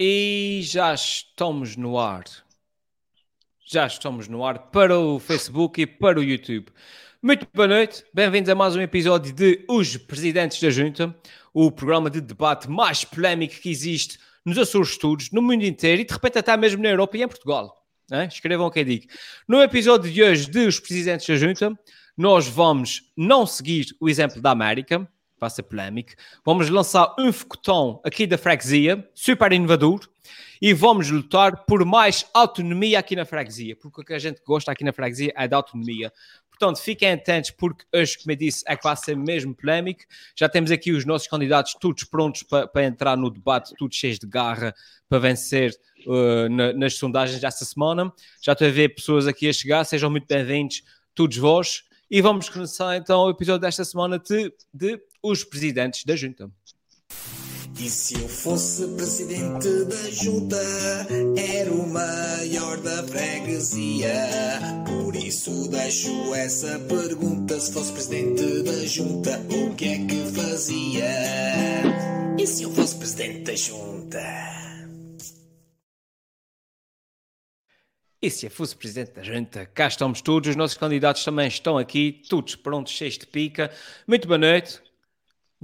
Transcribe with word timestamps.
E 0.00 0.60
já 0.64 0.92
estamos 0.92 1.76
no 1.76 1.96
ar. 1.96 2.24
Já 3.64 3.86
estamos 3.86 4.26
no 4.26 4.44
ar 4.44 4.70
para 4.72 4.98
o 4.98 5.20
Facebook 5.20 5.80
e 5.80 5.86
para 5.86 6.18
o 6.18 6.22
YouTube. 6.22 6.66
Muito 7.22 7.46
boa 7.54 7.68
noite, 7.68 8.04
bem-vindos 8.12 8.50
a 8.50 8.56
mais 8.56 8.74
um 8.74 8.80
episódio 8.80 9.32
de 9.32 9.64
Os 9.68 9.96
Presidentes 9.96 10.60
da 10.60 10.68
Junta, 10.68 11.14
o 11.52 11.70
programa 11.70 12.10
de 12.10 12.20
debate 12.20 12.68
mais 12.68 13.04
polémico 13.04 13.54
que 13.54 13.70
existe 13.70 14.18
nos 14.44 14.58
Açores 14.58 14.98
Todos, 14.98 15.30
no 15.30 15.40
mundo 15.40 15.62
inteiro 15.62 16.02
e 16.02 16.04
de 16.04 16.12
repente 16.12 16.38
até 16.38 16.56
mesmo 16.56 16.82
na 16.82 16.88
Europa 16.88 17.16
e 17.16 17.22
em 17.22 17.28
Portugal. 17.28 17.86
É? 18.10 18.24
Escrevam 18.24 18.66
o 18.66 18.72
que 18.72 18.80
eu 18.80 18.84
digo. 18.84 19.06
No 19.46 19.62
episódio 19.62 20.10
de 20.10 20.20
hoje 20.24 20.50
de 20.50 20.66
Os 20.66 20.80
Presidentes 20.80 21.28
da 21.28 21.36
Junta, 21.36 21.72
nós 22.16 22.48
vamos 22.48 23.12
não 23.16 23.46
seguir 23.46 23.94
o 24.00 24.08
exemplo 24.08 24.42
da 24.42 24.50
América, 24.50 25.08
vai 25.38 25.50
ser 25.50 25.62
polémico. 25.64 26.12
Vamos 26.44 26.68
lançar 26.68 27.14
um 27.18 27.32
foguetão 27.32 28.00
aqui 28.04 28.26
da 28.26 28.38
freguesia, 28.38 29.08
super 29.14 29.52
inovador, 29.52 30.00
e 30.60 30.72
vamos 30.72 31.10
lutar 31.10 31.64
por 31.66 31.84
mais 31.84 32.26
autonomia 32.32 32.98
aqui 32.98 33.14
na 33.14 33.24
freguesia, 33.24 33.76
porque 33.76 34.00
o 34.00 34.04
que 34.04 34.14
a 34.14 34.18
gente 34.18 34.40
gosta 34.46 34.72
aqui 34.72 34.84
na 34.84 34.92
freguesia 34.92 35.32
é 35.36 35.46
da 35.46 35.56
autonomia. 35.56 36.12
Portanto, 36.48 36.80
fiquem 36.80 37.12
atentos, 37.12 37.50
porque 37.50 37.84
hoje, 37.92 38.16
como 38.18 38.30
eu 38.30 38.36
disse, 38.36 38.62
é 38.66 38.76
que 38.76 38.84
vai 38.84 38.96
ser 38.96 39.16
mesmo 39.16 39.54
polémico. 39.54 40.02
Já 40.36 40.48
temos 40.48 40.70
aqui 40.70 40.92
os 40.92 41.04
nossos 41.04 41.26
candidatos 41.26 41.74
todos 41.80 42.04
prontos 42.04 42.44
para, 42.44 42.68
para 42.68 42.84
entrar 42.84 43.16
no 43.16 43.28
debate, 43.28 43.74
todos 43.76 43.96
cheios 43.96 44.20
de 44.20 44.26
garra 44.26 44.72
para 45.08 45.18
vencer 45.18 45.74
uh, 46.06 46.48
na, 46.48 46.72
nas 46.72 46.94
sondagens 46.94 47.40
desta 47.40 47.64
semana. 47.64 48.12
Já 48.40 48.52
estou 48.52 48.68
a 48.68 48.70
ver 48.70 48.94
pessoas 48.94 49.26
aqui 49.26 49.48
a 49.48 49.52
chegar, 49.52 49.84
sejam 49.84 50.08
muito 50.08 50.28
bem-vindos, 50.28 50.82
todos 51.12 51.36
vós. 51.36 51.82
E 52.08 52.22
vamos 52.22 52.48
começar 52.48 52.96
então 52.96 53.22
o 53.22 53.30
episódio 53.30 53.62
desta 53.62 53.84
semana 53.84 54.18
de, 54.18 54.54
de 54.72 55.00
Os 55.26 55.42
Presidentes 55.42 56.04
da 56.04 56.14
Junta. 56.14 56.50
E 57.80 57.88
se 57.88 58.12
eu 58.12 58.28
fosse 58.28 58.86
presidente 58.88 59.84
da 59.86 60.10
junta, 60.10 60.60
era 61.34 61.72
o 61.72 61.88
maior 61.88 62.76
da 62.82 63.02
freguesia. 63.04 64.12
Por 64.86 65.16
isso 65.16 65.66
deixo 65.70 66.34
essa 66.34 66.78
pergunta: 66.80 67.58
se 67.58 67.72
fosse 67.72 67.92
presidente 67.92 68.62
da 68.64 68.84
junta, 68.84 69.40
o 69.48 69.74
que 69.74 69.84
é 69.86 70.06
que 70.06 70.26
fazia? 70.30 71.06
E 72.38 72.46
se 72.46 72.64
eu 72.64 72.70
fosse 72.70 72.94
presidente 72.98 73.44
da 73.44 73.56
junta? 73.56 74.20
E 78.20 78.30
se 78.30 78.44
eu 78.44 78.50
fosse 78.50 78.76
presidente 78.76 79.12
da 79.12 79.22
junta, 79.22 79.64
cá 79.64 79.88
estamos 79.88 80.20
todos, 80.20 80.50
os 80.50 80.56
nossos 80.56 80.76
candidatos 80.76 81.24
também 81.24 81.48
estão 81.48 81.78
aqui, 81.78 82.22
todos 82.28 82.56
prontos, 82.56 82.92
cheios 82.92 83.16
de 83.16 83.26
pica. 83.26 83.72
Muito 84.06 84.28
boa 84.28 84.36
noite. 84.36 84.84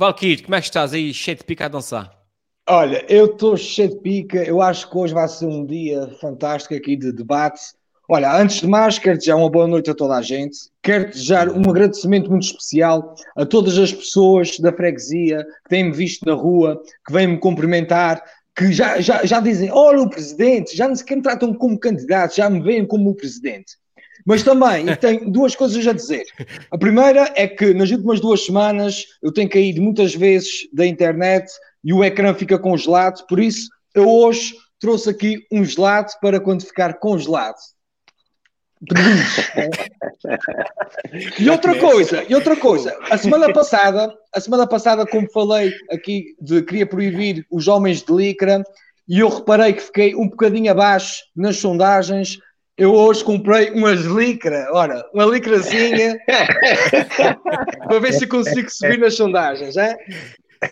Valkyrie, 0.01 0.43
como 0.43 0.55
é 0.55 0.61
que 0.61 0.67
estás 0.67 0.95
aí, 0.95 1.13
cheio 1.13 1.37
de 1.37 1.45
pica 1.45 1.67
a 1.67 1.69
dançar? 1.69 2.11
Olha, 2.67 3.05
eu 3.07 3.27
estou 3.27 3.55
cheio 3.55 3.91
de 3.91 3.97
pica, 3.97 4.43
eu 4.43 4.63
acho 4.63 4.89
que 4.89 4.97
hoje 4.97 5.13
vai 5.13 5.29
ser 5.29 5.45
um 5.45 5.67
dia 5.67 6.09
fantástico 6.19 6.75
aqui 6.75 6.97
de 6.97 7.13
debate. 7.13 7.61
Olha, 8.09 8.35
antes 8.35 8.63
de 8.63 8.67
mais, 8.67 8.99
quero 8.99 9.19
desejar 9.19 9.37
uma 9.37 9.51
boa 9.51 9.67
noite 9.67 9.91
a 9.91 9.95
toda 9.95 10.15
a 10.15 10.23
gente. 10.23 10.57
Quero 10.83 11.11
desejar 11.11 11.51
um 11.51 11.69
agradecimento 11.69 12.31
muito 12.31 12.45
especial 12.45 13.15
a 13.37 13.45
todas 13.45 13.77
as 13.77 13.93
pessoas 13.93 14.59
da 14.59 14.73
freguesia 14.73 15.45
que 15.65 15.69
têm-me 15.69 15.93
visto 15.93 16.25
na 16.25 16.33
rua, 16.33 16.81
que 17.07 17.13
vêm-me 17.13 17.37
cumprimentar, 17.37 18.25
que 18.57 18.73
já, 18.73 19.03
já, 19.03 19.27
já 19.27 19.39
dizem, 19.39 19.71
olha 19.71 20.01
o 20.01 20.09
presidente, 20.09 20.75
já 20.75 20.89
não 20.89 20.97
sequer 20.97 21.17
me 21.17 21.23
tratam 21.23 21.53
como 21.53 21.79
candidato, 21.79 22.37
já 22.37 22.49
me 22.49 22.63
veem 22.63 22.87
como 22.87 23.11
o 23.11 23.15
presidente. 23.15 23.77
Mas 24.27 24.43
também 24.43 24.87
tenho 24.97 25.31
duas 25.31 25.55
coisas 25.55 25.87
a 25.87 25.93
dizer. 25.93 26.25
A 26.71 26.79
primeira 26.79 27.33
é 27.35 27.47
que 27.47 27.73
nas 27.75 27.91
últimas 27.91 28.21
duas 28.21 28.45
semanas 28.45 29.05
eu 29.23 29.33
tenho 29.33 29.49
caído 29.49 29.81
muitas 29.83 30.15
vezes 30.15 30.69
da 30.73 30.87
internet 30.87 31.51
e 31.85 31.93
o 31.93 32.05
ecrã 32.05 32.35
fica 32.35 32.59
congelado, 32.59 33.27
por 33.27 33.41
isso 33.41 33.69
eu 33.95 34.09
hoje 34.09 34.55
trouxe 34.79 35.11
aqui 35.11 35.47
um 35.53 35.65
gelado 35.65 36.13
para 36.21 36.41
quando 36.41 36.65
ficar 36.65 36.95
congelado. 36.95 37.57
e 41.39 41.51
outra 41.51 41.79
coisa, 41.79 42.25
e 42.27 42.35
outra 42.35 42.57
coisa, 42.57 42.97
a 43.11 43.19
semana 43.19 43.53
passada, 43.53 44.11
a 44.33 44.41
semana 44.41 44.67
passada, 44.67 45.07
como 45.07 45.31
falei 45.31 45.71
aqui 45.91 46.35
de 46.41 46.63
queria 46.63 46.87
proibir 46.87 47.45
os 47.51 47.69
homens 47.69 48.03
de 48.03 48.11
licra, 48.11 48.65
e 49.07 49.19
eu 49.19 49.29
reparei 49.29 49.75
que 49.75 49.83
fiquei 49.83 50.15
um 50.15 50.29
bocadinho 50.29 50.71
abaixo 50.71 51.25
nas 51.37 51.57
sondagens. 51.57 52.39
Eu 52.81 52.95
hoje 52.95 53.23
comprei 53.23 53.71
umas 53.73 54.01
licra, 54.07 54.67
ora, 54.73 55.07
uma 55.13 55.27
licrazinha 55.27 56.19
para 57.87 57.99
ver 57.99 58.15
se 58.15 58.27
consigo 58.27 58.71
subir 58.71 58.99
nas 58.99 59.17
sondagens, 59.17 59.77
é? 59.77 59.99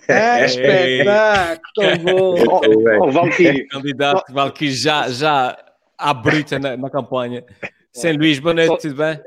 É, 0.09 0.47
espetáculo, 0.47 1.61
tão 1.75 1.99
bom. 2.01 2.35
Oh, 2.49 3.09
oh, 3.09 3.13
Valkyrie. 3.13 3.69
Candidato 3.69 4.33
Valkyrie 4.33 4.73
já, 4.73 5.11
já 5.11 5.59
à 5.99 6.15
bruta 6.15 6.59
na, 6.59 6.79
na 6.79 6.89
campanha. 6.89 7.45
Sem 7.93 8.17
Luís, 8.17 8.39
boa 8.39 8.55
noite, 8.55 8.89
tudo 8.89 8.95
bem? 8.95 9.21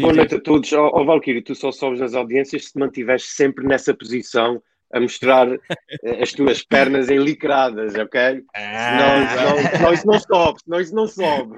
Boa 0.00 0.12
noite 0.12 0.34
a 0.34 0.40
todos. 0.40 0.72
Ó 0.72 0.88
oh, 0.88 1.00
oh, 1.00 1.04
Valkyrie, 1.04 1.40
tu 1.40 1.54
só 1.54 1.70
sobes 1.70 2.00
nas 2.00 2.14
audiências 2.14 2.64
se 2.64 2.76
mantiveres 2.76 3.28
sempre 3.28 3.64
nessa 3.64 3.94
posição 3.94 4.60
a 4.92 5.00
mostrar 5.00 5.48
eh, 5.50 6.22
as 6.22 6.32
tuas 6.32 6.62
pernas 6.62 7.10
enlicradas, 7.10 7.94
ok? 7.94 8.44
Ah, 8.54 9.36
senão, 9.36 9.70
senão, 9.70 9.92
isso 9.92 10.06
não 10.06 10.18
sobe, 10.18 10.60
senão 10.64 10.80
isso 10.80 10.94
não 10.94 11.06
sobe. 11.06 11.56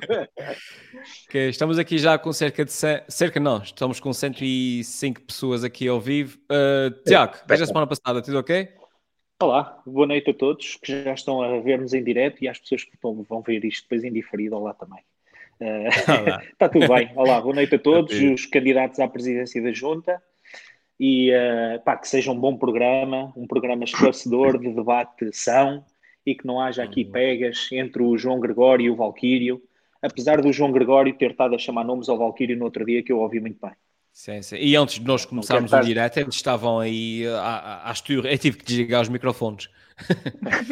Okay, 1.29 1.49
estamos 1.49 1.79
aqui 1.79 1.99
já 1.99 2.19
com 2.19 2.33
cerca 2.33 2.65
de... 2.65 2.73
Cerca 2.73 3.39
não, 3.39 3.59
estamos 3.59 4.01
com 4.01 4.13
105 4.13 5.23
pessoas 5.23 5.65
aqui 5.65 5.87
ao 5.89 6.01
vivo. 6.01 6.39
Uh, 6.51 6.91
Tiago, 7.05 7.37
desde 7.47 7.65
a 7.65 7.67
semana 7.67 7.87
passada, 7.87 8.21
tudo 8.23 8.39
ok? 8.39 8.69
Olá, 9.43 9.81
boa 9.87 10.07
noite 10.07 10.31
a 10.31 10.35
todos 10.35 10.77
que 10.77 11.03
já 11.05 11.15
estão 11.15 11.41
a 11.41 11.61
ver-nos 11.61 11.95
em 11.95 12.05
direto 12.05 12.45
e 12.45 12.49
às 12.49 12.59
pessoas 12.59 12.85
que 12.85 12.93
vão 13.03 13.43
ver 13.43 13.65
isto 13.65 13.85
depois 13.85 14.05
em 14.05 14.13
diferido, 14.13 14.57
olá 14.57 14.75
também. 14.75 15.03
Está 16.53 16.69
tudo 16.69 16.89
bem. 16.89 17.11
Olá, 17.15 17.41
boa 17.41 17.55
noite 17.55 17.75
a 17.75 17.79
todos 17.79 18.19
os 18.19 18.47
candidatos 18.47 18.99
à 18.99 19.07
presidência 19.07 19.63
da 19.63 19.73
Junta 19.73 20.21
e 21.01 21.33
uh, 21.33 21.81
pá, 21.83 21.97
que 21.97 22.07
seja 22.07 22.31
um 22.31 22.39
bom 22.39 22.59
programa, 22.59 23.33
um 23.35 23.47
programa 23.47 23.85
esclarecedor 23.85 24.59
de 24.59 24.71
debate 24.71 25.31
são 25.33 25.83
e 26.27 26.35
que 26.35 26.47
não 26.47 26.61
haja 26.61 26.85
aqui 26.85 27.07
pegas 27.07 27.69
entre 27.73 28.03
o 28.03 28.19
João 28.19 28.39
Gregório 28.39 28.85
e 28.85 28.91
o 28.91 28.95
Valquírio, 28.95 29.63
apesar 30.03 30.43
do 30.43 30.53
João 30.53 30.71
Gregório 30.71 31.17
ter 31.17 31.31
estado 31.31 31.55
a 31.55 31.59
chamar 31.59 31.85
nomes 31.85 32.11
ao 32.11 32.19
Valquírio 32.19 32.55
no 32.55 32.67
outro 32.67 32.85
dia 32.85 33.03
que 33.03 33.11
eu 33.11 33.19
ouvi 33.19 33.41
muito 33.41 33.59
bem. 33.59 33.73
Sim, 34.13 34.43
sim. 34.43 34.57
E 34.57 34.77
antes 34.77 34.97
de 34.97 35.07
nós 35.07 35.25
começarmos 35.25 35.73
o 35.73 35.81
direto, 35.81 36.19
eles 36.19 36.35
estavam 36.35 36.81
aí 36.81 37.25
às 37.83 38.03
turas. 38.03 38.31
Eu 38.31 38.39
tive 38.39 38.59
que 38.59 38.65
desligar 38.67 39.01
os 39.01 39.09
microfones. 39.09 39.71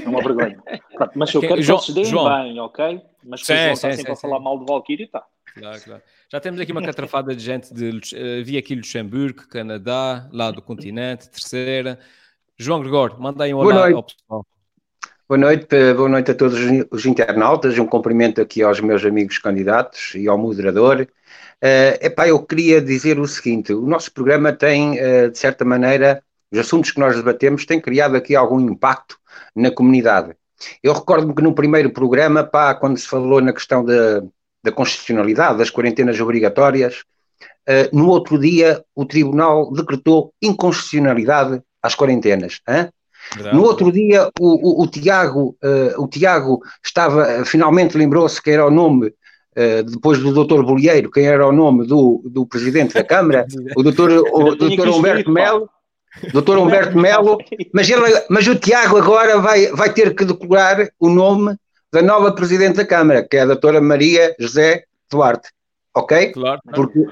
É 0.04 0.08
uma 0.08 0.20
vergonha. 0.20 0.60
Pronto, 0.94 1.12
mas 1.14 1.32
eu 1.32 1.40
quero 1.40 1.56
que 1.56 1.62
vocês 1.62 1.94
deem 1.94 2.12
bem, 2.12 2.60
ok? 2.60 3.00
Mas 3.24 3.46
se 3.46 3.52
o 3.52 3.56
João 3.56 3.72
está 3.72 3.92
sempre 3.92 4.12
a 4.12 4.16
falar 4.16 4.40
mal 4.40 4.58
de 4.58 4.66
Valkyrie, 4.66 5.06
está. 5.06 5.24
Claro, 5.58 5.80
claro. 5.82 6.02
Já 6.30 6.40
temos 6.40 6.60
aqui 6.60 6.72
uma 6.72 6.82
catrafada 6.82 7.34
de 7.34 7.42
gente 7.42 7.72
de 7.72 7.90
uh, 7.90 8.44
vi 8.44 8.56
aqui 8.56 8.74
Luxemburgo, 8.74 9.48
Canadá, 9.48 10.28
lá 10.32 10.50
do 10.50 10.62
continente, 10.62 11.28
terceira. 11.28 11.98
João 12.56 12.80
Gregor, 12.80 13.20
manda 13.20 13.44
aí 13.44 13.54
um 13.54 13.58
olá 13.58 13.90
ao 13.90 14.02
pessoal. 14.02 14.46
Boa 15.28 15.38
noite, 15.38 15.66
eh, 15.76 15.92
boa 15.92 16.08
noite 16.08 16.30
a 16.30 16.34
todos 16.34 16.58
os 16.90 17.04
internautas, 17.04 17.78
um 17.78 17.86
cumprimento 17.86 18.40
aqui 18.40 18.62
aos 18.62 18.80
meus 18.80 19.04
amigos 19.04 19.36
candidatos 19.38 20.14
e 20.14 20.26
ao 20.26 20.38
moderador. 20.38 21.06
Uh, 21.62 22.00
epá, 22.00 22.26
eu 22.26 22.42
queria 22.42 22.80
dizer 22.80 23.18
o 23.18 23.26
seguinte: 23.26 23.74
o 23.74 23.86
nosso 23.86 24.10
programa 24.10 24.52
tem, 24.52 24.92
uh, 24.92 25.30
de 25.30 25.38
certa 25.38 25.64
maneira, 25.64 26.22
os 26.50 26.58
assuntos 26.58 26.90
que 26.90 26.98
nós 26.98 27.14
debatemos 27.14 27.66
têm 27.66 27.80
criado 27.80 28.16
aqui 28.16 28.34
algum 28.34 28.58
impacto 28.58 29.18
na 29.54 29.70
comunidade. 29.70 30.34
Eu 30.82 30.94
recordo-me 30.94 31.34
que 31.34 31.42
no 31.42 31.54
primeiro 31.54 31.90
programa, 31.90 32.42
pá, 32.42 32.74
quando 32.74 32.96
se 32.96 33.06
falou 33.06 33.40
na 33.40 33.52
questão 33.52 33.84
da, 33.84 34.22
da 34.62 34.72
constitucionalidade, 34.72 35.58
das 35.58 35.70
quarentenas 35.70 36.18
obrigatórias, 36.20 37.04
uh, 37.68 37.96
no 37.96 38.08
outro 38.08 38.38
dia 38.38 38.82
o 38.94 39.04
Tribunal 39.04 39.72
decretou 39.72 40.32
inconstitucionalidade 40.42 41.62
às 41.82 41.94
quarentenas. 41.94 42.60
Hein? 42.68 42.88
No 43.52 43.62
outro 43.62 43.92
dia, 43.92 44.30
o, 44.40 44.80
o, 44.80 44.84
o 44.84 44.86
Tiago, 44.86 45.56
uh, 45.62 46.02
o 46.02 46.08
Tiago 46.08 46.60
estava, 46.84 47.44
finalmente 47.44 47.96
lembrou-se 47.96 48.40
que 48.40 48.50
era 48.50 48.66
o 48.66 48.70
nome, 48.70 49.08
uh, 49.08 49.82
depois 49.84 50.18
do 50.18 50.32
doutor 50.32 50.64
Bolieiro, 50.64 51.10
quem 51.10 51.26
era 51.26 51.46
o 51.46 51.52
nome 51.52 51.86
do, 51.86 52.22
do 52.24 52.46
presidente 52.46 52.94
da 52.94 53.04
Câmara, 53.04 53.46
o 53.76 53.82
doutor, 53.82 54.10
o 54.10 54.54
doutor 54.54 54.88
Humberto 54.88 55.30
Melo, 55.30 55.68
doutor 56.32 56.58
Humberto 56.58 56.98
Melo, 56.98 57.38
mas, 57.72 57.88
ele, 57.90 58.02
mas 58.30 58.46
o 58.46 58.56
Tiago 58.56 58.96
agora 58.96 59.38
vai, 59.38 59.66
vai 59.68 59.92
ter 59.92 60.14
que 60.14 60.24
decorar 60.24 60.88
o 60.98 61.10
nome 61.10 61.54
da 61.92 62.02
nova 62.02 62.32
presidente 62.32 62.76
da 62.76 62.86
Câmara, 62.86 63.26
que 63.26 63.36
é 63.36 63.40
a 63.40 63.46
doutora 63.46 63.80
Maria 63.80 64.34
José 64.38 64.84
Duarte, 65.10 65.48
ok? 65.94 66.32
Claro. 66.32 66.60
Porque 66.74 67.06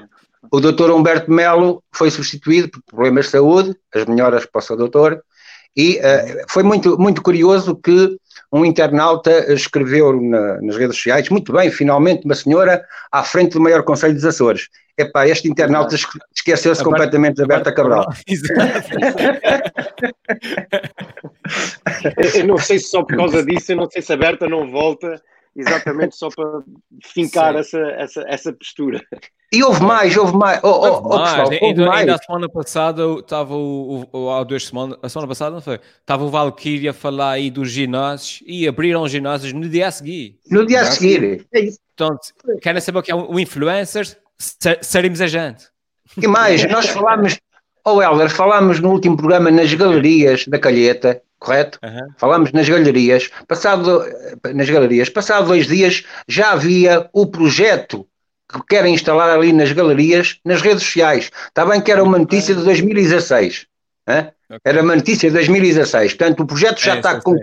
o 0.51 0.59
doutor 0.59 0.91
Humberto 0.91 1.31
Melo 1.31 1.83
foi 1.91 2.11
substituído 2.11 2.69
por 2.69 2.81
problemas 2.83 3.25
de 3.25 3.31
saúde, 3.31 3.75
as 3.93 4.05
melhoras 4.05 4.45
para 4.45 4.59
o 4.59 4.61
seu 4.61 4.77
doutor, 4.77 5.21
e 5.75 5.97
uh, 5.97 6.45
foi 6.49 6.63
muito, 6.63 6.97
muito 6.97 7.21
curioso 7.21 7.75
que 7.75 8.17
um 8.51 8.65
internauta 8.65 9.53
escreveu 9.53 10.19
na, 10.21 10.61
nas 10.61 10.77
redes 10.77 10.95
sociais, 10.95 11.29
muito 11.29 11.51
bem, 11.51 11.69
finalmente 11.69 12.25
uma 12.25 12.35
senhora 12.35 12.83
à 13.11 13.23
frente 13.23 13.53
do 13.53 13.61
maior 13.61 13.83
Conselho 13.83 14.13
dos 14.13 14.25
Açores. 14.25 14.69
Epá, 14.97 15.27
este 15.27 15.47
internauta 15.47 15.95
esqueceu-se 16.35 16.83
completamente 16.83 17.35
da 17.35 17.45
Berta 17.45 17.71
Cabral. 17.71 18.07
eu 22.33 22.47
não 22.47 22.57
sei 22.57 22.79
se 22.79 22.89
só 22.89 23.03
por 23.03 23.15
causa 23.15 23.45
disso, 23.45 23.73
eu 23.73 23.75
não 23.75 23.87
sei 23.89 24.01
se 24.01 24.11
a 24.11 24.17
Berta 24.17 24.47
não 24.47 24.71
volta 24.71 25.21
exatamente 25.57 26.15
só 26.15 26.29
para 26.29 26.61
fincar 27.03 27.55
essa, 27.55 27.79
essa, 27.79 28.23
essa 28.27 28.53
postura. 28.53 29.01
E 29.51 29.63
houve 29.63 29.81
mais, 29.81 30.15
houve 30.17 30.35
mais. 30.35 30.59
Oh, 30.61 30.67
oh, 30.67 31.01
oh, 31.03 31.09
mais. 31.17 31.29
Pessoal, 31.31 31.47
houve 31.47 31.65
ainda, 31.65 31.85
mais. 31.85 31.99
ainda 32.01 32.15
a 32.15 32.17
semana 32.17 32.49
passada 32.49 33.03
estava 33.19 33.55
o, 33.55 34.05
o, 34.11 34.29
há 34.29 34.43
duas 34.43 34.65
semanas, 34.65 34.97
a 35.01 35.07
semana 35.09 35.27
passada 35.27 35.51
não 35.51 35.61
foi? 35.61 35.79
Estava 35.99 36.25
o 36.25 36.29
Valkyrie 36.29 36.89
a 36.89 36.93
falar 36.93 37.31
aí 37.31 37.49
dos 37.49 37.71
ginásios 37.71 38.43
e 38.45 38.67
abriram 38.67 39.07
ginásios 39.07 39.53
no 39.53 39.67
dia 39.67 39.87
a 39.87 39.91
seguir. 39.91 40.37
No 40.51 40.65
dia 40.65 40.81
a 40.81 40.85
seguir. 40.85 41.47
É 41.53 41.61
Portanto, 41.95 42.33
querem 42.61 42.81
saber 42.81 42.99
o 42.99 43.03
que 43.03 43.11
é 43.11 43.15
um 43.15 43.39
influencer? 43.39 44.17
Seremos 44.81 45.19
a 45.19 45.27
gente. 45.27 45.65
E 46.21 46.27
mais, 46.27 46.63
nós 46.69 46.87
falámos, 46.89 47.39
oh 47.87 48.01
Helder, 48.01 48.29
falámos 48.29 48.79
no 48.81 48.91
último 48.91 49.15
programa 49.15 49.49
nas 49.49 49.73
galerias 49.73 50.45
da 50.45 50.59
Calheta, 50.59 51.21
correto? 51.39 51.79
Uhum. 51.81 52.09
Falámos 52.17 52.51
nas 52.51 52.67
galerias, 52.67 53.29
passado, 53.47 54.03
nas 54.53 54.69
galerias, 54.69 55.09
passado 55.09 55.47
dois 55.47 55.67
dias 55.67 56.03
já 56.27 56.51
havia 56.51 57.09
o 57.13 57.25
projeto 57.25 58.05
que 58.51 58.61
querem 58.67 58.93
instalar 58.93 59.29
ali 59.29 59.53
nas 59.53 59.71
galerias, 59.71 60.39
nas 60.43 60.61
redes 60.61 60.83
sociais. 60.83 61.31
Está 61.47 61.65
bem 61.65 61.81
que 61.81 61.91
era 61.91 62.03
uma 62.03 62.17
notícia 62.17 62.53
de 62.53 62.63
2016. 62.63 63.67
Hein? 64.07 64.31
Okay. 64.49 64.59
Era 64.65 64.81
uma 64.81 64.95
notícia 64.95 65.29
de 65.29 65.35
2016. 65.35 66.13
Portanto, 66.13 66.43
o 66.43 66.45
projeto 66.45 66.81
já, 66.81 66.95
é, 66.95 66.97
está, 66.97 67.21
com, 67.21 67.35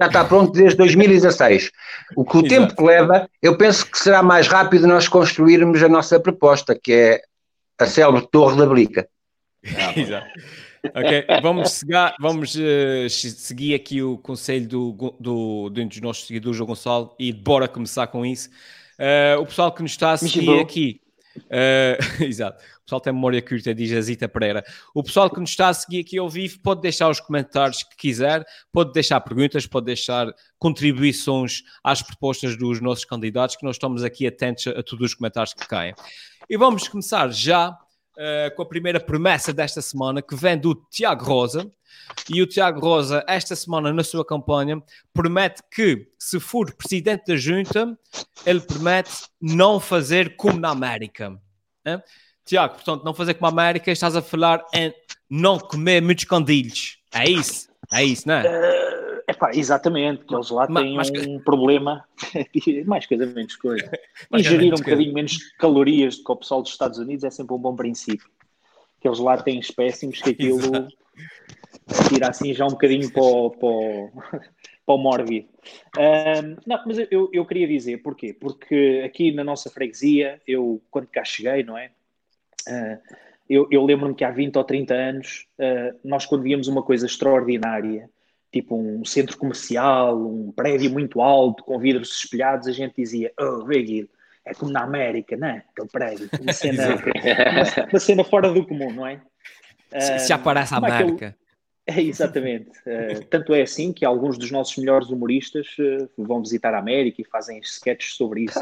já 0.00 0.06
está 0.06 0.24
pronto 0.24 0.52
desde 0.52 0.76
2016. 0.76 1.70
O 2.16 2.24
que 2.24 2.36
o 2.36 2.40
Exato. 2.40 2.48
tempo 2.48 2.76
que 2.76 2.82
leva, 2.82 3.28
eu 3.42 3.56
penso 3.56 3.86
que 3.86 3.98
será 3.98 4.22
mais 4.22 4.48
rápido 4.48 4.86
nós 4.86 5.08
construirmos 5.08 5.82
a 5.82 5.88
nossa 5.88 6.20
proposta, 6.20 6.74
que 6.74 6.92
é 6.92 7.22
a 7.78 7.86
célebre 7.86 8.28
Torre 8.30 8.58
da 8.58 8.66
Blica. 8.66 9.08
Exato. 9.96 10.30
Ok, 10.94 11.26
vamos, 11.42 11.72
seguir, 11.72 12.14
vamos 12.18 12.54
uh, 12.54 13.08
seguir 13.08 13.74
aqui 13.74 14.02
o 14.02 14.16
conselho 14.16 14.66
do, 14.66 14.92
do, 15.20 15.70
do, 15.70 15.84
dos 15.86 16.00
nossos 16.00 16.26
seguidores, 16.26 16.56
João 16.56 16.68
Gonçalo, 16.68 17.14
e 17.18 17.32
bora 17.32 17.68
começar 17.68 18.06
com 18.06 18.24
isso. 18.24 18.48
Uh, 18.98 19.40
o 19.40 19.46
pessoal 19.46 19.72
que 19.72 19.82
nos 19.82 19.92
está 19.92 20.12
a 20.12 20.16
seguir 20.16 20.58
aqui. 20.58 21.00
Uh, 21.36 22.24
exato. 22.24 22.62
O 22.80 22.84
pessoal 22.84 23.00
tem 23.00 23.12
memória 23.12 23.40
curta, 23.40 23.74
diz 23.74 23.92
a 23.92 24.00
Zita 24.00 24.28
Pereira. 24.28 24.64
O 24.94 25.02
pessoal 25.02 25.30
que 25.30 25.38
nos 25.38 25.50
está 25.50 25.68
a 25.68 25.74
seguir 25.74 26.00
aqui 26.00 26.18
ao 26.18 26.28
vivo 26.28 26.58
pode 26.60 26.80
deixar 26.80 27.08
os 27.08 27.20
comentários 27.20 27.82
que 27.82 27.96
quiser, 27.96 28.44
pode 28.72 28.92
deixar 28.92 29.20
perguntas, 29.20 29.66
pode 29.66 29.86
deixar 29.86 30.32
contribuições 30.58 31.62
às 31.84 32.02
propostas 32.02 32.56
dos 32.56 32.80
nossos 32.80 33.04
candidatos, 33.04 33.56
que 33.56 33.64
nós 33.64 33.76
estamos 33.76 34.02
aqui 34.02 34.26
atentos 34.26 34.66
a, 34.66 34.70
a 34.70 34.82
todos 34.82 35.06
os 35.06 35.14
comentários 35.14 35.54
que 35.54 35.68
caem. 35.68 35.94
E 36.48 36.56
vamos 36.56 36.88
começar 36.88 37.30
já 37.30 37.78
uh, 38.20 38.54
com 38.54 38.62
a 38.62 38.66
primeira 38.66 39.00
promessa 39.00 39.52
desta 39.52 39.80
semana, 39.80 40.20
que 40.20 40.36
vem 40.36 40.58
do 40.58 40.74
Tiago 40.90 41.24
Rosa. 41.24 41.70
E 42.28 42.42
o 42.42 42.46
Tiago 42.46 42.80
Rosa, 42.80 43.24
esta 43.26 43.56
semana, 43.56 43.92
na 43.92 44.04
sua 44.04 44.24
campanha, 44.24 44.82
promete 45.12 45.62
que, 45.72 46.08
se 46.18 46.38
for 46.38 46.72
presidente 46.74 47.26
da 47.26 47.36
junta, 47.36 47.98
ele 48.44 48.60
promete 48.60 49.12
não 49.40 49.80
fazer 49.80 50.36
como 50.36 50.58
na 50.58 50.70
América. 50.70 51.40
É? 51.84 52.02
Tiago, 52.44 52.74
portanto, 52.74 53.04
não 53.04 53.14
fazer 53.14 53.34
como 53.34 53.46
a 53.46 53.50
América, 53.50 53.90
estás 53.90 54.16
a 54.16 54.22
falar 54.22 54.64
em 54.74 54.92
não 55.28 55.58
comer 55.58 56.02
muitos 56.02 56.24
candilhos. 56.24 56.98
É 57.14 57.28
isso? 57.28 57.68
É 57.92 58.04
isso, 58.04 58.26
não 58.26 58.34
é? 58.34 59.09
Epá, 59.30 59.52
exatamente, 59.54 60.24
que 60.24 60.34
eles 60.34 60.50
lá 60.50 60.66
têm 60.66 60.96
mas, 60.96 61.08
um 61.10 61.38
problema, 61.38 62.04
mais 62.84 63.06
coisa, 63.06 63.26
menos 63.26 63.54
coisa. 63.54 63.88
Ingerir 64.34 64.74
um 64.74 64.76
bocadinho 64.76 65.14
menos 65.14 65.52
calorias 65.52 66.16
do 66.16 66.24
que 66.24 66.32
o 66.32 66.36
pessoal 66.36 66.62
dos 66.62 66.72
Estados 66.72 66.98
Unidos 66.98 67.22
é 67.22 67.30
sempre 67.30 67.54
um 67.54 67.58
bom 67.58 67.76
princípio. 67.76 68.28
Que 69.00 69.06
eles 69.06 69.20
lá 69.20 69.40
têm 69.40 69.60
espécimes 69.60 70.20
que 70.20 70.30
aquilo 70.30 70.88
tira 72.08 72.28
assim 72.28 72.52
já 72.52 72.66
um 72.66 72.70
bocadinho 72.70 73.08
para 73.12 73.22
o, 73.22 73.50
para 73.50 73.68
o, 73.68 74.10
para 74.84 74.94
o 74.94 74.98
mórbido. 74.98 75.48
Um, 75.96 76.56
não, 76.66 76.82
mas 76.84 76.98
eu, 77.08 77.30
eu 77.32 77.46
queria 77.46 77.68
dizer 77.68 78.02
porquê? 78.02 78.32
Porque 78.32 79.02
aqui 79.06 79.30
na 79.30 79.44
nossa 79.44 79.70
freguesia, 79.70 80.42
eu 80.44 80.82
quando 80.90 81.06
cá 81.06 81.22
cheguei, 81.22 81.62
não 81.62 81.78
é? 81.78 81.92
Uh, 82.68 82.98
eu, 83.48 83.68
eu 83.70 83.84
lembro-me 83.84 84.14
que 84.14 84.24
há 84.24 84.30
20 84.30 84.56
ou 84.56 84.64
30 84.64 84.92
anos, 84.92 85.46
uh, 85.56 85.96
nós 86.02 86.26
quando 86.26 86.42
víamos 86.42 86.66
uma 86.66 86.82
coisa 86.82 87.06
extraordinária, 87.06 88.10
tipo 88.52 88.76
um 88.76 89.04
centro 89.04 89.36
comercial, 89.36 90.18
um 90.18 90.52
prédio 90.52 90.90
muito 90.90 91.20
alto, 91.20 91.62
com 91.64 91.78
vidros 91.78 92.12
espelhados, 92.16 92.66
a 92.66 92.72
gente 92.72 92.94
dizia, 92.96 93.32
oh, 93.38 93.64
vê 93.64 94.08
é 94.44 94.54
como 94.54 94.72
na 94.72 94.82
América, 94.82 95.36
não 95.36 95.48
é? 95.48 95.64
Aquele 95.70 95.88
prédio, 95.88 96.30
uma 96.40 96.52
cena, 96.52 96.88
uma, 96.88 97.88
uma 97.90 98.00
cena 98.00 98.24
fora 98.24 98.52
do 98.52 98.66
comum, 98.66 98.92
não 98.92 99.06
é? 99.06 99.20
Se, 99.98 100.18
se 100.20 100.32
aparece 100.32 100.74
a 100.74 100.78
América. 100.78 101.36
É, 101.86 102.00
exatamente. 102.00 102.70
Uh, 102.80 103.24
tanto 103.28 103.52
é 103.52 103.62
assim 103.62 103.92
que 103.92 104.04
alguns 104.04 104.38
dos 104.38 104.50
nossos 104.52 104.76
melhores 104.76 105.08
humoristas 105.08 105.66
uh, 105.78 106.08
vão 106.16 106.40
visitar 106.40 106.72
a 106.72 106.78
América 106.78 107.20
e 107.20 107.24
fazem 107.24 107.58
sketches 107.60 108.14
sobre 108.14 108.44
isso. 108.44 108.60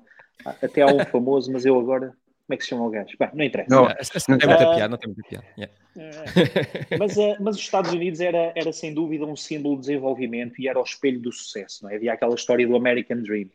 Até 0.62 0.80
há 0.80 0.86
um 0.86 1.04
famoso, 1.04 1.52
mas 1.52 1.66
eu 1.66 1.78
agora. 1.78 2.14
Como 2.50 2.54
é 2.54 2.56
que 2.56 2.64
se 2.64 2.70
chama 2.70 2.86
o 2.86 2.90
gajo? 2.90 3.16
Bem, 3.16 3.30
não 3.32 3.44
interessa. 3.44 3.70
Não, 3.70 3.82
não 3.84 4.38
tem 4.38 4.48
muita 4.48 4.74
piada, 4.74 4.88
não 4.88 4.98
tem 4.98 5.12
muita 5.14 5.28
piada. 5.28 5.46
Yeah. 5.56 5.74
Uh, 5.94 6.98
mas, 6.98 7.16
mas 7.38 7.54
os 7.54 7.62
Estados 7.62 7.92
Unidos 7.92 8.20
era, 8.20 8.52
era 8.56 8.72
sem 8.72 8.92
dúvida 8.92 9.24
um 9.24 9.36
símbolo 9.36 9.76
de 9.76 9.82
desenvolvimento 9.82 10.60
e 10.60 10.66
era 10.66 10.80
o 10.80 10.82
espelho 10.82 11.20
do 11.20 11.30
sucesso, 11.30 11.84
não 11.84 11.90
é? 11.90 11.94
Havia 11.94 12.12
aquela 12.12 12.34
história 12.34 12.66
do 12.66 12.74
American 12.74 13.22
Dream. 13.22 13.48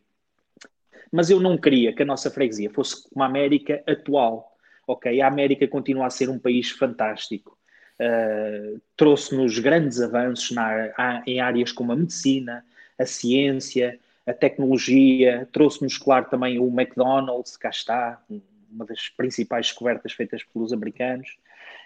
Mas 1.11 1.29
eu 1.29 1.41
não 1.41 1.57
queria 1.57 1.93
que 1.93 2.03
a 2.03 2.05
nossa 2.05 2.31
freguesia 2.31 2.69
fosse 2.69 3.09
como 3.09 3.21
a 3.21 3.25
América 3.27 3.83
atual. 3.85 4.55
Ok, 4.87 5.19
a 5.19 5.27
América 5.27 5.67
continua 5.67 6.05
a 6.05 6.09
ser 6.09 6.29
um 6.29 6.39
país 6.39 6.71
fantástico 6.71 7.57
uh, 7.99 8.81
trouxe-nos 8.95 9.59
grandes 9.59 10.01
avanços 10.01 10.51
na, 10.51 11.23
em 11.25 11.39
áreas 11.39 11.71
como 11.71 11.91
a 11.91 11.95
medicina, 11.95 12.63
a 12.97 13.05
ciência, 13.05 13.99
a 14.25 14.33
tecnologia, 14.33 15.47
trouxe-nos, 15.51 15.97
claro, 15.97 16.25
também 16.29 16.59
o 16.59 16.67
McDonald's, 16.67 17.57
cá 17.57 17.69
está, 17.69 18.21
uma 18.75 18.85
das 18.85 19.09
principais 19.09 19.67
descobertas 19.67 20.11
feitas 20.11 20.43
pelos 20.43 20.73
americanos. 20.73 21.27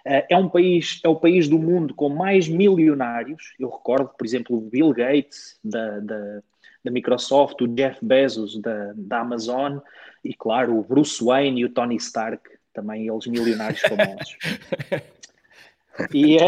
Uh, 0.06 0.25
é 0.30 0.38
um 0.38 0.50
país, 0.50 1.00
é 1.03 1.09
o 1.09 1.15
país 1.15 1.47
do 1.47 1.59
mundo 1.59 1.94
com 1.94 2.09
mais 2.09 2.47
milionários. 2.47 3.53
Eu 3.59 3.69
recordo, 3.69 4.09
por 4.18 4.25
exemplo, 4.25 4.57
o 4.57 4.62
Bill 4.62 4.91
Gates 4.91 5.59
da, 5.63 6.00
da, 6.00 6.41
da 6.83 6.91
Microsoft, 6.91 7.62
o 7.62 7.68
Jeff 7.68 8.03
Bezos 8.03 8.59
da, 8.59 8.94
da 8.95 9.19
Amazon 9.19 9.77
e, 10.24 10.33
claro, 10.33 10.77
o 10.77 10.83
Bruce 10.83 11.24
Wayne 11.24 11.62
e 11.62 11.65
o 11.65 11.69
Tony 11.69 11.95
Stark, 11.97 12.50
também 12.74 13.07
eles 13.07 13.27
milionários 13.27 13.81
famosos. 13.81 14.38
E, 16.13 16.38
é, 16.38 16.47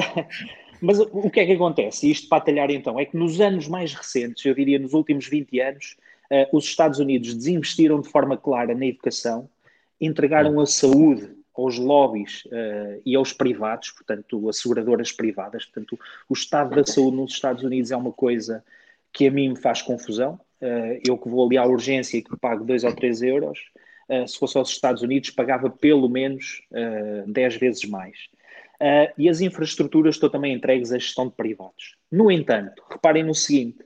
mas 0.81 0.99
o 0.99 1.29
que 1.29 1.39
é 1.39 1.45
que 1.45 1.51
acontece? 1.51 2.09
Isto 2.09 2.27
para 2.29 2.39
atalhar 2.39 2.71
então, 2.71 2.99
é 2.99 3.05
que 3.05 3.17
nos 3.17 3.39
anos 3.41 3.67
mais 3.67 3.93
recentes, 3.93 4.45
eu 4.45 4.55
diria 4.55 4.79
nos 4.79 4.93
últimos 4.93 5.27
20 5.27 5.59
anos, 5.59 5.97
uh, 6.31 6.57
os 6.57 6.65
Estados 6.65 6.99
Unidos 6.99 7.35
desinvestiram 7.35 8.01
de 8.01 8.09
forma 8.09 8.37
clara 8.37 8.73
na 8.73 8.85
educação, 8.85 9.49
entregaram 10.01 10.59
a 10.59 10.65
saúde 10.65 11.29
aos 11.53 11.77
lobbies 11.77 12.43
uh, 12.45 13.01
e 13.05 13.15
aos 13.15 13.33
privados, 13.33 13.91
portanto, 13.91 14.49
asseguradoras 14.49 15.11
privadas. 15.11 15.65
Portanto, 15.65 15.99
o 16.27 16.33
estado 16.33 16.75
da 16.75 16.85
saúde 16.85 17.17
nos 17.17 17.33
Estados 17.33 17.63
Unidos 17.63 17.91
é 17.91 17.97
uma 17.97 18.11
coisa 18.11 18.63
que 19.13 19.27
a 19.27 19.31
mim 19.31 19.49
me 19.49 19.57
faz 19.57 19.81
confusão. 19.81 20.39
Uh, 20.61 21.01
eu 21.05 21.17
que 21.17 21.29
vou 21.29 21.45
ali 21.45 21.57
à 21.57 21.65
urgência 21.65 22.17
e 22.17 22.21
que 22.21 22.37
pago 22.37 22.63
2 22.63 22.83
ou 22.83 22.95
3 22.95 23.21
euros, 23.23 23.59
uh, 24.09 24.27
se 24.27 24.37
fosse 24.37 24.57
aos 24.57 24.69
Estados 24.69 25.01
Unidos, 25.01 25.29
pagava 25.31 25.69
pelo 25.69 26.07
menos 26.07 26.61
uh, 26.71 27.29
10 27.29 27.55
vezes 27.57 27.85
mais. 27.85 28.17
E 29.15 29.29
as 29.29 29.41
infraestruturas 29.41 30.15
estão 30.15 30.27
também 30.27 30.55
entregues 30.55 30.91
à 30.91 30.97
gestão 30.97 31.27
de 31.27 31.35
privados. 31.35 31.97
No 32.11 32.31
entanto, 32.31 32.81
reparem 32.89 33.23
no 33.23 33.35
seguinte: 33.35 33.77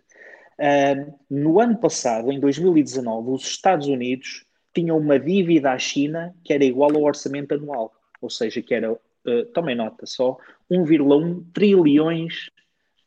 no 1.30 1.60
ano 1.60 1.78
passado, 1.78 2.32
em 2.32 2.40
2019, 2.40 3.32
os 3.32 3.46
Estados 3.46 3.88
Unidos 3.88 4.45
tinham 4.76 4.98
uma 4.98 5.18
dívida 5.18 5.72
à 5.72 5.80
China 5.80 6.36
que 6.44 6.54
era 6.54 6.64
igual 6.64 6.96
ao 6.96 7.02
orçamento 7.02 7.56
anual, 7.56 7.94
ou 8.22 8.30
seja, 8.30 8.62
que 8.62 8.76
era, 8.76 8.92
uh, 8.92 9.46
tomem 9.54 9.76
nota 9.76 10.06
só, 10.06 10.38
1,1 10.70 11.44
trilhões 11.54 12.52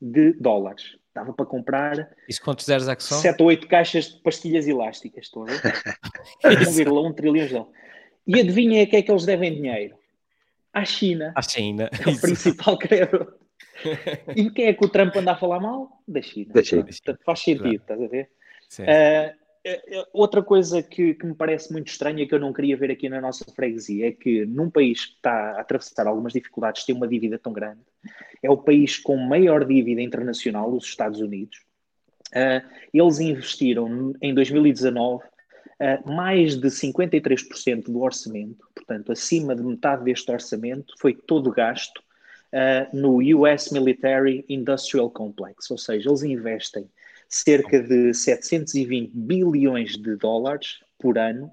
de 0.01 0.33
dólares. 0.33 0.97
Dava 1.15 1.33
para 1.33 1.47
comprar 1.47 2.11
Isso 2.29 2.41
quantos 2.43 2.65
zeros 2.65 2.89
é 2.89 2.97
que 2.97 3.03
são? 3.03 3.19
7 3.19 3.41
ou 3.43 3.49
8 3.49 3.67
caixas 3.67 4.13
de 4.13 4.21
pastilhas 4.21 4.67
elásticas, 4.67 5.27
estão 5.27 5.43
a 5.43 5.47
ver? 5.47 5.61
1,1 6.45 7.15
trilhões 7.15 7.49
de 7.49 7.55
dólares. 7.55 7.73
E 8.27 8.41
adivinhem 8.41 8.83
a 8.83 8.87
que 8.87 8.97
é 8.97 9.03
que 9.03 9.11
eles 9.11 9.25
devem 9.25 9.55
dinheiro? 9.55 9.99
à 10.73 10.85
China. 10.85 11.33
À 11.35 11.43
China. 11.43 11.91
É 11.93 12.11
o 12.11 12.21
principal 12.21 12.79
credor. 12.79 13.35
e 14.35 14.51
quem 14.51 14.67
é 14.67 14.75
que 14.75 14.85
o 14.85 14.89
Trump 14.89 15.15
anda 15.17 15.33
a 15.33 15.37
falar 15.37 15.61
mal? 15.61 16.03
Da 16.07 16.23
China. 16.23 16.53
Da 16.53 16.63
China. 16.63 16.85
Portanto, 16.85 17.21
faz 17.25 17.41
sentido, 17.41 17.75
estás 17.75 18.01
a 18.01 18.07
ver? 18.07 18.31
Uh, 18.81 19.38
outra 20.12 20.43
coisa 20.43 20.83
que, 20.83 21.15
que, 21.15 21.27
me 21.27 21.35
parece 21.35 21.73
muito 21.73 21.88
estranha 21.88 22.27
que 22.27 22.35
eu 22.35 22.41
não 22.41 22.53
queria 22.53 22.77
ver 22.77 22.91
aqui 22.91 23.09
na 23.09 23.21
nossa 23.21 23.45
freguesia 23.53 24.09
é 24.09 24.12
que 24.12 24.47
num 24.47 24.71
país 24.71 25.07
que 25.07 25.15
está 25.15 25.53
a 25.53 25.61
atravessar 25.61 26.07
algumas 26.07 26.33
dificuldades, 26.33 26.85
tem 26.85 26.95
uma 26.95 27.09
dívida 27.09 27.38
tão 27.38 27.53
grande, 27.53 27.81
é 28.43 28.50
o 28.50 28.57
país 28.57 28.99
com 28.99 29.17
maior 29.17 29.65
dívida 29.65 30.00
internacional, 30.00 30.73
os 30.73 30.85
Estados 30.85 31.21
Unidos. 31.21 31.59
Uh, 32.29 32.62
eles 32.93 33.21
investiram 33.21 34.15
em 34.21 34.35
2019 34.35 35.25
uh, 35.25 36.12
mais 36.12 36.57
de 36.57 36.69
53% 36.69 37.85
do 37.85 38.03
orçamento, 38.03 38.69
portanto, 38.75 39.12
acima 39.12 39.57
de 39.57 39.62
metade 39.62 40.05
deste 40.05 40.31
orçamento, 40.31 40.95
foi 40.99 41.15
todo 41.15 41.50
gasto 41.50 41.99
uh, 42.53 42.97
no 42.97 43.19
US 43.38 43.71
Military 43.71 44.45
Industrial 44.49 45.11
Complex, 45.11 45.71
ou 45.71 45.79
seja, 45.79 46.09
eles 46.09 46.23
investem 46.23 46.88
cerca 47.28 47.82
de 47.82 48.14
720 48.14 49.11
bilhões 49.14 49.97
de 49.97 50.16
dólares 50.16 50.80
por 50.99 51.18
ano 51.18 51.47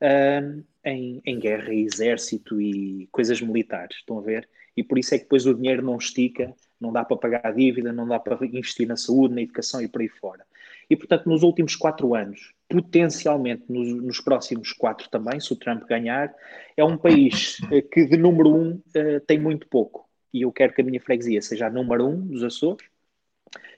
uh, 0.00 0.64
em, 0.84 1.22
em 1.24 1.38
guerra 1.38 1.72
exército 1.72 2.60
e 2.60 3.08
coisas 3.12 3.40
militares, 3.40 3.98
estão 3.98 4.18
a 4.18 4.22
ver? 4.22 4.48
E 4.76 4.82
por 4.82 4.98
isso 4.98 5.14
é 5.14 5.18
que 5.18 5.24
depois 5.24 5.46
o 5.46 5.54
dinheiro 5.54 5.82
não 5.82 5.96
estica, 5.96 6.54
não 6.80 6.92
dá 6.92 7.04
para 7.04 7.16
pagar 7.16 7.46
a 7.46 7.52
dívida, 7.52 7.92
não 7.92 8.08
dá 8.08 8.18
para 8.18 8.44
investir 8.46 8.88
na 8.88 8.96
saúde, 8.96 9.34
na 9.34 9.42
educação 9.42 9.80
e 9.80 9.88
por 9.88 10.00
aí 10.00 10.08
fora. 10.08 10.44
E, 10.90 10.96
portanto, 10.96 11.28
nos 11.28 11.42
últimos 11.42 11.76
quatro 11.76 12.14
anos, 12.14 12.52
potencialmente 12.68 13.64
nos, 13.68 13.88
nos, 13.94 14.20
próximos 14.20 14.72
quatro 14.72 15.08
também, 15.08 15.38
se 15.40 15.52
o 15.52 15.56
Trump 15.56 15.84
ganhar, 15.84 16.34
é 16.76 16.84
um 16.84 16.98
país 16.98 17.58
eh, 17.70 17.82
que 17.82 18.04
de 18.04 18.16
número 18.16 18.54
um 18.54 18.72
uh, 18.72 19.20
tem 19.26 19.38
muito 19.38 19.66
pouco. 19.68 20.08
E 20.32 20.42
eu 20.42 20.52
quero 20.52 20.72
que 20.72 20.80
a 20.80 20.84
minha 20.84 21.00
freguesia 21.00 21.40
seja 21.40 21.66
a 21.66 21.70
número 21.70 22.06
um 22.06 22.26
dos 22.26 22.42
Açores. 22.42 22.84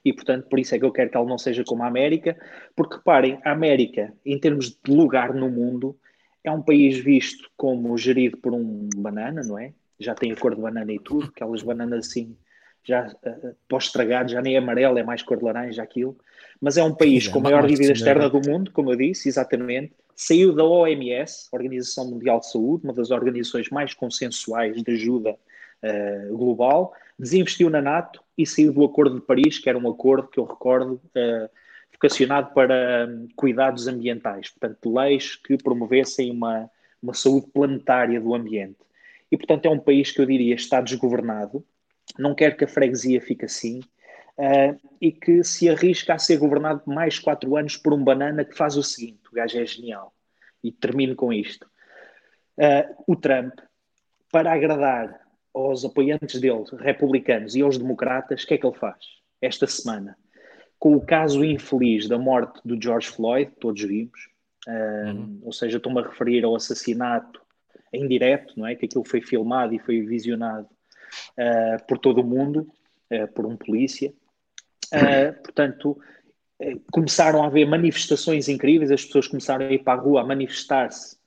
E, 0.03 0.13
portanto, 0.13 0.47
por 0.47 0.59
isso 0.59 0.75
é 0.75 0.79
que 0.79 0.85
eu 0.85 0.91
quero 0.91 1.09
que 1.09 1.17
ela 1.17 1.25
não 1.25 1.37
seja 1.37 1.63
como 1.63 1.83
a 1.83 1.87
América, 1.87 2.37
porque 2.75 2.95
reparem, 2.95 3.39
a 3.43 3.51
América, 3.51 4.13
em 4.25 4.39
termos 4.39 4.69
de 4.69 4.91
lugar 4.91 5.33
no 5.33 5.49
mundo, 5.49 5.97
é 6.43 6.51
um 6.51 6.61
país 6.61 6.97
visto 6.97 7.49
como 7.57 7.97
gerido 7.97 8.37
por 8.37 8.53
um 8.53 8.87
banana, 8.95 9.41
não 9.43 9.57
é? 9.57 9.73
Já 9.99 10.13
tem 10.13 10.31
a 10.31 10.35
cor 10.35 10.53
de 10.53 10.61
banana 10.61 10.91
e 10.93 10.99
tudo, 10.99 11.27
aquelas 11.27 11.63
bananas 11.63 12.07
assim, 12.07 12.37
já 12.83 13.07
uh, 13.07 13.55
pós-estragado, 13.67 14.31
já 14.31 14.41
nem 14.41 14.55
é 14.55 14.59
amarelo, 14.59 14.99
é 14.99 15.03
mais 15.03 15.23
cor 15.23 15.37
de 15.37 15.43
laranja 15.43 15.81
aquilo. 15.81 16.15
Mas 16.61 16.77
é 16.77 16.83
um 16.83 16.93
país 16.93 17.27
é, 17.27 17.31
com 17.31 17.39
a 17.39 17.41
maior 17.41 17.65
dívida 17.65 17.91
externa 17.91 18.29
do 18.29 18.39
mundo, 18.47 18.71
como 18.71 18.91
eu 18.91 18.95
disse, 18.95 19.27
exatamente. 19.27 19.93
Saiu 20.15 20.53
da 20.53 20.63
OMS, 20.63 21.49
Organização 21.51 22.09
Mundial 22.09 22.39
de 22.39 22.49
Saúde, 22.49 22.85
uma 22.85 22.93
das 22.93 23.11
organizações 23.11 23.69
mais 23.69 23.93
consensuais 23.93 24.81
de 24.81 24.91
ajuda 24.91 25.31
uh, 25.31 26.37
global, 26.37 26.93
desinvestiu 27.17 27.69
na 27.69 27.81
NATO 27.81 28.23
e 28.37 28.45
saiu 28.45 28.73
do 28.73 28.83
Acordo 28.83 29.15
de 29.15 29.25
Paris, 29.25 29.59
que 29.59 29.69
era 29.69 29.77
um 29.77 29.89
acordo 29.89 30.27
que 30.27 30.39
eu 30.39 30.45
recordo 30.45 30.93
uh, 30.93 31.49
vocacionado 31.93 32.53
para 32.53 33.07
um, 33.09 33.27
cuidados 33.35 33.87
ambientais, 33.87 34.49
portanto, 34.49 34.93
leis 34.93 35.35
que 35.35 35.57
promovessem 35.57 36.31
uma, 36.31 36.69
uma 37.01 37.13
saúde 37.13 37.47
planetária 37.47 38.19
do 38.19 38.35
ambiente. 38.35 38.77
E, 39.31 39.37
portanto, 39.37 39.65
é 39.65 39.69
um 39.69 39.79
país 39.79 40.11
que 40.11 40.21
eu 40.21 40.25
diria 40.25 40.55
está 40.55 40.81
desgovernado, 40.81 41.65
não 42.19 42.35
quer 42.35 42.55
que 42.55 42.65
a 42.65 42.67
freguesia 42.67 43.21
fique 43.21 43.45
assim, 43.45 43.79
uh, 44.37 44.79
e 44.99 45.11
que 45.11 45.43
se 45.43 45.69
arrisca 45.69 46.13
a 46.13 46.19
ser 46.19 46.37
governado 46.37 46.83
mais 46.85 47.19
quatro 47.19 47.55
anos 47.55 47.77
por 47.77 47.93
um 47.93 48.03
banana 48.03 48.45
que 48.45 48.55
faz 48.55 48.75
o 48.75 48.83
seguinte: 48.83 49.21
o 49.31 49.35
gajo 49.35 49.57
é 49.57 49.65
genial. 49.65 50.13
E 50.63 50.71
termino 50.71 51.15
com 51.15 51.31
isto. 51.31 51.67
Uh, 52.57 53.03
o 53.07 53.15
Trump, 53.15 53.59
para 54.31 54.53
agradar 54.53 55.24
aos 55.55 55.85
apoiantes 55.85 56.39
dele, 56.41 56.63
republicanos, 56.79 57.55
e 57.55 57.61
aos 57.61 57.77
democratas, 57.77 58.43
o 58.43 58.47
que 58.47 58.55
é 58.55 58.57
que 58.57 58.67
ele 58.67 58.75
faz? 58.75 58.97
Esta 59.41 59.65
semana, 59.65 60.17
com 60.77 60.93
o 60.95 61.01
caso 61.01 61.43
infeliz 61.45 62.09
da 62.09 62.17
morte 62.17 62.59
do 62.65 62.79
George 62.81 63.07
Floyd, 63.07 63.51
todos 63.59 63.81
vimos, 63.81 64.29
uh, 64.67 65.11
uhum. 65.11 65.39
ou 65.43 65.53
seja, 65.53 65.77
estou-me 65.77 66.01
a 66.01 66.03
referir 66.03 66.43
ao 66.43 66.55
assassinato 66.55 67.41
em 67.93 68.05
direto, 68.05 68.53
não 68.57 68.67
é? 68.67 68.75
Que 68.75 68.85
aquilo 68.85 69.05
foi 69.05 69.21
filmado 69.21 69.73
e 69.73 69.79
foi 69.79 70.01
visionado 70.01 70.67
uh, 70.67 71.85
por 71.87 71.97
todo 71.99 72.19
o 72.19 72.23
mundo, 72.23 72.67
uh, 73.11 73.27
por 73.33 73.45
um 73.45 73.55
polícia. 73.55 74.13
portanto, 75.43 75.97
começaram 76.91 77.43
a 77.43 77.47
haver 77.47 77.65
manifestações 77.65 78.47
incríveis, 78.47 78.91
as 78.91 79.03
pessoas 79.03 79.27
começaram 79.27 79.65
a 79.65 79.71
ir 79.71 79.83
para 79.83 79.99
a 79.99 80.01
rua 80.01 80.21
a 80.21 80.23
manifestar-se 80.25 81.17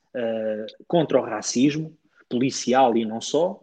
contra 0.87 1.19
o 1.19 1.23
racismo 1.23 1.95
policial 2.29 2.95
e 2.95 3.05
não 3.05 3.19
só, 3.19 3.61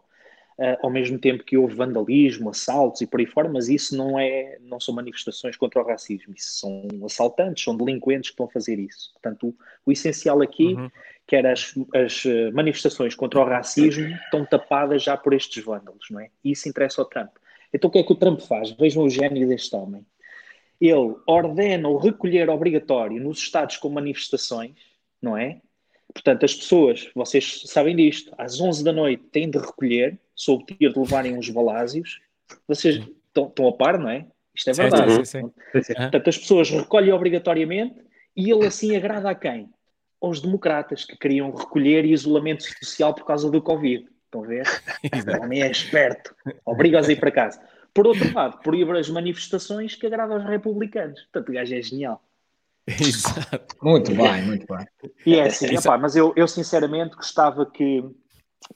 uh, 0.58 0.78
ao 0.82 0.90
mesmo 0.90 1.18
tempo 1.18 1.44
que 1.44 1.56
houve 1.56 1.74
vandalismo, 1.74 2.50
assaltos 2.50 3.00
e 3.00 3.06
por 3.06 3.20
aí 3.20 3.26
fora, 3.26 3.48
mas 3.48 3.68
isso 3.68 3.96
não, 3.96 4.18
é, 4.18 4.58
não 4.60 4.80
são 4.80 4.94
manifestações 4.94 5.56
contra 5.56 5.80
o 5.80 5.86
racismo, 5.86 6.34
isso 6.34 6.60
são 6.60 6.88
assaltantes, 7.04 7.64
são 7.64 7.76
delinquentes 7.76 8.30
que 8.30 8.34
estão 8.34 8.46
a 8.46 8.50
fazer 8.50 8.78
isso. 8.78 9.12
Portanto, 9.12 9.48
o, 9.48 9.54
o 9.86 9.92
essencial 9.92 10.40
aqui, 10.42 10.74
uhum. 10.74 10.90
que 11.26 11.36
era 11.36 11.52
as, 11.52 11.74
as, 11.94 12.24
eh, 12.26 12.50
manifestações 12.52 13.14
contra 13.14 13.40
o 13.40 13.44
racismo, 13.44 14.06
estão 14.24 14.44
tapadas 14.44 15.02
já 15.02 15.16
por 15.16 15.34
estes 15.34 15.62
vândalos, 15.62 16.06
não 16.10 16.20
é? 16.20 16.30
E 16.42 16.52
isso 16.52 16.68
interessa 16.68 17.00
ao 17.00 17.08
Trump. 17.08 17.30
Então 17.72 17.88
o 17.88 17.92
que 17.92 17.98
é 17.98 18.02
que 18.02 18.12
o 18.12 18.16
Trump 18.16 18.40
faz? 18.40 18.70
Vejam 18.72 19.04
o 19.04 19.10
gênio 19.10 19.46
deste 19.48 19.74
homem. 19.74 20.04
Ele 20.80 21.16
ordena 21.26 21.88
o 21.88 21.96
recolher 21.96 22.48
obrigatório 22.50 23.20
nos 23.20 23.38
estados 23.38 23.76
com 23.76 23.88
manifestações, 23.88 24.76
não 25.20 25.36
é? 25.36 25.60
Portanto, 26.16 26.46
as 26.46 26.54
pessoas, 26.54 27.10
vocês 27.14 27.62
sabem 27.66 27.94
disto, 27.94 28.32
às 28.38 28.58
11 28.58 28.82
da 28.82 28.90
noite 28.90 29.22
têm 29.24 29.50
de 29.50 29.58
recolher, 29.58 30.18
sob 30.34 30.64
ter 30.64 30.90
de 30.90 30.98
levarem 30.98 31.36
uns 31.36 31.50
balásios. 31.50 32.22
Vocês 32.66 33.06
estão, 33.26 33.68
a 33.68 33.72
par, 33.72 33.98
não 33.98 34.08
é? 34.08 34.24
Isto 34.54 34.70
é 34.70 34.72
verdade. 34.72 35.26
Sim, 35.26 35.52
sim, 35.72 35.82
sim. 35.82 35.94
Portanto, 35.94 36.28
as 36.28 36.38
pessoas 36.38 36.70
recolhem 36.70 37.12
obrigatoriamente 37.12 38.02
e 38.34 38.50
ele 38.50 38.66
assim 38.66 38.96
agrada 38.96 39.28
a 39.28 39.34
quem? 39.34 39.68
Aos 40.18 40.40
democratas 40.40 41.04
que 41.04 41.18
queriam 41.18 41.50
recolher 41.50 42.06
isolamento 42.06 42.64
social 42.82 43.12
por 43.12 43.26
causa 43.26 43.50
do 43.50 43.60
Covid. 43.60 44.08
Estão 44.24 44.42
a 44.42 44.46
ver? 44.46 44.66
O 45.38 45.44
homem 45.44 45.62
é 45.62 45.70
esperto. 45.70 46.34
Obriga-os 46.64 47.10
a 47.10 47.12
ir 47.12 47.20
para 47.20 47.30
casa. 47.30 47.60
Por 47.92 48.06
outro 48.06 48.32
lado, 48.32 48.58
proíbe 48.62 48.98
as 48.98 49.10
manifestações 49.10 49.94
que 49.94 50.06
agradam 50.06 50.36
aos 50.36 50.46
republicanos. 50.46 51.20
Portanto, 51.24 51.50
o 51.50 51.52
gajo 51.52 51.74
é 51.74 51.82
genial. 51.82 52.25
Exato. 53.00 53.76
Muito 53.82 54.14
bem, 54.14 54.42
muito 54.44 54.66
bem. 54.66 54.86
E 55.26 55.34
é 55.34 55.48
assim, 55.48 55.66
epá, 55.74 55.98
mas 55.98 56.14
eu, 56.14 56.32
eu 56.36 56.46
sinceramente 56.46 57.16
gostava 57.16 57.66
que, 57.66 58.04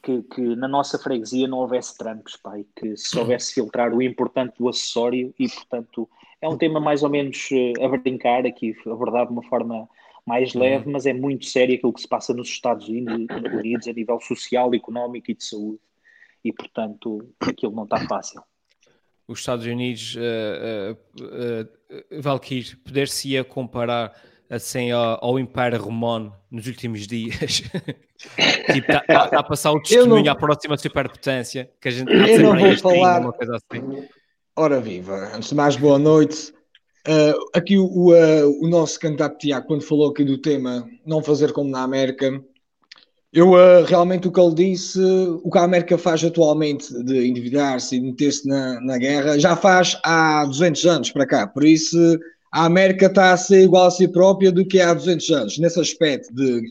que, 0.02 0.22
que, 0.24 0.40
na 0.56 0.66
nossa 0.66 0.98
freguesia 0.98 1.46
não 1.46 1.58
houvesse 1.58 1.96
trancos, 1.96 2.36
pá, 2.36 2.58
e 2.58 2.64
que 2.76 2.96
se 2.96 3.08
soubesse 3.08 3.54
filtrar 3.54 3.94
o 3.94 4.02
importante 4.02 4.54
do 4.58 4.68
acessório 4.68 5.32
e, 5.38 5.48
portanto, 5.48 6.08
é 6.40 6.48
um 6.48 6.58
tema 6.58 6.80
mais 6.80 7.04
ou 7.04 7.10
menos 7.10 7.48
uh, 7.52 7.84
a 7.84 7.88
brincar 7.96 8.44
aqui, 8.44 8.74
a 8.84 8.94
verdade, 8.94 9.28
de 9.28 9.32
uma 9.32 9.44
forma 9.44 9.88
mais 10.26 10.54
leve, 10.54 10.90
mas 10.90 11.06
é 11.06 11.12
muito 11.12 11.46
sério 11.46 11.76
aquilo 11.76 11.92
que 11.92 12.00
se 12.00 12.08
passa 12.08 12.34
nos 12.34 12.48
Estados 12.48 12.88
Unidos 12.88 13.86
a 13.86 13.92
nível 13.92 14.20
social, 14.20 14.74
económico 14.74 15.30
e 15.30 15.34
de 15.34 15.44
saúde. 15.44 15.80
E, 16.44 16.52
portanto, 16.52 17.32
aquilo 17.40 17.74
não 17.74 17.84
está 17.84 18.06
fácil 18.08 18.42
os 19.30 19.38
Estados 19.38 19.64
Unidos, 19.64 20.16
uh, 20.16 20.96
uh, 21.20 21.24
uh, 21.24 21.79
Valkyrie, 22.20 22.76
poder-se-ia 22.76 23.44
comparar 23.44 24.12
assim 24.48 24.90
ao, 24.90 25.24
ao, 25.24 25.38
Império 25.38 25.80
Romano 25.80 26.34
nos 26.50 26.66
últimos 26.66 27.06
dias? 27.06 27.62
tipo, 28.72 28.90
está 28.90 29.00
tá, 29.00 29.28
tá 29.28 29.38
a 29.40 29.42
passar 29.42 29.72
o 29.72 29.80
testemunho 29.80 30.24
não... 30.24 30.32
à 30.32 30.34
próxima 30.34 30.76
superpotência 30.76 31.70
que 31.80 31.88
a 31.88 31.90
gente 31.90 32.12
Eu 32.12 32.40
não 32.40 32.58
vou 32.58 32.76
falar. 32.78 33.20
Uma 33.20 33.32
coisa 33.32 33.56
assim. 33.56 34.08
Ora 34.56 34.80
viva, 34.80 35.30
antes 35.34 35.50
de 35.50 35.54
mais, 35.54 35.76
boa 35.76 35.98
noite. 35.98 36.52
Uh, 37.08 37.48
aqui 37.54 37.78
o, 37.78 37.86
o, 37.86 38.12
uh, 38.12 38.62
o, 38.62 38.68
nosso 38.68 39.00
candidato 39.00 39.38
Tiago, 39.38 39.66
quando 39.66 39.82
falou 39.82 40.10
aqui 40.10 40.22
do 40.22 40.36
tema 40.36 40.86
não 41.06 41.22
fazer 41.22 41.50
como 41.52 41.70
na 41.70 41.82
América, 41.82 42.44
eu 43.32 43.50
uh, 43.52 43.84
realmente 43.84 44.26
o 44.26 44.32
que 44.32 44.40
ele 44.40 44.54
disse, 44.54 45.00
o 45.00 45.50
que 45.50 45.58
a 45.58 45.62
América 45.62 45.96
faz 45.96 46.24
atualmente 46.24 46.92
de 47.04 47.28
endividar-se 47.28 47.96
e 47.96 48.00
meter-se 48.00 48.46
na, 48.48 48.80
na 48.80 48.98
guerra, 48.98 49.38
já 49.38 49.54
faz 49.54 49.96
há 50.02 50.44
200 50.44 50.84
anos 50.86 51.10
para 51.12 51.26
cá. 51.26 51.46
Por 51.46 51.64
isso, 51.64 52.18
a 52.52 52.64
América 52.64 53.06
está 53.06 53.32
a 53.32 53.36
ser 53.36 53.62
igual 53.62 53.86
a 53.86 53.90
si 53.90 54.08
própria 54.08 54.50
do 54.50 54.66
que 54.66 54.80
há 54.80 54.92
200 54.92 55.30
anos, 55.30 55.58
nesse 55.58 55.80
aspecto 55.80 56.34
de 56.34 56.62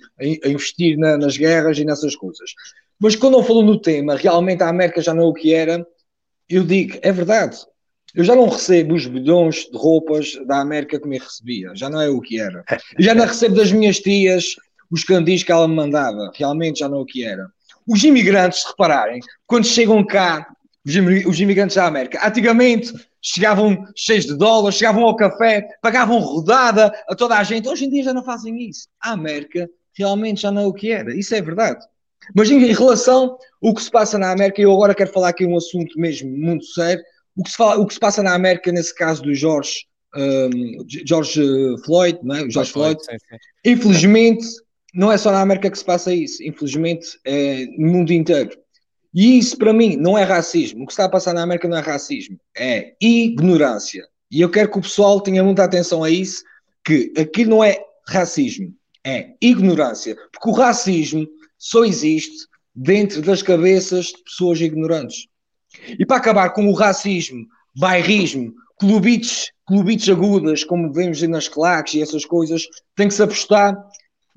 investir 0.46 0.98
na, 0.98 1.18
nas 1.18 1.38
guerras 1.38 1.78
e 1.78 1.86
nessas 1.86 2.16
coisas. 2.16 2.52
Mas 3.00 3.16
quando 3.16 3.38
eu 3.38 3.44
falo 3.44 3.62
no 3.62 3.80
tema, 3.80 4.18
realmente 4.18 4.62
a 4.62 4.68
América 4.68 5.02
já 5.02 5.14
não 5.14 5.24
é 5.24 5.28
o 5.28 5.34
que 5.34 5.54
era, 5.54 5.86
eu 6.50 6.64
digo, 6.66 7.00
é 7.02 7.12
verdade. 7.12 7.58
Eu 8.14 8.24
já 8.24 8.36
não 8.36 8.50
recebo 8.50 8.96
os 8.96 9.06
bilhões 9.06 9.70
de 9.72 9.78
roupas 9.78 10.34
da 10.46 10.60
América 10.60 11.00
que 11.00 11.08
me 11.08 11.20
recebia, 11.20 11.72
já 11.76 11.90
não 11.90 12.02
é 12.02 12.10
o 12.10 12.20
que 12.20 12.40
era. 12.40 12.66
Eu 12.98 13.04
já 13.04 13.14
não 13.14 13.26
recebo 13.26 13.56
das 13.56 13.72
minhas 13.72 14.00
tias 14.00 14.56
os 14.92 15.04
candis 15.04 15.44
que 15.44 15.52
ela 15.52 15.68
me 15.68 15.76
mandava, 15.76 16.32
realmente 16.34 16.80
já 16.80 16.90
não 16.90 17.00
é 17.00 17.02
o 17.02 17.06
que 17.06 17.24
era. 17.24 17.48
Os 17.88 18.04
imigrantes, 18.04 18.62
se 18.62 18.68
repararem, 18.68 19.20
quando 19.46 19.66
chegam 19.66 20.06
cá, 20.06 20.48
os 20.86 21.40
imigrantes 21.40 21.76
da 21.76 21.86
América, 21.86 22.26
antigamente 22.26 22.94
chegavam 23.22 23.86
cheios 23.96 24.26
de 24.26 24.36
dólares, 24.36 24.78
chegavam 24.78 25.04
ao 25.04 25.16
café, 25.16 25.68
pagavam 25.82 26.20
rodada 26.20 26.94
a 27.08 27.16
toda 27.16 27.36
a 27.36 27.44
gente. 27.44 27.68
Hoje 27.68 27.86
em 27.86 27.90
dia 27.90 28.04
já 28.04 28.14
não 28.14 28.24
fazem 28.24 28.58
isso. 28.70 28.88
A 29.02 29.12
América 29.12 29.70
realmente 29.94 30.42
já 30.42 30.52
não 30.52 30.64
é 30.64 30.66
o 30.68 30.74
que 30.74 30.92
era. 30.92 31.16
Isso 31.16 31.36
é 31.36 31.42
verdade. 31.42 31.86
Mas 32.34 32.50
em 32.50 32.60
relação 32.74 33.38
ao 33.62 33.74
que 33.74 33.82
se 33.82 33.92
passa 33.92 34.18
na 34.18 34.32
América, 34.32 34.62
eu 34.62 34.72
agora 34.72 34.96
quero 34.96 35.12
falar 35.12 35.30
aqui 35.30 35.46
um 35.46 35.58
assunto 35.58 36.00
mesmo 36.00 36.30
muito 36.30 36.66
sério. 36.66 37.04
O 37.36 37.44
que 37.44 37.52
se, 37.52 37.58
fala, 37.58 37.80
o 37.80 37.86
que 37.86 37.94
se 37.94 38.00
passa 38.00 38.24
na 38.24 38.34
América, 38.34 38.72
nesse 38.72 38.94
caso 38.94 39.22
do 39.24 39.34
George, 39.34 39.86
um, 40.16 40.86
George 41.06 41.42
Floyd, 41.86 42.20
não 42.24 42.36
é? 42.36 42.50
George 42.50 42.72
Floyd, 42.72 43.00
Floyd 43.04 43.04
sim, 43.04 43.18
sim. 43.30 43.72
infelizmente 43.72 44.46
não 44.94 45.12
é 45.12 45.18
só 45.18 45.32
na 45.32 45.42
América 45.42 45.70
que 45.70 45.78
se 45.78 45.86
passa 45.86 46.14
isso, 46.14 46.42
infelizmente 46.44 47.20
é 47.26 47.66
no 47.78 47.88
mundo 47.88 48.12
inteiro. 48.12 48.58
E 49.14 49.38
isso 49.38 49.58
para 49.58 49.74
mim 49.74 49.96
não 49.96 50.18
é 50.18 50.24
racismo. 50.24 50.84
O 50.84 50.86
que 50.86 50.94
está 50.94 51.06
a 51.06 51.10
passar 51.10 51.34
na 51.34 51.44
América 51.44 51.68
não 51.68 51.78
é 51.78 51.82
racismo, 51.82 52.40
é 52.56 52.94
ignorância. 53.02 54.06
E 54.32 54.42
eu 54.42 54.50
quero 54.50 54.72
que 54.72 54.78
o 54.78 54.82
pessoal 54.82 55.20
tenha 55.20 55.44
muita 55.44 55.64
atenção 55.64 56.04
a 56.04 56.10
isso, 56.10 56.44
que 56.84 57.12
aquilo 57.18 57.52
não 57.52 57.64
é 57.64 57.80
racismo, 58.08 58.74
é 59.04 59.32
ignorância. 59.42 60.16
Porque 60.32 60.50
o 60.50 60.54
racismo 60.54 61.28
só 61.58 61.84
existe 61.84 62.48
dentro 62.76 63.22
das 63.22 63.42
cabeças 63.42 64.08
de 64.08 64.24
pessoas 64.24 64.62
ignorantes. 64.62 65.28
E 65.98 66.06
para 66.06 66.18
acabar 66.18 66.50
com 66.52 66.68
o 66.68 66.74
racismo, 66.74 67.46
bairrismo, 67.76 68.54
clubites, 68.80 69.52
clubites 69.68 70.10
agudas, 70.10 70.64
como 70.64 70.94
vemos 70.94 71.22
nas 71.24 71.48
claques 71.48 71.96
e 71.96 72.02
essas 72.02 72.26
coisas, 72.26 72.64
tem 72.96 73.08
que 73.08 73.14
se 73.14 73.22
apostar 73.22 73.76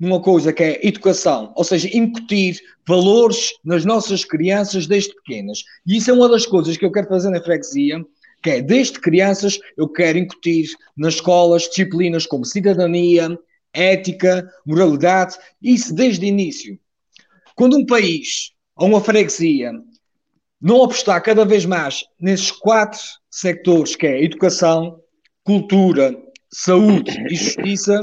numa 0.03 0.21
coisa 0.21 0.51
que 0.51 0.61
é 0.61 0.85
educação, 0.85 1.53
ou 1.55 1.63
seja, 1.63 1.89
incutir 1.95 2.59
valores 2.85 3.53
nas 3.63 3.85
nossas 3.85 4.25
crianças 4.25 4.85
desde 4.85 5.15
pequenas. 5.15 5.63
E 5.87 5.95
isso 5.95 6.11
é 6.11 6.13
uma 6.13 6.27
das 6.27 6.45
coisas 6.45 6.75
que 6.75 6.85
eu 6.85 6.91
quero 6.91 7.07
fazer 7.07 7.29
na 7.29 7.41
freguesia, 7.41 8.03
que 8.43 8.49
é 8.49 8.61
desde 8.61 8.99
crianças 8.99 9.57
eu 9.77 9.87
quero 9.87 10.17
incutir 10.17 10.67
nas 10.97 11.15
escolas 11.15 11.63
disciplinas 11.63 12.25
como 12.25 12.43
cidadania, 12.43 13.39
ética, 13.73 14.45
moralidade, 14.65 15.37
isso 15.61 15.95
desde 15.95 16.25
o 16.25 16.27
início. 16.27 16.77
Quando 17.55 17.77
um 17.77 17.85
país 17.85 18.51
ou 18.75 18.89
uma 18.89 18.99
freguesia 18.99 19.71
não 20.61 20.83
apostar 20.83 21.23
cada 21.23 21.45
vez 21.45 21.65
mais 21.65 22.03
nesses 22.19 22.51
quatro 22.51 22.99
sectores, 23.31 23.95
que 23.95 24.05
é 24.05 24.21
educação, 24.21 24.99
cultura, 25.45 26.13
saúde 26.51 27.17
e 27.29 27.35
justiça, 27.35 28.01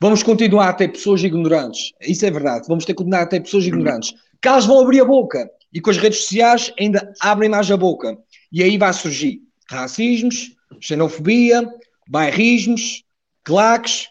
vamos 0.00 0.22
continuar 0.22 0.70
a 0.70 0.72
ter 0.72 0.88
pessoas 0.88 1.22
ignorantes. 1.22 1.92
Isso 2.00 2.24
é 2.24 2.30
verdade. 2.30 2.66
Vamos 2.66 2.84
ter 2.84 2.92
que 2.92 2.98
continuar 2.98 3.22
a 3.22 3.26
ter 3.26 3.40
pessoas 3.40 3.64
ignorantes. 3.64 4.14
Que 4.40 4.48
elas 4.48 4.64
vão 4.64 4.80
abrir 4.80 5.00
a 5.00 5.04
boca. 5.04 5.50
E 5.72 5.80
com 5.80 5.90
as 5.90 5.98
redes 5.98 6.22
sociais 6.22 6.72
ainda 6.78 7.12
abrem 7.20 7.50
mais 7.50 7.70
a 7.70 7.76
boca. 7.76 8.16
E 8.50 8.62
aí 8.62 8.78
vai 8.78 8.92
surgir 8.92 9.40
racismos, 9.68 10.56
xenofobia, 10.80 11.68
bairrismos, 12.08 13.04
claques. 13.44 14.08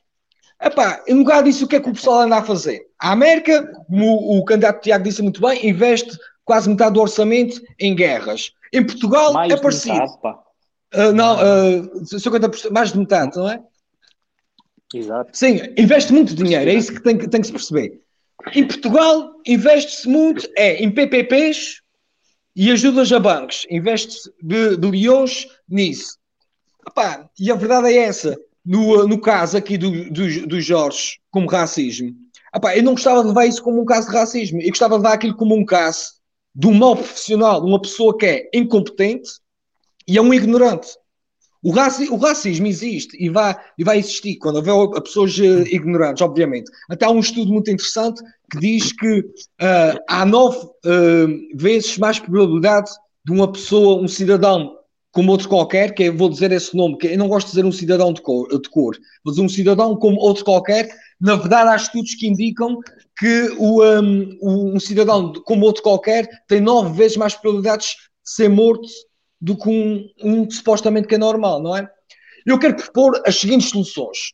Epá, 0.61 1.03
em 1.07 1.15
lugar 1.15 1.43
disso, 1.43 1.65
o 1.65 1.67
que 1.67 1.75
é 1.75 1.79
que 1.79 1.89
o 1.89 1.93
pessoal 1.93 2.21
anda 2.21 2.37
a 2.37 2.43
fazer? 2.43 2.81
A 2.99 3.11
América, 3.11 3.65
como 3.87 4.37
o 4.37 4.45
candidato 4.45 4.81
Tiago 4.81 5.03
disse 5.03 5.21
muito 5.21 5.41
bem, 5.41 5.67
investe 5.67 6.17
quase 6.45 6.69
metade 6.69 6.93
do 6.93 7.01
orçamento 7.01 7.61
em 7.79 7.95
guerras. 7.95 8.51
Em 8.73 8.85
Portugal 8.85 9.33
mais 9.33 9.51
é 9.51 9.57
parecido. 9.57 9.99
Metade, 9.99 10.37
uh, 10.95 11.13
não, 11.13 11.35
uh, 11.35 12.01
50%, 12.03 12.71
mais 12.71 12.91
de 12.91 12.99
metade, 12.99 13.37
não 13.37 13.49
é? 13.49 13.61
Exato. 14.93 15.29
Sim, 15.33 15.59
investe 15.77 16.11
muito 16.11 16.33
dinheiro, 16.33 16.69
é 16.69 16.73
isso 16.73 16.93
que 16.93 17.01
tem, 17.01 17.17
tem 17.17 17.41
que 17.41 17.47
se 17.47 17.53
perceber. 17.53 18.01
Em 18.53 18.65
Portugal, 18.65 19.33
investe-se 19.45 20.07
muito 20.07 20.47
é, 20.57 20.81
em 20.81 20.89
PPPs 20.89 21.81
e 22.55 22.71
ajudas 22.71 23.11
a 23.11 23.19
bancos. 23.19 23.65
Investe-se 23.69 24.31
bilhões 24.41 25.47
nisso. 25.67 26.17
Epá, 26.87 27.29
e 27.39 27.51
a 27.51 27.55
verdade 27.55 27.89
é 27.89 27.97
essa. 27.97 28.37
No, 28.65 29.07
no 29.07 29.19
caso 29.19 29.57
aqui 29.57 29.77
do, 29.77 30.09
do, 30.09 30.47
do 30.47 30.61
Jorge, 30.61 31.19
como 31.31 31.49
racismo, 31.49 32.13
epá, 32.55 32.75
eu 32.75 32.83
não 32.83 32.93
gostava 32.93 33.21
de 33.21 33.27
levar 33.27 33.45
isso 33.45 33.63
como 33.63 33.81
um 33.81 33.85
caso 33.85 34.09
de 34.09 34.13
racismo. 34.13 34.61
Eu 34.61 34.69
gostava 34.69 34.95
de 34.95 35.03
levar 35.03 35.15
aquilo 35.15 35.35
como 35.35 35.55
um 35.55 35.65
caso 35.65 36.13
de 36.55 36.67
um 36.67 36.73
mau 36.73 36.95
profissional, 36.95 37.61
de 37.61 37.67
uma 37.67 37.81
pessoa 37.81 38.17
que 38.17 38.25
é 38.25 38.49
incompetente 38.53 39.29
e 40.07 40.17
é 40.17 40.21
um 40.21 40.33
ignorante. 40.33 40.89
O, 41.61 41.71
raci 41.71 42.07
o 42.09 42.15
racismo 42.15 42.67
existe 42.67 43.17
e 43.19 43.29
vai, 43.29 43.55
e 43.77 43.83
vai 43.83 43.99
existir 43.99 44.37
quando 44.37 44.55
houver 44.57 45.01
pessoas 45.01 45.37
uh, 45.37 45.61
ignorantes, 45.67 46.21
obviamente. 46.21 46.71
Até 46.89 47.05
há 47.05 47.09
um 47.09 47.19
estudo 47.19 47.51
muito 47.51 47.69
interessante 47.69 48.21
que 48.51 48.59
diz 48.59 48.93
que 48.93 49.19
uh, 49.19 49.99
há 50.07 50.25
nove 50.25 50.57
uh, 50.57 51.57
vezes 51.57 51.97
mais 51.97 52.17
probabilidade 52.17 52.89
de 53.25 53.33
uma 53.33 53.51
pessoa, 53.51 54.01
um 54.01 54.07
cidadão 54.07 54.77
como 55.11 55.31
outro 55.31 55.49
qualquer, 55.49 55.93
que 55.93 56.03
eu 56.03 56.15
vou 56.15 56.29
dizer 56.29 56.51
esse 56.51 56.75
nome, 56.77 56.97
que 56.97 57.07
eu 57.07 57.17
não 57.17 57.27
gosto 57.27 57.47
de 57.47 57.53
dizer 57.53 57.65
um 57.65 57.71
cidadão 57.71 58.13
de 58.13 58.21
cor, 58.21 58.47
de 58.47 58.69
cor 58.69 58.95
dizer 59.25 59.41
um 59.41 59.49
cidadão 59.49 59.95
como 59.95 60.17
outro 60.19 60.45
qualquer. 60.45 60.87
Na 61.19 61.35
verdade, 61.35 61.69
há 61.69 61.75
estudos 61.75 62.15
que 62.15 62.27
indicam 62.27 62.77
que 63.17 63.49
o, 63.57 63.83
um, 63.83 64.37
um 64.41 64.79
cidadão 64.79 65.33
como 65.45 65.65
outro 65.65 65.83
qualquer 65.83 66.27
tem 66.47 66.61
nove 66.61 66.95
vezes 66.95 67.17
mais 67.17 67.35
probabilidades 67.35 67.87
de 68.23 68.31
ser 68.31 68.49
morto 68.49 68.87
do 69.39 69.55
que 69.55 69.69
um, 69.69 70.09
um 70.23 70.49
supostamente 70.49 71.07
que 71.07 71.15
é 71.15 71.17
normal, 71.17 71.61
não 71.61 71.75
é? 71.75 71.89
Eu 72.45 72.59
quero 72.59 72.75
propor 72.75 73.21
as 73.25 73.35
seguintes 73.35 73.69
soluções. 73.69 74.33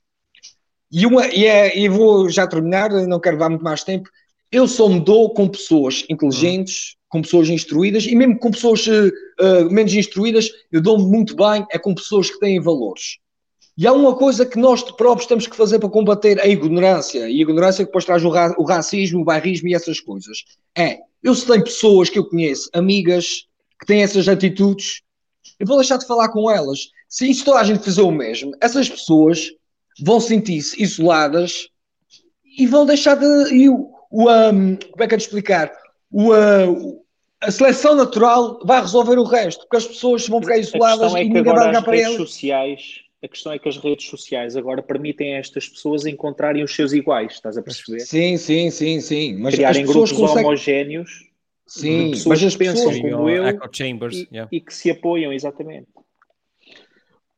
E, 0.92 1.06
uma, 1.06 1.28
e, 1.28 1.46
é, 1.46 1.78
e 1.78 1.90
vou 1.90 2.30
já 2.30 2.48
terminar, 2.48 2.90
não 2.90 3.20
quero 3.20 3.38
dar 3.38 3.50
muito 3.50 3.64
mais 3.64 3.84
tempo. 3.84 4.10
Eu 4.52 4.68
só 4.68 4.88
me 4.88 5.00
dou 5.00 5.34
com 5.34 5.48
pessoas 5.48 6.06
inteligentes, 6.10 6.96
com 7.10 7.22
pessoas 7.22 7.50
instruídas, 7.50 8.06
e 8.06 8.16
mesmo 8.16 8.38
com 8.40 8.52
pessoas 8.52 8.86
uh, 8.88 9.70
menos 9.72 9.94
instruídas, 9.94 10.50
eu 10.72 10.82
dou-me 10.82 11.06
muito 11.06 11.36
bem, 11.36 11.66
é 11.72 11.80
com 11.80 11.94
pessoas 11.94 12.30
que 12.30 12.40
têm 12.40 12.62
valores. 12.62 13.18
E 13.78 13.86
há 13.86 13.92
uma 13.92 14.16
coisa 14.16 14.46
que 14.46 14.58
nós 14.58 14.82
próprios 14.84 15.28
temos 15.28 15.48
que 15.48 15.56
fazer 15.56 15.80
para 15.80 15.90
combater 15.90 16.40
a 16.40 16.48
ignorância, 16.48 17.30
e 17.30 17.40
a 17.40 17.42
ignorância 17.42 17.84
que 17.84 17.90
depois 17.90 18.06
traz 18.06 18.24
o, 18.24 18.30
ra 18.30 18.56
o 18.58 18.64
racismo, 18.64 19.22
o 19.22 19.26
bairrismo 19.26 19.68
e 19.68 19.74
essas 19.74 20.00
coisas. 20.00 20.46
É, 20.78 21.00
eu 21.22 21.36
se 21.36 21.46
tenho 21.46 21.64
pessoas 21.64 22.10
que 22.10 22.18
eu 22.18 22.26
conheço, 22.26 22.70
amigas, 22.74 23.48
que 23.80 23.86
têm 23.86 24.04
essas 24.04 24.28
atitudes, 24.28 25.02
eu 25.60 25.68
vou 25.68 25.78
deixar 25.78 25.98
de 25.98 26.08
falar 26.08 26.30
com 26.30 26.50
elas. 26.50 26.90
Se 27.08 27.30
isso 27.30 27.46
toda 27.46 27.60
a 27.60 27.64
gente 27.64 27.84
fizer 27.84 28.02
o 28.02 28.12
mesmo, 28.12 28.52
essas 28.62 28.90
pessoas 28.90 29.50
vão 30.02 30.20
sentir-se 30.20 30.82
isoladas 30.82 31.70
e 32.58 32.66
vão 32.66 32.86
deixar 32.86 33.16
de. 33.16 33.54
E 33.54 33.70
o, 33.70 33.90
o 34.12 34.30
um, 34.30 34.76
como 34.76 35.04
é 35.04 35.08
que 35.08 35.14
é 35.14 35.18
de 35.18 35.24
explicar? 35.24 35.72
O, 36.12 36.34
uh, 36.34 37.06
a 37.42 37.52
seleção 37.52 37.96
natural 37.96 38.60
vai 38.66 38.82
resolver 38.82 39.18
o 39.18 39.24
resto, 39.24 39.62
porque 39.62 39.78
as 39.78 39.88
pessoas 39.88 40.28
vão 40.28 40.42
ficar 40.42 40.58
isoladas 40.58 41.14
é 41.14 41.22
e 41.22 41.28
ninguém 41.30 41.44
vai 41.44 41.68
ligar 41.68 41.84
para 41.84 41.98
elas. 41.98 42.18
Sociais, 42.18 43.02
a 43.24 43.28
questão 43.28 43.52
é 43.52 43.60
que 43.60 43.70
as 43.70 43.78
redes 43.78 44.08
sociais 44.08 44.56
agora 44.56 44.82
permitem 44.82 45.36
a 45.36 45.40
estas 45.40 45.68
pessoas 45.68 46.06
encontrarem 46.06 46.64
os 46.64 46.76
seus 46.76 46.94
iguais, 46.94 47.34
estás 47.34 47.58
a 47.58 47.62
perceber? 47.62 48.02
Sim, 48.02 48.38
sim, 48.38 48.70
sim, 48.70 49.00
sim. 49.02 49.38
Mas 49.38 49.56
Criarem 49.56 49.86
grupos 49.86 50.12
conseguem... 50.12 50.46
homogéneos 50.46 51.26
Sim, 51.68 52.12
mas 52.28 52.44
as 52.44 52.56
pensam 52.56 52.90
pessoas... 52.90 53.12
como 53.12 53.30
eu 53.30 53.44
chambers, 53.72 54.16
e, 54.16 54.28
yeah. 54.32 54.50
e, 54.52 54.62
que 54.62 54.74
se 54.74 54.92
apoiam, 54.92 55.34
exatamente. 55.34 55.88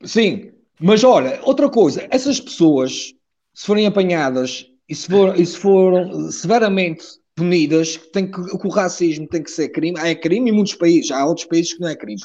Sim, 0.03 0.51
mas 0.79 1.03
olha, 1.03 1.39
outra 1.43 1.69
coisa, 1.69 2.05
essas 2.11 2.39
pessoas, 2.39 3.13
se 3.53 3.65
forem 3.65 3.87
apanhadas 3.87 4.67
e 4.87 4.93
se, 4.93 5.07
for, 5.07 5.39
e 5.39 5.45
se 5.45 5.57
foram 5.57 6.29
severamente 6.29 7.05
punidas, 7.35 7.97
tem 8.11 8.29
que, 8.29 8.39
o 8.39 8.69
racismo 8.69 9.27
tem 9.27 9.43
que 9.43 9.51
ser 9.51 9.69
crime, 9.69 9.97
é 9.99 10.13
crime 10.13 10.49
em 10.49 10.53
muitos 10.53 10.75
países, 10.75 11.11
há 11.11 11.25
outros 11.25 11.45
países 11.45 11.73
que 11.73 11.81
não 11.81 11.87
é 11.87 11.95
crime. 11.95 12.21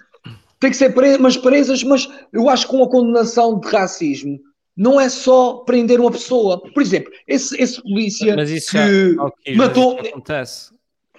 Tem 0.58 0.70
que 0.70 0.76
ser 0.76 0.94
presas, 0.94 1.18
mas 1.18 1.36
presas, 1.36 1.82
mas 1.82 2.08
eu 2.32 2.48
acho 2.48 2.68
que 2.68 2.74
uma 2.74 2.88
condenação 2.88 3.58
de 3.58 3.68
racismo 3.68 4.38
não 4.76 5.00
é 5.00 5.08
só 5.08 5.58
prender 5.64 6.00
uma 6.00 6.10
pessoa. 6.10 6.60
Por 6.60 6.82
exemplo, 6.82 7.12
esse, 7.26 7.60
esse 7.60 7.82
polícia 7.82 8.34
que 8.36 8.60
já, 8.60 8.86
matou. 9.56 9.98
Acontece. 9.98 10.72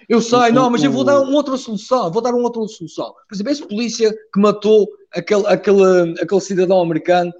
Eu 0.07 0.21
sei, 0.21 0.51
não, 0.51 0.69
mas 0.69 0.83
eu 0.83 0.91
vou 0.91 1.03
dar 1.03 1.19
uma 1.21 1.35
outra 1.35 1.57
solução. 1.57 2.11
Vou 2.11 2.21
dar 2.21 2.33
uma 2.33 2.43
outra 2.43 2.65
solução. 2.67 3.13
Por 3.27 3.35
exemplo, 3.35 3.51
esse 3.51 3.67
polícia 3.67 4.13
que 4.33 4.39
matou 4.39 4.87
aquele, 5.13 5.45
aquele, 5.47 6.19
aquele 6.21 6.41
cidadão 6.41 6.81
americano 6.81 7.31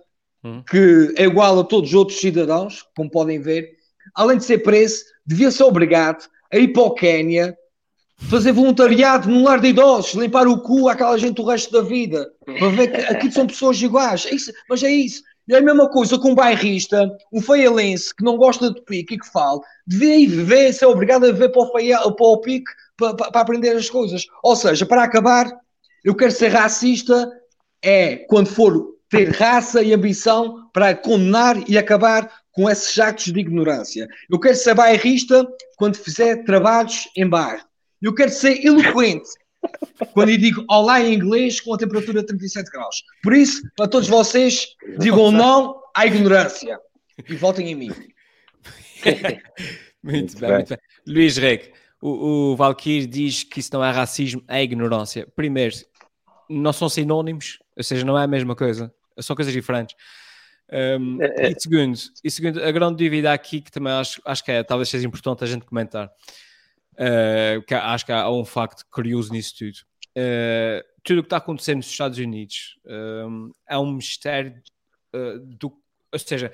hum. 0.44 0.64
que 0.70 1.14
é 1.18 1.24
igual 1.24 1.60
a 1.60 1.64
todos 1.64 1.90
os 1.90 1.96
outros 1.96 2.20
cidadãos, 2.20 2.86
como 2.96 3.10
podem 3.10 3.40
ver, 3.40 3.70
além 4.16 4.38
de 4.38 4.46
ser 4.46 4.60
preso, 4.60 5.04
devia 5.26 5.52
ser 5.52 5.64
obrigado 5.64 6.28
a 6.52 6.58
ir 6.58 6.70
para 6.70 6.84
o 6.84 6.94
Quénia 6.94 7.58
fazer 8.30 8.52
voluntariado 8.52 9.30
num 9.30 9.44
lar 9.44 9.60
de 9.60 9.70
idosos, 9.70 10.14
limpar 10.14 10.48
o 10.48 10.62
cu 10.62 10.88
àquela 10.88 11.18
gente 11.18 11.42
o 11.42 11.46
resto 11.46 11.72
da 11.72 11.82
vida, 11.82 12.32
para 12.46 12.70
ver 12.70 12.88
que 12.88 12.98
aqui 13.14 13.32
são 13.32 13.48
pessoas 13.48 13.82
iguais. 13.82 14.26
É 14.26 14.36
isso, 14.36 14.52
mas 14.70 14.84
é 14.84 14.90
isso. 14.90 15.24
E 15.48 15.54
é 15.54 15.58
a 15.58 15.62
mesma 15.62 15.90
coisa 15.90 16.18
com 16.18 16.32
um 16.32 16.36
bairrista, 16.36 17.10
um 17.32 17.42
feialense 17.42 18.16
que 18.16 18.24
não 18.24 18.38
gosta 18.38 18.74
de 18.74 18.82
pique 18.82 19.16
e 19.16 19.20
que 19.20 19.28
fala, 19.28 19.60
devia 19.86 20.46
ver, 20.46 20.74
ser 20.74 20.86
obrigado 20.86 21.26
a 21.26 21.32
ver 21.32 21.50
para 21.50 21.62
o, 21.62 21.72
feia, 21.72 22.00
para 22.00 22.26
o 22.26 22.38
pique 22.38 22.72
para, 22.96 23.14
para, 23.14 23.42
aprender 23.42 23.76
as 23.76 23.90
coisas. 23.90 24.26
Ou 24.42 24.56
seja, 24.56 24.86
para 24.86 25.04
acabar, 25.04 25.52
eu 26.04 26.16
quero 26.16 26.32
ser 26.32 26.50
racista 26.50 27.32
é 27.84 28.16
quando 28.16 28.48
for 28.48 28.94
ter 29.10 29.30
raça 29.30 29.84
e 29.84 29.94
ambição 29.94 30.70
para 30.74 30.96
condenar 30.96 31.70
e 31.70 31.78
acabar 31.78 32.32
com 32.52 32.70
esses 32.70 32.98
actos 32.98 33.32
de 33.32 33.40
ignorância. 33.40 34.08
Eu 34.30 34.40
quero 34.40 34.56
ser 34.56 34.74
bairrista 34.74 35.46
quando 35.76 35.98
fizer 35.98 36.44
trabalhos 36.46 37.10
em 37.16 37.28
bar. 37.28 37.66
Eu 38.02 38.14
quero 38.14 38.32
ser 38.32 38.66
eloquente 38.66 39.30
quando 40.14 40.30
eu 40.30 40.38
digo 40.38 40.66
olá 40.70 41.02
em 41.02 41.14
inglês 41.14 41.60
com 41.60 41.74
a 41.74 41.78
temperatura 41.78 42.22
de 42.22 42.28
37 42.28 42.72
graus. 42.72 43.04
Por 43.22 43.34
isso, 43.34 43.62
para 43.76 43.88
todos 43.88 44.08
vocês, 44.08 44.68
digam 45.00 45.32
não 45.32 45.82
à 45.96 46.06
ignorância 46.06 46.80
e 47.30 47.36
votem 47.36 47.72
em 47.72 47.76
mim. 47.76 47.92
muito, 50.04 50.40
bem, 50.40 50.52
muito 50.52 50.70
bem. 50.70 50.78
Luís 51.08 51.38
Reg, 51.38 51.72
o, 52.02 52.52
o 52.52 52.56
Valkyrie 52.56 53.08
diz 53.08 53.44
que 53.44 53.60
isso 53.60 53.70
não 53.74 53.84
é 53.84 53.92
racismo, 53.92 54.44
é 54.48 54.64
ignorância. 54.64 55.28
Primeiro, 55.36 55.76
não 56.50 56.74
são 56.74 56.90
sinónimos, 56.90 57.60
ou 57.76 57.84
seja, 57.84 58.06
não 58.06 58.18
é 58.18 58.24
a 58.24 58.28
mesma 58.28 58.56
coisa, 58.56 58.94
são 59.20 59.36
coisas 59.36 59.54
diferentes. 59.54 59.96
Um, 60.72 61.22
é, 61.22 61.48
é. 61.48 61.52
E, 61.52 61.60
segundo, 61.60 61.98
e 62.24 62.32
segundo, 62.32 62.64
a 62.64 62.72
grande 62.72 63.04
dúvida 63.04 63.32
aqui 63.32 63.62
que 63.62 63.72
também 63.72 63.94
acho, 63.94 64.22
acho 64.26 64.44
que 64.44 64.52
é, 64.52 64.64
talvez 64.64 64.90
seja 64.90 65.06
importante 65.06 65.44
a 65.44 65.48
gente 65.48 65.66
comentar 65.66 66.10
Uh, 66.94 67.62
que 67.64 67.74
acho 67.74 68.06
que 68.06 68.12
há, 68.12 68.30
um 68.30 68.46
facto 68.46 68.86
curioso 68.92 69.32
nisso 69.32 69.56
tudo. 69.58 69.78
Uh, 70.16 70.84
tudo 71.04 71.20
o 71.20 71.24
que 71.24 71.28
está 71.28 71.38
acontecendo 71.38 71.78
nos 71.78 71.88
Estados 71.88 72.18
Unidos 72.18 72.80
um, 72.86 73.52
é 73.68 73.78
um 73.78 73.94
mistério 73.94 74.62
uh, 75.16 75.40
do. 75.40 75.76
Ou 76.12 76.20
seja, 76.20 76.52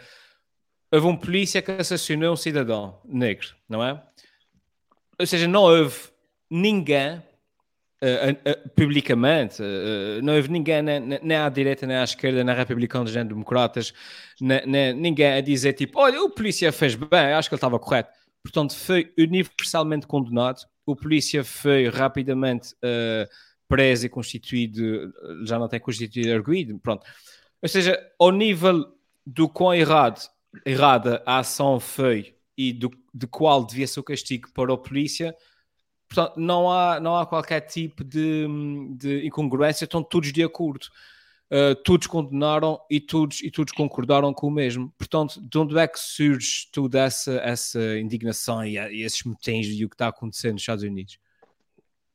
houve 0.91 1.08
um 1.08 1.15
polícia 1.15 1.62
que 1.62 1.71
assassinou 1.71 2.34
um 2.34 2.38
cidadão 2.38 3.02
negro, 3.06 3.49
não 3.67 3.84
é? 3.84 4.02
Ou 5.19 5.25
seja, 5.28 5.47
não 5.47 5.63
houve 5.63 6.10
ninguém 6.49 7.21
Uh, 8.02 8.32
uh, 8.32 8.69
publicamente, 8.78 9.62
uh, 9.62 10.21
não 10.23 10.34
houve 10.34 10.47
ninguém, 10.49 10.82
nem, 10.82 11.02
nem, 11.02 11.38
à 11.38 11.49
direita, 11.49 11.86
nem 11.86 11.97
à 11.97 12.04
esquerda, 12.06 12.45
nem 12.45 12.56
republicanos, 12.56 13.13
nem 13.13 13.25
democratas, 13.25 13.93
nem, 14.39 14.65
nem, 14.65 14.93
ninguém 14.93 15.34
a 15.34 15.41
dizer 15.41 15.73
tipo: 15.73 15.99
olha, 15.99 16.23
o 16.23 16.30
polícia 16.30 16.71
fez 16.71 16.95
bem, 16.95 17.34
acho 17.34 17.49
que 17.49 17.56
ele 17.56 17.58
estava 17.58 17.78
correto. 17.78 18.17
Portanto, 18.43 18.75
foi 18.75 19.13
universalmente 19.17 20.08
condenado. 20.08 20.62
O 20.86 20.95
polícia 20.95 21.43
foi 21.43 21.88
rapidamente 21.88 22.75
preso 23.67 24.06
e 24.06 24.10
constituído, 24.10 25.13
já 25.45 25.60
não 25.60 25.67
tem 25.67 25.80
constituído 25.80 26.34
arguído. 26.34 26.80
Pronto. 26.80 27.06
Ou 27.62 27.69
seja, 27.69 27.99
ao 28.19 28.32
nível 28.32 28.93
do 29.25 29.47
quão 29.47 29.73
errado, 29.73 30.21
errada 30.65 31.21
a 31.25 31.39
ação 31.39 31.80
foi 31.80 32.36
e 32.58 32.73
do, 32.73 32.89
de 33.13 33.28
qual 33.28 33.65
devia 33.65 33.88
ser 33.88 33.99
o 33.99 34.04
castigo 34.04 34.49
para 34.54 34.73
a 34.73 34.78
polícia 34.78 35.36
Portanto, 36.10 36.39
não 36.39 36.71
há, 36.71 36.99
não 36.99 37.15
há 37.15 37.25
qualquer 37.25 37.62
tipo 37.62 38.04
de, 38.04 38.47
de 38.97 39.28
incongruência, 39.28 39.86
estão 39.86 40.02
todos 40.02 40.34
de 40.34 40.43
acordo. 40.43 40.88
Uh, 41.51 41.75
todos 41.83 42.05
condenaram 42.05 42.79
e 42.91 42.99
todos, 42.99 43.41
e 43.41 43.49
todos 43.49 43.73
concordaram 43.73 44.33
com 44.33 44.47
o 44.47 44.51
mesmo. 44.51 44.93
Portanto, 44.97 45.41
de 45.41 45.57
onde 45.57 45.77
é 45.77 45.88
que 45.88 45.99
surge 45.99 46.67
toda 46.71 47.01
essa, 47.01 47.33
essa 47.43 47.97
indignação 47.97 48.63
e, 48.63 48.77
e 48.77 49.03
esses 49.03 49.23
motins 49.23 49.67
e 49.67 49.83
o 49.83 49.89
que 49.89 49.95
está 49.95 50.09
acontecendo 50.09 50.53
nos 50.53 50.62
Estados 50.62 50.83
Unidos? 50.83 51.19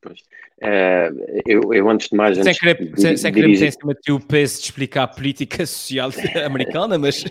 Pois. 0.01 0.21
Uh, 0.63 1.43
eu, 1.47 1.75
eu, 1.75 1.91
antes 1.91 2.09
de 2.09 2.17
mais. 2.17 2.39
Sem 2.39 2.55
querer, 2.55 2.93
de, 2.93 3.01
sem, 3.01 3.17
sem 3.17 3.33
querer 3.33 3.49
meter 3.49 3.67
em 3.67 3.71
cima 3.71 3.95
de 3.95 4.13
o 4.13 4.21
peso 4.21 4.59
de 4.59 4.65
explicar 4.67 5.03
a 5.03 5.09
política 5.09 5.65
social 5.67 6.11
americana, 6.47 6.99
mas. 6.99 7.25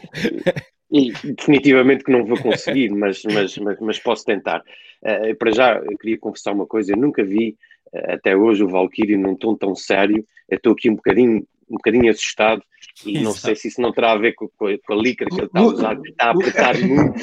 E 0.92 1.12
definitivamente 1.12 2.04
que 2.04 2.12
não 2.12 2.26
vou 2.26 2.38
conseguir, 2.38 2.90
mas, 2.94 3.24
mas, 3.24 3.58
mas, 3.58 3.80
mas 3.80 4.00
posso 4.00 4.26
tentar. 4.26 4.62
Uh, 5.02 5.36
para 5.38 5.52
já, 5.52 5.78
eu 5.78 5.98
queria 5.98 6.18
confessar 6.18 6.52
uma 6.52 6.68
coisa: 6.68 6.92
eu 6.92 6.98
nunca 6.98 7.24
vi 7.24 7.56
uh, 7.94 8.14
até 8.14 8.36
hoje 8.36 8.64
o 8.64 8.68
Valkyrie 8.68 9.18
num 9.18 9.36
tom 9.36 9.56
tão 9.56 9.74
sério. 9.74 10.26
Eu 10.50 10.58
estou 10.58 10.74
aqui 10.74 10.90
um 10.90 10.96
bocadinho, 10.96 11.48
um 11.70 11.76
bocadinho 11.76 12.12
assustado 12.12 12.62
e 13.06 13.12
Exato. 13.12 13.26
não 13.26 13.34
sei 13.34 13.56
se 13.56 13.68
isso 13.68 13.82
não 13.82 13.92
terá 13.92 14.12
a 14.12 14.18
ver 14.18 14.34
com, 14.34 14.48
com, 14.58 14.68
a, 14.68 14.96
licra 14.96 15.28
que 15.28 15.36
ele 15.36 15.46
está 15.46 15.60
a 15.60 15.64
usar, 15.64 15.96
que 15.96 16.10
está 16.10 16.26
a 16.26 16.32
apertar 16.32 16.78
muito 16.80 17.20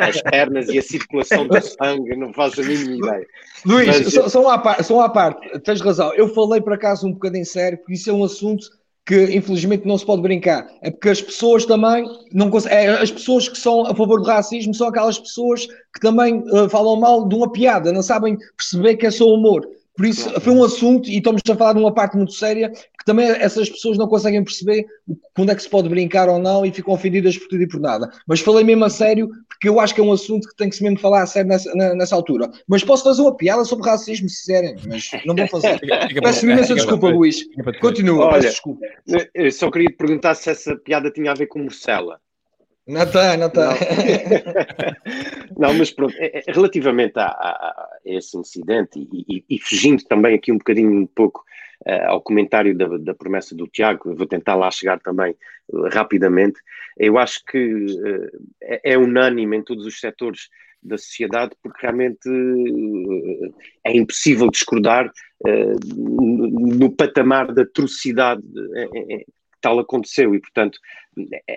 as 0.00 0.22
pernas 0.22 0.68
e 0.68 0.78
a 0.78 0.82
circulação 0.82 1.46
do 1.46 1.60
sangue, 1.60 2.16
não 2.16 2.32
faço 2.32 2.60
a 2.60 2.64
mínima 2.64 2.96
ideia. 2.96 3.26
Luís, 3.64 3.86
Mas, 3.86 4.12
só, 4.12 4.28
só, 4.28 4.42
uma 4.42 4.58
parte, 4.58 4.84
só 4.84 4.94
uma 4.96 5.08
parte, 5.08 5.58
tens 5.60 5.80
razão. 5.80 6.12
Eu 6.14 6.28
falei 6.28 6.60
por 6.60 6.72
acaso 6.72 7.06
um 7.06 7.12
bocadinho 7.12 7.46
sério, 7.46 7.78
porque 7.78 7.94
isso 7.94 8.10
é 8.10 8.12
um 8.12 8.24
assunto 8.24 8.66
que 9.06 9.36
infelizmente 9.36 9.86
não 9.86 9.96
se 9.96 10.04
pode 10.04 10.20
brincar. 10.20 10.66
É 10.82 10.90
porque 10.90 11.08
as 11.08 11.22
pessoas 11.22 11.64
também 11.64 12.04
não 12.32 12.50
é, 12.68 12.88
as 12.88 13.10
pessoas 13.10 13.48
que 13.48 13.56
são 13.56 13.86
a 13.86 13.94
favor 13.94 14.20
do 14.20 14.26
racismo 14.26 14.74
são 14.74 14.88
aquelas 14.88 15.18
pessoas 15.18 15.66
que 15.66 16.00
também 16.00 16.42
uh, 16.50 16.68
falam 16.68 16.96
mal 16.98 17.28
de 17.28 17.34
uma 17.34 17.50
piada, 17.50 17.92
não 17.92 18.02
sabem 18.02 18.36
perceber 18.56 18.96
que 18.96 19.06
é 19.06 19.10
só 19.10 19.26
humor. 19.26 19.64
Por 19.96 20.04
isso, 20.04 20.28
foi 20.40 20.52
um 20.52 20.62
assunto, 20.62 21.08
e 21.08 21.16
estamos 21.16 21.40
a 21.48 21.54
falar 21.54 21.72
de 21.72 21.78
uma 21.78 21.94
parte 21.94 22.16
muito 22.16 22.32
séria, 22.32 22.70
também 23.06 23.28
essas 23.28 23.70
pessoas 23.70 23.96
não 23.96 24.08
conseguem 24.08 24.42
perceber 24.42 24.84
quando 25.34 25.52
é 25.52 25.54
que 25.54 25.62
se 25.62 25.70
pode 25.70 25.88
brincar 25.88 26.28
ou 26.28 26.40
não 26.40 26.66
e 26.66 26.72
ficam 26.72 26.92
ofendidas 26.92 27.38
por 27.38 27.46
tudo 27.46 27.62
e 27.62 27.68
por 27.68 27.80
nada. 27.80 28.10
Mas 28.26 28.40
falei 28.40 28.64
mesmo 28.64 28.84
a 28.84 28.90
sério, 28.90 29.30
porque 29.48 29.68
eu 29.68 29.78
acho 29.78 29.94
que 29.94 30.00
é 30.00 30.04
um 30.04 30.12
assunto 30.12 30.48
que 30.48 30.56
tem 30.56 30.68
que 30.68 30.74
se 30.74 30.82
mesmo 30.82 30.98
falar 30.98 31.22
a 31.22 31.26
sério 31.26 31.48
nessa, 31.48 31.72
nessa 31.72 32.16
altura. 32.16 32.50
Mas 32.66 32.82
posso 32.82 33.04
fazer 33.04 33.22
uma 33.22 33.36
piada 33.36 33.64
sobre 33.64 33.88
racismo, 33.88 34.28
se 34.28 34.40
quiserem, 34.40 34.74
mas 34.88 35.08
não 35.24 35.36
vou 35.36 35.46
fazer. 35.46 35.78
Peço 36.20 36.44
imensa 36.44 36.74
desculpa, 36.74 37.08
Luís. 37.08 37.44
Continua, 37.80 38.30
peço 38.30 38.48
desculpa. 38.48 38.84
Eu 39.32 39.52
só 39.52 39.70
queria 39.70 39.88
te 39.88 39.96
perguntar 39.96 40.34
se 40.34 40.50
essa 40.50 40.74
piada 40.76 41.08
tinha 41.10 41.30
a 41.30 41.34
ver 41.34 41.46
com 41.46 41.60
Morcela. 41.60 42.20
Não 42.88 43.02
está, 43.02 43.36
não 43.36 43.48
está. 43.48 43.74
Não. 45.58 45.68
não. 45.68 45.74
mas 45.74 45.90
pronto, 45.90 46.14
é, 46.18 46.38
é, 46.38 46.52
relativamente 46.52 47.18
a, 47.18 47.26
a, 47.26 47.26
a 47.26 47.88
esse 48.04 48.36
incidente 48.36 48.98
e, 49.12 49.24
e, 49.28 49.44
e, 49.50 49.58
fugindo 49.58 50.04
também 50.04 50.34
aqui 50.36 50.52
um 50.52 50.58
bocadinho 50.58 50.92
um 50.92 51.06
pouco 51.06 51.44
uh, 51.86 52.08
ao 52.08 52.20
comentário 52.20 52.76
da, 52.76 52.86
da, 52.98 53.14
promessa 53.14 53.54
do 53.54 53.66
Tiago, 53.66 54.14
vou 54.14 54.26
tentar 54.26 54.54
lá 54.54 54.70
chegar 54.70 55.00
também 55.00 55.34
uh, 55.68 55.88
rapidamente, 55.88 56.60
eu 56.98 57.18
acho 57.18 57.44
que 57.44 57.58
uh, 57.58 58.46
é, 58.62 58.92
é, 58.92 58.98
unânime 58.98 59.56
em 59.56 59.62
todos 59.62 59.84
os 59.86 59.98
setores 59.98 60.48
da 60.82 60.96
sociedade 60.96 61.52
porque 61.62 61.80
realmente 61.82 62.28
é 63.84 63.96
impossível 63.96 64.48
discordar 64.48 65.10
no 65.96 66.94
patamar 66.94 67.52
da 67.52 67.62
atrocidade 67.62 68.42
tal 69.60 69.80
aconteceu 69.80 70.32
e, 70.32 70.40
portanto, 70.40 70.78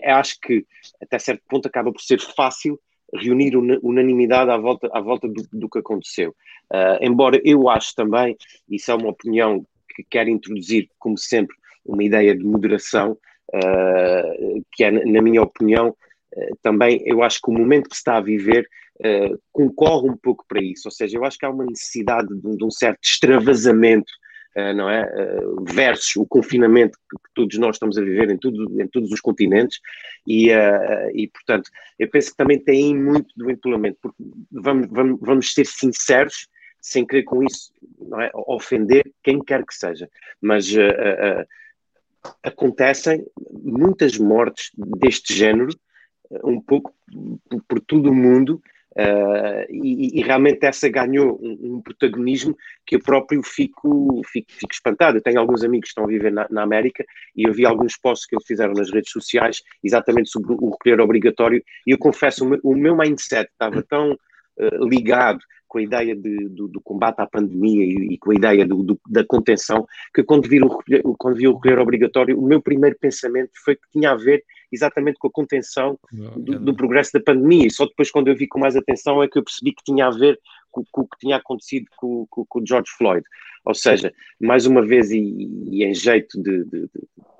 acho 0.06 0.40
que 0.40 0.66
até 1.00 1.20
certo 1.20 1.44
ponto 1.48 1.68
acaba 1.68 1.92
por 1.92 2.02
ser 2.02 2.20
fácil 2.20 2.80
reunir 3.14 3.56
unanimidade 3.56 4.52
à 4.52 4.58
volta, 4.58 4.90
à 4.94 5.02
volta 5.02 5.28
do, 5.28 5.44
do 5.52 5.70
que 5.70 5.80
aconteceu. 5.80 6.36
Uh, 6.72 6.98
embora 7.02 7.42
eu 7.44 7.70
acho 7.70 7.96
também, 7.96 8.38
isso 8.70 8.92
é 8.92 8.96
uma 8.96 9.10
opinião 9.10 9.66
que 10.04 10.10
quero 10.10 10.30
introduzir, 10.30 10.88
como 10.98 11.18
sempre, 11.18 11.56
uma 11.86 12.04
ideia 12.04 12.36
de 12.36 12.44
moderação, 12.44 13.18
uh, 13.54 14.64
que 14.74 14.84
é, 14.84 14.92
na 14.92 15.22
minha 15.22 15.42
opinião, 15.42 15.90
uh, 15.90 16.58
também 16.62 17.02
eu 17.06 17.24
acho 17.24 17.40
que 17.42 17.50
o 17.50 17.54
momento 17.54 17.90
que 17.90 17.96
se 17.96 18.02
está 18.02 18.18
a 18.18 18.22
viver 18.22 18.68
concorre 19.54 20.10
um 20.10 20.18
pouco 20.18 20.44
para 20.46 20.62
isso, 20.62 20.90
ou 20.90 20.92
seja, 20.92 21.18
eu 21.18 21.24
acho 21.24 21.38
que 21.38 21.46
há 21.46 21.50
uma 21.50 21.66
necessidade 21.66 22.28
de, 22.28 22.58
de 22.58 22.66
um 22.66 22.70
certo 22.70 23.00
extravasamento 23.02 24.12
não 24.76 24.90
é? 24.90 25.10
Versus 25.74 26.18
o 26.18 26.26
confinamento 26.26 26.98
que, 27.10 27.18
todos 27.34 27.58
nós 27.58 27.76
estamos 27.76 27.98
a 27.98 28.02
viver 28.02 28.30
em, 28.30 28.38
tudo, 28.38 28.82
em 28.82 28.88
todos 28.88 29.10
os 29.12 29.22
continentes 29.22 29.80
e, 30.28 30.52
uh, 30.52 31.10
e, 31.14 31.28
portanto, 31.30 31.70
eu 31.98 32.10
penso 32.10 32.32
que 32.32 32.38
também 32.38 32.60
tem 32.60 32.96
muito 32.96 33.34
do 33.38 33.50
isolamento, 33.50 33.98
porque 34.02 34.22
vamos, 34.52 34.88
vamos, 34.92 35.20
vamos 35.22 35.54
ser 35.54 35.66
sinceros, 35.66 36.48
sem 36.82 37.06
querer 37.06 37.24
com 37.24 37.44
isso 37.44 37.72
é? 38.22 38.32
ofender 38.34 39.12
quem 39.24 39.44
quer 39.44 39.66
que 39.66 39.74
seja, 39.74 40.10
mas 40.42 40.72
uh, 40.74 40.80
uh, 40.80 41.46
acontecem 42.44 43.26
muitas 43.52 44.18
mortes 44.18 44.72
deste 44.76 45.34
género, 45.34 45.70
um 46.44 46.62
pouco 46.62 46.94
por, 47.50 47.64
por 47.68 47.80
todo 47.82 48.10
o 48.10 48.16
mundo, 48.16 48.62
Uh, 49.00 49.64
e, 49.70 50.20
e, 50.20 50.24
realmente 50.24 50.66
essa 50.66 50.90
ganhou 50.90 51.40
um, 51.42 51.76
um, 51.76 51.82
protagonismo 51.82 52.58
que 52.86 52.96
eu 52.96 53.00
próprio 53.00 53.42
fico, 53.44 54.22
fico, 54.26 54.52
fico, 54.52 54.74
espantado. 54.74 55.18
Eu 55.18 55.22
tenho 55.22 55.40
alguns 55.40 55.64
amigos 55.64 55.86
que 55.86 55.92
estão 55.92 56.04
a 56.04 56.08
viver 56.08 56.32
na, 56.32 56.48
na, 56.50 56.64
América 56.64 57.06
e 57.36 57.48
eu 57.48 57.54
vi 57.54 57.66
alguns 57.66 57.96
posts 57.96 58.28
que 58.28 58.36
eles 58.36 58.46
fizeram 58.48 58.74
nas 58.74 58.92
redes 58.92 59.12
sociais 59.12 59.62
exatamente 59.84 60.30
sobre 60.30 60.54
o 60.54 60.72
recolher 60.72 61.00
obrigatório 61.00 61.64
e 61.86 61.92
eu 61.92 62.00
confesso, 62.00 62.44
o 62.44 62.50
meu, 62.50 62.60
o 62.64 62.76
meu 62.76 62.98
mindset 62.98 63.50
estava 63.52 63.82
tão 63.84 64.14
uh, 64.14 64.86
ligado 64.86 65.40
com 65.70 65.78
a 65.78 65.82
ideia 65.82 66.16
de, 66.16 66.50
do, 66.50 66.68
do, 66.68 66.82
combate 66.82 67.22
à 67.22 67.28
pandemia 67.28 67.86
e, 67.86 68.14
e 68.14 68.18
com 68.18 68.32
a 68.32 68.36
ideia 68.36 68.66
do, 68.66 68.84
do, 68.84 69.00
da 69.08 69.24
contenção, 69.24 69.88
que 70.14 70.24
quando 70.24 70.50
vi, 70.50 70.60
o, 70.62 71.16
quando 71.18 71.36
vi 71.36 71.48
o 71.48 71.54
recolher 71.54 71.80
obrigatório, 71.80 72.38
o 72.38 72.46
meu 72.46 72.62
primeiro 72.62 72.98
pensamento 73.00 73.52
foi 73.64 73.76
que 73.76 73.90
tinha 73.94 74.12
a 74.12 74.16
ver 74.16 74.44
exatamente 74.72 75.18
com 75.20 75.28
a 75.28 75.32
contenção 75.32 76.00
do, 76.12 76.60
do, 76.60 76.76
progresso 76.76 77.12
da 77.14 77.20
pandemia. 77.20 77.68
E 77.68 77.72
só 77.72 77.86
depois, 77.86 78.12
quando 78.12 78.28
eu 78.28 78.36
vi 78.36 78.48
com 78.48 78.60
mais 78.60 78.76
atenção, 78.76 79.22
é 79.24 79.28
que 79.28 79.38
eu 79.38 79.44
percebi 79.44 79.74
que 79.74 79.84
tinha 79.84 80.08
a 80.08 80.12
ver 80.12 80.40
com, 80.72 80.84
com 80.92 81.02
o 81.02 81.08
que 81.08 81.18
tinha 81.20 81.38
acontecido 81.38 81.86
com, 81.98 82.26
com, 82.30 82.46
com, 82.46 82.60
o 82.60 82.66
George 82.66 82.92
Floyd. 82.98 83.24
Ou 83.66 83.74
seja, 83.74 84.14
mais 84.40 84.66
uma 84.66 84.86
vez, 84.86 85.12
e, 85.12 85.20
e 85.20 85.84
em 85.84 85.94
jeito 85.94 86.42
de, 86.42 86.64
de, 86.66 86.82
de 86.82 86.90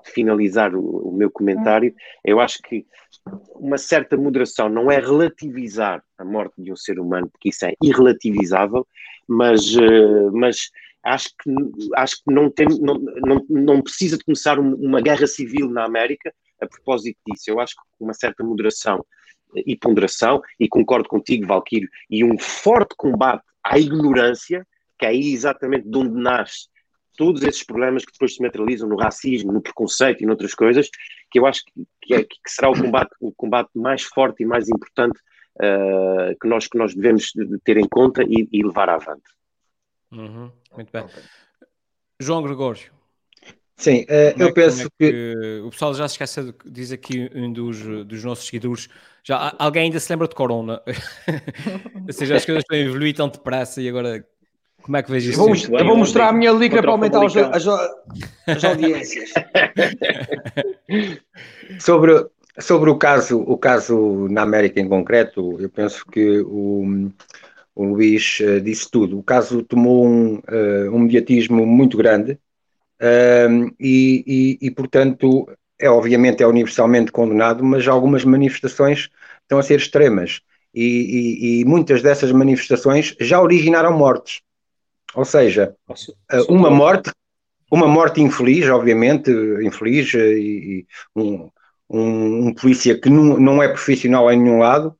finalizar 0.04 0.74
o, 0.74 1.08
o, 1.08 1.12
meu 1.12 1.30
comentário, 1.30 1.94
eu 2.24 2.40
acho 2.40 2.58
que 2.62 2.86
uma 3.54 3.78
certa 3.78 4.16
moderação 4.16 4.68
não 4.68 4.90
é 4.90 4.98
relativizar 4.98 6.02
a 6.18 6.24
morte 6.24 6.54
de 6.62 6.72
um 6.72 6.76
ser 6.76 6.98
humano, 6.98 7.28
porque 7.30 7.50
isso 7.50 7.64
é 7.64 7.74
irrelativizável, 7.82 8.86
mas, 9.26 9.74
uh, 9.76 10.30
mas 10.32 10.70
acho 11.02 11.30
que, 11.42 11.50
acho 11.96 12.16
que 12.16 12.32
não, 12.32 12.50
tem, 12.50 12.66
não, 12.80 12.94
não, 12.94 13.46
não 13.48 13.82
precisa 13.82 14.18
de 14.18 14.24
começar 14.24 14.58
uma 14.58 15.00
guerra 15.00 15.26
civil 15.26 15.70
na 15.70 15.84
América 15.84 16.32
a 16.60 16.68
propósito 16.68 17.18
disso. 17.26 17.50
Eu 17.50 17.60
acho 17.60 17.74
que 17.74 17.82
com 17.98 18.04
uma 18.04 18.14
certa 18.14 18.42
moderação 18.44 19.04
e 19.54 19.76
ponderação, 19.76 20.40
e 20.58 20.68
concordo 20.68 21.08
contigo, 21.08 21.46
Valquírio, 21.46 21.88
e 22.08 22.24
um 22.24 22.38
forte 22.38 22.94
combate 22.96 23.42
à 23.64 23.78
ignorância, 23.78 24.66
que 24.98 25.04
é 25.04 25.08
aí 25.08 25.32
exatamente 25.32 25.88
de 25.88 25.98
onde 25.98 26.20
nasce 26.20 26.68
todos 27.16 27.42
esses 27.42 27.62
problemas 27.62 28.04
que 28.04 28.12
depois 28.12 28.34
se 28.34 28.42
materializam 28.42 28.88
no 28.88 28.96
racismo, 28.96 29.52
no 29.52 29.60
preconceito 29.60 30.22
e 30.22 30.26
noutras 30.26 30.54
coisas, 30.54 30.88
que 31.30 31.38
eu 31.38 31.46
acho 31.46 31.62
que, 32.00 32.14
é, 32.14 32.24
que 32.24 32.36
será 32.46 32.70
o 32.70 32.80
combate, 32.80 33.10
o 33.20 33.32
combate 33.32 33.70
mais 33.74 34.02
forte 34.04 34.42
e 34.42 34.46
mais 34.46 34.68
importante 34.68 35.18
uh, 35.56 36.34
que, 36.40 36.48
nós, 36.48 36.66
que 36.66 36.78
nós 36.78 36.94
devemos 36.94 37.32
ter 37.64 37.76
em 37.76 37.88
conta 37.88 38.22
e, 38.22 38.48
e 38.50 38.62
levar 38.62 38.88
avante. 38.88 39.22
Uhum, 40.10 40.50
muito 40.74 40.90
bem. 40.90 41.04
João 42.18 42.42
Gregório. 42.42 42.99
Sim, 43.80 44.02
uh, 44.02 44.38
eu 44.38 44.48
é, 44.48 44.52
penso 44.52 44.82
é 44.82 44.88
que... 44.98 45.10
que... 45.10 45.62
O 45.64 45.70
pessoal 45.70 45.94
já 45.94 46.06
se 46.06 46.12
esquece, 46.12 46.54
diz 46.66 46.92
aqui 46.92 47.30
um 47.34 47.50
dos, 47.50 47.78
dos 48.06 48.22
nossos 48.22 48.44
seguidores, 48.44 48.88
já, 49.24 49.54
alguém 49.58 49.84
ainda 49.84 49.98
se 49.98 50.12
lembra 50.12 50.28
de 50.28 50.34
Corona? 50.34 50.82
Ou 52.06 52.12
seja, 52.12 52.36
as 52.36 52.44
coisas 52.44 52.62
estão 52.62 52.76
a 52.76 52.80
evoluir 52.80 53.16
tão 53.16 53.30
depressa 53.30 53.80
e 53.80 53.88
agora 53.88 54.22
como 54.82 54.98
é 54.98 55.02
que 55.02 55.10
vejo 55.10 55.30
isso? 55.30 55.40
Eu 55.40 55.46
vou, 55.46 55.78
eu 55.78 55.86
vou 55.86 55.96
mostrar 55.96 56.28
a 56.28 56.32
minha 56.32 56.52
liga 56.52 56.82
para 56.82 56.90
aumentar 56.90 57.24
as, 57.24 57.34
as, 57.36 57.66
as 58.46 58.64
audiências. 58.64 59.30
Sobre, 61.78 62.26
sobre 62.58 62.90
o 62.90 62.96
caso, 62.96 63.38
o 63.40 63.56
caso 63.56 64.26
na 64.28 64.42
América 64.42 64.80
em 64.80 64.88
concreto, 64.88 65.56
eu 65.60 65.70
penso 65.70 66.04
que 66.04 66.40
o, 66.40 67.10
o 67.74 67.84
Luís 67.84 68.40
uh, 68.40 68.60
disse 68.60 68.90
tudo. 68.90 69.18
O 69.18 69.22
caso 69.22 69.62
tomou 69.62 70.04
um, 70.04 70.34
uh, 70.34 70.90
um 70.92 70.98
mediatismo 70.98 71.64
muito 71.64 71.96
grande 71.96 72.38
uh, 73.00 73.74
e, 73.78 74.58
e, 74.60 74.66
e, 74.66 74.70
portanto, 74.70 75.48
é 75.78 75.88
obviamente 75.90 76.42
é 76.42 76.46
universalmente 76.46 77.10
condenado, 77.10 77.64
mas 77.64 77.88
algumas 77.88 78.24
manifestações 78.24 79.08
estão 79.42 79.58
a 79.58 79.62
ser 79.62 79.78
extremas 79.78 80.40
e, 80.74 81.60
e 81.60 81.64
muitas 81.64 82.02
dessas 82.02 82.30
manifestações 82.32 83.14
já 83.20 83.40
originaram 83.40 83.96
mortes. 83.96 84.40
Ou 85.14 85.24
seja, 85.24 85.74
uma 86.48 86.70
morte, 86.70 87.10
uma 87.70 87.88
morte 87.88 88.20
infeliz, 88.20 88.68
obviamente, 88.68 89.30
infeliz, 89.62 90.14
e, 90.14 90.86
um, 91.16 91.50
um, 91.88 92.48
um 92.48 92.54
polícia 92.54 92.98
que 92.98 93.10
não, 93.10 93.38
não 93.38 93.62
é 93.62 93.68
profissional 93.68 94.30
em 94.30 94.38
nenhum 94.40 94.58
lado, 94.58 94.94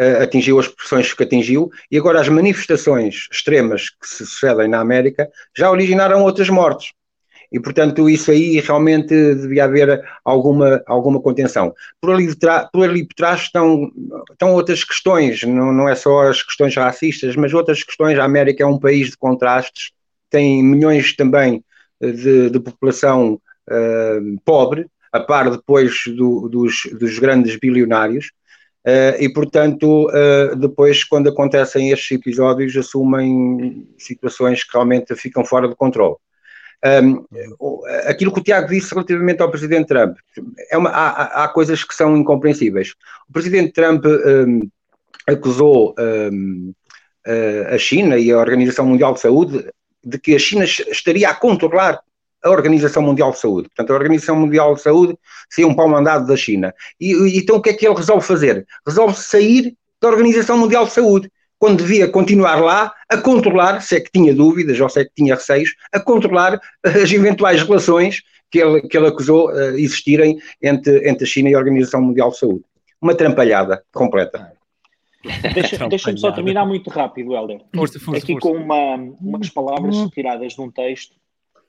uh, 0.00 0.22
atingiu 0.22 0.58
as 0.58 0.66
pressões 0.66 1.14
que 1.14 1.22
atingiu, 1.22 1.70
e 1.90 1.96
agora 1.96 2.20
as 2.20 2.28
manifestações 2.28 3.28
extremas 3.30 3.90
que 3.90 4.08
se 4.08 4.26
sucedem 4.26 4.68
na 4.68 4.80
América 4.80 5.30
já 5.56 5.70
originaram 5.70 6.22
outras 6.22 6.48
mortes. 6.48 6.92
E, 7.52 7.60
portanto, 7.60 8.08
isso 8.08 8.30
aí 8.30 8.58
realmente 8.60 9.34
devia 9.34 9.64
haver 9.64 10.02
alguma, 10.24 10.82
alguma 10.86 11.20
contenção. 11.20 11.74
Por 12.00 12.14
ali, 12.14 12.34
por 12.72 12.88
ali 12.88 13.06
por 13.06 13.14
trás 13.14 13.42
estão, 13.42 13.92
estão 14.30 14.54
outras 14.54 14.82
questões, 14.82 15.42
não, 15.42 15.70
não 15.70 15.88
é 15.88 15.94
só 15.94 16.28
as 16.28 16.42
questões 16.42 16.74
racistas, 16.74 17.36
mas 17.36 17.52
outras 17.52 17.82
questões. 17.82 18.18
A 18.18 18.24
América 18.24 18.64
é 18.64 18.66
um 18.66 18.78
país 18.78 19.10
de 19.10 19.18
contrastes, 19.18 19.92
tem 20.30 20.62
milhões 20.62 21.14
também 21.14 21.62
de, 22.00 22.48
de 22.48 22.58
população 22.58 23.34
uh, 23.68 24.40
pobre, 24.44 24.86
a 25.12 25.20
par 25.20 25.50
depois 25.50 26.04
do, 26.06 26.48
dos, 26.48 26.88
dos 26.98 27.18
grandes 27.18 27.56
bilionários, 27.56 28.32
uh, 28.86 29.20
e 29.20 29.30
portanto, 29.30 30.08
uh, 30.08 30.56
depois, 30.56 31.04
quando 31.04 31.28
acontecem 31.28 31.90
estes 31.90 32.12
episódios, 32.12 32.74
assumem 32.74 33.86
situações 33.98 34.64
que 34.64 34.72
realmente 34.72 35.14
ficam 35.14 35.44
fora 35.44 35.68
de 35.68 35.76
controle. 35.76 36.16
Um, 36.84 37.24
aquilo 38.06 38.32
que 38.32 38.40
o 38.40 38.42
Tiago 38.42 38.68
disse 38.68 38.92
relativamente 38.92 39.40
ao 39.40 39.50
Presidente 39.50 39.86
Trump, 39.86 40.16
é 40.70 40.76
uma, 40.76 40.90
há, 40.90 41.44
há, 41.44 41.48
coisas 41.48 41.84
que 41.84 41.94
são 41.94 42.16
incompreensíveis. 42.16 42.94
O 43.28 43.32
Presidente 43.32 43.72
Trump 43.72 44.04
um, 44.04 44.68
acusou 45.26 45.94
um, 45.98 46.74
a 47.72 47.78
China 47.78 48.18
e 48.18 48.32
a 48.32 48.38
Organização 48.38 48.84
Mundial 48.84 49.14
de 49.14 49.20
Saúde 49.20 49.70
de 50.04 50.18
que 50.18 50.34
a 50.34 50.38
China 50.38 50.64
estaria 50.64 51.28
a 51.28 51.34
controlar 51.34 52.00
a 52.42 52.50
Organização 52.50 53.02
Mundial 53.02 53.30
de 53.30 53.38
Saúde. 53.38 53.68
Portanto, 53.68 53.92
a 53.92 53.94
Organização 53.94 54.34
Mundial 54.34 54.74
de 54.74 54.82
Saúde 54.82 55.16
seria 55.48 55.70
um 55.70 55.74
pau 55.74 55.88
mandado 55.88 56.26
da 56.26 56.36
China. 56.36 56.74
E, 57.00 57.38
então 57.38 57.56
o 57.56 57.62
que 57.62 57.70
é 57.70 57.72
que 57.72 57.86
ele 57.86 57.94
resolve 57.94 58.26
fazer? 58.26 58.66
Resolve 58.84 59.16
sair 59.16 59.76
da 60.00 60.08
Organização 60.08 60.58
Mundial 60.58 60.84
de 60.86 60.92
Saúde, 60.92 61.30
quando 61.62 61.78
devia 61.78 62.08
continuar 62.08 62.56
lá 62.56 62.92
a 63.08 63.16
controlar, 63.16 63.80
se 63.80 63.94
é 63.94 64.00
que 64.00 64.10
tinha 64.10 64.34
dúvidas 64.34 64.80
ou 64.80 64.88
se 64.88 65.00
é 65.00 65.04
que 65.04 65.12
tinha 65.14 65.36
receios, 65.36 65.76
a 65.92 66.00
controlar 66.00 66.60
as 66.82 67.12
eventuais 67.12 67.62
relações 67.62 68.20
que 68.50 68.58
ele, 68.58 68.80
que 68.80 68.98
ele 68.98 69.06
acusou 69.06 69.48
uh, 69.48 69.76
existirem 69.76 70.40
entre, 70.60 71.08
entre 71.08 71.22
a 71.22 71.26
China 71.26 71.50
e 71.50 71.54
a 71.54 71.58
Organização 71.58 72.02
Mundial 72.02 72.30
de 72.30 72.38
Saúde. 72.38 72.64
Uma 73.00 73.14
trampalhada 73.14 73.84
completa. 73.92 74.52
Deixa-me 75.54 75.88
deixa 75.88 76.16
só 76.16 76.32
terminar 76.32 76.66
muito 76.66 76.90
rápido, 76.90 77.32
Helder. 77.32 77.60
Força, 77.72 78.00
força, 78.00 78.20
Aqui 78.20 78.32
força. 78.32 78.48
com 78.48 78.56
uma, 78.56 78.96
umas 79.20 79.48
palavras 79.48 79.94
tiradas 80.10 80.54
de 80.54 80.60
um 80.60 80.68
texto 80.68 81.14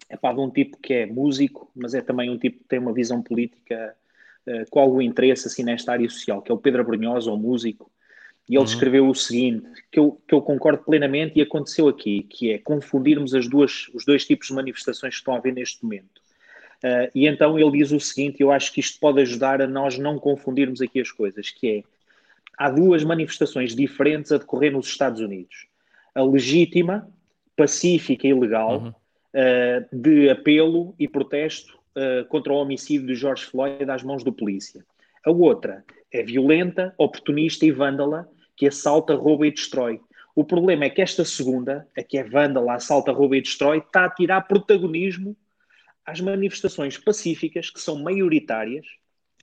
é 0.09 0.17
pá, 0.17 0.33
de 0.33 0.39
um 0.39 0.49
tipo 0.49 0.75
que 0.81 0.91
é 0.91 1.05
músico, 1.05 1.69
mas 1.75 1.93
é 1.93 2.01
também 2.01 2.31
um 2.31 2.37
tipo 2.39 2.57
que 2.57 2.67
tem 2.67 2.79
uma 2.79 2.93
visão 2.93 3.21
política 3.21 3.93
uh, 4.47 4.67
com 4.71 4.79
algum 4.79 5.03
interesse 5.03 5.47
assim, 5.47 5.61
nesta 5.61 5.91
área 5.91 6.09
social, 6.09 6.41
que 6.41 6.51
é 6.51 6.55
o 6.55 6.57
Pedro 6.57 6.83
Brunhosa, 6.83 7.31
o 7.31 7.37
músico, 7.37 7.91
e 8.49 8.53
ele 8.53 8.59
uhum. 8.59 8.63
escreveu 8.65 9.09
o 9.09 9.15
seguinte, 9.15 9.65
que 9.91 9.99
eu, 9.99 10.19
que 10.27 10.33
eu 10.33 10.41
concordo 10.41 10.83
plenamente 10.83 11.39
e 11.39 11.41
aconteceu 11.41 11.87
aqui, 11.87 12.23
que 12.23 12.51
é 12.51 12.57
confundirmos 12.57 13.33
as 13.33 13.47
duas, 13.47 13.89
os 13.93 14.05
dois 14.05 14.25
tipos 14.25 14.47
de 14.47 14.53
manifestações 14.53 15.13
que 15.13 15.19
estão 15.19 15.33
a 15.33 15.37
haver 15.37 15.53
neste 15.53 15.83
momento. 15.83 16.21
Uh, 16.83 17.09
e 17.15 17.27
então 17.27 17.57
ele 17.57 17.71
diz 17.71 17.91
o 17.91 17.99
seguinte, 17.99 18.41
eu 18.41 18.51
acho 18.51 18.73
que 18.73 18.81
isto 18.81 18.99
pode 18.99 19.21
ajudar 19.21 19.61
a 19.61 19.67
nós 19.67 19.97
não 19.97 20.19
confundirmos 20.19 20.81
aqui 20.81 20.99
as 20.99 21.09
coisas, 21.09 21.49
que 21.49 21.69
é, 21.69 21.83
há 22.57 22.69
duas 22.69 23.03
manifestações 23.05 23.73
diferentes 23.73 24.31
a 24.33 24.37
decorrer 24.37 24.73
nos 24.73 24.87
Estados 24.87 25.21
Unidos. 25.21 25.67
A 26.13 26.21
legítima, 26.21 27.09
pacífica 27.55 28.27
e 28.27 28.33
legal, 28.33 28.79
uhum 28.79 28.93
uh, 29.33 29.95
de 29.95 30.29
apelo 30.29 30.95
e 30.97 31.07
protesto 31.07 31.77
uh, 31.97 32.25
contra 32.27 32.53
o 32.53 32.57
homicídio 32.57 33.07
de 33.07 33.15
George 33.15 33.45
Floyd 33.45 33.89
às 33.89 34.03
mãos 34.03 34.23
do 34.23 34.31
polícia. 34.31 34.85
A 35.25 35.31
outra 35.31 35.83
é 36.11 36.21
violenta, 36.21 36.93
oportunista 36.97 37.65
e 37.65 37.71
vândala, 37.71 38.29
que 38.55 38.67
assalta, 38.67 39.15
rouba 39.15 39.47
e 39.47 39.51
destrói. 39.51 39.99
O 40.35 40.43
problema 40.43 40.85
é 40.85 40.89
que 40.89 41.01
esta 41.01 41.23
segunda, 41.23 41.87
a 41.95 42.01
que 42.01 42.17
é 42.17 42.23
vândala, 42.23 42.73
assalta, 42.73 43.11
rouba 43.11 43.37
e 43.37 43.41
destrói, 43.41 43.77
está 43.79 44.05
a 44.05 44.09
tirar 44.09 44.41
protagonismo 44.41 45.35
às 46.05 46.19
manifestações 46.19 46.97
pacíficas, 46.97 47.69
que 47.69 47.79
são 47.79 48.01
maioritárias, 48.01 48.85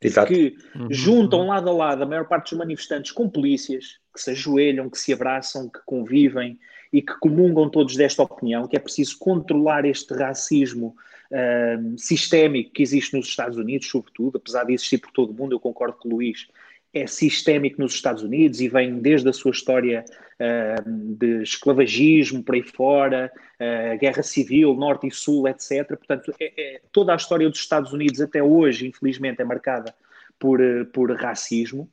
Exato. 0.03 0.33
que 0.33 0.57
uhum. 0.75 0.89
juntam 0.91 1.47
lado 1.47 1.69
a 1.69 1.73
lado 1.73 2.03
a 2.03 2.07
maior 2.07 2.27
parte 2.27 2.51
dos 2.51 2.59
manifestantes 2.59 3.13
com 3.13 3.29
polícias, 3.29 3.99
que 4.13 4.21
se 4.21 4.31
ajoelham, 4.31 4.91
que 4.91 4.99
se 4.99 5.13
abraçam, 5.13 5.69
que 5.69 5.81
convivem 5.87 6.59
e 6.93 7.01
que 7.01 7.13
comungam 7.21 7.69
todos 7.69 7.95
desta 7.97 8.23
opinião, 8.23 8.67
que 8.67 8.77
é 8.77 8.81
preciso 8.81 9.17
controlar 9.19 9.85
este 9.85 10.13
racismo 10.15 10.97
uh, 11.31 11.99
sistémico 11.99 12.73
que 12.73 12.83
existe 12.83 13.17
nos 13.17 13.29
Estados 13.29 13.57
Unidos, 13.57 13.89
sobretudo, 13.89 14.39
apesar 14.39 14.65
de 14.65 14.73
existir 14.73 14.99
por 14.99 15.13
todo 15.13 15.31
o 15.31 15.35
mundo, 15.35 15.55
eu 15.55 15.61
concordo 15.61 15.97
com 15.99 16.09
o 16.09 16.13
Luís, 16.13 16.49
é 16.93 17.07
sistémico 17.07 17.81
nos 17.81 17.95
Estados 17.95 18.23
Unidos 18.23 18.61
e 18.61 18.69
vem 18.69 18.99
desde 18.99 19.29
a 19.29 19.33
sua 19.33 19.53
história 19.53 20.05
uh, 20.41 20.91
de 21.17 21.43
esclavagismo 21.43 22.43
por 22.43 22.57
aí 22.57 22.63
fora, 22.63 23.31
uh, 23.35 23.99
guerra 23.99 24.23
civil, 24.23 24.75
norte 24.75 25.07
e 25.07 25.11
sul, 25.11 25.47
etc. 25.47 25.87
Portanto, 25.89 26.35
é, 26.41 26.53
é, 26.57 26.81
toda 26.93 27.13
a 27.13 27.17
história 27.17 27.49
dos 27.49 27.61
Estados 27.61 27.93
Unidos 27.93 28.21
até 28.21 28.43
hoje, 28.43 28.89
infelizmente, 28.89 29.41
é 29.41 29.45
marcada 29.45 29.95
por, 30.39 30.61
uh, 30.61 30.85
por 30.87 31.13
racismo. 31.13 31.89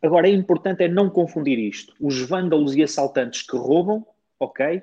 Agora, 0.00 0.28
é 0.28 0.30
importante 0.30 0.84
é 0.84 0.88
não 0.88 1.10
confundir 1.10 1.58
isto. 1.58 1.92
Os 2.00 2.20
vândalos 2.22 2.76
e 2.76 2.82
assaltantes 2.82 3.42
que 3.42 3.56
roubam, 3.56 4.06
ok, 4.38 4.80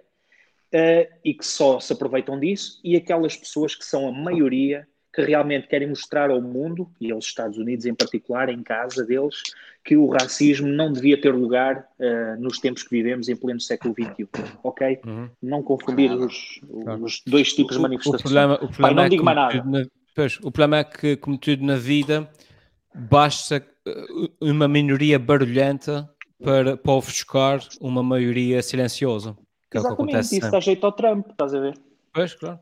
e 1.24 1.34
que 1.34 1.46
só 1.46 1.80
se 1.80 1.94
aproveitam 1.94 2.38
disso, 2.38 2.80
e 2.84 2.98
aquelas 2.98 3.38
pessoas 3.38 3.74
que 3.74 3.86
são 3.86 4.06
a 4.06 4.12
maioria 4.12 4.86
que 5.14 5.22
realmente 5.22 5.68
querem 5.68 5.90
mostrar 5.90 6.32
ao 6.32 6.42
mundo, 6.42 6.90
e 7.00 7.12
aos 7.12 7.26
Estados 7.26 7.58
Unidos 7.58 7.86
em 7.86 7.94
particular, 7.94 8.50
em 8.50 8.64
casa 8.64 9.06
deles, 9.06 9.44
que 9.86 9.96
o 9.96 10.08
racismo 10.08 10.68
não 10.68 10.92
devia 10.92 11.20
ter 11.20 11.32
lugar 11.34 11.86
uh, 12.00 12.42
nos 12.42 12.58
tempos 12.60 12.82
que 12.84 12.90
vivemos 12.90 13.30
em 13.30 13.36
pleno 13.36 13.60
século 13.60 13.94
XXI, 13.94 14.28
ok? 14.64 15.00
Uhum. 15.06 15.30
Não 15.42 15.62
confundir 15.62 16.12
os, 16.12 16.60
os, 17.02 17.22
dois 17.28 17.54
tipos 17.54 17.76
de 17.76 17.82
manifestações. 17.82 18.22
O 18.22 18.24
problema, 18.24 18.54
o 18.56 18.58
problema 18.70 18.82
Pai, 18.82 18.94
não 18.96 19.04
é 19.04 19.10
digo 19.10 19.24
mais 19.24 19.38
nada. 19.38 19.64
Na, 19.64 19.86
pois, 20.16 20.38
o 20.38 20.52
problema 20.52 20.78
é 20.78 20.84
que, 20.84 21.16
como 21.18 21.38
tudo 21.38 21.64
na 21.64 21.76
vida, 21.76 22.28
basta 22.96 23.64
eh, 23.86 24.06
uma 24.42 24.68
minoria 24.68 25.20
barulhenta 25.20 26.10
para, 26.44 26.76
para 26.76 26.92
ofuscar 26.94 27.60
uma 27.80 28.02
maioria 28.02 28.64
silenciosa. 28.64 29.38
Que 29.70 29.78
Exatamente, 29.78 29.78
é 29.78 29.80
o 29.80 29.96
que 29.96 30.02
acontece 30.02 30.38
isso 30.40 30.52
dá 30.52 30.60
jeito 30.60 30.86
ao 30.86 30.92
Trump, 30.92 31.30
estás 31.30 31.54
a 31.54 31.60
ver? 31.60 31.74
Pois, 32.14 32.34
claro. 32.34 32.60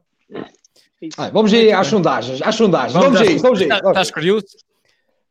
Ah, 1.17 1.29
vamos 1.29 1.51
ir 1.51 1.73
às 1.73 1.87
sondagens, 1.87 2.41
às 2.41 2.55
sondagens. 2.55 2.93
Vamos, 2.93 3.19
vamos 3.19 3.31
ir, 3.31 3.39
vamos 3.39 3.61
ir. 3.61 3.71
Estás 3.71 4.11
curioso? 4.11 4.47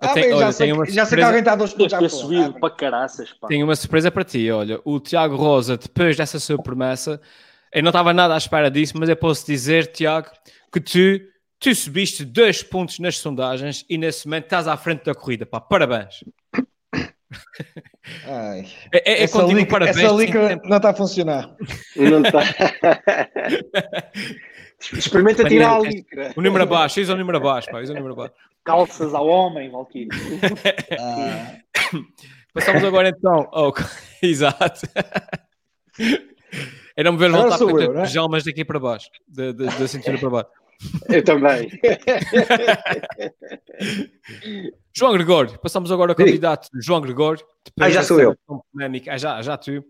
Ah, 0.00 0.14
tenho, 0.14 0.36
olha, 0.36 0.46
já, 0.46 0.52
sei, 0.52 0.72
uma 0.72 0.86
já 0.86 1.04
sei 1.04 1.18
que 1.18 1.24
alguém 1.24 1.40
está 1.40 1.52
a 1.52 1.56
dois 1.56 1.72
subido 2.12 2.58
para 2.58 2.70
caraças. 2.70 3.34
Pá. 3.34 3.48
Tenho 3.48 3.66
uma 3.66 3.76
surpresa 3.76 4.10
para 4.10 4.24
ti. 4.24 4.50
Olha, 4.50 4.80
o 4.84 4.98
Tiago 4.98 5.36
Rosa, 5.36 5.76
depois 5.76 6.16
dessa 6.16 6.40
sua 6.40 6.60
promessa, 6.60 7.20
eu 7.72 7.82
não 7.82 7.90
estava 7.90 8.14
nada 8.14 8.34
à 8.34 8.38
espera 8.38 8.70
disso, 8.70 8.94
mas 8.98 9.10
eu 9.10 9.16
posso 9.16 9.46
dizer, 9.46 9.88
Tiago, 9.88 10.30
que 10.72 10.80
tu, 10.80 11.20
tu 11.58 11.74
subiste 11.74 12.24
dois 12.24 12.62
pontos 12.62 12.98
nas 12.98 13.18
sondagens 13.18 13.84
e 13.90 13.98
nesse 13.98 14.26
momento 14.26 14.44
estás 14.44 14.66
à 14.66 14.76
frente 14.76 15.04
da 15.04 15.14
corrida. 15.14 15.44
Pá, 15.44 15.60
parabéns. 15.60 16.24
Ai, 18.26 18.66
é, 18.92 19.12
é, 19.12 19.20
é 19.20 19.22
essa 19.22 19.42
liga, 19.42 19.66
parabéns. 19.66 19.98
Essa 19.98 20.14
liga 20.14 20.60
não 20.64 20.78
está 20.78 20.90
a 20.90 20.94
funcionar. 20.94 21.54
Não 21.94 22.22
está. 22.22 22.40
Experimenta 24.92 25.44
tirar 25.44 25.76
a. 25.76 25.80
O 26.36 26.42
número 26.42 26.62
abaixo, 26.62 27.00
isso 27.00 27.10
é 27.10 27.14
o 27.14 27.18
número 27.18 27.38
abaixo, 27.38 27.70
pá, 27.70 27.82
isso 27.82 27.92
é 27.92 27.94
o 27.94 27.98
número 27.98 28.14
abaixo. 28.14 28.34
Calças 28.64 29.14
ao 29.14 29.26
homem, 29.26 29.70
Valkyrie. 29.70 30.08
Ah. 30.98 31.56
Passamos 32.52 32.82
agora 32.82 33.08
então 33.08 33.48
ao... 33.52 33.72
Exato. 34.22 34.80
Era-me 36.96 37.16
ver 37.16 37.30
voltar 37.30 37.58
para 37.58 37.76
ter 37.76 37.90
né? 37.90 38.02
pijamas 38.02 38.44
daqui 38.44 38.64
para 38.64 38.80
baixo, 38.80 39.08
da, 39.28 39.52
da, 39.52 39.66
da 39.66 39.88
cintura 39.88 40.18
para 40.18 40.30
baixo. 40.30 40.50
Eu 41.08 41.22
também. 41.22 41.70
João 44.92 45.12
Gregório, 45.12 45.58
passamos 45.58 45.92
agora 45.92 46.12
ao 46.12 46.16
candidato 46.16 46.68
João 46.82 47.00
Gregório. 47.00 47.44
Ah, 47.78 47.90
já 47.90 48.02
sou 48.02 48.20
eu. 48.20 48.34
Polémica. 48.72 49.12
Ah, 49.12 49.18
já, 49.18 49.42
já 49.42 49.56
tu. 49.56 49.84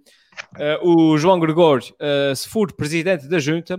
Uh, 0.57 1.12
o 1.12 1.18
João 1.18 1.38
Gregório, 1.38 1.87
uh, 2.00 2.35
se 2.35 2.48
for 2.48 2.72
presidente 2.72 3.29
da 3.29 3.38
junta, 3.38 3.79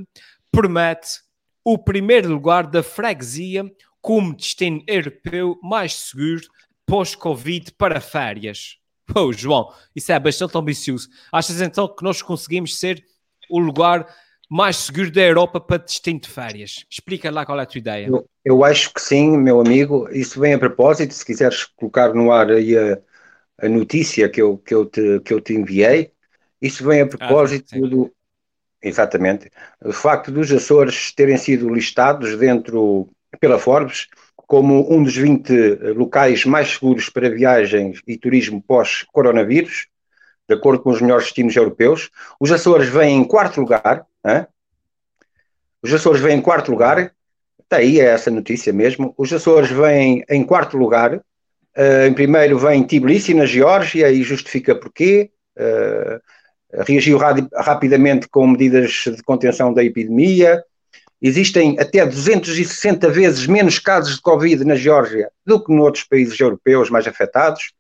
promete 0.51 1.19
o 1.63 1.77
primeiro 1.77 2.29
lugar 2.29 2.67
da 2.67 2.83
freguesia 2.83 3.63
como 4.01 4.35
destino 4.35 4.83
europeu 4.87 5.57
mais 5.61 5.93
seguro 5.95 6.41
pós-Covid 6.85 7.71
para 7.73 8.01
férias. 8.01 8.77
Oh, 9.15 9.31
João, 9.31 9.71
isso 9.95 10.11
é 10.11 10.19
bastante 10.19 10.57
ambicioso. 10.57 11.07
Achas 11.31 11.61
então 11.61 11.87
que 11.87 12.03
nós 12.03 12.21
conseguimos 12.21 12.79
ser 12.79 13.03
o 13.49 13.59
lugar 13.59 14.07
mais 14.49 14.77
seguro 14.77 15.11
da 15.11 15.21
Europa 15.21 15.59
para 15.59 15.77
destino 15.77 16.19
de 16.19 16.29
férias? 16.29 16.85
Explica 16.89 17.29
lá 17.31 17.45
qual 17.45 17.59
é 17.59 17.63
a 17.63 17.65
tua 17.65 17.79
ideia. 17.79 18.07
Eu, 18.07 18.29
eu 18.43 18.63
acho 18.63 18.93
que 18.93 19.01
sim, 19.01 19.37
meu 19.37 19.59
amigo. 19.59 20.09
Isso 20.11 20.39
vem 20.39 20.53
a 20.53 20.59
propósito. 20.59 21.13
Se 21.13 21.25
quiseres 21.25 21.63
colocar 21.63 22.13
no 22.13 22.31
ar 22.31 22.49
aí 22.51 22.77
a, 22.77 22.99
a 23.61 23.69
notícia 23.69 24.27
que 24.29 24.41
eu, 24.41 24.57
que, 24.57 24.73
eu 24.73 24.85
te, 24.85 25.19
que 25.21 25.33
eu 25.33 25.39
te 25.39 25.53
enviei, 25.53 26.11
isso 26.61 26.85
vem 26.85 27.01
a 27.01 27.07
propósito 27.07 27.75
ah, 27.75 27.87
do. 27.87 28.13
Exatamente. 28.81 29.49
O 29.83 29.93
facto 29.93 30.31
dos 30.31 30.51
Açores 30.51 31.11
terem 31.13 31.37
sido 31.37 31.69
listados 31.69 32.37
dentro 32.37 33.09
pela 33.39 33.59
Forbes 33.59 34.07
como 34.35 34.93
um 34.93 35.01
dos 35.01 35.15
20 35.15 35.93
locais 35.95 36.43
mais 36.43 36.73
seguros 36.73 37.07
para 37.07 37.29
viagens 37.29 38.01
e 38.05 38.17
turismo 38.17 38.61
pós-coronavírus, 38.61 39.87
de 40.45 40.55
acordo 40.55 40.83
com 40.83 40.89
os 40.89 40.99
melhores 40.99 41.23
destinos 41.23 41.55
europeus. 41.55 42.09
Os 42.37 42.51
Açores 42.51 42.89
vêm 42.89 43.17
em 43.17 43.23
quarto 43.23 43.61
lugar. 43.61 44.05
Hein? 44.25 44.45
Os 45.81 45.93
Açores 45.93 46.19
vêm 46.19 46.39
em 46.39 46.41
quarto 46.41 46.69
lugar. 46.69 47.13
Está 47.63 47.77
aí, 47.77 48.01
é 48.01 48.07
essa 48.07 48.29
notícia 48.29 48.73
mesmo. 48.73 49.13
Os 49.17 49.31
Açores 49.31 49.71
vêm 49.71 50.25
em 50.29 50.43
quarto 50.43 50.75
lugar. 50.75 51.15
Uh, 51.15 52.07
em 52.09 52.13
primeiro 52.13 52.59
vem 52.59 52.83
Tbilisi, 52.83 53.33
na 53.33 53.45
Geórgia, 53.45 54.11
e 54.11 54.21
justifica 54.21 54.75
porquê. 54.75 55.31
Uh, 55.57 56.19
reagiu 56.73 57.17
rapidamente 57.17 58.27
com 58.29 58.47
medidas 58.47 59.03
de 59.05 59.21
contenção 59.23 59.73
da 59.73 59.83
epidemia. 59.83 60.63
Existem 61.21 61.77
até 61.79 62.05
260 62.05 63.09
vezes 63.09 63.45
menos 63.45 63.77
casos 63.77 64.15
de 64.15 64.21
Covid 64.21 64.63
na 64.65 64.75
Geórgia 64.75 65.29
do 65.45 65.63
que 65.63 65.73
noutros 65.73 66.03
países 66.03 66.39
europeus 66.39 66.89
mais 66.89 67.07
afetados. 67.07 67.71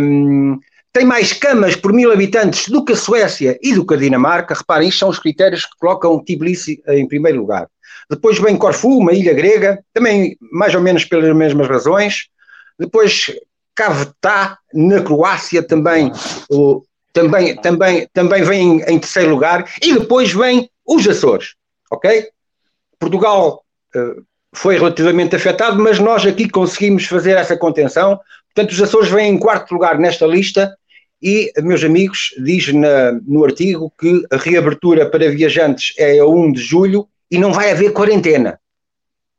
Um, 0.00 0.58
tem 0.92 1.04
mais 1.04 1.32
camas 1.32 1.76
por 1.76 1.92
mil 1.92 2.10
habitantes 2.10 2.68
do 2.68 2.84
que 2.84 2.94
a 2.94 2.96
Suécia 2.96 3.58
e 3.62 3.74
do 3.74 3.86
que 3.86 3.94
a 3.94 3.96
Dinamarca. 3.98 4.54
Reparem, 4.54 4.88
isto 4.88 5.00
são 5.00 5.08
os 5.10 5.18
critérios 5.18 5.66
que 5.66 5.76
colocam 5.78 6.18
Tbilisi 6.24 6.82
em 6.88 7.06
primeiro 7.06 7.38
lugar. 7.38 7.68
Depois 8.08 8.38
vem 8.38 8.56
Corfu, 8.56 8.98
uma 8.98 9.12
ilha 9.12 9.34
grega, 9.34 9.84
também 9.92 10.36
mais 10.52 10.74
ou 10.74 10.80
menos 10.80 11.04
pelas 11.04 11.36
mesmas 11.36 11.68
razões. 11.68 12.28
Depois 12.78 13.30
Caveta, 13.74 14.58
na 14.72 15.02
Croácia, 15.02 15.62
também, 15.62 16.10
o, 16.48 16.82
também, 17.16 17.56
também, 17.56 18.06
também 18.12 18.42
vem 18.42 18.82
em, 18.82 18.98
terceiro 18.98 19.30
lugar. 19.30 19.64
E 19.82 19.94
depois 19.94 20.32
vem 20.32 20.68
os 20.86 21.08
Açores 21.08 21.54
ok? 21.90 22.28
Portugal 22.98 23.62
uh, 23.94 24.22
foi 24.52 24.76
relativamente 24.76 25.36
afetado, 25.36 25.82
mas 25.82 25.98
nós 25.98 26.24
aqui 26.26 26.48
conseguimos 26.48 27.06
fazer 27.06 27.36
essa 27.36 27.56
contenção. 27.56 28.18
Portanto, 28.54 28.72
os 28.72 28.82
Açores 28.82 29.10
vêm 29.10 29.34
em 29.34 29.38
quarto 29.38 29.72
lugar 29.72 29.98
nesta 29.98 30.26
lista 30.26 30.76
e, 31.22 31.52
meus 31.58 31.82
amigos, 31.84 32.34
diz 32.38 32.72
na, 32.72 33.12
no 33.26 33.44
artigo 33.44 33.92
que 33.98 34.24
a 34.30 34.36
reabertura 34.36 35.08
para 35.08 35.30
viajantes 35.30 35.94
é 35.98 36.18
a 36.18 36.26
1 36.26 36.52
de 36.52 36.60
julho 36.60 37.08
e 37.30 37.38
não 37.38 37.52
vai 37.52 37.70
haver 37.70 37.92
quarentena. 37.92 38.58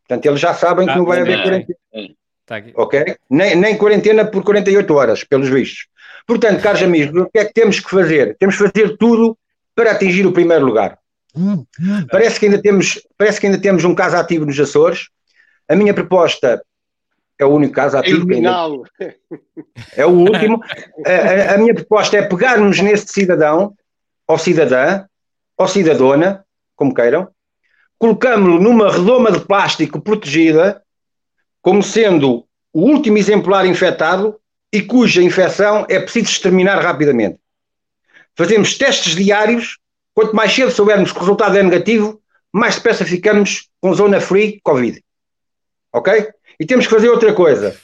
Portanto, 0.07 0.25
eles 0.25 0.39
já 0.39 0.53
sabem 0.53 0.87
que 0.87 0.95
não 0.95 1.05
vai 1.05 1.21
haver 1.21 1.41
quarentena. 1.41 1.77
Tá 2.45 2.63
ok? 2.75 3.17
Nem, 3.29 3.55
nem 3.55 3.77
quarentena 3.77 4.23
por 4.23 4.41
48 4.41 4.93
horas, 4.93 5.23
pelos 5.23 5.49
vistos. 5.49 5.87
Portanto, 6.27 6.61
caros 6.61 6.83
amigos, 6.83 7.21
o 7.21 7.29
que 7.29 7.39
é 7.39 7.45
que 7.45 7.53
temos 7.53 7.79
que 7.79 7.89
fazer? 7.89 8.35
Temos 8.37 8.57
que 8.57 8.69
fazer 8.69 8.97
tudo 8.97 9.37
para 9.73 9.91
atingir 9.93 10.27
o 10.27 10.33
primeiro 10.33 10.65
lugar. 10.65 10.99
Parece 12.11 12.39
que 12.39 12.47
ainda 12.47 12.61
temos, 12.61 13.01
parece 13.17 13.39
que 13.39 13.47
ainda 13.47 13.61
temos 13.61 13.85
um 13.85 13.95
caso 13.95 14.17
ativo 14.17 14.45
nos 14.45 14.59
Açores. 14.59 15.07
A 15.69 15.75
minha 15.75 15.93
proposta 15.93 16.61
é 17.39 17.45
o 17.45 17.49
único 17.49 17.73
caso 17.73 17.97
ativo. 17.97 18.29
Ainda, 18.33 18.49
é 19.95 20.05
o 20.05 20.09
último. 20.09 20.61
a, 21.05 21.53
a, 21.53 21.57
minha 21.57 21.73
proposta 21.73 22.17
é 22.17 22.21
pegarmos 22.23 22.79
neste 22.81 23.11
cidadão, 23.11 23.73
ou 24.27 24.37
cidadã, 24.37 25.05
ou 25.57 25.67
cidadona, 25.67 26.43
como 26.75 26.93
queiram, 26.93 27.29
colocamos-lo 27.97 28.59
numa 28.59 28.91
redoma 28.91 29.31
de 29.31 29.39
plástico 29.39 30.01
protegida, 30.01 30.81
como 31.61 31.81
sendo 31.81 32.45
o 32.73 32.81
último 32.81 33.17
exemplar 33.17 33.65
infectado 33.65 34.39
e 34.77 34.81
cuja 34.81 35.21
infecção 35.21 35.85
é 35.89 35.99
preciso 35.99 36.31
exterminar 36.31 36.79
rapidamente. 36.79 37.39
Fazemos 38.35 38.77
testes 38.77 39.15
diários 39.15 39.77
Quanto 40.17 40.35
mais 40.35 40.51
cedo 40.51 40.71
soubermos 40.71 41.11
que 41.11 41.17
o 41.19 41.21
resultado 41.21 41.55
é 41.59 41.61
negativo, 41.61 42.19
mais 42.51 42.75
depressa 42.75 43.05
ficamos 43.05 43.69
com 43.79 43.93
zona 43.93 44.19
free 44.19 44.59
Covid. 44.63 44.99
Ok? 45.93 46.27
E 46.59 46.65
temos 46.65 46.87
que 46.87 46.91
fazer 46.91 47.07
outra 47.09 47.33
coisa. 47.33 47.77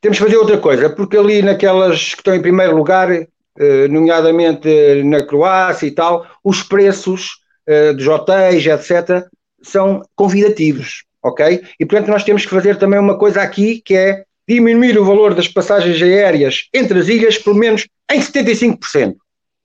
Temos 0.00 0.16
que 0.16 0.24
fazer 0.24 0.38
outra 0.38 0.56
coisa, 0.56 0.88
porque 0.88 1.18
ali 1.18 1.42
naquelas 1.42 2.14
que 2.14 2.20
estão 2.22 2.34
em 2.34 2.40
primeiro 2.40 2.74
lugar, 2.74 3.10
eh, 3.12 3.88
nomeadamente 3.88 5.02
na 5.04 5.22
Croácia 5.22 5.88
e 5.88 5.90
tal, 5.90 6.26
os 6.42 6.62
preços 6.62 7.42
eh, 7.66 7.92
dos 7.92 8.08
hotéis, 8.08 8.64
etc., 8.66 9.26
são 9.62 10.00
convidativos. 10.16 11.04
Ok? 11.22 11.62
E 11.78 11.84
portanto 11.84 12.08
nós 12.08 12.24
temos 12.24 12.46
que 12.46 12.50
fazer 12.50 12.78
também 12.78 12.98
uma 12.98 13.18
coisa 13.18 13.42
aqui 13.42 13.82
que 13.84 13.94
é 13.94 14.24
diminuir 14.54 14.98
o 14.98 15.04
valor 15.04 15.34
das 15.34 15.48
passagens 15.48 16.02
aéreas 16.02 16.68
entre 16.74 16.98
as 16.98 17.08
ilhas, 17.08 17.38
pelo 17.38 17.56
menos 17.56 17.86
em 18.10 18.20
75%. 18.20 19.16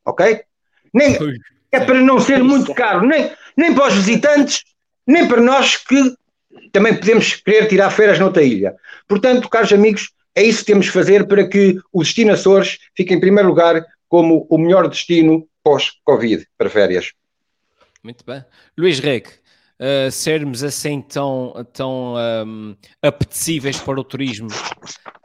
Ok? 0.06 0.42
Nem, 0.94 1.18
é 1.72 1.80
para 1.80 2.00
não 2.02 2.20
ser 2.20 2.44
muito 2.44 2.74
caro, 2.74 3.06
nem, 3.06 3.32
nem 3.58 3.74
para 3.74 3.88
os 3.88 3.96
visitantes, 3.96 4.64
nem 5.08 5.28
para 5.28 5.42
nós 5.42 5.76
que 5.76 6.16
também 6.72 6.96
podemos 6.96 7.36
querer 7.36 7.68
tirar 7.68 7.90
férias 7.90 8.20
noutra 8.20 8.44
ilha. 8.44 8.76
Portanto, 9.08 9.50
caros 9.50 9.74
amigos, 9.74 10.12
é 10.36 10.44
isso 10.44 10.60
que 10.60 10.66
temos 10.66 10.88
que 10.88 10.94
fazer 10.94 11.28
para 11.28 11.48
que 11.48 11.78
o 11.92 12.04
destino 12.04 12.34
Açores 12.34 12.78
fique 12.96 13.14
em 13.14 13.20
primeiro 13.20 13.50
lugar 13.50 13.84
como 14.08 14.46
o 14.50 14.58
melhor 14.58 14.88
destino 14.88 15.48
pós-Covid 15.64 16.46
para 16.58 16.70
férias. 16.70 17.12
Muito 18.04 18.24
bem. 18.24 18.46
Luís 18.78 19.00
Reg, 19.00 19.26
uh, 19.80 20.12
sermos 20.12 20.64
assim 20.64 21.02
tão, 21.02 21.54
tão 21.74 22.16
um, 22.46 22.76
apetecíveis 23.02 23.80
para 23.80 24.00
o 24.00 24.04
turismo 24.04 24.48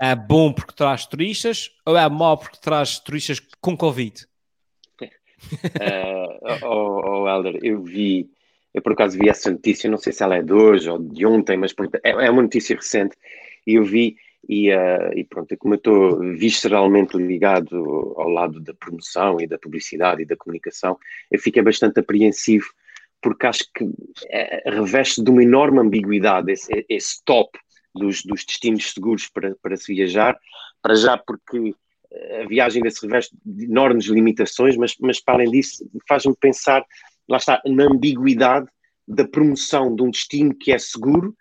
é 0.01 0.15
bom 0.15 0.53
porque 0.53 0.75
traz 0.75 1.07
turistas 1.07 1.71
ou 1.85 1.97
é 1.97 2.09
mau 2.09 2.39
porque 2.39 2.59
traz 2.61 2.99
turistas 2.99 3.41
com 3.61 3.77
Covid? 3.77 4.27
uh, 5.03 6.63
oh, 6.65 7.03
oh, 7.05 7.29
Helder, 7.29 7.59
eu 7.63 7.83
vi, 7.83 8.31
eu 8.73 8.83
por 8.83 8.93
acaso 8.93 9.19
vi 9.19 9.29
essa 9.29 9.51
notícia, 9.51 9.91
não 9.91 9.99
sei 9.99 10.13
se 10.13 10.23
ela 10.23 10.37
é 10.37 10.43
de 10.43 10.53
hoje 10.53 10.89
ou 10.89 10.99
de 10.99 11.27
ontem, 11.27 11.57
mas 11.57 11.75
é, 12.03 12.11
é 12.11 12.31
uma 12.31 12.43
notícia 12.43 12.75
recente, 12.75 13.17
e 13.67 13.75
eu 13.75 13.85
vi, 13.85 14.17
e, 14.49 14.73
uh, 14.73 15.13
e 15.15 15.25
pronto, 15.25 15.57
como 15.59 15.75
eu 15.75 15.79
estou 15.79 16.19
visceralmente 16.37 17.17
ligado 17.17 17.77
ao 18.17 18.29
lado 18.29 18.61
da 18.61 18.75
promoção 18.75 19.41
e 19.41 19.47
da 19.47 19.59
publicidade 19.59 20.23
e 20.23 20.27
da 20.27 20.37
comunicação, 20.37 20.99
eu 21.31 21.39
fiquei 21.39 21.63
bastante 21.63 22.01
apreensivo, 22.01 22.67
porque 23.23 23.47
acho 23.47 23.65
que 23.75 23.89
é, 24.29 24.71
reveste 24.71 25.23
de 25.23 25.31
uma 25.31 25.43
enorme 25.43 25.81
ambiguidade 25.81 26.53
esse, 26.53 26.85
esse 26.89 27.23
top 27.25 27.59
dos, 27.95 28.23
dos 28.23 28.45
destinos 28.45 28.93
seguros 28.93 29.29
para, 29.29 29.55
para 29.63 29.77
se 29.77 29.95
viajar, 29.95 30.39
para 30.83 30.95
já 30.95 31.19
porque 31.19 31.75
a 32.43 32.47
viagem 32.47 32.83
ainda 32.83 32.91
se 32.91 33.07
reveste 33.07 33.37
de 33.45 33.65
enormes 33.65 34.07
limitações, 34.07 34.77
mas, 34.77 34.95
mas 35.01 35.21
para 35.21 35.35
além 35.35 35.51
disso 35.51 35.89
faz-me 36.09 36.35
pensar, 36.37 36.85
lá 37.29 37.37
está, 37.37 37.61
na 37.67 37.85
ambiguidade 37.85 38.67
da 39.07 39.27
promoção 39.27 39.95
de 39.95 40.03
um 40.03 40.11
destino 40.11 40.55
que 40.55 40.73
é 40.73 40.79
seguro, 40.79 41.35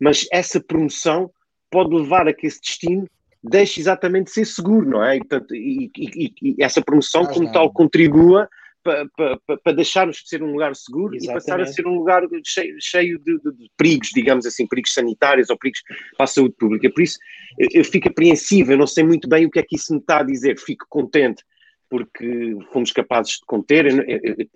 mas 0.00 0.26
essa 0.32 0.60
promoção 0.60 1.30
pode 1.70 1.94
levar 1.94 2.28
a 2.28 2.32
que 2.32 2.46
esse 2.46 2.60
destino 2.60 3.08
deixe 3.42 3.80
exatamente 3.80 4.26
de 4.26 4.32
ser 4.32 4.44
seguro, 4.46 4.88
não 4.88 5.04
é? 5.04 5.16
E, 5.16 5.18
portanto, 5.20 5.54
e, 5.54 5.90
e, 5.96 6.34
e 6.42 6.56
essa 6.62 6.82
promoção, 6.82 7.24
como 7.26 7.50
tal, 7.52 7.72
contribua 7.72 8.48
para, 8.86 9.38
para, 9.46 9.58
para 9.58 9.72
deixarmos 9.72 10.18
de 10.18 10.28
ser 10.28 10.42
um 10.42 10.52
lugar 10.52 10.74
seguro 10.76 11.14
Exatamente. 11.14 11.30
e 11.30 11.34
passar 11.34 11.60
a 11.60 11.66
ser 11.66 11.86
um 11.86 11.94
lugar 11.94 12.22
cheio, 12.44 12.76
cheio 12.80 13.18
de, 13.18 13.38
de, 13.38 13.52
de, 13.52 13.70
perigos, 13.76 14.10
digamos 14.14 14.46
assim, 14.46 14.66
perigos 14.66 14.92
sanitários 14.92 15.50
ou 15.50 15.58
perigos 15.58 15.82
para 16.16 16.24
a 16.24 16.28
saúde 16.28 16.54
pública. 16.58 16.90
Por 16.90 17.02
isso, 17.02 17.18
eu, 17.58 17.68
eu 17.74 17.84
fico 17.84 18.08
apreensivo, 18.08 18.72
eu 18.72 18.78
não 18.78 18.86
sei 18.86 19.04
muito 19.04 19.28
bem 19.28 19.46
o 19.46 19.50
que 19.50 19.58
é 19.58 19.62
que 19.62 19.76
isso 19.76 19.92
me 19.92 19.98
está 19.98 20.20
a 20.20 20.24
dizer, 20.24 20.58
fico 20.58 20.86
contente 20.88 21.42
porque 21.88 22.56
fomos 22.72 22.92
capazes 22.92 23.34
de 23.34 23.46
conter. 23.46 23.86
Eu, 23.86 24.04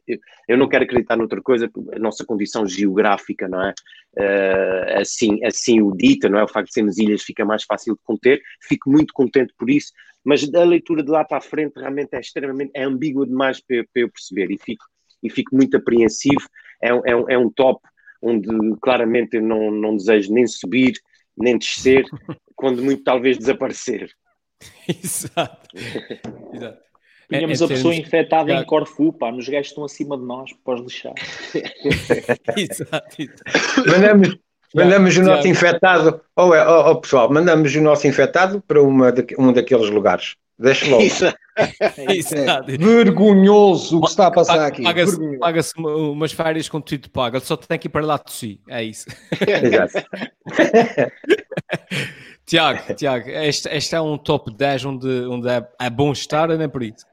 eu, 0.06 0.18
eu, 0.48 0.58
não 0.58 0.68
quero 0.68 0.84
acreditar 0.84 1.16
noutra 1.16 1.40
coisa, 1.40 1.70
a 1.94 1.98
nossa 1.98 2.24
condição 2.24 2.66
geográfica, 2.66 3.48
não 3.48 3.62
é? 3.62 3.72
Uh, 4.18 5.00
assim, 5.00 5.44
assim 5.44 5.80
o 5.80 5.92
dita, 5.92 6.28
não 6.28 6.38
é? 6.38 6.44
O 6.44 6.48
facto 6.48 6.68
de 6.68 6.74
sermos 6.74 6.98
ilhas 6.98 7.22
fica 7.22 7.44
mais 7.44 7.64
fácil 7.64 7.94
de 7.94 8.00
conter. 8.02 8.40
Fico 8.60 8.90
muito 8.90 9.12
contente 9.14 9.54
por 9.56 9.70
isso, 9.70 9.92
mas 10.24 10.52
a 10.54 10.64
leitura 10.64 11.02
de 11.02 11.10
lá 11.10 11.24
para 11.24 11.38
a 11.38 11.42
frente 11.42 11.78
realmente 11.78 12.14
é 12.14 12.20
extremamente 12.20 12.70
é 12.74 12.84
ambígua 12.84 13.26
demais 13.26 13.60
para, 13.60 13.84
para 13.92 14.02
eu 14.02 14.10
perceber 14.10 14.50
e 14.50 14.58
fico, 14.58 14.84
e 15.22 15.30
fico 15.30 15.54
muito 15.54 15.76
apreensivo. 15.76 16.46
É, 16.82 16.88
é, 16.88 17.16
um, 17.16 17.30
é 17.30 17.38
um 17.38 17.50
top 17.50 17.80
onde 18.22 18.48
claramente 18.80 19.36
eu 19.36 19.42
não, 19.42 19.70
não 19.70 19.96
desejo 19.96 20.32
nem 20.32 20.46
subir, 20.46 20.92
nem 21.36 21.56
descer, 21.56 22.04
quando 22.54 22.82
muito 22.82 23.02
talvez 23.02 23.38
desaparecer. 23.38 24.10
Exato. 24.86 25.68
Exato. 26.52 26.90
Tínhamos 27.30 27.60
é, 27.60 27.62
é 27.62 27.66
a 27.66 27.68
pessoa 27.68 27.94
infectada 27.94 28.52
em 28.52 28.64
Corfu, 28.64 29.12
pá, 29.12 29.30
nos 29.30 29.48
gajos 29.48 29.68
estão 29.68 29.84
acima 29.84 30.18
de 30.18 30.24
nós, 30.24 30.52
pós 30.64 30.80
lixar. 30.80 31.14
exato, 32.56 33.22
exato. 33.22 33.86
Mandamos, 33.86 34.36
Mandamos 34.74 35.16
o 35.16 35.22
nosso 35.22 35.48
infectado, 35.48 36.20
ou 36.36 36.54
é, 36.54 36.66
oh, 36.66 36.90
oh, 36.90 36.96
pessoal, 36.96 37.32
mandamos 37.32 37.74
o 37.74 37.80
nosso 37.80 38.06
infectado 38.06 38.62
para 38.66 38.80
uma 38.80 39.10
de, 39.10 39.26
um 39.38 39.52
daqueles 39.52 39.90
lugares. 39.90 40.36
Deixa 40.58 40.88
logo. 40.88 41.02
Isso. 41.02 41.24
É, 41.60 42.62
vergonhoso 42.78 43.98
o 43.98 44.00
que 44.00 44.08
está 44.08 44.28
a 44.28 44.30
passar 44.30 44.64
aqui. 44.64 44.82
Paga-se 44.82 45.18
paga 45.38 45.60
umas 45.76 46.32
férias 46.32 46.70
com 46.70 46.80
tudo 46.80 47.10
paga, 47.10 47.38
só 47.38 47.54
tem 47.54 47.78
que 47.78 47.86
ir 47.86 47.90
para 47.90 48.06
lá 48.06 48.16
de 48.16 48.32
si. 48.32 48.60
É 48.66 48.82
isso. 48.82 49.04
Exato. 49.46 49.92
Tiago, 52.46 52.94
Tiago, 52.94 53.28
este, 53.28 53.68
este 53.68 53.94
é 53.94 54.00
um 54.00 54.16
top 54.16 54.54
10 54.56 54.84
onde, 54.86 55.08
onde 55.26 55.48
é, 55.48 55.68
é 55.78 55.90
bom 55.90 56.12
estar, 56.12 56.48
não 56.48 56.62
é 56.62 56.68
por 56.68 56.82
isso? 56.82 57.04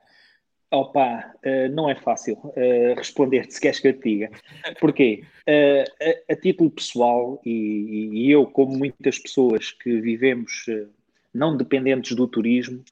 Opa, 0.70 1.34
uh, 1.45 1.74
não 1.74 1.89
é 1.89 1.95
fácil 1.95 2.34
uh, 2.43 2.93
responder-te 2.97 3.53
se 3.53 3.61
queres 3.61 3.80
que 3.80 3.88
eu 3.88 3.93
te 3.93 4.03
diga. 4.03 4.32
Porquê? 4.82 5.24
Uh, 5.47 6.30
a, 6.30 6.34
a, 6.34 6.36
título 6.36 6.70
pessoal, 6.70 7.41
e, 7.45 8.09
e, 8.11 8.32
eu, 8.32 8.45
como 8.45 8.78
muitas 8.78 9.18
pessoas 9.18 9.72
que 9.72 10.01
vivemos 10.01 10.65
não 11.34 11.55
dependentes 11.55 12.15
do 12.15 12.28
turismo, 12.28 12.84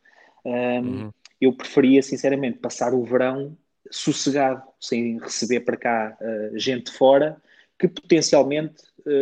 ehm, 0.45 0.85
uhum. 0.85 1.11
eu 1.41 1.51
preferia, 1.51 2.01
sinceramente, 2.01 2.59
passar 2.59 2.93
o 2.93 3.03
verão 3.03 3.57
sossegado, 3.91 4.63
sem 4.79 5.19
receber 5.19 5.61
para 5.61 5.75
cá 5.75 6.17
gente 6.53 6.91
fora, 6.91 7.37
que 7.77 7.87
potencialmente 7.87 8.75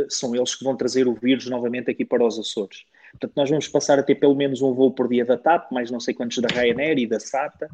são 0.10 0.36
eles 0.36 0.56
que 0.56 0.64
vão 0.64 0.76
trazer 0.76 1.08
o 1.08 1.14
vírus 1.14 1.48
novamente 1.48 1.90
aqui 1.90 2.04
para 2.04 2.24
os 2.24 2.38
Açores. 2.38 2.86
Portanto, 3.12 3.34
nós 3.36 3.50
vamos 3.50 3.68
passar 3.68 4.00
a 4.00 4.04
ter 4.04 4.16
pelo 4.16 4.36
menos 4.36 4.62
um 4.62 4.74
voo 4.74 4.92
por 4.92 5.08
dia 5.08 5.24
da 5.24 5.38
TAP, 5.38 5.72
mais 5.72 5.90
não 5.92 6.00
sei 6.00 6.14
quantos 6.14 6.40
da 6.40 6.48
Ryanair 6.48 6.98
e 6.98 7.08
da 7.08 7.20
SATA. 7.20 7.70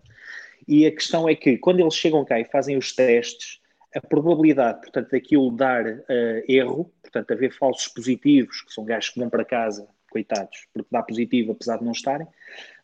E 0.69 0.85
a 0.85 0.91
questão 0.91 1.27
é 1.27 1.33
que 1.33 1.57
quando 1.57 1.79
eles 1.79 1.95
chegam 1.95 2.23
cá 2.23 2.39
e 2.39 2.45
fazem 2.45 2.77
os 2.77 2.93
testes, 2.93 3.59
a 3.95 3.99
probabilidade, 3.99 4.81
portanto, 4.81 5.09
daquilo 5.09 5.49
dar 5.49 5.83
uh, 5.83 6.03
erro, 6.47 6.93
portanto, 7.01 7.31
haver 7.31 7.51
falsos 7.51 7.87
positivos, 7.87 8.61
que 8.61 8.71
são 8.71 8.85
gajos 8.85 9.09
que 9.09 9.19
vão 9.19 9.31
para 9.31 9.43
casa, 9.43 9.87
coitados, 10.11 10.67
porque 10.71 10.87
dá 10.91 11.01
positivo 11.01 11.53
apesar 11.53 11.77
de 11.77 11.85
não 11.85 11.91
estarem, 11.91 12.27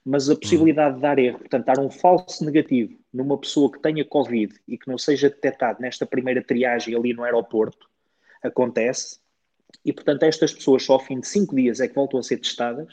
mas 0.04 0.32
a 0.32 0.36
possibilidade 0.36 0.96
de 0.96 1.02
dar 1.02 1.20
erro, 1.20 1.38
portanto, 1.38 1.66
dar 1.66 1.78
um 1.78 1.92
falso 1.92 2.44
negativo 2.44 2.98
numa 3.14 3.38
pessoa 3.38 3.72
que 3.72 3.80
tenha 3.80 4.04
Covid 4.04 4.56
e 4.68 4.80
que 4.80 4.88
não 4.88 4.98
seja 4.98 5.30
detectado 5.30 5.80
nesta 5.80 6.08
primeira 6.08 6.44
triagem 6.44 6.96
ali 6.96 7.14
no 7.14 7.24
aeroporto, 7.24 7.88
acontece, 8.42 9.20
e 9.84 9.94
portanto 9.94 10.24
estas 10.24 10.52
pessoas 10.52 10.84
só 10.84 10.94
ao 10.94 11.00
fim 11.00 11.20
de 11.20 11.28
cinco 11.28 11.56
dias 11.56 11.80
é 11.80 11.88
que 11.88 11.94
voltam 11.94 12.20
a 12.20 12.24
ser 12.24 12.38
testadas, 12.38 12.92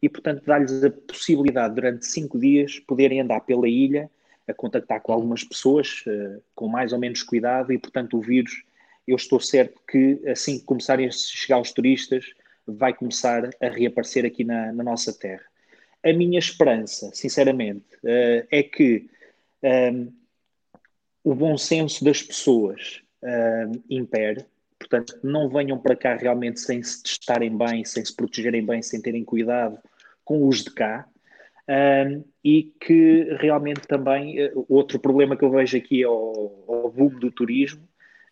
e 0.00 0.08
portanto 0.08 0.42
dá-lhes 0.46 0.82
a 0.82 0.90
possibilidade 0.90 1.74
durante 1.74 2.06
cinco 2.06 2.38
dias 2.38 2.78
poderem 2.78 3.20
andar 3.20 3.40
pela 3.40 3.68
ilha 3.68 4.10
a 4.46 4.54
contactar 4.54 5.00
com 5.00 5.12
algumas 5.12 5.44
pessoas 5.44 6.04
uh, 6.06 6.42
com 6.54 6.68
mais 6.68 6.92
ou 6.92 6.98
menos 6.98 7.22
cuidado 7.22 7.72
e, 7.72 7.78
portanto, 7.78 8.16
o 8.16 8.20
vírus, 8.20 8.64
eu 9.06 9.16
estou 9.16 9.40
certo 9.40 9.80
que 9.88 10.20
assim 10.28 10.58
que 10.58 10.64
começarem 10.64 11.06
a 11.06 11.10
chegar 11.10 11.60
os 11.60 11.72
turistas, 11.72 12.32
vai 12.66 12.94
começar 12.94 13.50
a 13.60 13.68
reaparecer 13.68 14.24
aqui 14.24 14.44
na, 14.44 14.72
na 14.72 14.84
nossa 14.84 15.12
terra. 15.12 15.44
A 16.02 16.12
minha 16.12 16.38
esperança, 16.38 17.10
sinceramente, 17.12 17.96
uh, 18.04 18.46
é 18.50 18.62
que 18.62 19.08
um, 19.62 19.68
ehm, 19.68 20.08
o 21.22 21.34
bom 21.34 21.56
senso 21.58 22.04
das 22.04 22.22
pessoas 22.22 23.02
uh, 23.22 23.82
impere, 23.88 24.44
portanto, 24.78 25.18
não 25.22 25.48
venham 25.48 25.78
para 25.78 25.94
cá 25.94 26.16
realmente 26.16 26.60
sem 26.60 26.82
se 26.82 27.02
testarem 27.02 27.56
bem, 27.56 27.84
sem 27.84 28.04
se 28.04 28.14
protegerem 28.14 28.64
bem, 28.64 28.80
sem 28.82 29.00
terem 29.00 29.24
cuidado 29.24 29.78
com 30.24 30.46
os 30.46 30.62
de 30.64 30.70
cá, 30.70 31.06
um, 31.70 32.24
e 32.44 32.64
que 32.80 33.36
realmente 33.38 33.86
também, 33.86 34.44
uh, 34.44 34.66
outro 34.68 34.98
problema 34.98 35.36
que 35.36 35.44
eu 35.44 35.50
vejo 35.50 35.76
aqui 35.76 36.02
ao, 36.02 36.64
ao 36.66 36.90
boom 36.90 37.10
do 37.10 37.30
turismo, 37.30 37.82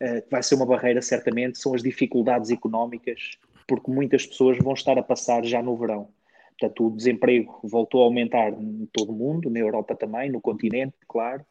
uh, 0.03 0.22
que 0.22 0.30
vai 0.30 0.43
ser 0.43 0.57
uma 0.57 0.66
barreira 0.66 1.01
certamente, 1.01 1.59
são 1.59 1.72
as 1.72 1.82
dificuldades 1.82 2.51
económicas, 2.51 3.39
porque 3.66 3.91
muitas 3.91 4.26
pessoas 4.26 4.59
vão 4.59 4.74
estar 4.74 4.99
a 4.99 5.03
passar 5.03 5.45
já 5.45 5.62
no 5.62 5.76
verão. 5.76 6.09
Portanto, 6.59 6.86
o 6.89 6.97
desemprego 6.97 7.61
voltou 7.62 8.03
a 8.03 8.07
aumentar 8.07 8.49
em 8.49 8.89
todo 8.93 9.12
o 9.12 9.16
mundo, 9.16 9.49
na 9.49 9.61
Europa 9.61 9.95
também, 9.95 10.28
no 10.28 10.41
continente, 10.41 10.97
claro, 11.07 11.45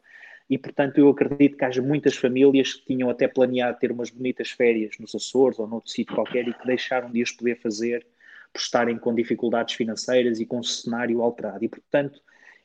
e 0.50 0.58
portanto 0.58 0.98
eu 0.98 1.10
acredito 1.10 1.58
que 1.58 1.66
haja 1.66 1.82
muitas 1.82 2.16
famílias 2.16 2.74
que 2.74 2.86
tinham 2.86 3.10
até 3.10 3.28
planeado 3.28 3.80
ter 3.80 3.92
umas 3.92 4.10
bonitas 4.10 4.50
férias 4.50 4.96
nos 5.00 5.14
Açores 5.14 5.60
ou 5.60 5.68
noutro 5.68 5.90
sítio 5.90 6.16
qualquer 6.16 6.48
e 6.48 6.54
que 6.54 6.66
deixaram 6.66 7.12
de 7.12 7.22
as 7.22 7.32
poder 7.32 7.58
fazer 7.60 8.06
por 8.52 8.60
estarem 8.60 8.98
com 8.98 9.14
dificuldades 9.14 9.76
financeiras 9.76 10.40
e 10.40 10.46
com 10.46 10.60
o 10.60 10.64
cenário 10.64 11.22
alterado. 11.22 11.64
E, 11.64 11.70
portanto, 11.70 12.22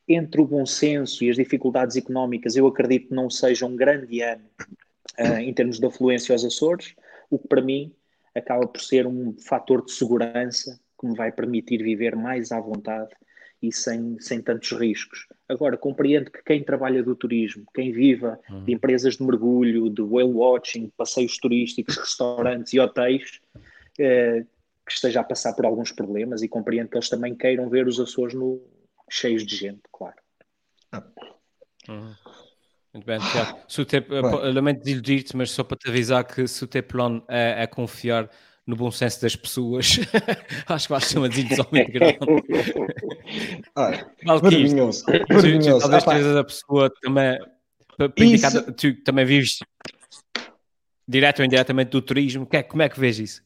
entre 0.08 0.40
o 0.40 0.46
bom 0.46 0.66
senso 0.66 1.24
e 1.24 1.30
as 1.30 1.36
dificuldades 1.36 1.96
económicas, 1.96 2.56
eu 2.56 2.66
acredito 2.66 3.08
que 3.08 3.14
não 3.14 3.30
seja 3.30 3.66
um 3.66 3.76
grande 3.76 4.20
ano 4.20 4.44
uh, 5.18 5.38
em 5.38 5.52
termos 5.52 5.78
de 5.78 5.86
afluência 5.86 6.34
aos 6.34 6.44
Açores, 6.44 6.94
o 7.30 7.38
que 7.38 7.48
para 7.48 7.62
mim 7.62 7.94
acaba 8.34 8.66
por 8.66 8.80
ser 8.80 9.06
um 9.06 9.34
fator 9.38 9.84
de 9.84 9.92
segurança 9.92 10.80
que 10.98 11.06
me 11.06 11.16
vai 11.16 11.30
permitir 11.30 11.82
viver 11.82 12.16
mais 12.16 12.52
à 12.52 12.60
vontade 12.60 13.10
e 13.62 13.72
sem, 13.72 14.18
sem 14.18 14.42
tantos 14.42 14.72
riscos. 14.72 15.26
Agora, 15.48 15.76
compreendo 15.76 16.30
que 16.30 16.42
quem 16.42 16.64
trabalha 16.64 17.02
do 17.02 17.14
turismo, 17.14 17.64
quem 17.72 17.92
viva 17.92 18.40
de 18.48 18.54
uhum. 18.54 18.64
empresas 18.68 19.16
de 19.16 19.22
mergulho, 19.22 19.88
de 19.88 20.02
whale 20.02 20.32
watching, 20.32 20.90
passeios 20.96 21.38
turísticos, 21.38 21.96
restaurantes 21.96 22.72
e 22.72 22.80
hotéis, 22.80 23.40
eh, 23.98 24.44
que 24.86 24.92
esteja 24.92 25.20
a 25.20 25.24
passar 25.24 25.54
por 25.54 25.64
alguns 25.64 25.92
problemas 25.92 26.42
e 26.42 26.48
compreendo 26.48 26.88
que 26.88 26.96
eles 26.96 27.08
também 27.08 27.34
queiram 27.34 27.68
ver 27.68 27.86
os 27.86 28.00
Açores 28.00 28.34
no, 28.34 28.60
cheios 29.12 29.44
de 29.44 29.54
gente, 29.54 29.82
claro. 29.92 30.16
Uhum. 31.88 32.14
Muito 32.94 33.06
bem, 33.06 33.18
Tiago. 33.18 33.58
Se 33.68 33.80
o 33.82 33.86
lamento 34.52 34.88
iludir-te, 34.88 35.36
mas 35.36 35.50
só 35.50 35.62
para 35.64 35.76
te 35.76 35.88
avisar 35.88 36.24
que 36.24 36.46
se 36.46 36.64
o 36.64 36.66
teu 36.66 36.82
plano 36.82 37.24
é, 37.28 37.62
é 37.62 37.66
confiar 37.66 38.28
no 38.66 38.76
bom 38.76 38.90
senso 38.90 39.20
das 39.22 39.34
pessoas, 39.34 39.98
acho 40.68 40.86
que 40.86 40.92
vais 40.92 41.04
ser 41.04 41.18
uma 41.18 41.28
desilusão 41.28 41.66
muito 41.72 41.90
grande. 41.90 42.18
vergonhoso. 44.42 45.04
Talvez 45.80 46.04
sejas 46.04 46.36
a 46.36 46.44
pessoa 46.44 46.92
também, 47.02 47.38
para, 47.96 48.12
indicar, 48.18 48.52
tu 48.74 48.94
também 49.02 49.24
vives 49.24 49.58
direto 51.08 51.40
ou 51.40 51.44
indiretamente 51.44 51.90
do 51.90 52.00
turismo, 52.00 52.46
é, 52.52 52.62
como 52.62 52.82
é 52.82 52.88
que 52.88 53.00
vês 53.00 53.18
isso? 53.18 53.42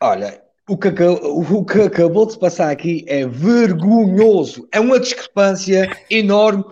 Olha, 0.00 0.43
o 0.68 0.78
que, 0.78 0.88
o 0.88 1.64
que 1.64 1.80
acabou 1.82 2.26
de 2.26 2.32
se 2.32 2.38
passar 2.38 2.70
aqui 2.70 3.04
é 3.06 3.26
vergonhoso. 3.26 4.66
É 4.72 4.80
uma 4.80 4.98
discrepância 4.98 5.90
enorme 6.10 6.64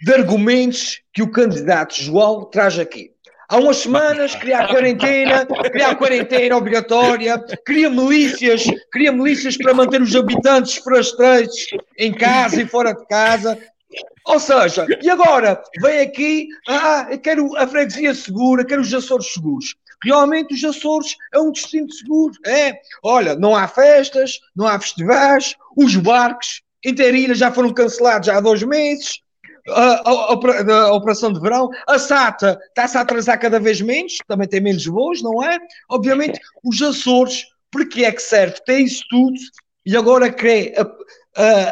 de 0.00 0.12
argumentos 0.12 1.00
que 1.12 1.22
o 1.22 1.30
candidato 1.30 1.94
João 1.94 2.44
traz 2.44 2.78
aqui. 2.78 3.10
Há 3.48 3.56
umas 3.56 3.78
semanas 3.78 4.34
a 4.34 4.68
quarentena, 4.68 5.48
a 5.86 5.94
quarentena 5.94 6.54
obrigatória, 6.54 7.42
queria 7.66 7.88
milícias, 7.88 8.64
queria 8.92 9.10
milícias 9.10 9.56
para 9.56 9.72
manter 9.72 10.02
os 10.02 10.14
habitantes 10.14 10.76
forasteiros 10.76 11.66
em 11.98 12.12
casa 12.12 12.60
e 12.60 12.66
fora 12.66 12.92
de 12.92 13.06
casa. 13.06 13.58
Ou 14.26 14.38
seja, 14.38 14.86
e 15.00 15.08
agora 15.08 15.62
vem 15.80 16.00
aqui, 16.00 16.48
ah, 16.68 17.08
quero 17.22 17.56
a 17.56 17.66
freguesia 17.66 18.14
segura, 18.14 18.66
quero 18.66 18.82
os 18.82 18.92
Açores 18.92 19.32
seguros. 19.32 19.74
Realmente 20.02 20.54
os 20.54 20.64
Açores 20.64 21.16
é 21.32 21.38
um 21.38 21.50
destino 21.50 21.90
seguro. 21.92 22.34
É, 22.46 22.78
olha, 23.02 23.34
não 23.34 23.54
há 23.54 23.66
festas, 23.66 24.38
não 24.54 24.66
há 24.66 24.78
festivais, 24.78 25.54
os 25.76 25.96
barcos 25.96 26.62
inteirinhos 26.84 27.38
já 27.38 27.50
foram 27.50 27.72
cancelados 27.72 28.28
há 28.28 28.40
dois 28.40 28.62
meses. 28.62 29.20
A, 29.68 29.82
a, 29.82 30.12
a, 30.12 30.82
a, 30.86 30.92
operação 30.94 31.30
de 31.32 31.40
verão, 31.40 31.68
a 31.86 31.98
SATA 31.98 32.58
está-se 32.68 32.96
a 32.96 33.02
atrasar 33.02 33.38
cada 33.38 33.60
vez 33.60 33.80
menos, 33.80 34.16
também 34.26 34.48
tem 34.48 34.62
menos 34.62 34.86
voos, 34.86 35.22
não 35.22 35.42
é? 35.42 35.58
Obviamente, 35.90 36.40
os 36.64 36.80
Açores, 36.80 37.44
porque 37.70 38.04
é 38.04 38.12
que 38.12 38.22
serve? 38.22 38.56
Tem 38.64 38.84
isso 38.84 39.04
tudo 39.10 39.36
e 39.84 39.94
agora 39.96 40.32
quer 40.32 40.74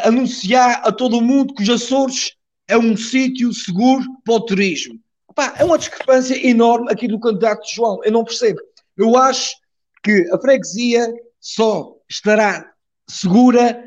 anunciar 0.05 0.83
a 0.85 0.93
todo 0.93 1.23
mundo 1.23 1.55
que 1.55 1.63
os 1.63 1.71
Açores 1.71 2.33
é 2.69 2.77
um 2.77 2.97
sítio 2.97 3.53
seguro 3.53 4.05
para 4.25 4.35
o 4.35 4.41
turismo. 4.41 4.99
Pá, 5.37 5.55
é 5.59 5.65
uma 5.65 5.77
discrepância 5.77 6.35
enorme 6.49 6.91
aqui 6.91 7.07
do 7.07 7.21
candidato 7.21 7.63
João. 7.71 8.01
Eu 8.03 8.11
não 8.11 8.25
percebo. 8.25 8.59
Eu 8.97 9.19
acho 9.19 9.55
que 10.03 10.27
a 10.33 10.39
freguesia 10.39 11.13
só 11.39 11.95
estará 12.09 12.73
segura 13.07 13.85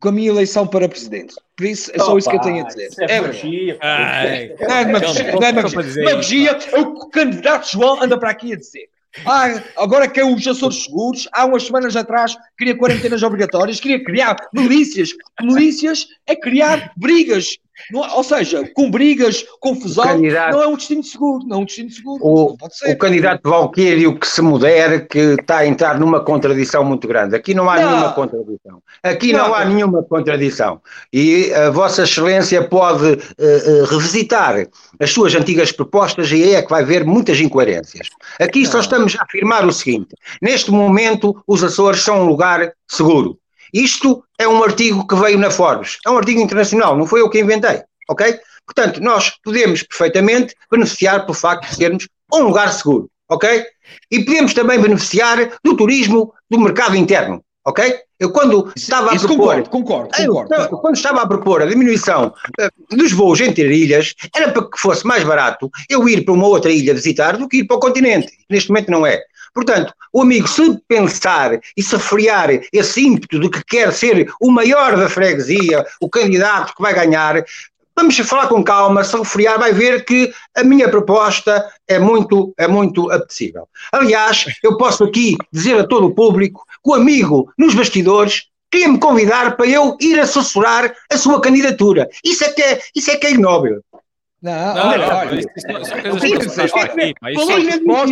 com 0.00 0.08
a 0.08 0.12
minha 0.12 0.30
eleição 0.30 0.66
para 0.66 0.88
presidente. 0.88 1.34
Por 1.54 1.66
isso, 1.66 1.90
é 1.92 1.98
só 1.98 2.08
Opa, 2.08 2.18
isso 2.18 2.30
que 2.30 2.36
eu 2.36 2.40
tenho 2.40 2.64
a 2.64 2.68
dizer. 2.68 2.88
É, 3.00 3.16
é 3.16 3.20
magia. 3.20 3.78
Não 3.80 4.76
é 4.76 4.84
magia. 4.86 5.32
Não 5.32 5.42
é 5.42 5.52
magia. 5.52 6.04
magia. 6.16 6.58
É 6.72 6.80
o 6.80 7.08
candidato 7.10 7.70
João 7.70 8.02
anda 8.02 8.18
para 8.18 8.30
aqui 8.30 8.54
a 8.54 8.56
dizer. 8.56 8.88
Ah, 9.26 9.62
agora 9.76 10.08
que 10.08 10.20
é 10.20 10.24
os 10.24 10.46
Açores 10.46 10.84
Seguros, 10.84 11.28
há 11.32 11.44
umas 11.44 11.64
semanas 11.64 11.96
atrás 11.96 12.36
queria 12.56 12.76
quarentenas 12.76 13.22
obrigatórias, 13.22 13.80
queria 13.80 14.02
criar 14.02 14.36
milícias. 14.54 15.10
Milícias 15.42 16.06
é 16.26 16.34
criar 16.34 16.92
brigas 16.96 17.58
Não, 17.90 18.00
ou 18.16 18.24
seja, 18.24 18.68
com 18.74 18.90
brigas, 18.90 19.44
confusão, 19.60 20.04
candidato, 20.04 20.52
não 20.52 20.62
é 20.62 20.66
um 20.66 20.76
destino 20.76 21.02
seguro, 21.02 21.46
não 21.46 21.58
é 21.58 21.60
um 21.60 21.64
destino 21.64 21.90
seguro. 21.90 22.24
O, 22.24 22.52
o 22.52 22.98
candidato 22.98 23.48
Valquírio 23.48 24.18
que 24.18 24.26
se 24.26 24.42
modere, 24.42 25.06
que 25.06 25.18
está 25.40 25.58
a 25.58 25.66
entrar 25.66 25.98
numa 25.98 26.20
contradição 26.20 26.84
muito 26.84 27.06
grande. 27.08 27.36
Aqui 27.36 27.54
não 27.54 27.68
há 27.68 27.80
não. 27.80 27.90
nenhuma 27.90 28.12
contradição. 28.12 28.82
Aqui 29.02 29.32
não, 29.32 29.48
não 29.48 29.54
há 29.54 29.64
nenhuma 29.64 30.02
contradição. 30.02 30.80
E 31.12 31.52
a 31.54 31.70
Vossa 31.70 32.02
Excelência 32.02 32.62
pode 32.62 33.04
uh, 33.04 33.16
uh, 33.16 33.84
revisitar 33.86 34.66
as 35.00 35.10
suas 35.10 35.34
antigas 35.34 35.72
propostas 35.72 36.30
e 36.30 36.54
é 36.54 36.62
que 36.62 36.70
vai 36.70 36.82
haver 36.82 37.04
muitas 37.04 37.40
incoerências. 37.40 38.08
Aqui 38.40 38.64
não. 38.64 38.70
só 38.70 38.80
estamos 38.80 39.16
a 39.18 39.22
afirmar 39.22 39.64
o 39.64 39.72
seguinte: 39.72 40.14
neste 40.42 40.70
momento, 40.70 41.42
os 41.46 41.62
Açores 41.62 42.02
são 42.02 42.22
um 42.22 42.26
lugar 42.26 42.72
seguro. 42.86 43.38
Isto 43.72 44.24
é 44.38 44.46
um 44.46 44.62
artigo 44.62 45.06
que 45.06 45.14
veio 45.14 45.38
na 45.38 45.50
Forbes, 45.50 45.98
é 46.06 46.10
um 46.10 46.16
artigo 46.16 46.40
internacional, 46.40 46.96
não 46.96 47.06
foi 47.06 47.20
eu 47.20 47.30
que 47.30 47.40
inventei, 47.40 47.82
ok? 48.08 48.38
Portanto, 48.66 49.00
nós 49.00 49.32
podemos 49.42 49.82
perfeitamente 49.82 50.54
beneficiar 50.70 51.22
pelo 51.22 51.34
facto 51.34 51.68
de 51.68 51.76
sermos 51.76 52.08
um 52.32 52.40
lugar 52.40 52.72
seguro, 52.72 53.10
ok? 53.28 53.64
E 54.10 54.24
podemos 54.24 54.52
também 54.52 54.80
beneficiar 54.80 55.58
do 55.64 55.76
turismo 55.76 56.32
do 56.50 56.60
mercado 56.60 56.94
interno, 56.96 57.42
ok? 57.66 58.00
Eu 58.18 58.32
quando 58.32 58.72
estava 58.74 59.14
Isso 59.14 59.26
a 59.26 59.28
propor... 59.28 59.62
Concordo, 59.62 59.70
concordo, 59.70 60.10
concordo, 60.16 60.54
eu, 60.54 60.78
Quando 60.78 60.96
estava 60.96 61.22
a 61.22 61.26
propor 61.26 61.62
a 61.62 61.66
diminuição 61.66 62.34
uh, 62.60 62.96
dos 62.96 63.12
voos 63.12 63.40
entre 63.40 63.72
ilhas, 63.74 64.12
era 64.34 64.50
para 64.50 64.68
que 64.68 64.78
fosse 64.78 65.06
mais 65.06 65.22
barato 65.22 65.70
eu 65.88 66.08
ir 66.08 66.24
para 66.24 66.34
uma 66.34 66.46
outra 66.46 66.70
ilha 66.70 66.92
visitar 66.92 67.36
do 67.36 67.48
que 67.48 67.58
ir 67.58 67.64
para 67.64 67.76
o 67.76 67.80
continente. 67.80 68.32
Neste 68.50 68.70
momento 68.70 68.90
não 68.90 69.06
é. 69.06 69.22
Portanto, 69.54 69.92
o 70.12 70.22
amigo, 70.22 70.48
se 70.48 70.78
pensar 70.88 71.58
e 71.76 71.82
se 71.82 71.98
friar 71.98 72.50
esse 72.72 73.04
ímpeto 73.04 73.38
de 73.38 73.50
que 73.50 73.64
quer 73.64 73.92
ser 73.92 74.30
o 74.40 74.50
maior 74.50 74.96
da 74.96 75.08
freguesia, 75.08 75.84
o 76.00 76.08
candidato 76.08 76.74
que 76.74 76.82
vai 76.82 76.94
ganhar, 76.94 77.44
vamos 77.98 78.16
falar 78.18 78.46
com 78.46 78.62
calma, 78.62 79.02
se 79.02 79.16
refriar, 79.16 79.58
vai 79.58 79.72
ver 79.72 80.04
que 80.04 80.32
a 80.56 80.62
minha 80.62 80.88
proposta 80.88 81.68
é 81.86 81.98
muito, 81.98 82.54
é 82.56 82.68
muito 82.68 83.10
apetecível. 83.10 83.68
Aliás, 83.92 84.44
eu 84.62 84.76
posso 84.76 85.04
aqui 85.04 85.36
dizer 85.52 85.80
a 85.80 85.86
todo 85.86 86.06
o 86.06 86.14
público 86.14 86.64
que 86.82 86.90
o 86.90 86.94
amigo 86.94 87.52
nos 87.58 87.74
bastidores 87.74 88.46
queria 88.70 88.88
me 88.88 88.98
convidar 88.98 89.56
para 89.56 89.66
eu 89.66 89.96
ir 90.00 90.20
assessorar 90.20 90.94
a 91.10 91.16
sua 91.16 91.40
candidatura. 91.40 92.08
Isso 92.24 92.44
é 92.44 92.52
que 92.52 92.62
é, 92.62 92.80
isso 92.94 93.10
é, 93.10 93.16
que 93.16 93.26
é 93.26 93.30
ignóbil. 93.30 93.82
Não, 94.40 94.74
não, 94.74 94.88
olha, 94.88 95.16
olha, 95.16 95.40
isso, 95.40 95.48
isso, 95.58 96.26
isso, 96.26 96.62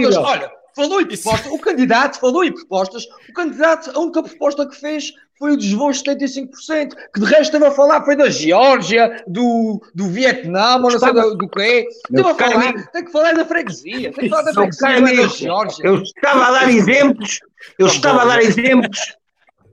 isso, 0.08 0.20
olha, 0.20 0.50
falou 0.76 1.00
em 1.00 1.06
propostas, 1.06 1.50
o 1.50 1.58
candidato 1.58 2.20
falou 2.20 2.44
em 2.44 2.52
propostas, 2.52 3.06
o 3.28 3.32
candidato, 3.32 3.90
a 3.94 3.98
única 3.98 4.22
proposta 4.22 4.68
que 4.68 4.76
fez 4.76 5.12
foi 5.38 5.52
o 5.52 5.56
desvoo 5.56 5.90
de 5.90 5.98
75%, 5.98 6.94
que 7.12 7.20
de 7.20 7.26
resto 7.26 7.42
esteve 7.42 7.66
a 7.66 7.70
falar 7.70 8.04
foi 8.04 8.14
da 8.14 8.28
Geórgia, 8.28 9.24
do, 9.26 9.82
do 9.94 10.08
Vietnã, 10.08 10.76
ou 10.76 10.90
não 10.90 10.98
sei 10.98 11.12
do, 11.12 11.34
do 11.34 11.48
quê. 11.48 11.86
Esteve 11.88 12.28
a 12.28 12.34
falar, 12.34 12.86
tem 12.92 13.04
que 13.04 13.12
falar 13.12 13.32
da 13.34 13.44
freguesia, 13.44 14.12
tem 14.12 14.24
que 14.24 14.28
falar 14.28 14.42
da 14.42 14.52
freguesia, 14.52 15.00
da 15.00 15.28
Geórgia. 15.28 15.86
Eu 15.86 16.02
estava 16.02 16.44
a 16.44 16.50
dar 16.52 16.70
exemplos, 16.70 17.40
eu 17.78 17.86
estava 17.86 18.22
a 18.22 18.24
dar 18.26 18.42
exemplos 18.42 19.16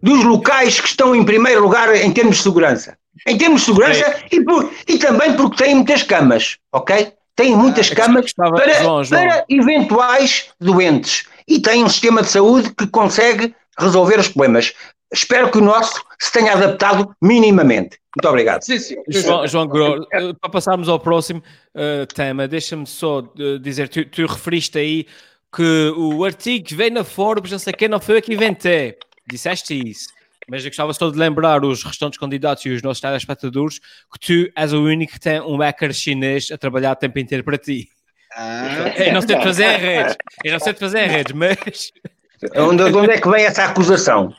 dos 0.01 0.23
locais 0.23 0.79
que 0.79 0.87
estão 0.87 1.15
em 1.15 1.23
primeiro 1.23 1.61
lugar 1.61 1.93
em 1.95 2.11
termos 2.11 2.37
de 2.37 2.43
segurança. 2.43 2.97
Em 3.27 3.37
termos 3.37 3.61
de 3.61 3.67
segurança 3.67 4.15
e, 4.31 4.41
por, 4.41 4.69
e 4.87 4.97
também 4.97 5.33
porque 5.35 5.63
têm 5.63 5.75
muitas 5.75 6.03
camas, 6.03 6.57
ok? 6.73 7.13
Tem 7.35 7.55
muitas 7.55 7.91
ah, 7.91 7.95
camas 7.95 8.25
estava... 8.25 8.55
para, 8.55 8.73
João, 8.81 9.03
João. 9.03 9.21
para 9.21 9.45
eventuais 9.49 10.49
doentes 10.59 11.25
e 11.47 11.59
tem 11.59 11.83
um 11.83 11.89
sistema 11.89 12.21
de 12.21 12.29
saúde 12.29 12.73
que 12.73 12.87
consegue 12.87 13.53
resolver 13.77 14.19
os 14.19 14.27
problemas. 14.27 14.73
Espero 15.11 15.51
que 15.51 15.57
o 15.57 15.61
nosso 15.61 16.03
se 16.19 16.31
tenha 16.31 16.53
adaptado 16.53 17.15
minimamente. 17.21 17.99
Muito 18.15 18.27
obrigado. 18.27 18.61
Sim, 18.61 18.79
sim. 18.79 18.95
João, 19.07 19.47
João 19.47 19.67
Gro, 19.67 20.07
eh, 20.11 20.33
para 20.39 20.49
passarmos 20.49 20.87
ao 20.87 20.99
próximo 20.99 21.41
uh, 21.75 22.05
tema, 22.13 22.47
deixa-me 22.47 22.85
só 22.85 23.19
uh, 23.19 23.59
dizer, 23.59 23.89
tu, 23.89 24.05
tu, 24.05 24.25
referiste 24.25 24.77
aí 24.77 25.07
que 25.55 25.93
o 25.97 26.23
artigo 26.23 26.65
que 26.65 26.75
veio 26.75 26.91
na 26.91 27.03
Forbes, 27.03 27.51
não 27.51 27.59
sei 27.59 27.73
quem, 27.73 27.87
não 27.87 27.99
foi 27.99 28.17
eu 28.17 28.21
que 28.21 28.33
inventei. 28.33 28.95
Disseste 29.27 29.73
isso. 29.89 30.09
Mas 30.49 30.63
eu 30.63 30.69
gostava 30.69 30.93
só 30.93 31.09
de 31.09 31.17
lembrar 31.17 31.63
os 31.63 31.83
restantes 31.83 32.19
candidatos 32.19 32.65
e 32.65 32.69
os 32.69 32.81
nossos 32.81 33.01
telespectadores 33.01 33.79
que 33.79 34.19
tu 34.19 34.51
és 34.55 34.73
o 34.73 34.83
único 34.83 35.13
que 35.13 35.19
tem 35.19 35.39
um 35.41 35.57
hacker 35.57 35.93
chinês 35.93 36.51
a 36.51 36.57
trabalhar 36.57 36.91
o 36.91 36.95
tempo 36.95 37.19
inteiro 37.19 37.43
para 37.43 37.57
ti. 37.57 37.87
Ah. 38.35 38.93
Eu 38.97 39.13
não 39.13 39.21
sei 39.21 39.37
de 39.37 39.43
fazer 39.43 39.77
redes, 39.77 40.17
eu 40.43 40.51
não 40.51 40.59
sei 40.59 40.73
de 40.73 40.79
fazer 40.79 41.05
redes, 41.05 41.33
mas. 41.33 41.91
Onde, 42.55 42.83
onde 42.83 43.11
é 43.11 43.21
que 43.21 43.29
vem 43.29 43.45
essa 43.45 43.65
acusação? 43.65 44.33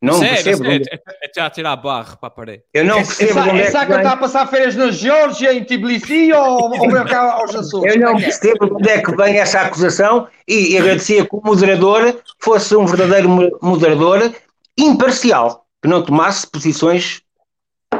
Não 0.00 0.14
sei, 0.18 0.28
percebo. 0.28 0.64
Não 0.64 0.70
sei. 0.70 0.82
É, 0.90 0.96
é 0.96 1.30
já 1.34 1.50
tirar 1.50 1.76
barro 1.76 2.16
para 2.18 2.28
a 2.28 2.30
parede. 2.30 2.62
Eu 2.72 2.84
não 2.84 2.96
percebo 2.96 3.30
essa, 3.30 3.50
onde 3.50 3.60
é 3.62 3.70
que 3.70 3.86
vem... 3.86 3.96
está 3.96 4.12
a 4.12 4.16
passar 4.16 4.46
férias 4.46 4.76
na 4.76 4.90
Geórgia, 4.90 5.54
em 5.54 5.64
Tbilisi 5.64 6.32
ou, 6.32 6.70
ou 6.70 6.90
vem 6.90 7.04
cá 7.04 7.32
aos 7.32 7.54
Açores? 7.54 7.94
Eu 7.94 8.00
não 8.00 8.16
percebo 8.16 8.76
onde 8.76 8.88
é 8.88 9.02
que 9.02 9.16
vem 9.16 9.38
essa 9.38 9.60
acusação 9.60 10.28
e, 10.46 10.74
e 10.74 10.78
agradecia 10.78 11.24
que 11.24 11.34
o 11.34 11.40
moderador 11.42 12.20
fosse 12.38 12.76
um 12.76 12.86
verdadeiro 12.86 13.58
moderador 13.62 14.32
imparcial, 14.78 15.66
que 15.82 15.88
não 15.88 16.02
tomasse 16.02 16.46
posições 16.50 17.22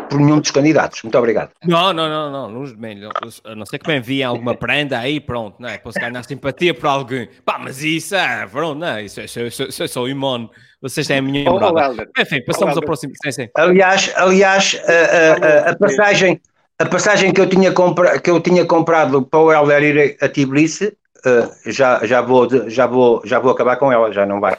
por 0.08 0.20
nenhum 0.20 0.40
dos 0.40 0.50
candidatos. 0.50 1.02
Muito 1.02 1.16
obrigado. 1.18 1.50
Não, 1.64 1.92
não, 1.92 2.08
não, 2.08 2.30
não. 2.30 2.50
não, 2.50 3.10
a 3.44 3.54
não 3.54 3.66
ser 3.66 3.78
que 3.78 3.88
me 3.88 3.98
enviem 3.98 4.24
alguma 4.24 4.54
prenda 4.54 4.98
aí, 4.98 5.20
pronto, 5.20 5.56
não 5.60 5.68
é? 5.68 5.78
Posso 5.78 5.98
ganhar 5.98 6.22
simpatia 6.24 6.74
por 6.74 6.86
alguém. 6.86 7.28
Pá, 7.44 7.58
mas 7.58 7.82
isso 7.82 8.14
é, 8.14 8.46
pronto, 8.46 8.78
não, 8.78 9.00
isso, 9.00 9.20
isso, 9.20 9.40
isso, 9.40 9.62
isso 9.64 9.82
é 9.82 9.88
só 9.88 10.06
imune. 10.08 10.48
Vocês 10.80 11.06
têm 11.06 11.18
a 11.18 11.22
minha 11.22 11.50
oh, 11.50 11.58
morada. 11.58 12.08
Enfim, 12.18 12.42
passamos 12.44 12.76
oh, 12.76 12.80
ao 12.80 12.84
próximo. 12.84 13.12
Sim, 13.22 13.32
sim. 13.32 13.48
Aliás, 13.54 14.12
aliás 14.16 14.80
a, 14.86 15.68
a, 15.68 15.70
a, 15.70 15.76
passagem, 15.76 16.40
a 16.78 16.86
passagem 16.86 17.32
que 17.32 17.40
eu 17.40 17.48
tinha, 17.48 17.72
compra, 17.72 18.20
que 18.20 18.30
eu 18.30 18.40
tinha 18.40 18.64
comprado 18.64 19.22
para 19.22 19.40
o 19.40 19.52
Helder 19.52 19.82
ir 19.82 20.16
a 20.20 20.28
Tbilisi, 20.28 20.88
uh, 20.88 21.70
já, 21.72 22.04
já, 22.04 22.20
vou, 22.20 22.48
já, 22.68 22.86
vou, 22.86 23.22
já 23.24 23.38
vou 23.38 23.52
acabar 23.52 23.76
com 23.76 23.90
ela, 23.90 24.12
já 24.12 24.26
não 24.26 24.40
vai. 24.40 24.56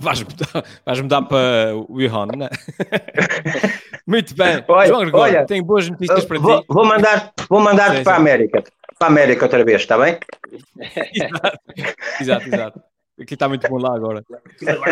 Vais 0.00 0.22
mudar, 0.22 0.64
vais 0.86 1.00
mudar 1.00 1.22
para 1.22 1.74
o 1.74 1.86
Wuhan, 1.94 2.26
não 2.26 2.46
é? 2.46 2.50
Muito 4.06 4.34
bem. 4.34 4.64
Olha, 4.68 4.88
João 4.88 5.00
Gregório, 5.00 5.36
olha, 5.36 5.46
tenho 5.46 5.64
boas 5.64 5.88
notícias 5.88 6.24
para 6.24 6.38
vou, 6.38 6.60
ti. 6.60 6.66
Vou 6.68 6.84
mandar, 6.84 7.32
vou 7.48 7.60
mandar 7.60 7.96
sim, 7.96 8.02
para 8.02 8.14
a 8.14 8.16
América. 8.16 8.64
Para 8.98 9.08
a 9.08 9.10
América 9.10 9.44
outra 9.44 9.64
vez, 9.64 9.82
está 9.82 9.98
bem? 9.98 10.18
exato, 11.14 11.58
exato, 12.20 12.48
exato. 12.48 12.82
Aqui 13.20 13.34
está 13.34 13.48
muito 13.48 13.68
bom 13.68 13.78
lá 13.78 13.94
agora. 13.94 14.24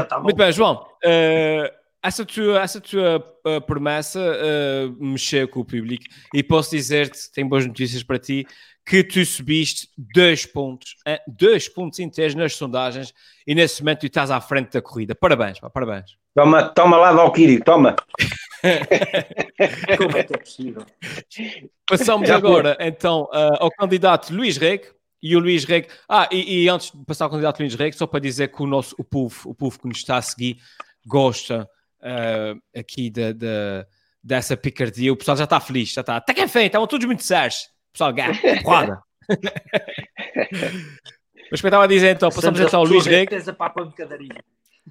Tá 0.09 0.21
muito 0.21 0.37
bem, 0.37 0.53
João. 0.53 0.87
Uh, 1.05 1.71
essa 2.03 2.25
tua, 2.25 2.61
essa 2.61 2.81
tua 2.81 3.25
uh, 3.47 3.61
promessa 3.63 4.21
uh, 4.21 5.05
mexeu 5.05 5.49
com 5.49 5.61
o 5.61 5.65
público 5.65 6.05
e 6.35 6.43
posso 6.43 6.71
dizer-te, 6.71 7.31
tenho 7.33 7.49
boas 7.49 7.67
notícias 7.67 8.03
para 8.03 8.19
ti, 8.19 8.47
que 8.87 9.03
tu 9.03 9.27
subiste 9.27 9.89
dois 9.99 10.47
pontos, 10.47 10.95
dois 11.27 11.69
pontos 11.69 11.99
inteiros 11.99 12.37
nas 12.37 12.55
sondagens 12.55 13.13
e 13.45 13.53
nesse 13.53 13.83
momento 13.83 14.01
tu 14.01 14.07
estás 14.07 14.31
à 14.31 14.41
frente 14.41 14.71
da 14.71 14.81
corrida. 14.81 15.13
Parabéns, 15.13 15.59
pá, 15.59 15.69
parabéns. 15.69 16.17
Toma, 16.33 16.69
toma 16.69 16.97
lá, 16.97 17.13
Valkyrie, 17.13 17.61
toma. 17.61 17.97
Como 19.99 20.17
é 20.17 20.23
que 20.23 20.35
é 20.35 20.39
possível? 20.39 20.87
Passamos 21.85 22.31
agora 22.31 22.77
então 22.79 23.25
uh, 23.25 23.57
ao 23.59 23.71
candidato 23.73 24.33
Luís 24.33 24.57
Reg. 24.57 24.95
E 25.21 25.35
o 25.35 25.41
Luís 25.41 25.65
Reg. 25.65 25.89
Ah, 26.09 26.29
e, 26.31 26.63
e, 26.63 26.69
antes 26.69 26.93
de 26.93 27.05
passar 27.05 27.25
ao 27.25 27.31
candidato 27.31 27.59
Luís 27.59 27.75
Reg, 27.75 27.97
só 27.97 28.07
para 28.07 28.21
dizer 28.21 28.53
que 28.53 28.63
o 28.63 28.67
nosso 28.67 28.95
o 28.97 29.03
povo, 29.03 29.51
o 29.51 29.55
povo 29.55 29.81
que 29.81 29.89
nos 29.89 29.99
está 29.99 30.19
a 30.19 30.23
seguir 30.23 30.59
gosta 31.05 31.69
uh, 32.01 32.79
aqui 32.79 33.11
de, 33.11 33.33
de, 33.33 33.87
dessa 34.23 34.57
picardia. 34.57 35.13
O 35.13 35.17
pessoal 35.17 35.37
já 35.37 35.45
está 35.45 35.59
feliz, 35.59 35.93
já 35.93 36.03
está. 36.03 36.17
Até 36.17 36.35
que 36.35 36.43
enfim, 36.43 36.67
estavam 36.67 36.87
todos 36.87 37.07
muito 37.07 37.25
sérios. 37.25 37.75
Pessoal, 37.97 38.13
porrada. 38.63 39.03
Mas 41.51 41.61
que 41.61 41.67
eu 41.67 41.69
estava 41.69 41.85
a 41.85 41.87
dizer 41.87 42.15
então, 42.15 42.29
passamos 42.29 42.61
então 42.61 42.81
ao 42.81 42.87
Luís 42.87 43.07
Reg. 43.07 43.31
Tens 43.31 43.49
a 43.49 43.55
papa 43.55 43.83
mercadaria. 43.83 44.45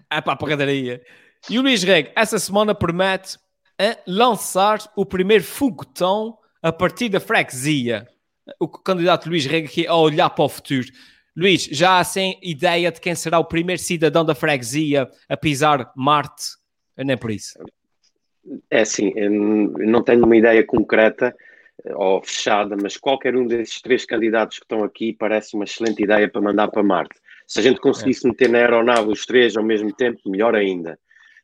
A 0.10 0.22
papa 0.22 0.46
mercadaria. 0.48 1.04
E 1.48 1.60
o 1.60 1.62
Luís 1.62 1.84
Reg, 1.84 2.12
essa 2.16 2.40
semana 2.40 2.74
promete 2.74 3.38
a 3.80 3.96
lançar 4.08 4.80
o 4.96 5.06
primeiro 5.06 5.44
foguetão 5.44 6.36
a 6.64 6.72
partir 6.74 7.10
da 7.10 7.20
freguesia. 7.20 8.08
O 8.60 8.68
candidato 8.68 9.30
Luís 9.30 9.46
Reg 9.46 9.68
aqui 9.68 9.86
a 9.86 9.96
olhar 9.96 10.32
para 10.32 10.46
o 10.46 10.50
futuro. 10.50 10.88
Luís, 11.38 11.66
já 11.66 12.00
há 12.00 12.04
sem 12.04 12.40
ideia 12.42 12.92
de 12.92 13.00
quem 13.00 13.14
será 13.14 13.38
o 13.38 13.46
primeiro 13.46 13.82
cidadão 13.82 14.26
da 14.26 14.34
freguesia 14.34 15.08
a 15.30 15.38
pisar 15.38 15.92
Marte? 15.96 16.56
Nem 16.98 17.18
por 17.18 17.30
isso. 17.30 17.60
É 18.70 18.82
assim, 18.82 19.14
não 19.20 20.02
tenho 20.02 20.26
uma 20.26 20.38
ideia 20.38 20.66
concreta 20.66 21.36
ou 21.96 22.22
fechada, 22.22 22.76
mas 22.82 22.98
qualquer 22.98 23.36
um 23.36 23.46
desses 23.46 23.82
três 23.82 24.06
candidatos 24.06 24.58
que 24.58 24.66
estão 24.66 24.84
aqui 24.84 25.14
parece 25.14 25.56
uma 25.56 25.66
excelente 25.66 26.04
ideia 26.04 26.30
para 26.30 26.42
mandar 26.42 26.70
para 26.70 26.84
Marte. 26.84 27.16
Se 27.48 27.60
a 27.60 27.64
gente 27.64 27.80
conseguisse 27.80 28.26
é. 28.26 28.30
meter 28.30 28.50
na 28.50 28.60
aeronave 28.60 29.12
os 29.12 29.26
três 29.26 29.56
ao 29.56 29.64
mesmo 29.64 29.94
tempo, 29.94 30.20
melhor 30.26 30.56
ainda. 30.56 30.98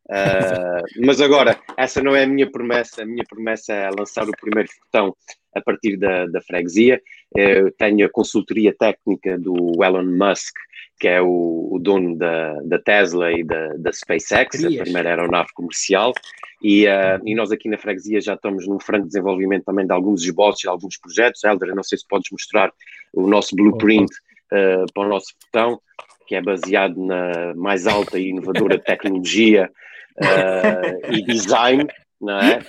Uh, 0.05 0.83
mas 1.05 1.21
agora, 1.21 1.59
essa 1.77 2.01
não 2.01 2.15
é 2.15 2.23
a 2.23 2.27
minha 2.27 2.49
promessa. 2.49 3.03
A 3.03 3.05
minha 3.05 3.23
promessa 3.29 3.73
é 3.73 3.89
lançar 3.89 4.27
o 4.27 4.31
primeiro 4.31 4.69
foguetão 4.69 5.15
a 5.55 5.61
partir 5.61 5.97
da, 5.97 6.25
da 6.27 6.41
freguesia. 6.41 7.01
Eu 7.35 7.71
tenho 7.73 8.05
a 8.05 8.09
consultoria 8.09 8.73
técnica 8.77 9.37
do 9.37 9.83
Elon 9.83 10.03
Musk, 10.03 10.55
que 11.01 11.07
é 11.07 11.19
o, 11.19 11.67
o 11.71 11.79
dono 11.79 12.15
da, 12.15 12.61
da, 12.61 12.77
Tesla 12.77 13.31
e 13.31 13.43
da, 13.43 13.73
da 13.75 13.91
SpaceX, 13.91 14.63
a 14.63 14.83
primeira 14.83 15.09
aeronave 15.09 15.49
comercial. 15.55 16.13
E, 16.61 16.85
uh, 16.85 17.19
e, 17.25 17.33
nós 17.33 17.51
aqui 17.51 17.67
na 17.67 17.77
freguesia 17.79 18.21
já 18.21 18.35
estamos 18.35 18.67
num 18.67 18.79
franco 18.79 19.07
desenvolvimento 19.07 19.65
também 19.65 19.87
de 19.87 19.91
alguns 19.91 20.21
esboços 20.21 20.63
e 20.63 20.67
alguns 20.67 20.99
projetos. 20.99 21.43
Helder, 21.43 21.73
não 21.73 21.81
sei 21.81 21.97
se 21.97 22.07
podes 22.07 22.29
mostrar 22.31 22.71
o 23.13 23.25
nosso 23.25 23.55
blueprint 23.55 24.11
uh, 24.53 24.85
para 24.93 25.03
o 25.03 25.09
nosso 25.09 25.33
botão, 25.43 25.81
que 26.27 26.35
é 26.35 26.41
baseado 26.41 27.03
na 27.03 27.55
mais 27.55 27.87
alta 27.87 28.19
e 28.19 28.29
inovadora 28.29 28.77
tecnologia 28.85 29.71
uh, 30.17 31.11
e 31.11 31.23
design, 31.23 31.87
não 32.21 32.37
é? 32.37 32.59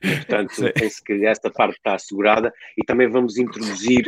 Portanto, 0.00 0.72
penso 0.74 1.04
que 1.04 1.26
esta 1.26 1.50
parte 1.50 1.76
está 1.76 1.94
assegurada 1.94 2.52
e 2.76 2.82
também 2.82 3.08
vamos 3.08 3.36
introduzir, 3.36 4.04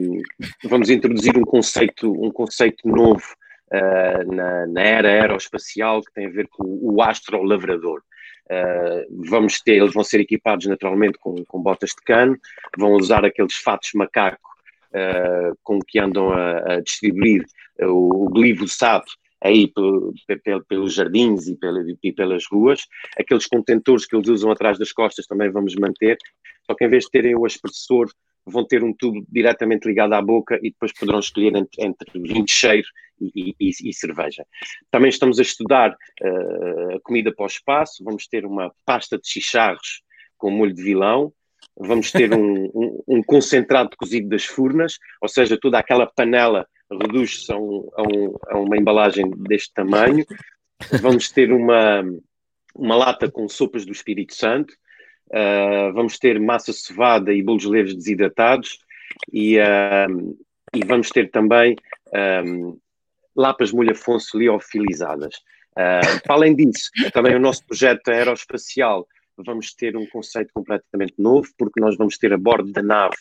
um, 0.00 0.22
vamos 0.64 0.88
introduzir 0.88 1.36
um 1.36 1.44
conceito, 1.44 2.10
um 2.10 2.30
conceito 2.30 2.88
novo 2.88 3.26
uh, 3.72 4.34
na, 4.34 4.66
na, 4.66 4.80
era 4.80 5.08
aeroespacial 5.08 6.02
que 6.02 6.12
tem 6.14 6.26
a 6.26 6.30
ver 6.30 6.48
com 6.48 6.64
o 6.64 7.02
astrolavrador. 7.02 8.02
Uh, 8.46 9.24
vamos 9.28 9.60
ter, 9.60 9.76
eles 9.76 9.92
vão 9.92 10.02
ser 10.02 10.20
equipados 10.20 10.66
naturalmente 10.66 11.18
com, 11.18 11.44
com 11.44 11.62
botas 11.62 11.90
de 11.90 12.02
cano, 12.04 12.38
vão 12.78 12.92
usar 12.92 13.24
aqueles 13.24 13.54
fatos 13.54 13.90
macaco 13.94 14.48
uh, 14.94 15.56
com 15.62 15.78
que 15.78 15.98
andam 15.98 16.32
a, 16.32 16.74
a 16.74 16.80
distribuir 16.80 17.44
o, 17.80 18.26
o 18.26 18.28
glifosato 18.30 19.12
aí 19.42 19.70
pelos 20.68 20.94
jardins 20.94 21.46
e, 21.48 22.12
pelas 22.12 22.44
ruas. 22.50 22.86
Aqueles 23.18 23.46
contentores 23.46 24.06
que 24.06 24.14
eles 24.14 24.28
usam 24.28 24.50
atrás 24.50 24.78
das 24.78 24.92
costas 24.92 25.26
também 25.26 25.50
vamos 25.50 25.74
manter, 25.74 26.16
só 26.64 26.74
que 26.74 26.84
em 26.84 26.88
vez 26.88 27.04
de 27.04 27.10
terem 27.10 27.36
o 27.36 27.46
expressor, 27.46 28.08
vão 28.44 28.66
ter 28.66 28.82
um 28.82 28.92
tubo 28.92 29.24
diretamente 29.28 29.86
ligado 29.86 30.14
à 30.14 30.22
boca 30.22 30.58
e 30.62 30.70
depois 30.70 30.92
poderão 30.92 31.20
escolher 31.20 31.54
entre, 31.54 31.84
entre 31.84 32.20
vinho 32.20 32.44
cheiro 32.48 32.86
e, 33.20 33.54
e, 33.60 33.70
e, 33.88 33.94
cerveja. 33.94 34.44
Também 34.90 35.10
estamos 35.10 35.38
a 35.38 35.42
estudar 35.42 35.90
uh, 35.90 36.96
a 36.96 37.00
comida 37.02 37.32
para 37.32 37.44
o 37.44 37.46
espaço, 37.46 38.02
vamos 38.04 38.26
ter 38.26 38.44
uma 38.44 38.72
pasta 38.84 39.16
de 39.16 39.28
chicharros 39.28 40.02
com 40.36 40.50
molho 40.50 40.74
de 40.74 40.82
vilão, 40.82 41.32
vamos 41.76 42.10
ter 42.10 42.34
um, 42.34 42.64
um, 42.74 43.02
um 43.06 43.22
concentrado 43.22 43.90
cozido 43.96 44.28
das 44.28 44.44
furnas, 44.44 44.98
ou 45.20 45.28
seja, 45.28 45.56
toda 45.60 45.78
aquela 45.78 46.06
panela 46.06 46.66
reduz-se 47.00 47.52
a, 47.52 47.56
um, 47.56 47.88
a, 47.96 48.02
um, 48.02 48.36
a, 48.48 48.58
uma 48.58 48.76
embalagem 48.76 49.30
deste 49.30 49.72
tamanho. 49.72 50.24
Vamos 51.00 51.30
ter 51.30 51.52
uma, 51.52 52.02
uma 52.74 52.96
lata 52.96 53.30
com 53.30 53.48
sopas 53.48 53.84
do 53.84 53.92
Espírito 53.92 54.34
Santo. 54.34 54.74
Uh, 55.28 55.92
vamos 55.92 56.18
ter 56.18 56.38
massa 56.40 56.72
cevada 56.72 57.32
e 57.32 57.42
bolos 57.42 57.64
leves 57.64 57.94
desidratados. 57.94 58.78
E, 59.32 59.58
uh, 59.58 60.36
e 60.74 60.84
vamos 60.84 61.10
ter 61.10 61.30
também 61.30 61.76
um, 62.44 62.78
lapas 63.34 63.72
molho 63.72 63.92
Afonso 63.92 64.38
liofilizadas. 64.38 65.36
Uh, 65.72 66.22
para 66.22 66.34
além 66.34 66.54
disso, 66.54 66.90
também 67.12 67.34
o 67.34 67.40
nosso 67.40 67.64
projeto 67.66 68.08
aeroespacial 68.08 69.06
vamos 69.38 69.74
ter 69.74 69.96
um 69.96 70.06
conceito 70.06 70.52
completamente 70.52 71.14
novo, 71.18 71.48
porque 71.58 71.80
nós 71.80 71.96
vamos 71.96 72.18
ter 72.18 72.32
a 72.32 72.38
bordo 72.38 72.70
da 72.70 72.82
nave 72.82 73.16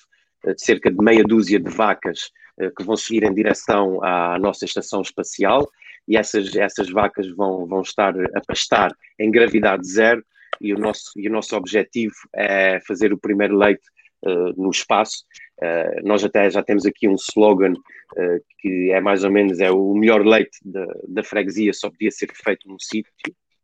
cerca 0.57 0.91
de 0.91 0.97
meia 0.97 1.23
dúzia 1.23 1.59
de 1.59 1.69
vacas 1.69 2.31
que 2.77 2.83
vão 2.83 2.95
seguir 2.95 3.23
em 3.23 3.33
direção 3.33 4.03
à 4.03 4.37
nossa 4.39 4.65
estação 4.65 5.01
espacial 5.01 5.69
e 6.07 6.17
essas, 6.17 6.55
essas 6.55 6.89
vacas 6.89 7.29
vão, 7.29 7.65
vão 7.65 7.81
estar 7.81 8.13
a 8.35 8.41
pastar 8.45 8.95
em 9.19 9.31
gravidade 9.31 9.87
zero 9.87 10.23
e 10.59 10.73
o 10.73 10.77
nosso, 10.77 11.11
e 11.15 11.27
o 11.27 11.31
nosso 11.31 11.55
objetivo 11.55 12.13
é 12.33 12.79
fazer 12.81 13.13
o 13.13 13.17
primeiro 13.17 13.57
leite 13.57 13.83
uh, 14.25 14.61
no 14.61 14.69
espaço. 14.69 15.23
Uh, 15.61 16.05
nós 16.05 16.23
até 16.23 16.49
já 16.49 16.61
temos 16.61 16.85
aqui 16.85 17.07
um 17.07 17.15
slogan 17.15 17.73
uh, 17.73 18.43
que 18.59 18.91
é 18.91 18.99
mais 18.99 19.23
ou 19.23 19.31
menos 19.31 19.59
é 19.59 19.71
o 19.71 19.93
melhor 19.93 20.25
leite 20.25 20.57
da, 20.63 20.85
da 21.07 21.23
freguesia 21.23 21.73
só 21.73 21.89
podia 21.89 22.11
ser 22.11 22.29
feito 22.33 22.67
num 22.67 22.79
sítio, 22.79 23.11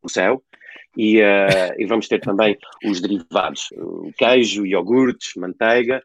no 0.02 0.10
céu. 0.10 0.43
E, 0.95 1.20
e, 1.78 1.86
vamos 1.86 2.08
ter 2.08 2.20
também 2.20 2.58
os 2.84 3.00
derivados, 3.00 3.68
o 3.74 4.12
queijo, 4.18 4.66
iogurtes, 4.66 5.34
manteiga, 5.36 6.02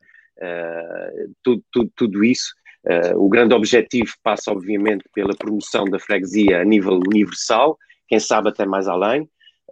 tudo, 1.43 1.65
tudo, 1.73 1.93
tudo 1.97 2.25
isso 2.25 2.53
o 3.17 3.29
grande 3.29 3.55
objetivo 3.55 4.13
passa, 4.23 4.51
obviamente, 4.51 5.05
pela 5.15 5.37
promoção 5.37 5.85
da 5.85 5.99
freguesia 5.99 6.61
a 6.61 6.65
nível 6.65 6.95
universal, 6.95 7.79
quem 8.09 8.19
sabe 8.19 8.49
até 8.49 8.67
mais 8.67 8.89
além. 8.89 9.23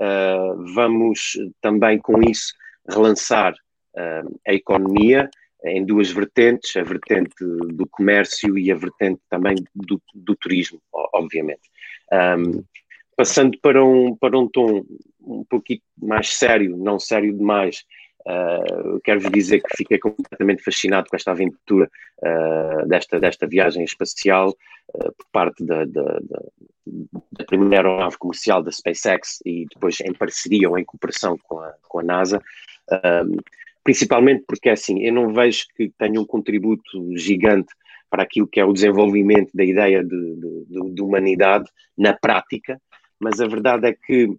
Uh, 0.00 0.72
vamos 0.74 1.32
também, 1.60 1.98
com 1.98 2.22
isso, 2.22 2.54
relançar 2.88 3.52
uh, 3.52 4.40
a 4.46 4.54
economia 4.54 5.28
em 5.64 5.84
duas 5.84 6.10
vertentes, 6.10 6.74
a 6.76 6.82
vertente 6.82 7.34
do 7.38 7.86
comércio 7.86 8.56
e 8.58 8.72
a 8.72 8.76
vertente 8.76 9.20
também 9.28 9.56
do, 9.74 10.00
do 10.14 10.34
turismo, 10.36 10.80
obviamente. 11.12 11.68
Um, 12.12 12.64
passando 13.16 13.58
para 13.60 13.84
um, 13.84 14.16
para 14.16 14.38
um 14.38 14.48
tom 14.48 14.82
um 15.20 15.44
pouquinho 15.44 15.82
mais 16.00 16.32
sério, 16.32 16.76
não 16.78 16.98
sério 16.98 17.36
demais, 17.36 17.84
Uh, 18.26 19.00
Quero-vos 19.02 19.30
dizer 19.30 19.60
que 19.60 19.76
fiquei 19.76 19.98
completamente 19.98 20.62
fascinado 20.62 21.08
com 21.08 21.16
esta 21.16 21.30
aventura 21.30 21.90
uh, 22.18 22.86
desta, 22.86 23.18
desta 23.18 23.46
viagem 23.46 23.82
espacial 23.82 24.50
uh, 24.50 25.12
por 25.16 25.26
parte 25.32 25.64
da, 25.64 25.84
da, 25.86 26.20
da, 26.20 27.44
primeira 27.46 27.76
aeronave 27.76 28.18
comercial 28.18 28.62
da 28.62 28.70
SpaceX 28.70 29.38
e 29.44 29.66
depois 29.72 30.00
em 30.00 30.12
parceria 30.12 30.68
ou 30.68 30.78
em 30.78 30.84
cooperação 30.84 31.38
com 31.44 31.60
a, 31.60 31.72
com 31.88 32.00
a 32.00 32.02
NASA. 32.02 32.42
principalmente 33.82 34.44
porque, 34.46 34.68
assim, 34.68 35.00
eu 35.02 35.12
não 35.12 35.32
vejo 35.32 35.66
que 35.74 35.90
tenha 35.98 36.20
um 36.20 36.26
contributo 36.26 37.16
gigante 37.16 37.72
para 38.10 38.24
aquilo 38.24 38.46
que 38.46 38.60
é 38.60 38.64
o 38.64 38.72
desenvolvimento 38.72 39.50
da 39.54 39.64
ideia 39.64 40.02
de, 40.02 40.36
de, 40.36 40.90
de 40.94 41.02
humanidade 41.02 41.70
na 41.96 42.12
prática, 42.12 42.80
mas 43.18 43.40
a 43.40 43.46
verdade 43.46 43.86
é 43.86 43.94
que 43.94 44.36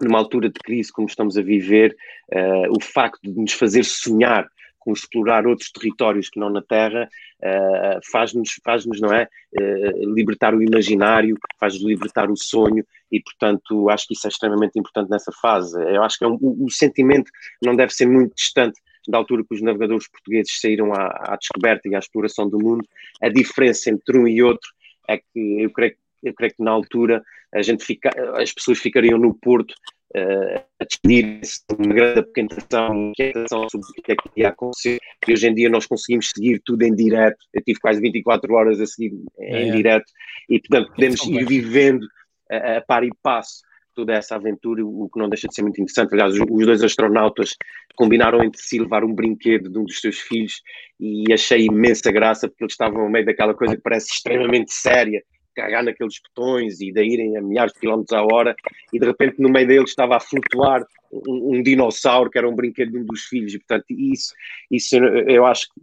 numa 0.00 0.18
altura 0.18 0.48
de 0.48 0.58
crise 0.60 0.92
como 0.92 1.06
estamos 1.06 1.36
a 1.36 1.42
viver, 1.42 1.96
uh, 2.32 2.76
o 2.76 2.82
facto 2.82 3.20
de 3.22 3.40
nos 3.40 3.52
fazer 3.52 3.84
sonhar 3.84 4.48
com 4.84 4.92
explorar 4.92 5.46
outros 5.46 5.72
territórios 5.72 6.28
que 6.28 6.38
não 6.38 6.50
na 6.50 6.60
Terra, 6.60 7.08
uh, 7.40 8.00
faz-nos, 8.12 8.60
faz-nos, 8.62 9.00
não 9.00 9.12
é, 9.12 9.26
uh, 9.58 10.14
libertar 10.14 10.54
o 10.54 10.62
imaginário, 10.62 11.38
faz-nos 11.58 11.82
libertar 11.82 12.30
o 12.30 12.36
sonho 12.36 12.84
e, 13.10 13.18
portanto, 13.20 13.88
acho 13.88 14.06
que 14.06 14.14
isso 14.14 14.26
é 14.26 14.30
extremamente 14.30 14.78
importante 14.78 15.08
nessa 15.10 15.32
fase. 15.32 15.80
Eu 15.90 16.02
acho 16.02 16.18
que 16.18 16.24
é 16.24 16.28
um, 16.28 16.38
o, 16.40 16.66
o, 16.66 16.70
sentimento 16.70 17.30
não 17.62 17.74
deve 17.74 17.94
ser 17.94 18.06
muito 18.06 18.34
distante 18.34 18.78
da 19.08 19.16
altura 19.16 19.42
que 19.48 19.54
os 19.54 19.62
navegadores 19.62 20.08
portugueses 20.08 20.60
saíram 20.60 20.92
à, 20.92 21.32
à 21.32 21.36
descoberta 21.36 21.88
e 21.88 21.94
à 21.94 21.98
exploração 21.98 22.48
do 22.48 22.58
mundo. 22.58 22.86
A 23.22 23.30
diferença 23.30 23.90
entre 23.90 24.18
um 24.18 24.28
e 24.28 24.42
outro 24.42 24.70
é 25.08 25.16
que 25.16 25.62
eu 25.62 25.70
creio 25.70 25.92
que 25.92 25.98
eu 26.24 26.34
creio 26.34 26.54
que 26.54 26.62
na 26.62 26.70
altura 26.70 27.22
a 27.54 27.62
gente 27.62 27.84
fica, 27.84 28.10
as 28.36 28.52
pessoas 28.52 28.78
ficariam 28.78 29.18
no 29.18 29.34
Porto 29.34 29.72
uh, 30.16 30.64
a 30.80 30.84
despedir-se 30.84 31.60
de 31.68 31.86
uma 31.86 31.94
grande 31.94 32.20
apoquentação, 32.20 33.10
inquietação 33.10 33.68
sobre 33.68 33.86
o 33.86 34.02
que 34.02 34.12
é 34.12 34.16
que 34.16 34.28
ia 34.36 34.48
acontecer. 34.48 34.98
E 35.26 35.32
hoje 35.32 35.48
em 35.48 35.54
dia 35.54 35.68
nós 35.68 35.86
conseguimos 35.86 36.30
seguir 36.34 36.60
tudo 36.64 36.82
em 36.82 36.94
direto. 36.94 37.38
Eu 37.52 37.62
tive 37.62 37.78
quase 37.80 38.00
24 38.00 38.52
horas 38.54 38.80
a 38.80 38.86
seguir 38.86 39.12
em 39.38 39.68
é. 39.68 39.70
direto 39.70 40.10
e, 40.48 40.58
portanto, 40.60 40.90
podemos 40.90 41.24
ir 41.26 41.46
vivendo 41.46 42.06
a, 42.50 42.78
a 42.78 42.80
par 42.80 43.04
e 43.04 43.10
passo 43.22 43.62
toda 43.94 44.12
essa 44.12 44.34
aventura, 44.34 44.84
o 44.84 45.08
que 45.08 45.20
não 45.20 45.28
deixa 45.28 45.46
de 45.46 45.54
ser 45.54 45.62
muito 45.62 45.80
interessante. 45.80 46.12
Aliás, 46.12 46.34
os 46.34 46.66
dois 46.66 46.82
astronautas 46.82 47.56
combinaram 47.94 48.42
entre 48.42 48.60
si 48.60 48.80
levar 48.80 49.04
um 49.04 49.14
brinquedo 49.14 49.70
de 49.70 49.78
um 49.78 49.84
dos 49.84 50.00
seus 50.00 50.18
filhos 50.18 50.62
e 50.98 51.32
achei 51.32 51.66
imensa 51.66 52.10
graça 52.10 52.48
porque 52.48 52.64
eles 52.64 52.72
estavam 52.72 53.04
no 53.04 53.10
meio 53.10 53.24
daquela 53.24 53.54
coisa 53.54 53.76
que 53.76 53.82
parece 53.82 54.12
extremamente 54.12 54.72
séria 54.72 55.22
carregar 55.54 55.82
naqueles 55.82 56.20
botões 56.20 56.80
e 56.80 56.92
de 56.92 57.02
irem 57.04 57.36
a 57.36 57.42
milhares 57.42 57.72
de 57.72 57.80
quilómetros 57.80 58.12
à 58.12 58.22
hora 58.22 58.54
e 58.92 58.98
de 58.98 59.06
repente 59.06 59.40
no 59.40 59.48
meio 59.48 59.66
deles 59.66 59.90
estava 59.90 60.16
a 60.16 60.20
flutuar 60.20 60.84
um, 61.12 61.56
um, 61.56 61.62
dinossauro 61.62 62.30
que 62.30 62.38
era 62.38 62.48
um 62.48 62.54
brinquedo 62.54 62.92
de 62.92 62.98
um 62.98 63.04
dos 63.04 63.24
filhos 63.24 63.54
e 63.54 63.58
portanto 63.58 63.86
isso, 63.90 64.34
isso 64.70 64.96
eu 64.96 65.46
acho 65.46 65.66
que 65.72 65.80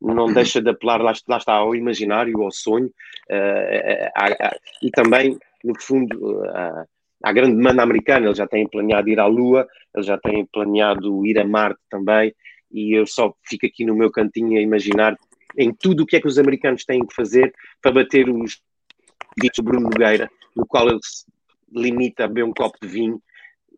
não 0.00 0.32
deixa 0.32 0.60
de 0.60 0.70
apelar 0.70 1.00
lá, 1.00 1.12
lá 1.28 1.36
está 1.36 1.54
ao 1.54 1.74
imaginário, 1.74 2.40
ao 2.42 2.50
sonho 2.50 2.86
uh, 2.86 4.56
e 4.82 4.90
também 4.90 5.38
no 5.62 5.74
fundo 5.80 6.42
uh, 6.42 6.86
à 7.22 7.32
grande 7.32 7.56
demanda 7.56 7.82
americana, 7.82 8.26
eles 8.26 8.38
já 8.38 8.46
têm 8.46 8.66
planeado 8.66 9.08
ir 9.08 9.20
à 9.20 9.26
Lua, 9.26 9.68
eles 9.94 10.06
já 10.06 10.16
têm 10.16 10.46
planeado 10.46 11.26
ir 11.26 11.38
a 11.38 11.44
Marte 11.44 11.80
também 11.90 12.34
e 12.72 12.96
eu 12.96 13.06
só 13.06 13.34
fico 13.44 13.66
aqui 13.66 13.84
no 13.84 13.94
meu 13.94 14.10
cantinho 14.10 14.58
a 14.58 14.62
imaginar 14.62 15.16
em 15.58 15.72
tudo 15.72 16.02
o 16.02 16.06
que 16.06 16.16
é 16.16 16.20
que 16.20 16.28
os 16.28 16.38
americanos 16.38 16.84
têm 16.84 17.04
que 17.04 17.14
fazer 17.14 17.52
para 17.82 17.92
bater 17.92 18.28
os 18.28 18.60
dito 19.38 19.62
Bruno 19.62 19.88
Nogueira, 19.90 20.30
no 20.56 20.66
qual 20.66 20.88
ele 20.88 21.00
se 21.02 21.24
limita 21.72 22.24
a 22.24 22.28
beber 22.28 22.44
um 22.44 22.52
copo 22.52 22.78
de 22.80 22.88
vinho. 22.88 23.22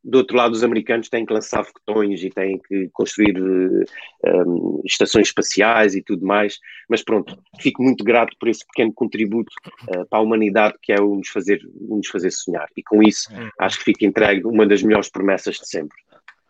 Do 0.05 0.19
outro 0.19 0.37
lado, 0.37 0.53
os 0.53 0.65
americanos 0.65 1.09
têm 1.09 1.25
que 1.25 1.33
lançar 1.33 1.65
foguetões 1.65 2.25
e 2.25 2.31
têm 2.31 2.59
que 2.59 2.89
construir 2.93 3.41
um, 3.41 3.83
eh, 4.25 4.83
estações 4.85 5.29
espaciais 5.29 5.95
e 5.95 6.03
tudo 6.03 6.27
mais. 6.27 6.59
Mas 6.89 7.05
pronto, 7.05 7.39
fico 7.61 7.85
muito 7.85 8.03
grato 8.03 8.37
por 8.37 8.49
esse 8.49 8.67
pequeno 8.67 8.93
contributo 8.93 9.53
uh, 9.89 10.05
para 10.09 10.19
a 10.19 10.23
humanidade 10.23 10.75
que 10.83 10.93
é 10.93 11.01
o 11.01 11.15
nos, 11.15 11.29
fazer, 11.29 11.61
o 11.89 11.97
nos 11.97 12.09
fazer 12.09 12.33
sonhar. 12.33 12.67
E 12.77 12.83
com 12.83 13.01
isso, 13.01 13.33
uhum. 13.33 13.49
acho 13.61 13.79
que 13.79 13.85
fica 13.85 14.05
entregue 14.05 14.45
uma 14.45 14.67
das 14.67 14.83
melhores 14.83 15.09
promessas 15.09 15.55
de 15.57 15.69
sempre. 15.69 15.97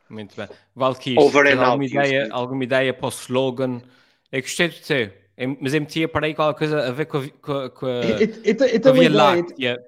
Muito 0.09 0.35
bem. 0.35 0.49
Valkyrie, 0.75 1.19
alguma 1.19 1.85
ideia, 1.85 2.29
alguma 2.31 2.65
ideia 2.65 2.95
para 2.95 3.07
o 3.07 3.11
slogan? 3.11 3.83
Eu 4.31 4.41
gostei 4.41 4.69
de 4.69 4.81
ter 4.81 5.22
mas 5.47 5.75
eu 5.75 5.81
metia 5.81 6.09
para 6.09 6.27
aí 6.27 6.35
qualquer 6.35 6.59
coisa 6.59 6.89
a 6.89 6.91
ver 6.93 7.07
com 7.07 7.19
a, 7.19 7.29
com 7.41 7.53
a, 7.53 7.71
com 7.71 7.87
a, 7.87 7.91
Eu, 7.91 8.19
eu, 8.45 8.67
eu 8.67 8.81
com 8.81 8.89
a 8.89 8.93
Via 8.93 9.11
Láctea. 9.11 9.79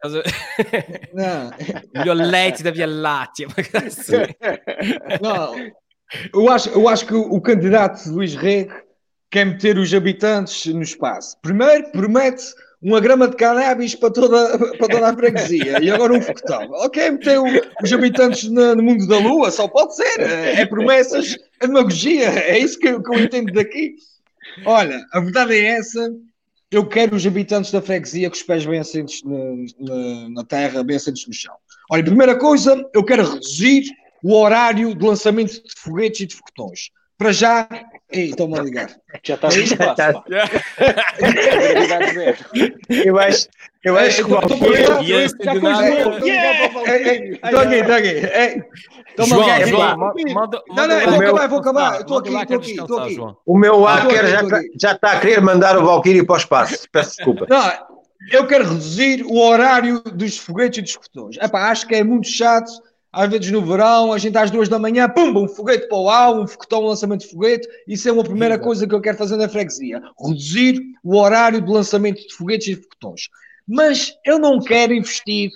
Não, 1.12 1.50
Melhor 1.94 2.16
leite 2.16 2.62
da 2.62 2.70
Via 2.70 2.86
Láctea. 2.86 3.46
assim. 3.86 4.16
não. 5.20 5.55
Eu 6.32 6.48
acho, 6.48 6.68
eu 6.70 6.88
acho 6.88 7.07
que 7.07 7.14
o, 7.14 7.40
candidato 7.40 8.09
Luís 8.11 8.34
Rego 8.34 8.74
quer 9.30 9.44
meter 9.46 9.78
os 9.78 9.92
habitantes 9.92 10.66
no 10.72 10.82
espaço. 10.82 11.36
Primeiro, 11.42 11.90
promete 11.90 12.44
uma 12.80 13.00
grama 13.00 13.26
de 13.26 13.34
cannabis 13.36 13.94
para 13.94 14.11
toda, 14.11 14.59
para 14.76 14.88
toda 14.88 15.09
a 15.09 15.14
freguesia 15.16 15.82
e 15.82 15.90
agora 15.90 16.12
um 16.12 16.20
foguetão. 16.20 16.70
Ok, 16.84 17.11
meteu 17.12 17.42
os 17.82 17.92
habitantes 17.92 18.48
na- 18.50 18.74
no 18.74 18.82
mundo 18.82 19.09
da 19.09 19.18
lua, 19.18 19.50
só 19.50 19.66
pode 19.66 19.96
ser. 19.96 20.20
É, 20.20 20.61
é 20.61 20.66
promessas, 20.66 21.36
é 21.61 21.66
demagogia. 21.66 22.28
É 22.28 22.59
isso 22.59 22.78
que 22.78 23.00
que 23.00 23.14
eu 23.14 23.18
entendo 23.20 23.52
daqui. 23.52 23.94
Olha, 24.64 25.05
a 25.12 25.20
verdade 25.20 25.55
é 25.55 25.64
essa. 25.78 26.11
Eu 26.70 26.86
quero 26.88 27.14
os 27.14 27.26
habitantes 27.26 27.70
da 27.70 27.80
freguesia 27.80 28.28
com 28.28 28.36
os 28.36 28.42
pés 28.42 28.66
bem 28.66 28.80
assentos 28.80 29.22
na, 29.22 30.28
na- 30.30 30.45
terra, 30.45 30.82
bem 30.82 30.97
assentos 30.97 31.26
no 31.26 31.32
chão. 31.32 31.55
Olha, 31.90 32.03
primeira 32.05 32.36
coisa, 32.38 32.82
eu 32.92 33.05
quero 33.05 33.30
reduzir 33.34 33.84
o 34.22 34.34
horário 34.34 34.95
de 34.95 35.05
lançamento 35.05 35.53
de 35.53 35.74
foguetes 35.76 36.20
e 36.22 36.26
de 36.26 36.34
foguetões. 36.34 36.90
Para 37.16 37.32
já. 37.32 37.68
Ei, 38.11 38.30
estão-me 38.30 38.59
a 38.59 38.62
ligar. 38.62 38.90
Já 39.24 39.34
estás 39.34 39.57
no 39.57 39.62
espaço. 39.62 40.22
Eu 42.88 43.18
acho, 43.18 43.48
eu 43.82 43.98
acho 43.98 44.24
que 44.24 44.30
o 44.32 44.40
jogo. 44.40 44.46
Estou 47.44 47.61
aqui, 47.61 47.74
estou 47.76 47.94
aqui. 47.94 48.09
Ei, 48.09 48.62
Estão-me 49.16 49.32
a 49.50 49.66
João, 49.66 49.66
ligar. 49.66 49.96
Não, 49.96 50.86
não, 50.88 51.00
vou 51.00 51.22
acabar, 51.22 51.48
vou 51.48 51.59
acabar. 51.59 52.00
Estou 52.00 52.18
aqui, 52.18 52.34
estou 52.34 52.98
aqui, 52.98 53.18
é 53.20 53.34
o 53.46 53.57
meu 53.57 53.86
Ah, 53.86 53.94
hacker 53.96 54.26
já, 54.26 54.40
aqui, 54.40 54.48
tá- 54.50 54.62
está 54.92 55.12
a 55.12 55.20
querer 55.20 55.40
mandar 55.40 55.78
o 55.78 55.84
Valkyrie 55.86 56.24
para 56.26 56.34
o 56.34 56.38
espaço. 56.38 56.86
Peço 56.90 57.16
desculpa. 57.16 57.46
Não, 57.48 57.72
eu 58.32 58.46
quero 58.46 58.64
reduzir 58.64 59.22
o 59.24 59.38
horário 59.38 60.00
dos 60.00 60.38
foguetes 60.38 60.78
e 60.78 60.82
dos. 61.18 61.36
Epá, 61.40 61.70
acho 61.70 61.86
que 61.86 61.94
é 61.94 62.02
muito 62.05 62.28
chato. 62.28 62.70
Às 63.15 63.31
vezes 63.31 63.51
no 63.51 63.65
verão, 63.65 64.12
a 64.12 64.19
gente 64.19 64.37
às 64.37 64.51
duas 64.51 64.69
da 64.69 64.79
manhã, 64.79 65.09
pumba, 65.09 65.41
um 65.41 65.49
foguete 65.49 65.89
para 65.89 65.99
o 65.99 66.11
ar, 66.11 66.35
um 66.35 66.47
foguetão, 66.47 66.83
um 66.83 66.87
lançamento 66.89 67.21
de 67.21 67.29
foguete. 67.31 67.69
Isso 67.87 68.09
é 68.09 68.12
uma 68.12 68.25
primeira 68.25 68.59
coisa 68.59 68.87
que 68.87 68.95
eu 68.95 69.01
quero 69.01 69.17
fazer 69.17 69.37
na 69.37 69.49
freguesia. 69.49 70.03
Reduzir 70.21 70.81
o 71.03 71.17
horário 71.17 71.61
de 71.61 71.71
lançamento 71.71 72.27
de 72.27 72.35
foguetes 72.35 72.69
e 72.69 72.75
foguetões. 72.77 73.23
Mas 73.67 74.12
eu 74.27 74.39
não 74.39 74.61
quero 74.61 74.93
investir 74.93 75.51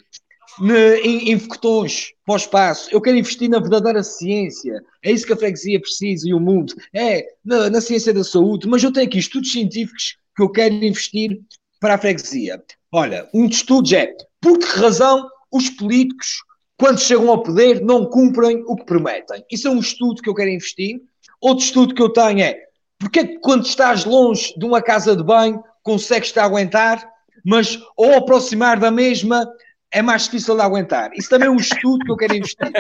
ne- 0.61 1.01
em, 1.01 1.33
em 1.33 1.39
foguetões 1.39 2.13
para 2.25 2.35
o 2.35 2.37
espaço. 2.37 2.89
Eu 2.93 3.01
quero 3.01 3.17
investir 3.19 3.49
na 3.51 3.59
verdadeira 3.59 4.03
ciência. 4.03 4.81
É 5.03 5.11
isso 5.11 5.27
que 5.27 5.33
a 5.33 5.37
freguesia 5.37 5.81
precisa 5.81 6.29
e 6.29 6.35
o 6.35 6.41
mundo. 6.41 6.75
É 6.95 7.27
na, 7.45 7.69
na 7.71 7.81
ciência 7.81 8.13
da 8.15 8.25
saúde. 8.25 8.69
Mas 8.69 8.83
eu 8.83 8.93
tenho 8.93 9.07
aqui 9.07 9.19
estudos 9.19 9.51
científicos 9.53 10.17
que 10.37 10.43
eu 10.43 10.51
quero 10.51 10.75
investir 10.75 11.41
para 11.81 11.95
a 11.95 11.99
freguesia. 11.99 12.63
Olha, 12.93 13.29
um 13.35 13.47
dos 13.47 13.59
estudos 13.59 13.93
é 13.93 14.15
por 14.41 14.59
que 14.59 14.67
razão 14.67 15.29
os 15.53 15.71
políticos, 15.71 16.43
quando 16.79 17.01
chegam 17.01 17.29
ao 17.29 17.43
poder, 17.43 17.83
não 17.83 18.07
cumprem 18.07 18.63
o 18.67 18.77
que 18.77 18.87
prometem. 18.87 19.45
Isso 19.51 19.67
é 19.67 19.71
um 19.71 19.81
estudo 19.81 20.23
que 20.23 20.31
eu 20.31 20.35
quero 20.35 20.51
investir. 20.51 21.01
Outro 21.41 21.65
estudo 21.65 21.95
que 21.95 22.03
eu 22.03 22.09
tenho 22.09 22.41
é 22.41 22.69
porque 22.99 23.21
é 23.21 23.27
que 23.27 23.39
quando 23.39 23.65
estás 23.65 24.05
longe 24.05 24.55
de 24.57 24.65
uma 24.65 24.83
casa 24.83 25.15
de 25.15 25.23
banho 25.23 25.63
consegues-te 25.83 26.39
aguentar, 26.39 27.09
mas 27.45 27.79
ao 27.97 28.15
aproximar 28.15 28.79
da 28.79 28.91
mesma 28.91 29.49
é 29.91 30.03
mais 30.03 30.25
difícil 30.25 30.55
de 30.55 30.63
aguentar. 30.63 31.11
Isso 31.15 31.31
também 31.31 31.49
é 31.49 31.51
um 31.51 31.57
estudo 31.57 32.05
que 32.05 32.11
eu 32.11 32.17
quero 32.17 32.35
investir. 32.37 32.71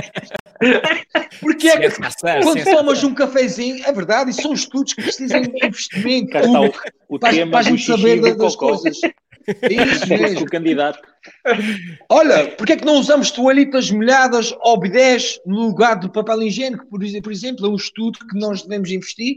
Porque 1.40 1.68
é 1.68 1.88
que 1.88 1.96
quando 2.42 2.64
tomas 2.64 3.02
um 3.04 3.14
cafezinho, 3.14 3.82
é 3.84 3.92
verdade, 3.92 4.30
e 4.30 4.34
são 4.34 4.52
estudos 4.52 4.92
que 4.92 5.02
precisam 5.02 5.40
de 5.40 5.66
investimento 5.66 6.36
o, 6.36 7.14
o 7.14 7.18
para, 7.18 7.30
tema 7.30 7.50
para 7.52 7.60
a 7.60 7.62
gente 7.62 7.86
saber 7.86 8.20
das 8.20 8.56
cocó. 8.56 8.76
coisas. 8.76 9.00
Isso 9.70 10.08
mesmo. 10.08 10.40
O 10.42 10.46
candidato. 10.46 10.98
Olha, 12.10 12.48
porque 12.56 12.72
é 12.72 12.76
que 12.76 12.84
não 12.84 12.94
usamos 12.96 13.30
toalhitas 13.30 13.90
molhadas 13.90 14.54
ou 14.60 14.78
bidés 14.78 15.40
no 15.46 15.56
lugar 15.60 15.96
do 15.98 16.10
papel 16.10 16.42
higiênico, 16.42 16.86
por, 16.86 17.02
ex- 17.02 17.20
por 17.20 17.32
exemplo? 17.32 17.66
É 17.66 17.68
um 17.68 17.76
estudo 17.76 18.18
que 18.30 18.38
nós 18.38 18.62
devemos 18.62 18.90
investir. 18.90 19.36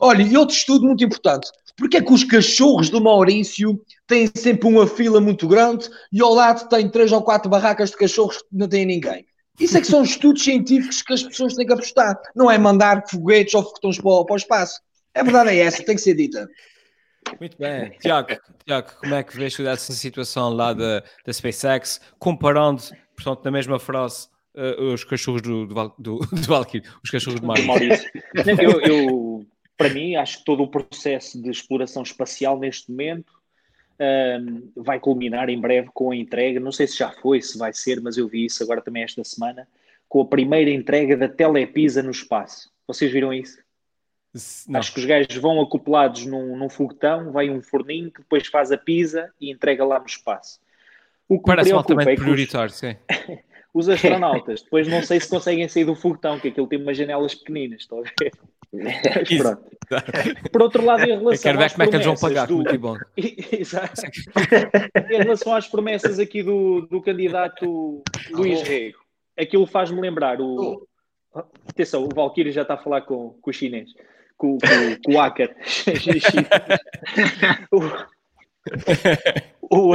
Olha, 0.00 0.22
e 0.22 0.36
outro 0.36 0.54
estudo 0.56 0.86
muito 0.86 1.04
importante. 1.04 1.48
Porque 1.76 1.96
é 1.96 2.02
que 2.02 2.12
os 2.12 2.22
cachorros 2.24 2.90
do 2.90 3.00
Maurício 3.00 3.80
têm 4.06 4.30
sempre 4.34 4.68
uma 4.68 4.86
fila 4.86 5.20
muito 5.20 5.48
grande 5.48 5.88
e 6.12 6.20
ao 6.20 6.34
lado 6.34 6.68
tem 6.68 6.88
três 6.90 7.10
ou 7.12 7.22
quatro 7.22 7.48
barracas 7.50 7.90
de 7.90 7.96
cachorros 7.96 8.38
que 8.38 8.44
não 8.52 8.68
têm 8.68 8.84
ninguém? 8.84 9.24
Isso 9.58 9.76
é 9.76 9.80
que 9.80 9.86
são 9.86 10.02
estudos 10.02 10.42
científicos 10.42 11.02
que 11.02 11.12
as 11.12 11.22
pessoas 11.22 11.54
têm 11.54 11.66
que 11.66 11.72
apostar. 11.72 12.18
Não 12.34 12.50
é 12.50 12.58
mandar 12.58 13.04
foguetes 13.08 13.54
ou 13.54 13.62
foguetões 13.62 13.98
para, 13.98 14.10
o- 14.10 14.24
para 14.24 14.34
o 14.34 14.36
espaço. 14.36 14.80
A 15.14 15.22
verdade 15.22 15.50
é 15.50 15.58
essa, 15.58 15.82
tem 15.84 15.94
que 15.94 16.00
ser 16.02 16.14
dita. 16.14 16.48
Muito 17.38 17.56
bem. 17.58 17.90
Tiago, 18.00 18.28
Tiago, 18.64 18.92
como 19.00 19.14
é 19.14 19.22
que 19.22 19.36
vês 19.36 19.56
toda 19.56 19.70
essa 19.70 19.92
situação 19.92 20.50
lá 20.50 20.72
da, 20.72 21.02
da 21.24 21.32
SpaceX, 21.32 22.00
comparando, 22.18 22.82
portanto, 23.16 23.44
na 23.44 23.50
mesma 23.50 23.78
frase, 23.78 24.28
eh, 24.54 24.80
os 24.80 25.04
cachorros 25.04 25.42
do, 25.42 25.66
do, 25.66 25.94
do, 25.98 26.18
do 26.32 26.42
Valkyrie, 26.42 26.86
os 27.02 27.10
cachorros 27.10 27.40
de 27.40 27.46
Marte? 27.46 28.10
Eu, 28.60 28.80
eu, 28.80 29.46
para 29.76 29.88
mim, 29.88 30.14
acho 30.14 30.38
que 30.38 30.44
todo 30.44 30.62
o 30.62 30.68
processo 30.68 31.40
de 31.40 31.50
exploração 31.50 32.02
espacial 32.02 32.58
neste 32.58 32.90
momento 32.90 33.32
ahm, 33.98 34.70
vai 34.76 35.00
culminar 35.00 35.48
em 35.48 35.60
breve 35.60 35.90
com 35.94 36.10
a 36.10 36.16
entrega. 36.16 36.60
Não 36.60 36.72
sei 36.72 36.86
se 36.86 36.98
já 36.98 37.10
foi, 37.10 37.40
se 37.40 37.56
vai 37.58 37.72
ser, 37.72 38.00
mas 38.00 38.16
eu 38.16 38.28
vi 38.28 38.44
isso 38.44 38.62
agora 38.62 38.82
também 38.82 39.02
esta 39.02 39.24
semana, 39.24 39.66
com 40.08 40.20
a 40.20 40.26
primeira 40.26 40.70
entrega 40.70 41.16
da 41.16 41.28
Telepisa 41.28 42.02
no 42.02 42.10
espaço. 42.10 42.70
Vocês 42.86 43.10
viram 43.10 43.32
isso? 43.32 43.61
Não. 44.68 44.80
Acho 44.80 44.94
que 44.94 45.00
os 45.00 45.04
gajos 45.04 45.36
vão 45.36 45.60
acoplados 45.60 46.24
num, 46.24 46.56
num 46.56 46.68
foguetão, 46.70 47.30
vai 47.32 47.50
um 47.50 47.62
forninho 47.62 48.10
que 48.10 48.22
depois 48.22 48.46
faz 48.46 48.72
a 48.72 48.78
pizza 48.78 49.30
e 49.40 49.50
entrega 49.50 49.84
lá 49.84 49.98
no 49.98 50.06
espaço. 50.06 50.58
O 51.28 51.34
que 51.38 51.42
me 51.50 51.56
Parece 51.56 51.74
um 51.74 51.82
preocupa 51.82 51.92
altamente 51.92 52.10
é 52.10 52.14
que 52.14 52.20
os- 52.20 52.24
prioritário, 52.24 52.70
sim. 52.72 52.96
os 53.74 53.88
astronautas, 53.88 54.62
depois 54.62 54.88
não 54.88 55.02
sei 55.02 55.20
se 55.20 55.28
conseguem 55.28 55.68
sair 55.68 55.84
do 55.84 55.94
foguetão, 55.94 56.38
que 56.40 56.48
aquilo 56.48 56.66
tem 56.66 56.80
umas 56.80 56.96
janelas 56.96 57.34
pequeninas, 57.34 57.82
estão 57.82 57.98
a 57.98 58.02
ver? 58.02 58.32
Mas 58.72 59.28
pronto. 59.38 59.70
Por 60.50 60.62
outro 60.62 60.82
lado, 60.82 61.02
em 61.04 61.08
relação 61.08 61.32
Eu 61.34 61.40
quero 61.42 61.58
ver 61.58 61.64
às 61.66 61.72
como 61.72 61.82
é 61.82 61.86
que 61.88 61.96
eles 61.96 62.06
vão 62.06 62.14
promessas 62.14 62.34
pagar, 62.40 62.46
do- 62.46 62.54
muito 62.56 62.78
bom. 62.78 62.96
Exato. 63.52 64.00
Em 65.10 65.18
relação 65.22 65.54
às 65.54 65.68
promessas 65.68 66.18
aqui 66.18 66.42
do, 66.42 66.82
do 66.82 67.02
candidato 67.02 68.02
Luís 68.30 68.62
Rego, 68.62 68.98
aquilo 69.38 69.66
faz-me 69.66 70.00
lembrar 70.00 70.40
o. 70.40 70.86
Atenção, 71.68 72.04
o 72.04 72.08
Valkyrie 72.14 72.52
já 72.52 72.62
está 72.62 72.74
a 72.74 72.78
falar 72.78 73.02
com, 73.02 73.30
com 73.40 73.50
o 73.50 73.52
chinês, 73.52 73.90
com, 74.42 74.58
com, 74.58 75.02
com 75.04 75.12
o 75.12 75.20
hacker. 75.20 75.56
o, 79.70 79.94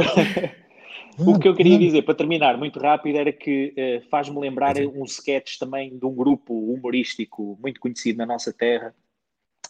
o 1.18 1.38
que 1.38 1.46
eu 1.46 1.54
queria 1.54 1.78
dizer, 1.78 2.00
para 2.02 2.14
terminar, 2.14 2.56
muito 2.56 2.80
rápido, 2.80 3.18
era 3.18 3.30
que 3.30 3.74
eh, 3.76 4.00
faz-me 4.10 4.40
lembrar 4.40 4.78
um 4.78 5.04
sketch 5.04 5.58
também 5.58 5.98
de 5.98 6.06
um 6.06 6.14
grupo 6.14 6.54
humorístico 6.54 7.58
muito 7.60 7.78
conhecido 7.78 8.16
na 8.16 8.24
nossa 8.24 8.50
terra, 8.50 8.94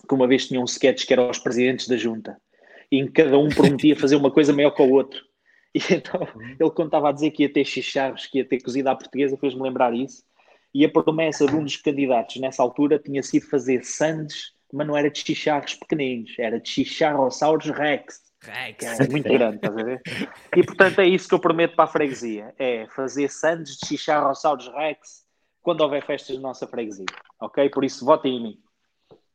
que 0.09 0.14
uma 0.14 0.29
vez 0.29 0.47
tinha 0.47 0.61
um 0.61 0.64
sketch 0.64 1.05
que 1.07 1.12
era 1.12 1.29
os 1.29 1.41
presidentes 1.41 1.89
da 1.89 1.97
junta, 1.97 2.41
em 2.93 3.07
que 3.07 3.22
cada 3.24 3.37
um 3.37 3.49
prometia 3.49 3.97
fazer 3.99 4.14
uma 4.14 4.31
coisa 4.31 4.53
maior 4.53 4.70
que 4.70 4.83
o 4.83 4.93
outro. 4.93 5.20
E 5.74 5.81
então 5.93 6.20
ele 6.59 6.70
contava 6.70 7.09
a 7.09 7.12
dizer 7.12 7.33
que 7.33 7.43
ia 7.43 7.53
ter 7.53 7.64
chicharros, 7.64 8.26
que 8.26 8.39
ia 8.39 8.45
ter 8.45 8.62
cozida 8.62 8.93
à 8.93 8.97
portuguesa, 8.97 9.37
fez-me 9.37 9.62
lembrar 9.62 9.93
isso. 9.93 10.22
E 10.72 10.85
a 10.85 10.89
promessa 10.89 11.47
de 11.47 11.57
um 11.57 11.64
dos 11.64 11.76
candidatos 11.76 12.37
nessa 12.37 12.62
altura 12.62 12.99
tinha 12.99 13.22
sido 13.22 13.47
fazer 13.49 13.85
sandes, 13.85 14.53
mas 14.72 14.86
não 14.86 14.96
era 14.96 15.10
de 15.10 15.18
chicharros 15.18 15.74
pequeninos, 15.74 16.32
era 16.38 16.60
de 16.60 16.68
chicharrossauros 16.68 17.66
rex. 17.70 18.20
Que 18.78 18.84
era 18.86 19.08
muito 19.10 19.28
grande, 19.28 19.56
estás 19.56 19.76
a 19.76 19.82
ver? 19.82 20.00
E 20.56 20.62
portanto 20.62 21.00
é 21.00 21.06
isso 21.06 21.28
que 21.28 21.34
eu 21.34 21.40
prometo 21.40 21.74
para 21.74 21.86
a 21.86 21.92
freguesia: 21.92 22.54
é 22.58 22.86
fazer 22.94 23.28
sandes 23.28 23.76
de 23.76 23.86
chicharrossauros 23.88 24.68
rex 24.68 25.24
quando 25.60 25.80
houver 25.80 26.04
festas 26.06 26.36
na 26.36 26.42
nossa 26.42 26.66
freguesia. 26.66 27.06
Ok? 27.40 27.68
Por 27.70 27.84
isso, 27.84 28.04
votem 28.04 28.36
em 28.36 28.42
mim. 28.42 28.58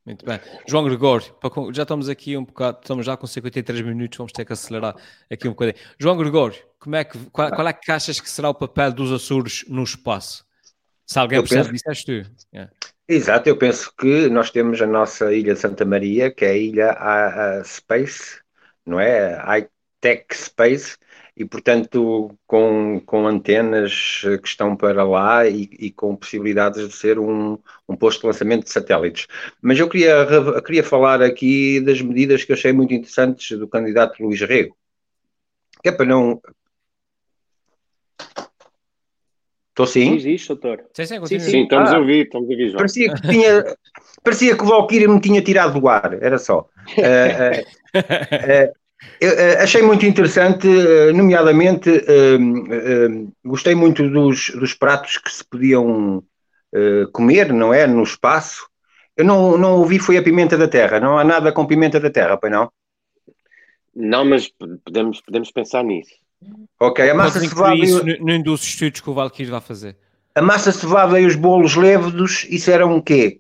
Muito 0.06 0.26
bem. 0.26 0.40
João 0.68 0.84
Gregório, 0.84 1.34
já 1.74 1.84
estamos 1.84 2.10
aqui 2.10 2.36
um 2.38 2.44
bocado, 2.44 2.80
estamos 2.82 3.06
já 3.06 3.16
com 3.16 3.26
53 3.26 3.82
minutos, 3.86 4.18
vamos 4.18 4.34
ter 4.34 4.44
que 4.44 4.52
acelerar 4.52 4.96
aqui 5.32 5.48
um 5.48 5.52
bocadinho. 5.52 5.78
João 5.98 6.18
Gregório, 6.18 6.62
como 6.80 6.96
é 6.98 7.06
que, 7.06 7.18
qual, 7.32 7.50
qual 7.52 7.68
é 7.68 7.72
que 7.74 7.90
achas 7.92 8.20
que 8.20 8.30
será 8.30 8.50
o 8.50 8.54
papel 8.54 8.92
dos 8.92 9.12
Açores 9.14 9.64
no 9.70 9.84
espaço? 9.84 10.46
Se 11.06 11.20
alguém 11.20 11.40
percebe, 11.40 11.70
penso- 11.70 11.74
disseste 11.74 12.06
tu. 12.24 12.32
Yeah. 12.54 12.72
Exato, 13.08 13.50
eu 13.50 13.58
penso 13.58 13.94
que 13.98 14.30
nós 14.30 14.50
temos 14.50 14.82
a 14.82 14.88
nossa 14.88 15.34
Ilha 15.34 15.54
de 15.54 15.60
Santa 15.60 15.84
Maria, 15.86 16.32
que 16.32 16.46
é 16.46 16.50
a 16.52 16.58
Ilha 16.58 16.92
a, 16.92 17.60
a 17.60 17.64
Space, 17.64 18.40
não 18.86 19.00
é? 19.00 19.36
High 19.36 19.70
Tech 20.00 20.26
Space, 20.34 20.98
e 21.36 21.44
portanto 21.46 22.38
com, 22.48 23.02
com 23.06 23.28
antenas 23.28 24.22
que 24.42 24.48
estão 24.48 24.76
para 24.76 25.04
lá 25.04 25.48
e, 25.48 25.64
e 25.80 25.92
com 25.92 26.16
possibilidades 26.16 26.88
de 26.88 26.96
ser 26.96 27.20
um, 27.20 27.58
um 27.90 27.96
posto 27.96 28.22
de 28.22 28.28
lançamento 28.28 28.64
de 28.66 28.70
satélites. 28.72 29.28
Mas 29.62 29.80
eu 29.80 29.90
queria, 29.90 30.26
queria 30.66 30.84
falar 30.84 31.22
aqui 31.22 31.82
das 31.82 32.02
medidas 32.02 32.44
que 32.46 32.52
eu 32.52 32.56
achei 32.56 32.72
muito 32.72 32.94
interessantes 32.94 33.58
do 33.58 33.68
candidato 33.68 34.24
Luís 34.24 34.40
Rego, 34.42 34.78
que 35.82 35.90
é 35.90 35.92
para 35.92 36.06
não. 36.06 36.42
Estou 39.74 39.88
sim? 39.88 40.16
Diz 40.16 40.26
isto, 40.26 40.54
doutor. 40.54 40.86
Sim, 40.94 41.06
sim, 41.08 41.26
Sim, 41.26 41.40
sim, 41.40 41.64
estamos 41.64 41.90
Ah. 41.90 41.96
a 41.96 42.00
ouvir, 42.00 42.26
estamos 42.26 42.48
a 42.48 42.52
ouvir, 42.52 42.66
João. 42.68 42.78
Parecia 42.78 43.12
que, 43.12 43.22
tinha, 43.28 43.76
parecia 44.24 44.56
que 44.56 44.64
o 44.64 44.68
Valkyrie 44.68 45.08
me 45.08 45.20
tinha 45.20 45.42
tirado 45.42 45.80
do 45.80 45.88
ar, 45.88 46.14
era 46.22 46.38
só. 46.38 46.68
Eh, 47.96 48.72
eu, 49.20 49.32
eh, 49.32 49.62
achei 49.62 49.82
muito 49.82 50.06
interessante, 50.06 50.68
eh, 50.68 51.12
nomeadamente, 51.12 51.90
eh, 51.90 52.36
eh, 52.72 53.26
gostei 53.44 53.76
muito 53.76 54.08
dos, 54.10 54.52
dos 54.52 54.74
pratos 54.74 55.18
que 55.18 55.32
se 55.32 55.44
podiam 55.44 56.24
eh, 56.74 57.06
comer, 57.12 57.52
não 57.52 57.74
é? 57.74 57.86
No 57.88 58.04
espaço. 58.04 58.68
Eu 59.18 59.26
não, 59.26 59.58
não 59.58 59.80
ouvi, 59.80 60.00
foi 60.00 60.18
a 60.18 60.24
pimenta 60.24 60.58
da 60.58 60.68
terra. 60.68 61.00
Não 61.00 61.18
há 61.18 61.24
nada 61.24 61.52
com 61.52 61.66
pimenta 61.66 62.00
da 62.00 62.10
terra, 62.10 62.38
pois 62.38 62.52
não? 62.52 62.72
Não, 63.96 64.24
mas 64.26 64.52
podemos, 64.84 65.22
podemos 65.22 65.52
pensar 65.52 65.84
nisso. 65.84 66.14
Ok, 66.80 67.10
a 67.10 67.14
massa 67.14 67.40
cevada, 67.40 67.76
e, 67.76 67.84
isso 67.84 68.02
o- 68.02 68.26
num 68.26 68.42
dos 68.42 68.64
estudos 68.64 69.00
que 69.02 69.10
o 69.10 69.14
Valkyrie 69.14 69.52
vai 69.52 69.62
fazer. 69.62 69.98
a 70.36 70.42
massa 70.42 70.72
cevada 70.72 71.20
e 71.20 71.26
os 71.26 71.36
bolos 71.36 71.76
levedos, 71.76 72.46
isso 72.50 72.70
eram 72.72 72.98
o 72.98 73.02
quê? 73.02 73.40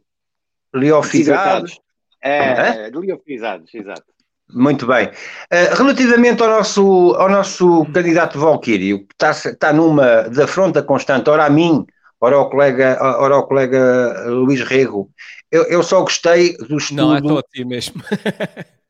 Liofilizados? 0.73 1.71
Desidratados. 1.71 1.79
É, 2.21 2.89
liofilizados, 2.89 3.73
exato. 3.73 4.03
Muito 4.49 4.85
bem. 4.85 5.07
Uh, 5.07 5.75
relativamente 5.75 6.41
ao 6.41 6.49
nosso, 6.49 7.13
ao 7.17 7.29
nosso 7.29 7.85
candidato 7.93 8.39
Valkyrie, 8.39 8.99
que 8.99 9.13
está, 9.13 9.31
está 9.31 9.73
numa 9.73 10.29
de 10.29 10.41
afronta 10.41 10.83
constante, 10.83 11.29
ora 11.29 11.45
a 11.45 11.49
mim, 11.49 11.85
ora 12.21 12.35
ao 12.35 12.49
colega, 12.49 12.97
ora 13.01 13.35
ao 13.35 13.47
colega 13.47 14.25
Luís 14.29 14.61
Rego, 14.61 15.09
eu, 15.51 15.63
eu 15.63 15.81
só 15.83 16.01
gostei 16.01 16.55
do 16.57 16.77
estudo, 16.77 16.97
Não, 17.21 17.35
é 17.35 17.39
a 17.39 17.43
ti 17.51 17.65
mesmo. 17.65 18.01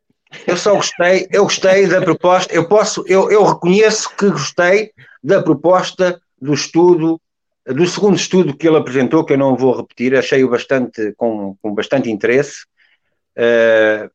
eu 0.47 0.57
só 0.57 0.75
gostei, 0.75 1.27
eu 1.31 1.43
gostei 1.43 1.87
da 1.87 2.01
proposta, 2.01 2.53
eu 2.53 2.67
posso, 2.67 3.03
eu, 3.07 3.31
eu 3.31 3.43
reconheço 3.43 4.09
que 4.15 4.29
gostei 4.29 4.91
da 5.23 5.41
proposta 5.41 6.19
do 6.41 6.53
estudo, 6.53 7.19
do 7.65 7.87
segundo 7.87 8.15
estudo 8.15 8.55
que 8.55 8.67
ele 8.67 8.77
apresentou, 8.77 9.23
que 9.23 9.33
eu 9.33 9.37
não 9.37 9.55
vou 9.55 9.75
repetir, 9.75 10.15
achei-o 10.15 10.49
bastante, 10.49 11.13
com, 11.15 11.55
com 11.61 11.73
bastante 11.73 12.11
interesse. 12.11 12.65
Uh, 13.37 14.09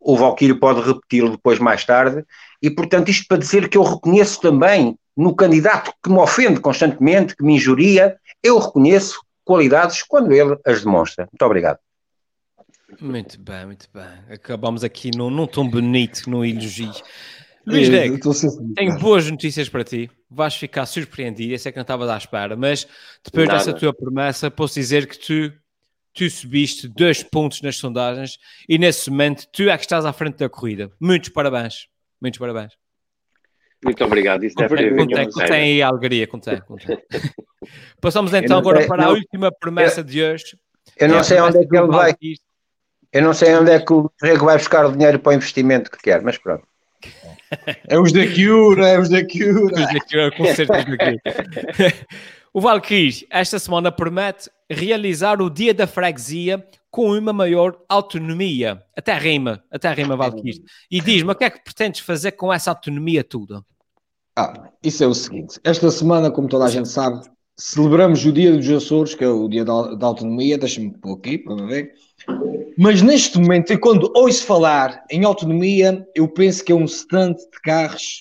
o 0.00 0.16
Valquírio 0.16 0.58
pode 0.58 0.80
repeti-lo 0.80 1.30
depois 1.30 1.58
mais 1.58 1.84
tarde, 1.84 2.24
e 2.60 2.70
portanto 2.70 3.10
isto 3.10 3.26
para 3.28 3.38
dizer 3.38 3.68
que 3.68 3.78
eu 3.78 3.82
reconheço 3.82 4.40
também 4.40 4.98
no 5.16 5.34
candidato 5.34 5.92
que 6.02 6.10
me 6.10 6.18
ofende 6.18 6.60
constantemente, 6.60 7.36
que 7.36 7.44
me 7.44 7.54
injuria, 7.54 8.16
eu 8.42 8.58
reconheço 8.58 9.20
qualidades 9.44 10.02
quando 10.02 10.32
ele 10.32 10.56
as 10.64 10.82
demonstra. 10.82 11.28
Muito 11.30 11.44
obrigado. 11.44 11.78
Muito 13.00 13.40
bem, 13.40 13.66
muito 13.66 13.88
bem. 13.92 14.04
Acabamos 14.34 14.84
aqui 14.84 15.10
num, 15.16 15.30
num 15.30 15.46
tom 15.46 15.68
bonito, 15.68 16.28
num 16.28 16.44
elogio. 16.44 16.92
Luís 17.66 17.88
Eu 17.88 18.30
a 18.30 18.34
ser 18.34 18.50
feliz. 18.50 18.74
tenho 18.74 18.98
boas 18.98 19.30
notícias 19.30 19.68
para 19.68 19.84
ti. 19.84 20.10
Vais 20.30 20.54
ficar 20.56 20.84
surpreendido, 20.86 21.52
eu 21.52 21.58
sei 21.58 21.70
que 21.70 21.78
não 21.78 21.82
estavas 21.82 22.08
à 22.08 22.16
espera, 22.16 22.56
mas 22.56 22.86
depois 23.24 23.46
Nada. 23.46 23.58
dessa 23.58 23.72
tua 23.72 23.94
promessa, 23.94 24.50
posso 24.50 24.74
dizer 24.74 25.06
que 25.06 25.16
tu, 25.18 25.52
tu 26.12 26.28
subiste 26.28 26.88
dois 26.88 27.22
pontos 27.22 27.60
nas 27.62 27.76
sondagens 27.76 28.36
e 28.68 28.78
nesse 28.78 29.08
momento 29.10 29.46
tu 29.52 29.62
é 29.70 29.76
que 29.76 29.84
estás 29.84 30.04
à 30.04 30.12
frente 30.12 30.38
da 30.38 30.48
corrida. 30.48 30.90
Muitos 31.00 31.28
parabéns. 31.28 31.86
Muitos 32.20 32.38
parabéns. 32.38 32.72
Muito 33.84 34.04
obrigado. 34.04 34.44
Isso 34.44 34.56
deve 34.56 34.68
Contém, 34.70 34.88
ter 34.90 34.96
contém, 34.96 35.24
vindo 35.24 35.32
contém 35.34 35.54
aí 35.74 35.82
a 35.82 35.88
alegria, 35.88 36.26
contém, 36.26 36.60
contém. 36.62 36.98
Passamos 38.00 38.32
então 38.34 38.58
agora 38.58 38.78
sei- 38.80 38.88
para 38.88 39.02
a 39.04 39.06
não- 39.06 39.14
última 39.14 39.52
promessa 39.52 40.02
de 40.02 40.22
hoje. 40.22 40.56
Eu 40.96 41.08
não 41.08 41.16
É 41.16 41.20
a 41.20 41.24
sei 41.24 41.40
onde 41.40 41.58
é 41.58 41.64
que 41.64 41.76
ele 41.76 41.86
vai. 41.86 42.14
Eu 43.12 43.22
não 43.22 43.34
sei 43.34 43.54
onde 43.54 43.70
é 43.70 43.78
que 43.78 43.92
o 43.92 44.10
Rego 44.22 44.46
vai 44.46 44.56
buscar 44.56 44.86
o 44.86 44.92
dinheiro 44.92 45.18
para 45.18 45.30
o 45.30 45.34
investimento 45.34 45.90
que 45.90 45.98
quer, 45.98 46.22
mas 46.22 46.38
pronto. 46.38 46.66
É 47.88 47.98
os 47.98 48.12
da 48.12 48.26
Cura, 48.26 48.88
é 48.88 48.98
os 48.98 49.08
da 49.08 49.22
Cura. 49.26 49.72
Mas 49.74 49.96
aqui, 49.96 50.16
eu 50.16 50.32
com 50.32 50.46
certeza 50.46 50.94
aqui. 50.94 51.20
O 52.54 52.60
Valkyrie, 52.60 53.26
esta 53.30 53.58
semana 53.58 53.90
promete 53.90 54.50
realizar 54.68 55.40
o 55.40 55.48
dia 55.48 55.72
da 55.72 55.86
freguesia 55.86 56.62
com 56.90 57.10
uma 57.12 57.32
maior 57.32 57.74
autonomia. 57.88 58.82
Até 58.94 59.16
rima, 59.16 59.64
até 59.70 59.90
rima, 59.90 60.14
Valkyrie. 60.14 60.62
E 60.90 61.00
diz-me, 61.00 61.32
o 61.32 61.34
que 61.34 61.44
é 61.44 61.50
que 61.50 61.64
pretendes 61.64 62.02
fazer 62.02 62.32
com 62.32 62.52
essa 62.52 62.70
autonomia 62.70 63.24
toda? 63.24 63.64
Ah, 64.36 64.68
isso 64.84 65.02
é 65.02 65.06
o 65.06 65.14
seguinte. 65.14 65.58
Esta 65.64 65.90
semana, 65.90 66.30
como 66.30 66.46
toda 66.46 66.66
a 66.66 66.68
gente 66.68 66.90
sabe, 66.90 67.26
celebramos 67.56 68.22
o 68.26 68.30
Dia 68.30 68.54
dos 68.54 68.68
Açores, 68.68 69.14
que 69.14 69.24
é 69.24 69.28
o 69.28 69.48
Dia 69.48 69.64
da, 69.64 69.94
da 69.94 70.06
Autonomia. 70.06 70.58
Deixa-me 70.58 70.90
pôr 70.90 71.16
aqui 71.16 71.38
para 71.38 71.54
ver. 71.64 71.94
Mas 72.78 73.02
neste 73.02 73.38
momento, 73.38 73.72
e 73.72 73.78
quando 73.78 74.10
ouço 74.14 74.44
falar 74.44 75.04
em 75.10 75.24
autonomia, 75.24 76.06
eu 76.14 76.28
penso 76.28 76.64
que 76.64 76.72
é 76.72 76.74
um 76.74 76.84
stand 76.84 77.34
de 77.34 77.60
carros 77.62 78.18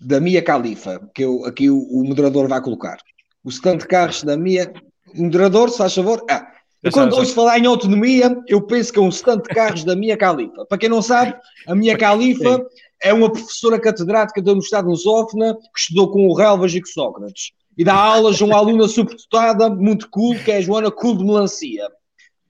da 0.00 0.20
Mia 0.20 0.42
Khalifa, 0.42 1.00
que 1.14 1.22
eu, 1.22 1.44
aqui 1.44 1.70
o, 1.70 1.78
o 1.78 2.04
moderador 2.04 2.48
vai 2.48 2.60
colocar. 2.60 2.98
O 3.44 3.48
stand 3.48 3.78
de 3.78 3.86
carros 3.86 4.22
da 4.22 4.36
Mia. 4.36 4.72
Moderador, 5.14 5.70
se 5.70 5.78
faz 5.78 5.94
favor. 5.94 6.24
Ah, 6.30 6.46
e 6.82 6.90
quando 6.90 7.12
sabes, 7.12 7.18
ouço 7.18 7.34
falar 7.34 7.58
em 7.58 7.66
autonomia, 7.66 8.36
eu 8.48 8.60
penso 8.62 8.92
que 8.92 8.98
é 8.98 9.02
um 9.02 9.08
stand 9.08 9.38
de 9.38 9.48
carros 9.54 9.84
da 9.84 9.94
Mia 9.94 10.16
Khalifa. 10.16 10.66
Para 10.66 10.78
quem 10.78 10.88
não 10.88 11.00
sabe, 11.00 11.34
a 11.66 11.74
Mia 11.74 11.96
Khalifa 11.96 12.64
é 13.00 13.12
uma 13.12 13.30
professora 13.30 13.78
catedrática 13.78 14.42
da 14.42 14.52
Universidade 14.52 14.84
de 14.84 14.90
Lusófona 14.90 15.54
que 15.54 15.80
estudou 15.80 16.10
com 16.10 16.26
o 16.26 16.34
Relvas 16.34 16.74
e 16.74 16.80
com 16.80 16.88
Sócrates. 16.88 17.52
E 17.76 17.84
dá 17.84 17.94
aulas 17.94 18.40
a 18.40 18.44
uma 18.44 18.56
aluna 18.56 18.88
superdotada, 18.88 19.70
muito 19.70 20.08
cool, 20.10 20.36
que 20.36 20.50
é 20.50 20.56
a 20.56 20.60
Joana 20.60 20.90
Cool 20.90 21.18
de 21.18 21.24
Melancia. 21.24 21.88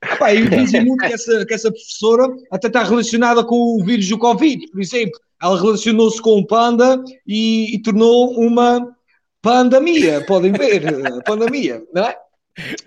Epá, 0.02 0.34
eu 0.34 0.48
dizia 0.48 0.84
muito 0.84 1.04
que 1.06 1.12
essa, 1.12 1.46
que 1.46 1.54
essa 1.54 1.70
professora 1.70 2.26
até 2.50 2.66
está 2.66 2.82
relacionada 2.82 3.44
com 3.44 3.56
o 3.56 3.84
vírus 3.84 4.08
do 4.08 4.18
Covid, 4.18 4.66
por 4.70 4.80
exemplo. 4.80 5.18
Ela 5.40 5.60
relacionou-se 5.60 6.20
com 6.20 6.38
um 6.38 6.46
panda 6.46 7.02
e, 7.26 7.74
e 7.74 7.82
tornou 7.82 8.38
uma 8.38 8.94
pandemia, 9.40 10.24
podem 10.26 10.52
ver, 10.52 10.82
pandemia, 11.26 11.82
não 11.92 12.04
é? 12.04 12.16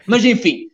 Mas 0.05 0.23
enfim, 0.23 0.67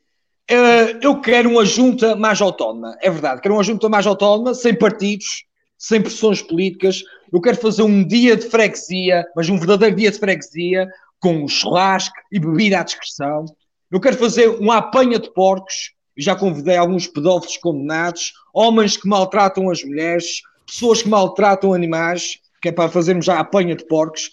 eh, 0.49 0.97
eu 1.01 1.19
quero 1.21 1.49
uma 1.49 1.65
junta 1.65 2.15
mais 2.15 2.41
autónoma, 2.41 2.97
é 3.01 3.09
verdade, 3.09 3.41
quero 3.41 3.55
uma 3.55 3.63
junta 3.63 3.87
mais 3.89 4.05
autónoma, 4.05 4.53
sem 4.53 4.77
partidos, 4.77 5.45
sem 5.77 6.01
pressões 6.01 6.41
políticas. 6.41 7.03
Eu 7.33 7.41
quero 7.41 7.57
fazer 7.57 7.83
um 7.83 8.05
dia 8.05 8.35
de 8.35 8.47
freguesia, 8.47 9.25
mas 9.35 9.49
um 9.49 9.57
verdadeiro 9.57 9.95
dia 9.95 10.11
de 10.11 10.19
freguesia, 10.19 10.87
com 11.19 11.47
churrasco 11.47 12.15
e 12.31 12.39
bebida 12.39 12.79
à 12.79 12.83
discreção. 12.83 13.45
Eu 13.89 13.99
quero 13.99 14.17
fazer 14.17 14.49
uma 14.49 14.77
apanha 14.77 15.17
de 15.19 15.33
porcos. 15.33 15.93
Já 16.17 16.35
convidei 16.35 16.77
alguns 16.77 17.07
pedófilos 17.07 17.57
condenados, 17.57 18.33
homens 18.53 18.97
que 18.97 19.07
maltratam 19.07 19.69
as 19.69 19.83
mulheres, 19.83 20.41
pessoas 20.65 21.01
que 21.01 21.09
maltratam 21.09 21.73
animais, 21.73 22.37
que 22.61 22.69
é 22.69 22.71
para 22.71 22.89
fazermos 22.89 23.25
já 23.25 23.35
a 23.35 23.39
apanha 23.39 23.75
de 23.75 23.85
porcos. 23.87 24.29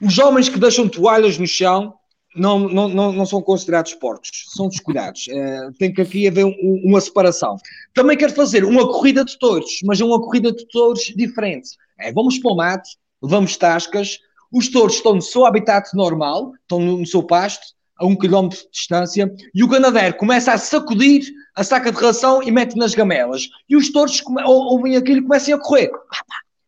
Os 0.00 0.18
homens 0.18 0.48
que 0.48 0.58
deixam 0.58 0.88
toalhas 0.88 1.38
no 1.38 1.46
chão 1.46 1.94
não, 2.36 2.58
não, 2.60 2.88
não, 2.88 3.12
não 3.12 3.26
são 3.26 3.42
considerados 3.42 3.94
porcos, 3.94 4.30
são 4.54 4.68
descuidados. 4.68 5.26
Eh, 5.28 5.70
tem 5.78 5.92
que 5.92 6.00
aqui 6.00 6.28
haver 6.28 6.44
um- 6.44 6.82
uma 6.84 7.00
separação. 7.00 7.56
Também 7.94 8.16
quero 8.16 8.32
fazer 8.32 8.64
uma 8.64 8.86
corrida 8.86 9.24
de 9.24 9.36
touros, 9.38 9.80
mas 9.84 10.00
é 10.00 10.04
uma 10.04 10.20
corrida 10.20 10.52
de 10.52 10.64
touros 10.68 11.02
diferente. 11.16 11.70
É, 11.98 12.12
vamos 12.12 12.38
para 12.38 12.52
o 12.52 12.56
mato, 12.56 12.88
levamos 13.20 13.56
tascas, 13.56 14.18
os 14.52 14.68
touros 14.68 14.94
estão 14.96 15.14
no 15.16 15.22
seu 15.22 15.44
habitat 15.44 15.88
normal, 15.94 16.52
estão 16.62 16.78
no, 16.78 16.98
no 16.98 17.06
seu 17.06 17.22
pasto, 17.22 17.66
a 17.98 18.06
um 18.06 18.16
quilómetro 18.16 18.58
de 18.58 18.70
distância, 18.70 19.32
e 19.54 19.64
o 19.64 19.68
ganadeiro 19.68 20.16
começa 20.16 20.52
a 20.52 20.58
sacudir 20.58 21.24
a 21.54 21.64
saca 21.64 21.90
de 21.90 21.98
ração 22.00 22.42
e 22.42 22.50
mete 22.50 22.76
nas 22.76 22.94
gamelas. 22.94 23.48
E 23.68 23.76
os 23.76 23.90
touros 23.90 24.22
ouvem 24.46 24.96
aquilo 24.96 25.18
e 25.18 25.22
começam 25.22 25.54
a 25.54 25.58
correr. 25.58 25.90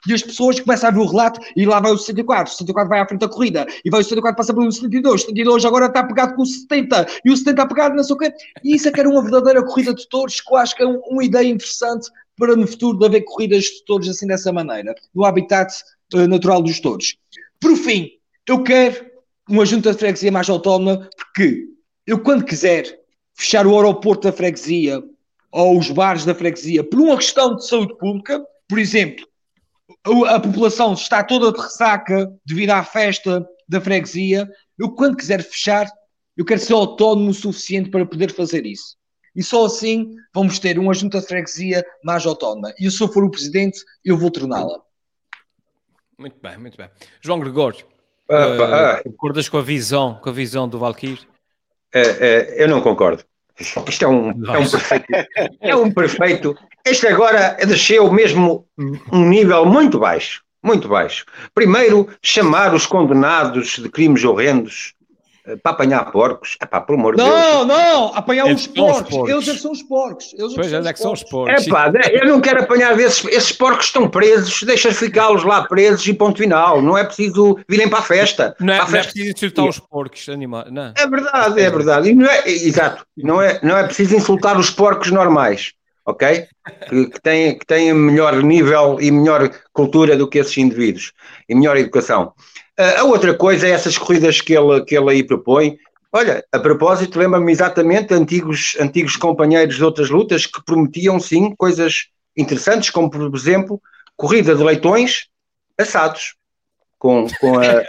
E 0.09 0.15
as 0.15 0.23
pessoas 0.23 0.59
começam 0.59 0.89
a 0.89 0.93
ver 0.93 0.99
o 1.01 1.07
relato 1.07 1.39
e 1.55 1.67
lá 1.67 1.79
vai 1.79 1.93
o 1.93 1.99
64. 1.99 2.51
O 2.51 2.57
64 2.57 2.89
vai 2.89 3.01
à 3.01 3.07
frente 3.07 3.21
da 3.21 3.29
corrida 3.29 3.67
e 3.85 3.91
vai 3.91 4.01
o 4.01 4.03
64 4.03 4.37
passa 4.37 4.55
pelo 4.55 4.73
72. 4.73 5.15
O 5.23 5.27
72 5.27 5.65
agora 5.67 5.87
está 5.87 6.03
pegado 6.03 6.35
com 6.35 6.43
o 6.43 6.47
70 6.47 7.07
e 7.25 7.31
o 7.31 7.37
70 7.37 7.51
está 7.51 7.67
pegado 7.67 7.95
não 7.95 8.03
sei 8.03 8.15
o 8.15 8.19
quê. 8.19 8.33
E 8.65 8.75
isso 8.77 8.89
é 8.89 8.93
que 8.93 8.99
era 8.99 9.09
uma 9.09 9.23
verdadeira 9.23 9.63
corrida 9.63 9.93
de 9.95 10.09
touros 10.09 10.41
que 10.41 10.53
eu 10.53 10.57
acho 10.57 10.75
que 10.75 10.83
é 10.83 10.87
um- 10.87 11.01
uma 11.11 11.23
ideia 11.23 11.47
interessante 11.47 12.09
para 12.39 12.57
no 12.57 12.67
futuro 12.67 12.99
de 12.99 13.05
haver 13.05 13.21
corridas 13.25 13.65
de 13.65 13.85
touros 13.85 14.09
assim 14.09 14.27
dessa 14.27 14.51
maneira, 14.51 14.95
no 15.15 15.25
habitat 15.27 15.71
eh, 16.15 16.27
natural 16.27 16.63
dos 16.63 16.81
touros. 16.81 17.17
Por 17.61 17.77
fim, 17.77 18.09
eu 18.49 18.63
quero 18.63 19.10
uma 19.51 19.67
junta 19.67 19.93
de 19.93 19.99
freguesia 19.99 20.31
mais 20.31 20.49
autónoma 20.49 21.09
porque 21.17 21.65
eu 22.07 22.23
quando 22.23 22.45
quiser 22.45 22.85
fechar 23.35 23.67
o 23.67 23.75
aeroporto 23.77 24.29
da 24.29 24.33
freguesia 24.33 25.03
ou 25.51 25.79
os 25.79 25.91
bares 25.91 26.25
da 26.25 26.35
freguesia 26.35 26.85
por 26.85 27.01
uma 27.01 27.17
questão 27.17 27.57
de 27.57 27.67
saúde 27.67 27.97
pública, 27.99 28.41
por 28.69 28.79
exemplo, 28.79 29.27
a 30.29 30.39
população 30.39 30.93
está 30.93 31.25
toda 31.25 31.53
de 31.53 31.61
ressaca 31.61 32.33
devido 32.47 32.71
à 32.71 32.85
festa 32.85 33.45
da 33.69 33.81
freguesia. 33.81 34.49
Eu, 34.79 34.93
quando 34.93 35.17
quiser 35.17 35.43
fechar, 35.43 35.91
eu 36.37 36.45
quero 36.45 36.61
ser 36.61 36.73
autónomo 36.73 37.31
o 37.31 37.35
suficiente 37.35 37.91
para 37.91 38.07
poder 38.07 38.33
fazer 38.33 38.65
isso. 38.65 38.97
E 39.35 39.43
só 39.43 39.67
assim 39.67 40.15
vamos 40.33 40.59
ter 40.59 40.79
uma 40.79 40.95
junta 40.95 41.21
de 41.21 41.27
freguesia 41.27 41.85
mais 42.05 42.25
autónoma. 42.25 42.73
E 42.79 42.89
se 42.89 43.01
eu 43.01 43.09
for 43.09 43.25
o 43.25 43.31
presidente, 43.31 43.81
eu 44.05 44.17
vou 44.17 44.31
torná-la. 44.31 44.81
Muito 46.17 46.39
bem, 46.41 46.57
muito 46.59 46.77
bem. 46.77 46.89
João 47.21 47.41
Gregório, 47.41 47.85
Ah, 48.31 48.95
ah, 48.99 49.03
concordas 49.03 49.49
com 49.49 49.59
a 49.59 49.63
visão, 49.63 50.19
com 50.23 50.29
a 50.29 50.33
visão 50.33 50.69
do 50.69 50.79
Valkyrie? 50.79 51.19
é, 51.93 52.01
é, 52.01 52.65
eu 52.65 52.69
não 52.69 52.81
concordo. 52.81 53.25
Isto 53.89 54.05
é 54.05 54.09
um, 54.09 54.31
é 54.31 54.59
um 54.59 54.71
perfeito. 54.71 55.07
É 55.61 55.77
um 55.77 55.93
perfeito. 55.93 56.57
Este 56.85 57.09
agora 57.09 57.57
desceu 57.67 58.11
mesmo 58.11 58.67
um 59.13 59.29
nível 59.29 59.67
muito 59.67 59.99
baixo. 59.99 60.43
Muito 60.63 60.89
baixo. 60.89 61.25
Primeiro, 61.55 62.09
chamar 62.23 62.75
os 62.75 62.87
condenados 62.87 63.79
de 63.79 63.89
crimes 63.89 64.25
horrendos 64.25 64.95
para 65.63 65.73
apanhar 65.73 66.11
porcos. 66.13 66.57
Epá, 66.63 66.81
pelo 66.81 66.99
amor 66.99 67.17
de 67.17 67.23
Não, 67.23 67.67
Deus. 67.67 67.67
não, 67.67 68.15
apanhar 68.15 68.47
Eles 68.47 68.63
os 68.63 68.67
porcos. 68.67 69.11
porcos. 69.11 69.31
Eles 69.31 69.49
é 69.49 69.53
que 69.53 69.59
são 69.59 69.73
os 69.73 69.83
porcos. 69.83 70.35
Eles 70.39 70.53
é 70.53 70.55
Pois, 70.57 70.73
é 70.73 70.81
os 70.81 70.93
que 70.93 70.99
são 70.99 71.13
os 71.13 71.23
porcos. 71.25 71.67
Epá, 71.67 71.93
eu 72.13 72.27
não 72.27 72.41
quero 72.41 72.63
apanhar 72.63 72.97
desses, 72.97 73.25
esses 73.27 73.53
porcos 73.53 73.87
estão 73.87 74.09
presos, 74.09 74.63
deixa 74.63 74.93
ficá-los 74.93 75.43
lá 75.45 75.63
presos 75.65 76.07
e 76.07 76.15
ponto 76.15 76.39
final. 76.39 76.83
Não 76.83 76.97
é 76.97 77.05
preciso 77.05 77.59
virem 77.69 77.89
para 77.89 78.01
a 78.01 78.03
festa. 78.03 78.55
Não 78.61 78.73
é, 78.75 78.77
Para 78.79 78.87
a 78.87 78.91
não 78.91 78.95
é 78.95 78.99
festa- 79.03 79.13
preciso 79.13 79.33
insultar 79.35 79.69
os 79.69 79.79
porcos 79.79 80.29
animais. 80.29 80.71
Não. 80.71 80.93
É 80.97 81.07
verdade, 81.07 81.61
é 81.61 81.71
verdade. 81.71 82.11
E 82.11 82.15
não 82.15 82.27
é, 82.31 82.49
exato, 82.49 83.05
não 83.17 83.41
é, 83.43 83.59
não 83.63 83.77
é 83.77 83.85
preciso 83.85 84.15
insultar 84.17 84.59
os 84.59 84.71
porcos 84.71 85.11
normais, 85.11 85.73
ok? 86.07 86.47
Que, 86.89 87.07
que, 87.07 87.21
têm, 87.21 87.59
que 87.59 87.67
têm 87.67 87.93
melhor 87.95 88.43
nível 88.43 88.99
e 89.01 89.11
melhor 89.11 89.51
cultura 89.73 90.17
do 90.17 90.29
que 90.29 90.39
esses 90.39 90.57
indivíduos 90.59 91.13
e 91.49 91.55
melhor 91.55 91.77
educação. 91.77 92.33
Ah, 92.81 93.01
a 93.01 93.05
outra 93.05 93.35
coisa 93.35 93.67
é 93.67 93.73
essas 93.73 93.99
corridas 93.99 94.41
que 94.41 94.55
ele, 94.55 94.83
que 94.87 94.97
ele 94.97 95.11
aí 95.11 95.23
propõe. 95.23 95.77
Olha, 96.11 96.43
a 96.51 96.59
propósito, 96.59 97.19
lembra-me 97.19 97.53
exatamente 97.53 98.15
antigos, 98.15 98.75
antigos 98.81 99.17
companheiros 99.17 99.77
de 99.77 99.85
outras 99.85 100.09
lutas 100.09 100.47
que 100.47 100.65
prometiam 100.65 101.21
sim 101.21 101.55
coisas 101.55 102.07
interessantes, 102.35 102.89
como 102.89 103.11
por 103.11 103.37
exemplo, 103.37 103.79
corrida 104.17 104.57
de 104.57 104.65
leitões 104.65 105.27
assados. 105.79 106.37
Com, 107.01 107.27
com 107.41 107.59
a, 107.59 107.83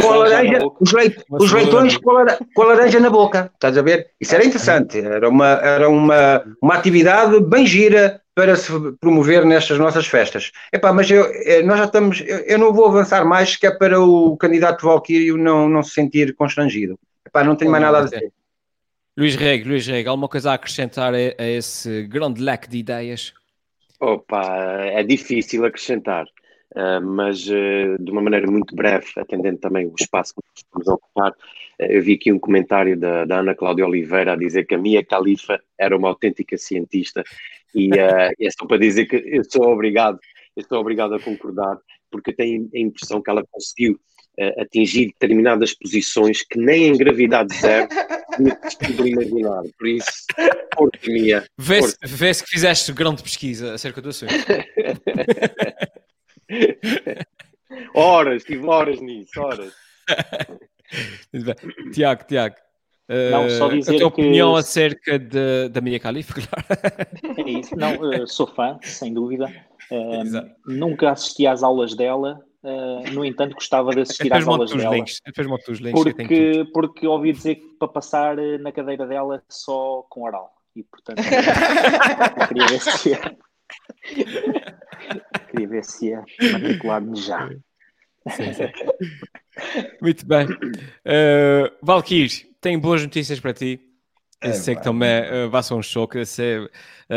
Com 0.00 0.12
a 0.12 0.16
laranja, 0.16 0.58
os, 0.80 0.92
leit- 0.92 1.24
os 1.28 1.50
leitões 1.50 1.94
na 1.94 2.00
com 2.00 2.10
a, 2.10 2.14
lara- 2.14 2.38
com 2.54 2.62
a 2.62 2.66
laranja 2.66 3.00
na 3.00 3.10
boca, 3.10 3.50
estás 3.52 3.76
a 3.76 3.82
ver? 3.82 4.12
Isso 4.20 4.32
era 4.36 4.44
interessante, 4.44 5.00
era 5.00 5.28
uma, 5.28 5.48
era 5.54 5.88
uma, 5.88 6.44
uma 6.62 6.74
atividade 6.74 7.40
bem 7.40 7.66
gira 7.66 8.22
para 8.32 8.54
se 8.54 8.70
promover 9.00 9.44
nestas 9.44 9.76
nossas 9.76 10.06
festas. 10.06 10.52
Epá, 10.72 10.92
mas 10.92 11.10
eu, 11.10 11.24
eh, 11.32 11.62
nós 11.62 11.78
já 11.78 11.86
estamos, 11.86 12.20
eu, 12.20 12.38
eu 12.46 12.58
não 12.60 12.72
vou 12.72 12.86
avançar 12.86 13.24
mais, 13.24 13.56
que 13.56 13.66
é 13.66 13.72
para 13.72 14.00
o 14.00 14.36
candidato 14.36 14.86
Valquírio 14.86 15.36
não, 15.36 15.68
não 15.68 15.82
se 15.82 15.90
sentir 15.90 16.32
constrangido. 16.36 16.96
Epá, 17.26 17.42
não 17.42 17.56
tenho 17.56 17.72
mais 17.72 17.82
nada 17.82 17.98
a 17.98 18.02
dizer. 18.04 18.32
Luís 19.18 19.34
Rego, 19.34 19.68
Luís 19.70 19.84
Rego, 19.84 20.10
alguma 20.10 20.28
coisa 20.28 20.52
a 20.52 20.54
acrescentar 20.54 21.12
a, 21.12 21.16
a 21.16 21.48
esse 21.48 22.04
grande 22.04 22.40
leque 22.40 22.68
de 22.68 22.78
ideias? 22.78 23.32
Opa, 23.98 24.44
é 24.92 25.02
difícil 25.02 25.64
acrescentar, 25.64 26.26
ah, 26.76 27.00
mas 27.00 27.48
ah, 27.48 27.96
de 27.98 28.10
uma 28.10 28.20
maneira 28.20 28.46
muito 28.50 28.76
breve, 28.76 29.06
atendendo 29.16 29.58
também 29.58 29.86
o 29.86 29.94
espaço 29.98 30.34
que 30.34 30.60
estamos 30.60 30.86
a 30.86 30.94
ocupar, 30.94 31.32
ah, 31.32 31.86
eu 31.86 32.02
vi 32.02 32.14
aqui 32.14 32.30
um 32.30 32.38
comentário 32.38 32.98
da, 32.98 33.24
da 33.24 33.38
Ana 33.38 33.54
Cláudia 33.54 33.86
Oliveira 33.86 34.34
a 34.34 34.36
dizer 34.36 34.66
que 34.66 34.74
a 34.74 34.78
Mia 34.78 35.02
Khalifa 35.02 35.58
era 35.78 35.96
uma 35.96 36.08
autêntica 36.08 36.58
cientista 36.58 37.24
e 37.74 37.88
é 37.98 38.50
só 38.50 38.66
para 38.66 38.76
dizer 38.76 39.06
que 39.06 39.16
eu 39.16 39.42
sou 39.44 39.72
obrigado, 39.72 40.18
eu 40.54 40.62
sou 40.68 40.78
obrigado 40.78 41.14
a 41.14 41.20
concordar, 41.20 41.78
porque 42.10 42.30
eu 42.30 42.36
tenho 42.36 42.68
a 42.74 42.78
impressão 42.78 43.22
que 43.22 43.30
ela 43.30 43.42
conseguiu 43.50 43.98
atingir 44.58 45.06
determinadas 45.06 45.72
posições 45.72 46.42
que 46.42 46.58
nem 46.58 46.88
em 46.88 46.98
gravidade 46.98 47.56
zero 47.56 47.88
tinha 48.36 48.54
conseguido 48.54 49.08
imaginar. 49.08 49.62
Por 49.78 49.88
isso, 49.88 50.26
força 50.76 51.10
Mia, 51.10 51.42
Vê-se 51.56 51.96
vê 52.04 52.34
que 52.34 52.50
fizeste 52.50 52.92
grande 52.92 53.22
pesquisa 53.22 53.72
acerca 53.72 54.02
do 54.02 54.10
assunto. 54.10 54.34
Horas, 57.94 58.44
tive 58.44 58.66
horas 58.66 59.00
nisso, 59.00 59.40
horas. 59.40 59.72
Tiago, 61.92 62.24
Tiago. 62.24 62.54
Não, 63.08 63.48
só 63.50 63.70
eh, 63.70 63.76
dizer 63.76 63.96
a 63.96 63.98
tua 63.98 64.10
que- 64.12 64.20
opinião 64.22 64.56
acerca 64.56 65.18
de- 65.18 65.68
da 65.68 65.80
Mia 65.80 65.98
Khalifa, 65.98 66.34
claro. 66.40 66.66
É 67.38 67.50
isso. 67.50 67.76
Não, 67.76 68.12
eh, 68.12 68.26
sou 68.26 68.46
fã, 68.46 68.78
sem 68.82 69.12
dúvida. 69.14 69.46
Eh, 69.90 70.22
nunca 70.66 71.10
assisti 71.12 71.46
às 71.46 71.62
aulas 71.62 71.94
dela, 71.94 72.40
eh, 72.64 73.10
no 73.12 73.24
entanto, 73.24 73.54
gostava 73.54 73.92
de 73.94 74.00
assistir 74.02 74.32
às 74.32 74.46
aulas 74.48 74.70
dela. 74.82 74.94
links. 74.96 75.20
Porque, 76.24 76.70
porque 76.72 77.06
ouvi 77.06 77.32
dizer 77.32 77.56
que 77.56 77.66
para 77.78 77.88
passar 77.88 78.38
eh, 78.38 78.58
na 78.58 78.72
cadeira 78.72 79.06
dela 79.06 79.42
só 79.48 80.04
com 80.08 80.22
oral. 80.22 80.52
E 80.74 80.82
portanto, 80.82 81.18
queria 82.48 82.66
ver 82.66 82.80
se. 82.80 83.10
queria 85.50 85.68
ver 85.68 85.84
se 85.84 86.06
ia 86.08 86.24
matricular-me 86.52 87.16
já. 87.16 87.48
Muito 90.00 90.26
bem. 90.26 90.46
Uh, 90.46 91.70
Valkyrie, 91.82 92.28
tenho 92.60 92.80
boas 92.80 93.02
notícias 93.02 93.40
para 93.40 93.52
ti. 93.54 93.80
Eu 94.42 94.50
É, 94.50 94.52
sei 94.52 94.74
que 94.74 94.80
pá. 94.80 94.84
também 94.84 95.22
uh, 95.46 95.48
vai 95.50 95.62
ser 95.62 95.74
um 95.74 95.82
choque. 95.82 96.24
sei, 96.26 96.58
uh, 96.58 96.68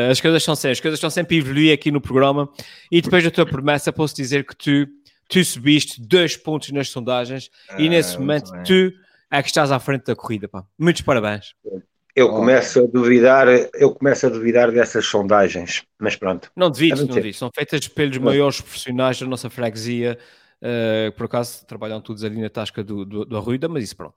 as 0.09 0.21
coisas 0.21 0.41
são 0.43 0.55
sempre, 0.55 0.71
as 0.71 0.79
coisas 0.79 0.97
estão 0.97 1.09
sempre 1.09 1.35
a 1.35 1.39
evoluir 1.39 1.73
aqui 1.73 1.91
no 1.91 1.99
programa. 1.99 2.49
E 2.91 3.01
depois 3.01 3.23
da 3.23 3.31
tua 3.31 3.45
promessa, 3.45 3.91
posso 3.91 4.15
dizer 4.15 4.45
que 4.45 4.55
tu, 4.55 4.87
tu 5.27 5.43
subiste 5.43 6.01
dois 6.01 6.37
pontos 6.37 6.71
nas 6.71 6.89
sondagens 6.89 7.49
e 7.77 7.87
Ah, 7.87 7.89
nesse 7.89 8.17
momento 8.17 8.51
bem. 8.51 8.63
tu 8.63 8.93
é 9.31 9.41
que 9.43 9.49
estás 9.49 9.71
à 9.71 9.79
frente 9.79 10.05
da 10.05 10.15
corrida. 10.15 10.47
Pá. 10.47 10.63
Muitos 10.77 11.01
parabéns. 11.01 11.53
Eu 12.15 12.27
Oh. 12.27 12.35
começo 12.37 12.79
a 12.83 12.87
duvidar, 12.87 13.47
eu 13.75 13.91
começo 13.93 14.25
a 14.25 14.29
duvidar 14.29 14.71
dessas 14.71 15.05
sondagens, 15.05 15.83
mas 15.97 16.15
pronto. 16.15 16.51
Não 16.55 16.69
devides, 16.69 16.99
É 16.99 17.05
não 17.05 17.13
devides. 17.15 17.37
São 17.37 17.49
feitas 17.53 17.87
pelos 17.87 18.17
maiores 18.17 18.59
profissionais 18.61 19.19
da 19.19 19.25
nossa 19.27 19.49
freguesia. 19.49 20.17
Uh, 20.61 21.11
por 21.15 21.25
acaso 21.27 21.65
trabalham 21.65 22.01
todos 22.01 22.21
ali 22.23 22.41
na 22.41 22.49
tasca 22.49 22.83
do, 22.83 23.05
do, 23.05 23.23
do 23.23 23.37
Arruida, 23.37 23.69
mas 23.69 23.83
isso 23.85 23.95
pronto. 23.95 24.15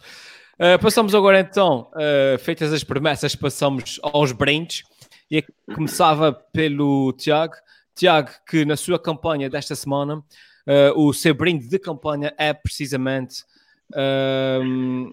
Uh, 0.54 0.80
passamos 0.82 1.14
agora 1.14 1.38
então, 1.38 1.88
uh, 1.94 2.38
feitas 2.40 2.72
as 2.72 2.82
promessas, 2.82 3.36
passamos 3.36 4.00
aos 4.02 4.32
brindes. 4.32 4.82
E 5.30 5.44
começava 5.74 6.32
pelo 6.32 7.12
Tiago. 7.12 7.54
Tiago, 7.94 8.30
que 8.48 8.64
na 8.64 8.76
sua 8.76 8.98
campanha 8.98 9.48
desta 9.48 9.74
semana, 9.76 10.16
uh, 10.16 10.24
o 10.96 11.12
seu 11.12 11.34
brinde 11.34 11.68
de 11.68 11.78
campanha 11.78 12.34
é 12.38 12.52
precisamente. 12.52 13.44
um, 13.94 15.12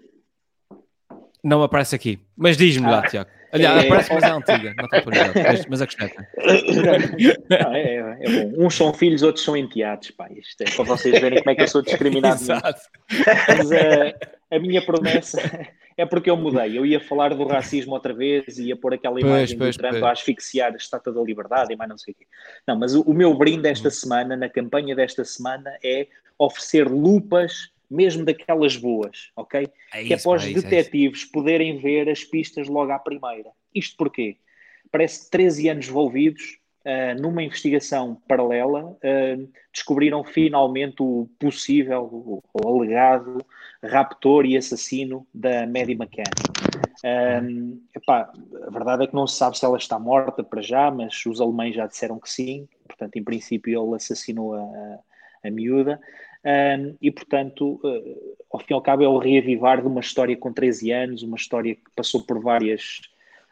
não 1.43 1.63
aparece 1.63 1.95
aqui, 1.95 2.19
mas 2.35 2.57
diz-me 2.57 2.89
lá, 2.89 3.01
Tiago. 3.03 3.29
Aliás, 3.51 3.83
É- 3.83 3.87
aparece, 3.87 4.13
mas 4.13 4.23
é 4.23 4.31
antiga, 4.31 4.73
não 4.77 4.85
atualidade, 4.85 5.33
mas, 5.41 5.65
mas 5.65 5.81
acrescenta. 5.81 6.27
Não, 7.49 7.73
é, 7.73 8.17
é 8.21 8.29
bom. 8.29 8.65
Uns 8.65 8.75
são 8.75 8.93
filhos, 8.93 9.23
outros 9.23 9.43
são 9.43 9.57
enteados. 9.57 10.11
Pá. 10.11 10.29
Isto 10.31 10.61
é 10.61 10.65
para 10.69 10.83
vocês 10.85 11.19
verem 11.19 11.39
como 11.39 11.49
é 11.49 11.55
que 11.55 11.63
eu 11.63 11.67
sou 11.67 11.81
discriminado. 11.81 12.41
Exato. 12.41 12.81
Mas 13.47 13.71
eh, 13.71 14.15
a 14.51 14.59
minha 14.59 14.81
promessa 14.83 15.41
é 15.97 16.05
porque 16.05 16.29
eu 16.29 16.37
mudei. 16.37 16.77
Eu 16.77 16.85
ia 16.85 16.99
falar 16.99 17.33
do 17.33 17.43
racismo 17.45 17.93
outra 17.93 18.13
vez 18.13 18.59
e 18.59 18.67
ia 18.67 18.75
pôr 18.75 18.93
aquela 18.93 19.19
imagem 19.19 19.57
pois, 19.57 19.75
do 19.75 19.79
Trump 19.79 19.93
pois. 19.93 20.03
a 20.03 20.11
asfixiar 20.11 20.71
a 20.73 20.77
estátua 20.77 21.11
da 21.11 21.21
liberdade 21.21 21.73
e 21.73 21.75
mais 21.75 21.89
não 21.89 21.97
sei 21.97 22.13
o 22.13 22.17
quê. 22.17 22.27
Não, 22.67 22.77
mas 22.77 22.93
o, 22.93 23.01
o 23.01 23.13
meu 23.13 23.33
brinde 23.33 23.67
esta 23.67 23.89
semana, 23.89 24.35
na 24.37 24.47
campanha 24.47 24.95
desta 24.95 25.25
semana, 25.25 25.71
é 25.83 26.05
oferecer 26.37 26.87
lupas, 26.87 27.71
mesmo 27.89 28.25
daquelas 28.25 28.75
boas, 28.75 29.31
ok? 29.35 29.67
É 29.93 30.03
que 30.03 30.13
é 30.13 30.15
isso, 30.15 30.29
para 30.29 30.37
os 30.37 30.43
é 30.43 30.49
isso, 30.49 30.57
é 30.57 30.59
isso. 30.59 30.69
detetives 30.69 31.25
poderem 31.25 31.77
ver 31.77 32.09
as 32.09 32.23
pistas 32.23 32.67
logo 32.67 32.91
à 32.91 32.99
primeira. 32.99 33.49
Isto 33.73 33.97
porquê? 33.97 34.37
Parece 34.91 35.25
que 35.25 35.31
13 35.31 35.69
anos 35.69 35.87
envolvidos 35.87 36.59
ah, 36.85 37.13
numa 37.19 37.43
investigação 37.43 38.21
paralela 38.27 38.97
ah, 39.03 39.47
descobriram 39.73 40.23
finalmente 40.23 41.01
o 41.01 41.29
possível, 41.39 42.03
o, 42.03 42.43
o 42.53 42.67
alegado 42.67 43.45
raptor 43.83 44.45
e 44.45 44.57
assassino 44.57 45.25
da 45.33 45.65
Maddie 45.65 45.95
McCann. 45.95 46.23
Um, 47.03 47.81
epá, 47.95 48.31
a 48.67 48.69
verdade 48.69 49.03
é 49.03 49.07
que 49.07 49.15
não 49.15 49.25
se 49.25 49.37
sabe 49.37 49.57
se 49.57 49.63
ela 49.63 49.77
está 49.77 49.97
morta 49.97 50.43
para 50.43 50.61
já, 50.61 50.91
mas 50.91 51.25
os 51.25 51.39
alemães 51.39 51.75
já 51.75 51.87
disseram 51.87 52.19
que 52.19 52.29
sim. 52.29 52.67
Portanto, 52.87 53.15
em 53.15 53.23
princípio, 53.23 53.81
ele 53.81 53.95
assassinou 53.95 54.53
a, 54.53 54.61
a, 54.61 54.99
a 55.45 55.51
miúda. 55.51 55.99
Um, 56.45 56.95
e, 57.01 57.11
portanto, 57.11 57.79
uh, 57.83 58.37
ao 58.51 58.59
fim 58.59 58.67
e 58.71 58.73
ao 58.73 58.81
cabo, 58.81 59.03
é 59.03 59.07
o 59.07 59.17
reavivar 59.17 59.81
de 59.81 59.87
uma 59.87 59.99
história 59.99 60.35
com 60.37 60.53
13 60.53 60.91
anos, 60.91 61.23
uma 61.23 61.35
história 61.35 61.75
que 61.75 61.91
passou 61.95 62.23
por 62.23 62.41
várias, 62.41 63.01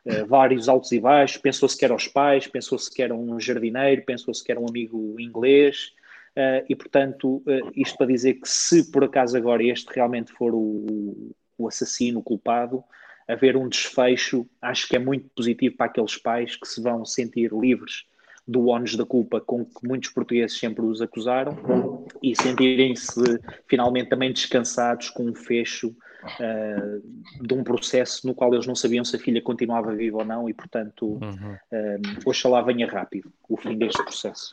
uh, 0.05 0.25
vários 0.25 0.69
altos 0.69 0.91
e 0.91 0.99
baixos. 0.99 1.37
Pensou-se 1.37 1.77
que 1.77 1.83
era 1.83 1.93
os 1.93 2.07
pais, 2.07 2.47
pensou-se 2.47 2.93
que 2.93 3.03
era 3.03 3.13
um 3.13 3.39
jardineiro, 3.39 4.03
pensou-se 4.05 4.43
que 4.43 4.51
era 4.51 4.59
um 4.59 4.67
amigo 4.67 5.19
inglês. 5.19 5.93
Uh, 6.35 6.63
e, 6.69 6.75
portanto, 6.75 7.43
isto 7.75 7.97
para 7.97 8.07
dizer 8.07 8.35
que 8.35 8.47
se 8.47 8.91
por 8.91 9.03
acaso 9.03 9.35
agora 9.35 9.63
este 9.63 9.91
realmente 9.93 10.31
for 10.31 10.53
o, 10.53 11.33
o 11.57 11.67
assassino, 11.67 12.19
o 12.19 12.23
culpado, 12.23 12.83
haver 13.27 13.57
um 13.57 13.67
desfecho, 13.67 14.47
acho 14.61 14.87
que 14.87 14.95
é 14.95 14.99
muito 14.99 15.27
positivo 15.35 15.75
para 15.75 15.87
aqueles 15.87 16.15
pais 16.15 16.55
que 16.55 16.67
se 16.67 16.81
vão 16.81 17.03
sentir 17.03 17.51
livres 17.51 18.05
do 18.47 18.67
ónus 18.67 18.95
da 18.95 19.05
culpa 19.05 19.41
com 19.41 19.65
que 19.65 19.85
muitos 19.85 20.09
portugueses 20.09 20.57
sempre 20.57 20.85
os 20.85 21.01
acusaram 21.01 22.05
e 22.23 22.35
sentirem-se 22.35 23.21
finalmente 23.67 24.09
também 24.09 24.31
descansados 24.31 25.09
com 25.09 25.25
um 25.25 25.35
fecho 25.35 25.89
uh, 25.89 27.45
de 27.45 27.53
um 27.53 27.63
processo 27.63 28.25
no 28.25 28.33
qual 28.33 28.53
eles 28.53 28.65
não 28.65 28.75
sabiam 28.75 29.03
se 29.03 29.15
a 29.15 29.19
filha 29.19 29.41
continuava 29.41 29.93
viva 29.93 30.19
ou 30.19 30.25
não 30.25 30.47
e, 30.49 30.53
portanto, 30.53 31.05
Uhum. 31.05 31.53
uh, 31.53 32.29
oxalá 32.29 32.61
venha 32.61 32.87
rápido 32.87 33.31
o 33.49 33.57
fim 33.57 33.77
deste 33.77 34.01
processo. 34.03 34.51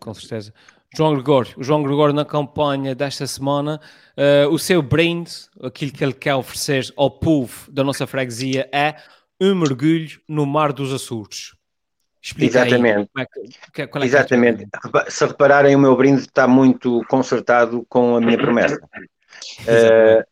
Com 0.00 0.14
certeza. 0.14 0.52
João 0.96 1.12
Gregório, 1.14 1.52
o 1.56 1.64
João 1.64 1.82
Gregório 1.82 2.14
na 2.14 2.24
campanha 2.24 2.94
desta 2.94 3.26
semana, 3.26 3.80
uh, 4.16 4.48
o 4.48 4.58
seu 4.58 4.80
brinde, 4.80 5.32
aquilo 5.60 5.92
que 5.92 6.04
ele 6.04 6.12
quer 6.12 6.36
oferecer 6.36 6.92
ao 6.96 7.10
povo 7.10 7.70
da 7.70 7.82
nossa 7.82 8.06
freguesia 8.06 8.68
é 8.72 8.94
um 9.40 9.54
mergulho 9.56 10.20
no 10.28 10.46
Mar 10.46 10.72
dos 10.72 10.92
Açores. 10.92 11.52
Explica 12.24 12.62
aí 12.62 12.68
Exatamente. 12.68 13.10
como 13.12 13.22
é 13.22 14.02
é 14.02 14.02
é 14.02 14.06
Exatamente. 14.06 14.68
Se 15.08 15.26
repararem, 15.26 15.76
o 15.76 15.78
meu 15.78 15.94
brinde 15.94 16.22
está 16.22 16.48
muito 16.48 17.04
concertado 17.06 17.84
com 17.86 18.16
a 18.16 18.20
minha 18.20 18.38
promessa. 18.38 18.78
Uh, 19.60 20.24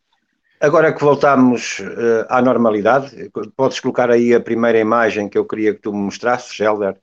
agora 0.59 0.91
que 0.91 1.03
voltamos 1.03 1.79
uh, 1.79 2.25
à 2.29 2.41
normalidade, 2.41 3.29
podes 3.55 3.79
colocar 3.79 4.09
aí 4.09 4.33
a 4.33 4.39
primeira 4.39 4.79
imagem 4.79 5.29
que 5.29 5.37
eu 5.37 5.45
queria 5.45 5.73
que 5.73 5.81
tu 5.81 5.93
me 5.93 5.99
mostrasses, 5.99 6.59
Helder. 6.59 6.97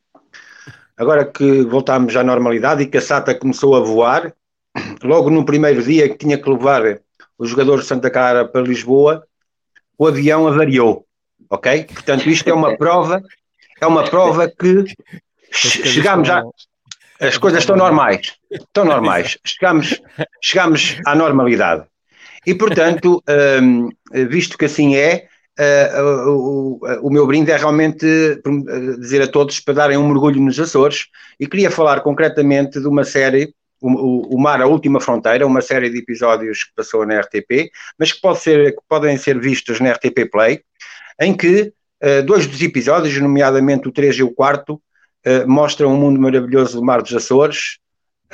Agora 0.97 1.25
que 1.25 1.63
voltamos 1.63 2.17
à 2.17 2.25
normalidade 2.25 2.83
e 2.83 2.87
que 2.87 2.99
a 2.99 3.01
SATA 3.01 3.35
começou 3.35 3.77
a 3.77 3.81
voar, 3.81 4.35
logo 5.05 5.31
no 5.31 5.45
primeiro 5.45 5.83
dia 5.83 6.09
que 6.09 6.19
tinha 6.19 6.39
que 6.39 6.51
levar 6.51 7.01
o 7.39 7.47
jogador 7.47 7.81
de 7.81 7.87
Santa 7.87 8.11
Clara 8.11 8.49
para 8.49 8.63
Lisboa, 8.63 9.25
o 9.97 10.07
avião 10.07 10.49
avariou, 10.49 11.07
ok? 11.49 11.85
Portanto, 11.85 12.29
isto 12.29 12.49
é 12.49 12.55
uma 12.55 12.75
prova, 12.79 13.23
é 13.81 13.87
uma 13.87 14.05
prova 14.05 14.49
que 14.49 14.85
chegamos 15.53 16.29
a... 16.29 16.43
As 17.21 17.37
coisas 17.37 17.61
estão 17.61 17.77
normais, 17.77 18.33
estão 18.51 18.83
normais. 18.83 19.37
Chegamos, 19.45 20.01
chegamos 20.41 20.97
à 21.05 21.15
normalidade. 21.15 21.85
E, 22.47 22.55
portanto, 22.55 23.23
um, 23.63 23.91
visto 24.27 24.57
que 24.57 24.65
assim 24.65 24.97
é, 24.97 25.27
uh, 25.59 26.31
o, 26.31 26.81
o, 27.03 27.11
meu 27.11 27.27
brinde 27.27 27.51
é 27.51 27.57
realmente 27.59 28.07
dizer 28.99 29.21
a 29.21 29.29
todos 29.29 29.61
para 29.61 29.75
darem 29.75 29.99
um 29.99 30.09
mergulho 30.09 30.41
nos 30.41 30.59
Açores 30.59 31.09
e 31.39 31.47
queria 31.47 31.71
falar 31.71 32.01
concretamente 32.01 32.81
de 32.81 32.87
uma 32.87 33.05
série, 33.05 33.55
o, 33.83 34.35
o, 34.35 34.41
Mar, 34.41 34.63
a 34.63 34.67
Última 34.67 34.99
Fronteira, 34.99 35.47
uma 35.47 35.61
série 35.61 35.91
de 35.91 35.99
episódios 35.99 36.65
que 36.65 36.75
passou 36.75 37.05
na 37.05 37.21
RTP, 37.21 37.71
mas 37.99 38.13
que, 38.13 38.21
pode 38.23 38.39
ser, 38.39 38.73
que 38.73 38.83
podem 38.89 39.19
ser 39.19 39.39
vistos 39.39 39.79
na 39.79 39.93
RTP 39.93 40.31
Play, 40.33 40.63
em 41.21 41.37
que 41.37 41.71
uh, 42.03 42.23
dois 42.25 42.47
dos 42.47 42.61
episódios, 42.63 43.19
nomeadamente 43.19 43.89
o 43.89 43.93
3 43.93 44.17
e 44.17 44.23
o 44.23 44.31
4, 44.31 44.75
uh, 44.75 44.81
mostram 45.47 45.93
um 45.93 45.97
mundo 45.97 46.21
maravilhoso 46.21 46.79
do 46.79 46.85
Mar 46.85 47.03
dos 47.03 47.15
Açores, 47.15 47.79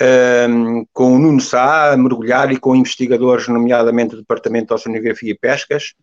um, 0.00 0.84
com 0.92 1.14
o 1.14 1.18
Nuno 1.18 1.40
Sá 1.40 1.92
a 1.92 1.96
mergulhar 1.96 2.52
e 2.52 2.58
com 2.58 2.76
investigadores, 2.76 3.48
nomeadamente 3.48 4.14
do 4.14 4.20
Departamento 4.20 4.68
de 4.68 4.74
Oceanografia 4.74 5.32
e 5.32 5.38
Pescas. 5.38 5.94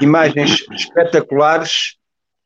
Imagens 0.00 0.64
espetaculares. 0.70 1.96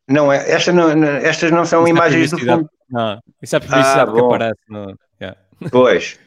Não 0.09 0.32
é, 0.32 0.50
esta 0.50 0.72
não, 0.72 0.90
estas 1.04 1.50
não 1.50 1.66
são 1.66 1.82
isso 1.82 1.88
é 1.88 1.90
imagens 1.90 2.30
do 2.30 2.38
fundo. 2.38 2.70
Não, 2.90 3.20
isso 3.42 3.56
é 3.56 3.61
publicidade 3.61 4.11
ah, 4.11 4.14
que 4.14 4.20
aparece. 4.20 4.61
No... 4.68 4.98
Yeah. 5.20 5.38
Pois. 5.70 6.18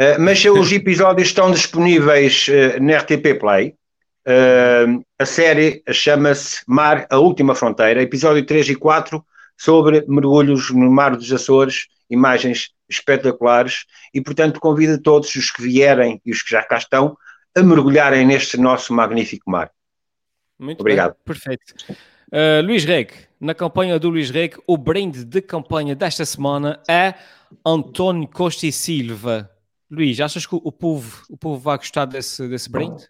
Uh, 0.00 0.18
mas 0.18 0.42
os 0.44 0.72
episódios 0.72 1.28
estão 1.28 1.50
disponíveis 1.50 2.46
uh, 2.48 2.82
na 2.82 2.98
RTP 2.98 3.38
Play. 3.38 3.74
Uh, 4.28 5.02
a 5.18 5.24
série 5.24 5.82
chama-se 5.90 6.58
Mar, 6.66 7.06
a 7.08 7.18
Última 7.18 7.54
Fronteira, 7.54 8.02
episódio 8.02 8.44
3 8.44 8.68
e 8.68 8.74
4, 8.74 9.24
sobre 9.56 10.04
mergulhos 10.06 10.70
no 10.70 10.90
Mar 10.90 11.16
dos 11.16 11.32
Açores, 11.32 11.86
imagens 12.10 12.74
espetaculares, 12.86 13.86
e 14.12 14.20
portanto 14.20 14.60
convido 14.60 15.00
todos 15.00 15.34
os 15.34 15.50
que 15.50 15.62
vierem 15.62 16.20
e 16.26 16.30
os 16.30 16.42
que 16.42 16.50
já 16.50 16.62
cá 16.62 16.76
estão 16.76 17.16
a 17.56 17.62
mergulharem 17.62 18.26
neste 18.26 18.58
nosso 18.58 18.92
magnífico 18.92 19.50
mar. 19.50 19.70
Muito 20.58 20.80
Obrigado. 20.80 21.14
Bem, 21.14 21.24
perfeito. 21.24 21.74
Uh, 22.30 22.62
Luís 22.62 22.84
Reg, 22.84 23.10
na 23.40 23.54
campanha 23.54 23.98
do 23.98 24.10
Luís 24.10 24.28
Reg, 24.28 24.58
o 24.66 24.76
brinde 24.76 25.24
de 25.24 25.40
campanha 25.40 25.96
desta 25.96 26.26
semana 26.26 26.82
é 26.86 27.14
António 27.64 28.28
Costa 28.28 28.66
e 28.66 28.72
Silva. 28.72 29.50
Luís, 29.90 30.20
achas 30.20 30.44
que 30.44 30.54
o 30.54 30.70
povo, 30.70 31.22
o 31.30 31.36
povo 31.38 31.58
vai 31.58 31.78
gostar 31.78 32.04
desse, 32.04 32.46
desse 32.46 32.70
brinde? 32.70 33.08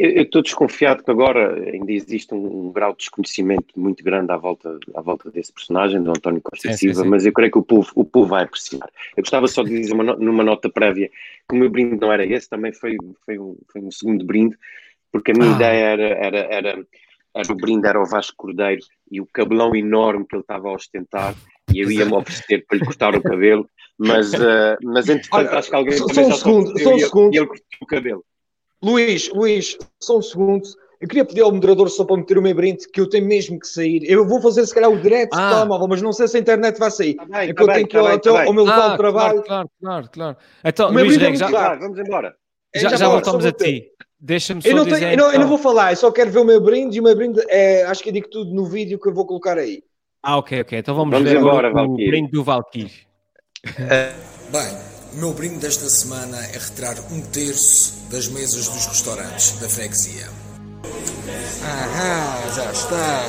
Eu 0.00 0.22
estou 0.22 0.42
desconfiado 0.42 1.02
que 1.02 1.10
agora 1.10 1.60
ainda 1.72 1.90
existe 1.90 2.32
um, 2.32 2.68
um, 2.68 2.72
grau 2.72 2.92
de 2.92 2.98
desconhecimento 2.98 3.74
muito 3.76 4.04
grande 4.04 4.30
à 4.30 4.36
volta, 4.36 4.78
à 4.94 5.00
volta 5.00 5.28
desse 5.28 5.52
personagem, 5.52 6.00
do 6.00 6.10
António 6.10 6.40
Costa 6.40 6.72
Silva, 6.72 7.04
mas 7.04 7.26
eu 7.26 7.32
creio 7.32 7.50
que 7.50 7.58
o 7.58 7.64
povo, 7.64 7.90
o 7.96 8.04
povo 8.04 8.28
vai 8.28 8.44
apreciar. 8.44 8.88
Eu 9.16 9.24
gostava 9.24 9.48
só 9.48 9.64
de 9.64 9.70
dizer 9.70 9.92
uma, 9.92 10.04
numa 10.14 10.44
nota 10.44 10.70
prévia 10.70 11.10
que 11.48 11.56
o 11.56 11.58
meu 11.58 11.68
brinde 11.68 11.98
não 12.00 12.12
era 12.12 12.24
esse, 12.24 12.48
também 12.48 12.72
foi, 12.72 12.96
foi, 13.26 13.40
um, 13.40 13.56
foi 13.72 13.80
um 13.80 13.90
segundo 13.90 14.24
brinde, 14.24 14.56
porque 15.10 15.32
a 15.32 15.34
minha 15.34 15.50
ah. 15.50 15.56
ideia 15.56 15.84
era, 15.84 16.04
era, 16.04 16.38
era, 16.38 16.86
era, 17.34 17.52
o 17.52 17.56
brinde 17.56 17.88
era 17.88 18.00
o 18.00 18.06
Vasco 18.06 18.36
Cordeiro 18.36 18.82
e 19.10 19.20
o 19.20 19.26
cabelão 19.26 19.74
enorme 19.74 20.24
que 20.28 20.36
ele 20.36 20.42
estava 20.42 20.68
a 20.68 20.74
ostentar, 20.74 21.34
e 21.72 21.80
eu 21.80 21.90
ia-me 21.90 22.14
oferecer 22.14 22.64
para 22.66 22.78
lhe 22.78 22.84
cortar 22.84 23.14
o 23.14 23.22
cabelo, 23.22 23.68
mas, 23.98 24.32
uh, 24.34 24.76
mas 24.82 25.08
entretanto 25.08 25.56
acho 25.56 25.70
que 25.70 25.76
alguém 25.76 25.96
só, 25.96 26.08
só 26.08 26.20
um 26.22 26.32
segundo, 26.32 26.78
só 26.80 26.94
um 26.94 26.98
segundo. 26.98 27.34
e 27.34 27.38
ele 27.38 27.46
cortou 27.46 27.64
o 27.82 27.86
cabelo. 27.86 28.24
Luís, 28.82 29.28
Luís, 29.30 29.76
só 30.00 30.18
um 30.18 30.22
segundo. 30.22 30.68
Eu 31.00 31.06
queria 31.06 31.24
pedir 31.24 31.42
ao 31.42 31.52
moderador 31.52 31.88
só 31.90 32.04
para 32.04 32.16
meter 32.16 32.38
o 32.38 32.42
meu 32.42 32.54
brinde, 32.54 32.88
que 32.92 33.00
eu 33.00 33.08
tenho 33.08 33.26
mesmo 33.26 33.58
que 33.58 33.68
sair. 33.68 34.02
Eu 34.04 34.26
vou 34.26 34.40
fazer 34.40 34.66
se 34.66 34.74
calhar 34.74 34.90
o 34.90 35.00
direto 35.00 35.32
ah. 35.32 35.54
telemóvel, 35.54 35.88
mas 35.88 36.02
não 36.02 36.12
sei 36.12 36.26
se 36.26 36.36
a 36.36 36.40
internet 36.40 36.78
vai 36.78 36.90
sair. 36.90 37.14
Tá 37.14 37.24
bem, 37.24 37.38
é 37.38 37.46
que 37.46 37.54
tá 37.54 37.62
eu 37.62 37.66
bem, 37.66 37.74
tenho 37.76 37.88
que 37.88 37.96
ir 37.96 38.02
tá 38.02 38.14
até 38.14 38.32
tá 38.32 38.44
ao 38.44 38.52
meu 38.52 38.64
local 38.64 38.82
ah, 38.82 38.90
de 38.90 38.96
trabalho. 38.96 39.42
Claro, 39.42 39.70
claro, 39.80 40.08
claro. 40.12 40.36
Então, 40.64 40.90
Luís 40.90 41.16
Reg, 41.16 41.36
já, 41.36 41.48
já, 41.48 41.74
vamos 41.76 41.98
embora. 41.98 42.34
Já, 42.74 42.96
já 42.96 43.08
voltamos 43.08 43.46
a 43.46 43.52
ti. 43.52 43.90
Deixa-me 44.20 44.60
só 44.60 44.68
eu 44.68 44.76
não, 44.76 44.84
dizer, 44.84 44.98
tenho, 44.98 45.12
eu, 45.12 45.16
não, 45.16 45.26
eu 45.26 45.30
não 45.30 45.36
então. 45.36 45.48
vou 45.48 45.58
falar, 45.58 45.92
eu 45.92 45.96
só 45.96 46.10
quero 46.10 46.30
ver 46.30 46.40
o 46.40 46.44
meu 46.44 46.60
brinde 46.60 46.96
e 46.96 47.00
o 47.00 47.04
meu 47.04 47.14
brinde 47.14 47.40
é, 47.48 47.84
acho 47.84 48.02
que 48.02 48.08
eu 48.08 48.12
digo 48.12 48.28
tudo 48.28 48.52
no 48.52 48.64
vídeo 48.64 48.98
que 48.98 49.08
eu 49.08 49.14
vou 49.14 49.24
colocar 49.24 49.56
aí. 49.56 49.84
Ah, 50.28 50.36
ok, 50.36 50.60
ok. 50.60 50.78
Então 50.78 50.94
vamos, 50.94 51.10
vamos 51.10 51.26
ver 51.26 51.38
embora, 51.38 51.72
o, 51.72 51.94
o 51.94 51.96
brinde 51.96 52.30
do 52.30 52.44
Valkyrie. 52.44 52.90
Bem, 54.52 54.76
o 55.14 55.16
meu 55.16 55.32
brinde 55.32 55.56
desta 55.56 55.88
semana 55.88 56.36
é 56.48 56.58
retirar 56.58 56.96
um 57.10 57.22
terço 57.22 57.94
das 58.10 58.28
mesas 58.28 58.68
dos 58.68 58.86
restaurantes 58.88 59.58
da 59.58 59.70
freguesia. 59.70 60.26
Aham, 61.64 62.52
já 62.54 62.70
está. 62.70 63.22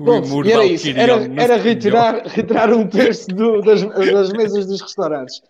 Bom, 0.00 0.44
e 0.44 0.50
era 0.50 0.64
isso, 0.64 0.88
era, 0.96 1.12
era 1.40 1.56
retirar, 1.58 2.26
retirar 2.26 2.72
um 2.72 2.88
terço 2.88 3.28
do, 3.28 3.62
das, 3.62 3.82
das 3.82 4.32
mesas 4.32 4.66
dos 4.66 4.80
restaurantes. 4.80 5.40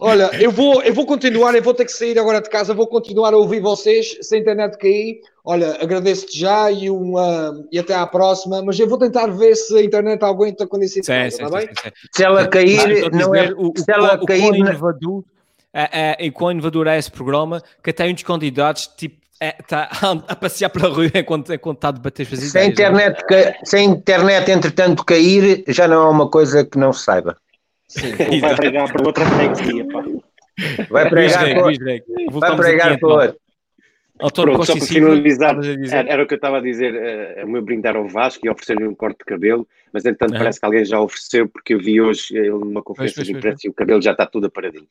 Olha, 0.00 0.30
eu 0.40 0.50
vou, 0.50 0.82
eu 0.82 0.92
vou 0.92 1.06
continuar, 1.06 1.54
eu 1.54 1.62
vou 1.62 1.72
ter 1.72 1.84
que 1.84 1.92
sair 1.92 2.18
agora 2.18 2.40
de 2.40 2.50
casa, 2.50 2.74
vou 2.74 2.86
continuar 2.86 3.32
a 3.32 3.36
ouvir 3.36 3.60
vocês, 3.60 4.16
se 4.20 4.34
a 4.34 4.38
internet 4.38 4.76
cair. 4.76 5.20
Olha, 5.44 5.78
agradeço-te 5.80 6.38
já 6.38 6.70
e, 6.70 6.90
uma, 6.90 7.64
e 7.70 7.78
até 7.78 7.94
à 7.94 8.06
próxima, 8.06 8.62
mas 8.62 8.78
eu 8.78 8.88
vou 8.88 8.98
tentar 8.98 9.26
ver 9.26 9.54
se 9.54 9.76
a 9.76 9.82
internet 9.82 10.22
aguenta 10.24 10.66
quando 10.66 10.82
isso 10.82 10.98
está 10.98 11.14
bem? 11.14 11.30
Sim, 11.30 11.74
sim. 11.82 11.90
Se 12.12 12.24
ela 12.24 12.48
cair, 12.48 13.10
não 13.12 13.34
é. 13.34 13.52
O, 13.56 13.72
se 13.76 13.90
ela 13.90 14.14
o, 14.20 14.26
cair. 14.26 14.50
O 14.50 14.56
inovador, 14.56 15.22
é, 15.72 16.26
é, 16.26 16.30
quão 16.30 16.50
inovador 16.50 16.86
é 16.86 16.98
esse 16.98 17.10
programa 17.10 17.62
que 17.82 17.92
tem 17.92 18.12
uns 18.12 18.22
candidatos 18.22 18.86
tipo 18.96 19.22
está 19.40 19.90
é, 20.02 20.32
a 20.32 20.36
passear 20.36 20.70
pela 20.70 20.88
rua 20.88 21.10
enquanto, 21.14 21.52
enquanto 21.52 21.78
está 21.78 21.88
a 21.88 21.92
debater 21.92 22.26
as 22.30 22.38
se 22.38 22.58
A 22.58 22.64
internet, 22.64 23.22
se 23.64 23.76
a 23.76 23.80
internet, 23.80 24.50
entretanto, 24.50 25.04
cair, 25.04 25.64
já 25.68 25.86
não 25.86 26.06
é 26.06 26.08
uma 26.08 26.28
coisa 26.28 26.64
que 26.64 26.78
não 26.78 26.92
se 26.92 27.04
saiba. 27.04 27.36
Sim, 27.88 28.10
vai 28.40 28.56
pregar 28.56 28.92
para 28.92 29.06
outra 29.06 29.26
freguesia, 29.26 29.86
pá. 29.88 30.04
Vai 30.90 31.10
pregar 31.10 31.54
por... 31.54 32.40
Vai 32.40 32.56
pregar 32.56 32.98
por... 32.98 33.36
Pronto, 34.16 34.64
só 34.64 34.76
para 34.76 34.86
finalizar, 34.86 35.56
era, 35.90 36.08
era, 36.08 36.22
o 36.22 36.26
que 36.26 36.34
eu 36.34 36.36
estava 36.36 36.58
a 36.58 36.60
dizer, 36.60 36.94
uh, 36.94 37.44
o 37.44 37.50
meu 37.50 37.62
brinde 37.62 37.88
era 37.88 37.98
ao 37.98 38.06
Vasco 38.06 38.46
e 38.46 38.48
oferecer-lhe 38.48 38.86
um 38.86 38.94
corte 38.94 39.18
de 39.18 39.24
cabelo, 39.24 39.66
mas 39.92 40.04
entretanto 40.04 40.34
uhum. 40.34 40.38
parece 40.38 40.60
que 40.60 40.66
alguém 40.66 40.84
já 40.84 41.00
ofereceu, 41.00 41.48
porque 41.48 41.74
eu 41.74 41.80
vi 41.80 42.00
hoje 42.00 42.36
ele 42.36 42.50
numa 42.50 42.80
conferência 42.80 43.16
pois, 43.16 43.26
de 43.26 43.32
imprensa 43.34 43.66
e 43.66 43.70
o 43.70 43.74
cabelo 43.74 44.00
já 44.00 44.12
está 44.12 44.24
tudo 44.24 44.46
aparadinho. 44.46 44.86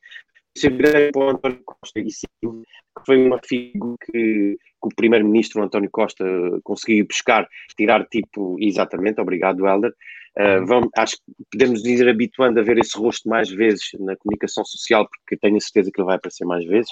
Sempre 0.56 1.10
para 1.10 1.22
o 1.22 1.30
António 1.30 1.60
Costa 1.64 2.00
e 2.00 2.10
Silva, 2.10 2.62
que 2.98 3.06
foi 3.06 3.16
uma 3.16 3.40
figura 3.42 3.96
que, 4.04 4.12
que 4.58 4.58
o 4.82 4.94
primeiro-ministro 4.94 5.62
António 5.62 5.88
Costa 5.90 6.24
conseguiu 6.62 7.06
buscar, 7.06 7.48
tirar 7.78 8.04
tipo, 8.04 8.58
exatamente, 8.60 9.22
obrigado 9.22 9.66
Helder, 9.66 9.94
Uh, 10.36 10.66
vamos, 10.66 10.88
acho 10.96 11.16
que 11.16 11.22
podemos 11.52 11.84
ir 11.84 12.08
habituando 12.08 12.58
a 12.58 12.62
ver 12.62 12.78
esse 12.78 12.98
rosto 12.98 13.28
mais 13.28 13.48
vezes 13.48 13.90
na 14.00 14.16
comunicação 14.16 14.64
social, 14.64 15.08
porque 15.08 15.36
tenho 15.36 15.56
a 15.56 15.60
certeza 15.60 15.92
que 15.92 16.00
ele 16.00 16.06
vai 16.06 16.16
aparecer 16.16 16.44
mais 16.44 16.64
vezes. 16.64 16.90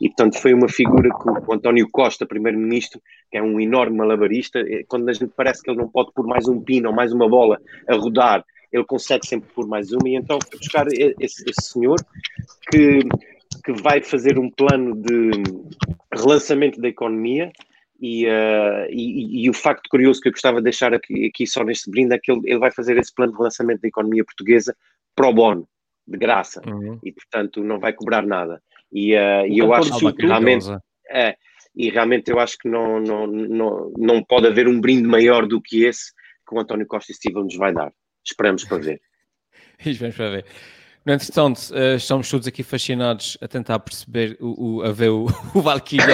E, 0.00 0.08
portanto, 0.08 0.40
foi 0.40 0.52
uma 0.52 0.68
figura 0.68 1.08
que 1.08 1.28
o 1.28 1.54
António 1.54 1.88
Costa, 1.90 2.26
primeiro-ministro, 2.26 3.00
que 3.30 3.38
é 3.38 3.42
um 3.42 3.60
enorme 3.60 3.96
malabarista, 3.96 4.58
eh, 4.58 4.84
quando 4.88 5.08
a 5.08 5.12
gente 5.12 5.32
parece 5.36 5.62
que 5.62 5.70
ele 5.70 5.78
não 5.78 5.88
pode 5.88 6.12
pôr 6.12 6.26
mais 6.26 6.48
um 6.48 6.60
pino 6.60 6.88
ou 6.88 6.94
mais 6.94 7.12
uma 7.12 7.28
bola 7.28 7.60
a 7.86 7.94
rodar, 7.94 8.44
ele 8.72 8.84
consegue 8.84 9.24
sempre 9.24 9.48
pôr 9.54 9.68
mais 9.68 9.92
uma. 9.92 10.08
E 10.08 10.16
então 10.16 10.38
foi 10.48 10.58
buscar 10.58 10.86
esse, 10.88 11.44
esse 11.48 11.72
senhor 11.72 11.96
que, 12.72 13.00
que 13.64 13.72
vai 13.82 14.02
fazer 14.02 14.36
um 14.36 14.50
plano 14.50 14.96
de 14.96 15.30
relançamento 16.12 16.80
da 16.80 16.88
economia 16.88 17.52
e, 18.00 18.26
uh, 18.26 18.86
e, 18.88 19.44
e, 19.44 19.50
o 19.50 19.52
facto 19.52 19.88
curioso 19.90 20.20
que 20.20 20.28
eu 20.28 20.32
gostava 20.32 20.56
de 20.58 20.64
deixar 20.64 20.94
aqui, 20.94 21.26
aqui 21.26 21.46
só 21.46 21.62
neste 21.62 21.90
brinde 21.90 22.14
é 22.14 22.18
que 22.18 22.32
ele, 22.32 22.40
ele, 22.44 22.58
vai 22.58 22.70
fazer 22.70 22.96
esse 22.96 23.14
plano 23.14 23.32
de 23.32 23.38
relançamento 23.38 23.82
da 23.82 23.88
economia 23.88 24.24
portuguesa 24.24 24.74
pro 25.14 25.32
bono, 25.32 25.68
de 26.06 26.16
graça, 26.16 26.62
uhum. 26.66 26.98
e 27.04 27.12
portanto 27.12 27.62
não 27.62 27.78
vai 27.78 27.92
cobrar 27.92 28.26
nada. 28.26 28.62
E, 28.90 29.14
uh, 29.14 29.46
e 29.46 29.58
eu 29.58 29.74
acho 29.74 30.12
que 30.14 30.26
realmente. 30.26 30.66
É, 31.10 31.36
e 31.74 31.90
realmente 31.90 32.30
eu 32.30 32.40
acho 32.40 32.56
que 32.58 32.68
não, 32.68 33.00
não, 33.00 33.26
não, 33.26 33.92
não 33.96 34.24
pode 34.24 34.46
haver 34.46 34.66
um 34.66 34.80
brinde 34.80 35.06
maior 35.06 35.46
do 35.46 35.60
que 35.60 35.84
esse 35.84 36.12
que 36.48 36.54
o 36.54 36.58
António 36.58 36.86
Costa 36.86 37.12
e 37.12 37.14
Silva 37.14 37.42
nos 37.42 37.56
vai 37.56 37.72
dar. 37.72 37.92
Esperamos 38.24 38.64
para 38.64 38.78
ver. 38.78 39.00
Esperamos 39.84 40.16
para 40.16 40.30
ver. 40.30 40.46
No 41.04 41.14
entretanto, 41.14 41.58
uh, 41.70 41.96
estamos 41.96 42.28
todos 42.28 42.46
aqui 42.46 42.62
fascinados 42.62 43.38
a 43.40 43.48
tentar 43.48 43.78
perceber, 43.78 44.36
o, 44.38 44.76
o 44.76 44.82
a 44.82 44.92
ver 44.92 45.08
o, 45.08 45.24
o 45.54 45.62
Valkyria. 45.62 46.04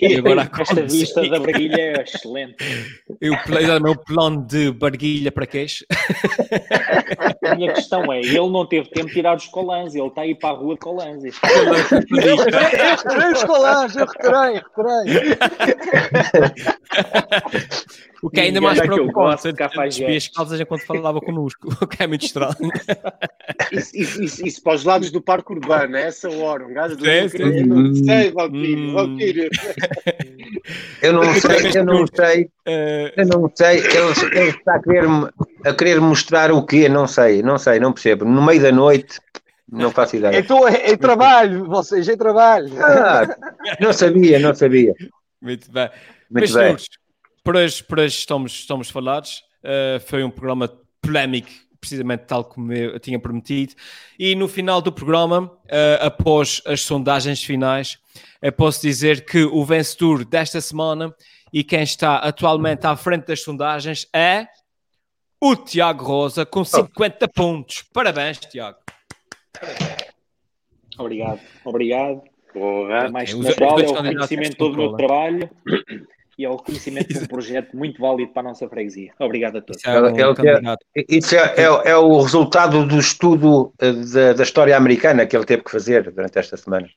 e 0.00 0.16
agora 0.16 0.48
Esta 0.60 0.82
vista 0.82 1.28
da 1.28 1.40
barguilha 1.40 1.76
é 1.76 2.02
excelente. 2.02 2.56
Eu, 3.20 3.34
o 3.34 3.80
meu 3.82 3.96
plano 3.96 4.46
de 4.46 4.70
barguilha 4.70 5.32
para 5.32 5.46
queixo. 5.46 5.84
A 7.44 7.56
minha 7.56 7.72
questão 7.72 8.12
é, 8.12 8.20
ele 8.20 8.38
não 8.38 8.64
teve 8.64 8.88
tempo 8.90 9.08
de 9.08 9.14
tirar 9.14 9.36
os 9.36 9.46
colãs, 9.46 9.96
ele 9.96 10.06
está 10.06 10.22
aí 10.22 10.34
para 10.36 10.50
a 10.50 10.58
rua 10.58 10.74
de 10.74 10.80
colãs. 10.80 11.22
eu 11.24 12.36
retirei 12.36 13.32
os 13.32 13.44
colãs, 13.44 13.96
eu 13.96 14.06
retirei, 14.06 14.62
retirei. 14.62 15.36
O 18.24 18.30
que 18.30 18.40
é 18.40 18.44
ainda 18.44 18.58
mais 18.58 18.80
preocupante, 18.80 19.52
desvia 19.52 20.16
as 20.16 20.28
calças 20.28 20.58
enquanto 20.58 20.86
falava 20.86 21.20
connosco, 21.20 21.68
o 21.78 21.86
que 21.86 22.02
é 22.02 22.06
muito 22.06 22.24
estranho. 22.24 22.54
Isso, 23.70 23.90
isso, 23.94 24.22
isso, 24.22 24.46
isso, 24.46 24.62
para 24.62 24.74
os 24.74 24.84
lados 24.84 25.10
do 25.10 25.20
parque 25.20 25.52
urbano, 25.52 25.96
é 25.96 26.06
essa 26.06 26.30
hora, 26.30 26.66
um 26.66 26.72
gajo 26.72 26.96
do 26.96 27.06
é, 27.06 27.26
não 27.66 27.94
sei, 27.94 28.30
Valkyrie, 28.30 28.76
hum. 28.76 28.94
Valkyrie. 28.94 29.50
Eu 31.02 31.12
não 31.12 31.22
sei, 31.34 31.70
eu 31.74 31.84
não 31.84 32.06
sei, 32.06 32.48
eh, 32.64 33.12
eu 33.16 33.26
não 33.26 33.52
sei, 33.54 33.78
ele, 33.80 34.38
ele 34.40 34.48
está 34.50 34.76
a 34.76 34.82
querer, 34.82 35.04
a 35.66 35.74
querer 35.74 36.00
mostrar 36.00 36.52
o 36.52 36.64
quê? 36.64 36.88
Não 36.88 37.06
sei, 37.06 37.42
não 37.42 37.58
sei, 37.58 37.78
não 37.78 37.92
percebo. 37.92 38.24
No 38.24 38.42
meio 38.42 38.62
da 38.62 38.72
noite, 38.72 39.20
não 39.70 39.90
faço 39.90 40.16
ideia. 40.16 40.38
Estou 40.38 40.66
em, 40.66 40.92
em 40.92 40.96
trabalho, 40.96 41.66
vocês 41.66 42.08
em 42.08 42.16
trabalho. 42.16 42.72
Ah, 42.82 43.26
não 43.78 43.92
sabia, 43.92 44.38
não 44.38 44.54
sabia. 44.54 44.94
Muito 45.42 45.70
bem. 45.70 45.90
Muito 46.30 46.50
Mas, 46.50 46.52
bem. 46.52 46.62
Senhores, 46.62 46.88
por 47.44 47.56
hoje, 47.56 47.84
por 47.84 47.98
hoje 47.98 48.16
estamos, 48.16 48.52
estamos 48.52 48.88
falados. 48.88 49.44
Uh, 49.62 50.00
foi 50.00 50.24
um 50.24 50.30
programa 50.30 50.66
polémico, 51.00 51.50
precisamente 51.78 52.24
tal 52.24 52.42
como 52.42 52.72
eu 52.72 52.98
tinha 52.98 53.18
prometido. 53.18 53.74
E 54.18 54.34
no 54.34 54.48
final 54.48 54.80
do 54.80 54.90
programa, 54.90 55.42
uh, 55.42 56.00
após 56.00 56.62
as 56.64 56.80
sondagens 56.80 57.44
finais, 57.44 57.98
eu 58.40 58.50
posso 58.50 58.80
dizer 58.80 59.26
que 59.26 59.44
o 59.44 59.62
vencedor 59.62 60.24
desta 60.24 60.60
semana 60.60 61.14
e 61.52 61.62
quem 61.62 61.82
está 61.82 62.16
atualmente 62.16 62.86
à 62.86 62.96
frente 62.96 63.26
das 63.26 63.42
sondagens 63.42 64.08
é 64.12 64.48
o 65.38 65.54
Tiago 65.54 66.02
Rosa, 66.02 66.46
com 66.46 66.64
50 66.64 67.26
oh. 67.26 67.28
pontos. 67.28 67.84
Parabéns, 67.92 68.38
Tiago. 68.38 68.78
Obrigado, 70.98 71.40
obrigado. 71.64 72.22
Porra. 72.52 73.06
É 73.06 73.08
mais 73.10 73.30
é 73.30 73.34
o 73.34 73.40
reconhecimento 73.40 74.56
todo 74.56 74.74
o 74.74 74.76
meu 74.76 74.92
trabalho 74.94 75.50
e 76.38 76.44
ao 76.44 76.56
conhecimento 76.56 77.08
de 77.08 77.18
um 77.18 77.26
projeto 77.26 77.76
muito 77.76 78.00
válido 78.00 78.32
para 78.32 78.40
a 78.40 78.50
nossa 78.50 78.68
freguesia. 78.68 79.12
Obrigado 79.18 79.58
a 79.58 79.62
todos. 79.62 79.80
Isso 79.80 79.88
é, 79.90 80.64
é, 80.96 81.04
isso 81.08 81.34
é, 81.34 81.54
é, 81.56 81.90
é 81.90 81.96
o 81.96 82.20
resultado 82.20 82.86
do 82.86 82.98
estudo 82.98 83.72
eh, 83.78 83.92
da, 83.92 84.32
da, 84.32 84.42
história 84.42 84.76
americana 84.76 85.26
que 85.26 85.36
ele 85.36 85.44
teve 85.44 85.62
que 85.62 85.70
fazer 85.70 86.10
durante 86.10 86.38
esta 86.38 86.56
semana. 86.56 86.88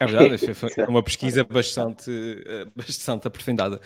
É 0.00 0.06
verdade, 0.06 0.54
foi 0.54 0.84
uma 0.86 1.02
pesquisa 1.02 1.44
bastante, 1.44 2.10
eh, 2.46 2.66
bastante 2.74 3.26
aprofundada. 3.26 3.80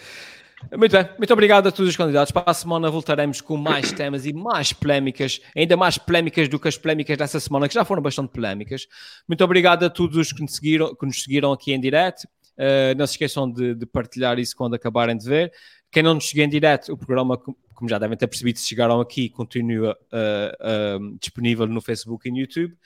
Muito 0.76 0.92
bem, 0.92 1.08
muito 1.18 1.32
obrigado 1.32 1.66
a 1.66 1.72
todos 1.72 1.90
os 1.90 1.96
candidatos. 1.96 2.30
Para 2.30 2.44
a 2.46 2.54
semana 2.54 2.90
voltaremos 2.90 3.40
com 3.40 3.56
mais 3.56 3.90
temas 3.92 4.24
e 4.26 4.32
mais 4.32 4.72
polémicas, 4.72 5.40
ainda 5.56 5.76
mais 5.76 5.98
polémicas 5.98 6.48
do 6.48 6.58
que 6.58 6.68
as 6.68 6.78
polémicas 6.78 7.18
dessa 7.18 7.40
semana, 7.40 7.66
que 7.66 7.74
já 7.74 7.84
foram 7.84 8.00
bastante 8.00 8.30
polémicas. 8.30 8.86
Muito 9.26 9.42
obrigado 9.42 9.84
a 9.84 9.90
todos 9.90 10.16
os 10.16 10.32
que 10.32 10.40
nos 10.40 10.54
seguiram, 10.54 10.94
que 10.94 11.04
nos 11.04 11.22
seguiram 11.22 11.52
aqui 11.52 11.72
em 11.72 11.80
direto. 11.80 12.28
Uh, 12.58 12.94
não 12.96 13.06
se 13.06 13.14
esqueçam 13.14 13.50
de, 13.50 13.74
de, 13.74 13.86
partilhar 13.86 14.38
isso 14.38 14.56
quando 14.56 14.74
acabarem 14.74 15.16
de 15.16 15.24
ver. 15.24 15.52
Quem 15.90 16.02
não 16.02 16.14
nos 16.14 16.28
seguiu 16.28 16.44
em 16.44 16.48
direto, 16.48 16.92
o 16.92 16.96
programa, 16.96 17.36
como 17.36 17.88
já 17.88 17.98
devem 17.98 18.16
ter 18.16 18.26
percebido, 18.26 18.58
se 18.58 18.66
chegaram 18.66 19.00
aqui, 19.00 19.28
continua 19.28 19.96
uh, 20.12 21.02
uh, 21.02 21.18
disponível 21.18 21.66
no 21.66 21.80
Facebook 21.80 22.28
e 22.28 22.32
no 22.32 22.38
YouTube. 22.38 22.76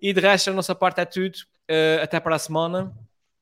E 0.00 0.12
de 0.12 0.20
resto, 0.20 0.50
a 0.50 0.52
nossa 0.52 0.74
parte 0.74 1.00
é 1.00 1.04
tudo. 1.04 1.38
até 2.02 2.20
para 2.20 2.36
a 2.36 2.38
semana. 2.38 2.92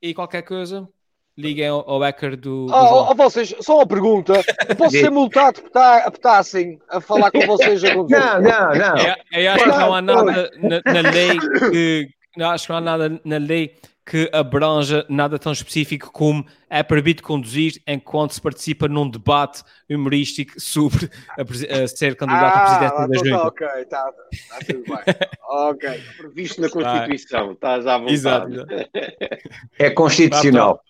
E 0.01 0.13
qualquer 0.13 0.43
coisa, 0.43 0.89
liguem 1.37 1.69
ao, 1.69 1.89
ao 1.89 2.01
hacker 2.01 2.37
do. 2.37 2.67
do 2.67 2.73
oh, 2.73 3.11
oh, 3.11 3.15
vocês, 3.15 3.55
só 3.61 3.77
uma 3.77 3.87
pergunta. 3.87 4.35
Posso 4.77 4.93
ser 4.93 5.11
multado 5.11 5.61
por 5.61 5.67
estar, 5.69 6.11
por 6.11 6.17
estar 6.17 6.39
assim 6.39 6.79
a 6.89 7.01
falar 7.01 7.31
com 7.31 7.41
vocês? 7.47 7.83
não, 7.83 8.07
não, 8.07 8.41
não. 8.41 8.97
Eu, 9.33 9.43
eu 9.43 9.53
acho 9.53 9.65
que 9.65 9.71
não 9.71 9.95
há 9.95 10.03
nada 10.03 10.51
na, 10.59 11.03
na 11.03 11.11
lei 11.11 11.39
que. 11.71 12.09
Não, 12.37 12.51
acho 12.51 12.67
que 12.67 12.71
não 12.71 12.79
há 12.79 12.81
nada 12.81 13.21
na 13.25 13.37
lei 13.37 13.77
que 14.07 14.29
abranja 14.33 15.07
nada 15.09 15.39
tão 15.39 15.53
específico 15.53 16.13
como 16.13 16.45
é 16.69 16.83
proibido 16.83 17.23
conduzir 17.23 17.81
enquanto 17.87 18.33
se 18.33 18.41
participa 18.41 18.87
num 18.87 19.09
debate 19.09 19.63
humorístico 19.89 20.61
sobre 20.61 21.11
a, 21.39 21.83
a 21.83 21.89
ser 21.89 22.15
candidato 22.15 22.57
ah, 22.57 22.87
a 22.87 22.91
presidente 22.91 22.97
da 22.97 23.05
então 23.05 23.25
Junta. 23.25 23.49
Ok, 23.49 23.67
está 23.81 24.13
tá 24.13 24.59
tudo 24.67 24.85
bem. 24.85 25.31
ok. 25.43 26.03
Previsto 26.19 26.61
na 26.61 26.69
Constituição, 26.71 27.53
estás 27.53 27.87
à 27.87 27.97
vontade. 27.97 28.15
Exato. 28.15 28.51
É 29.79 29.91
constitucional. 29.91 30.81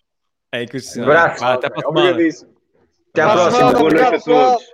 É 0.51 0.67
constitucional. 0.67 1.11
Abraço. 1.11 1.45
Até 1.45 1.71
para 1.71 1.89
a 1.89 1.91
Até 3.11 3.23
a 3.23 3.33
próxima. 3.33 3.73
Boa 3.73 3.91
noite 3.91 4.03
a 4.03 4.21
todos. 4.21 4.74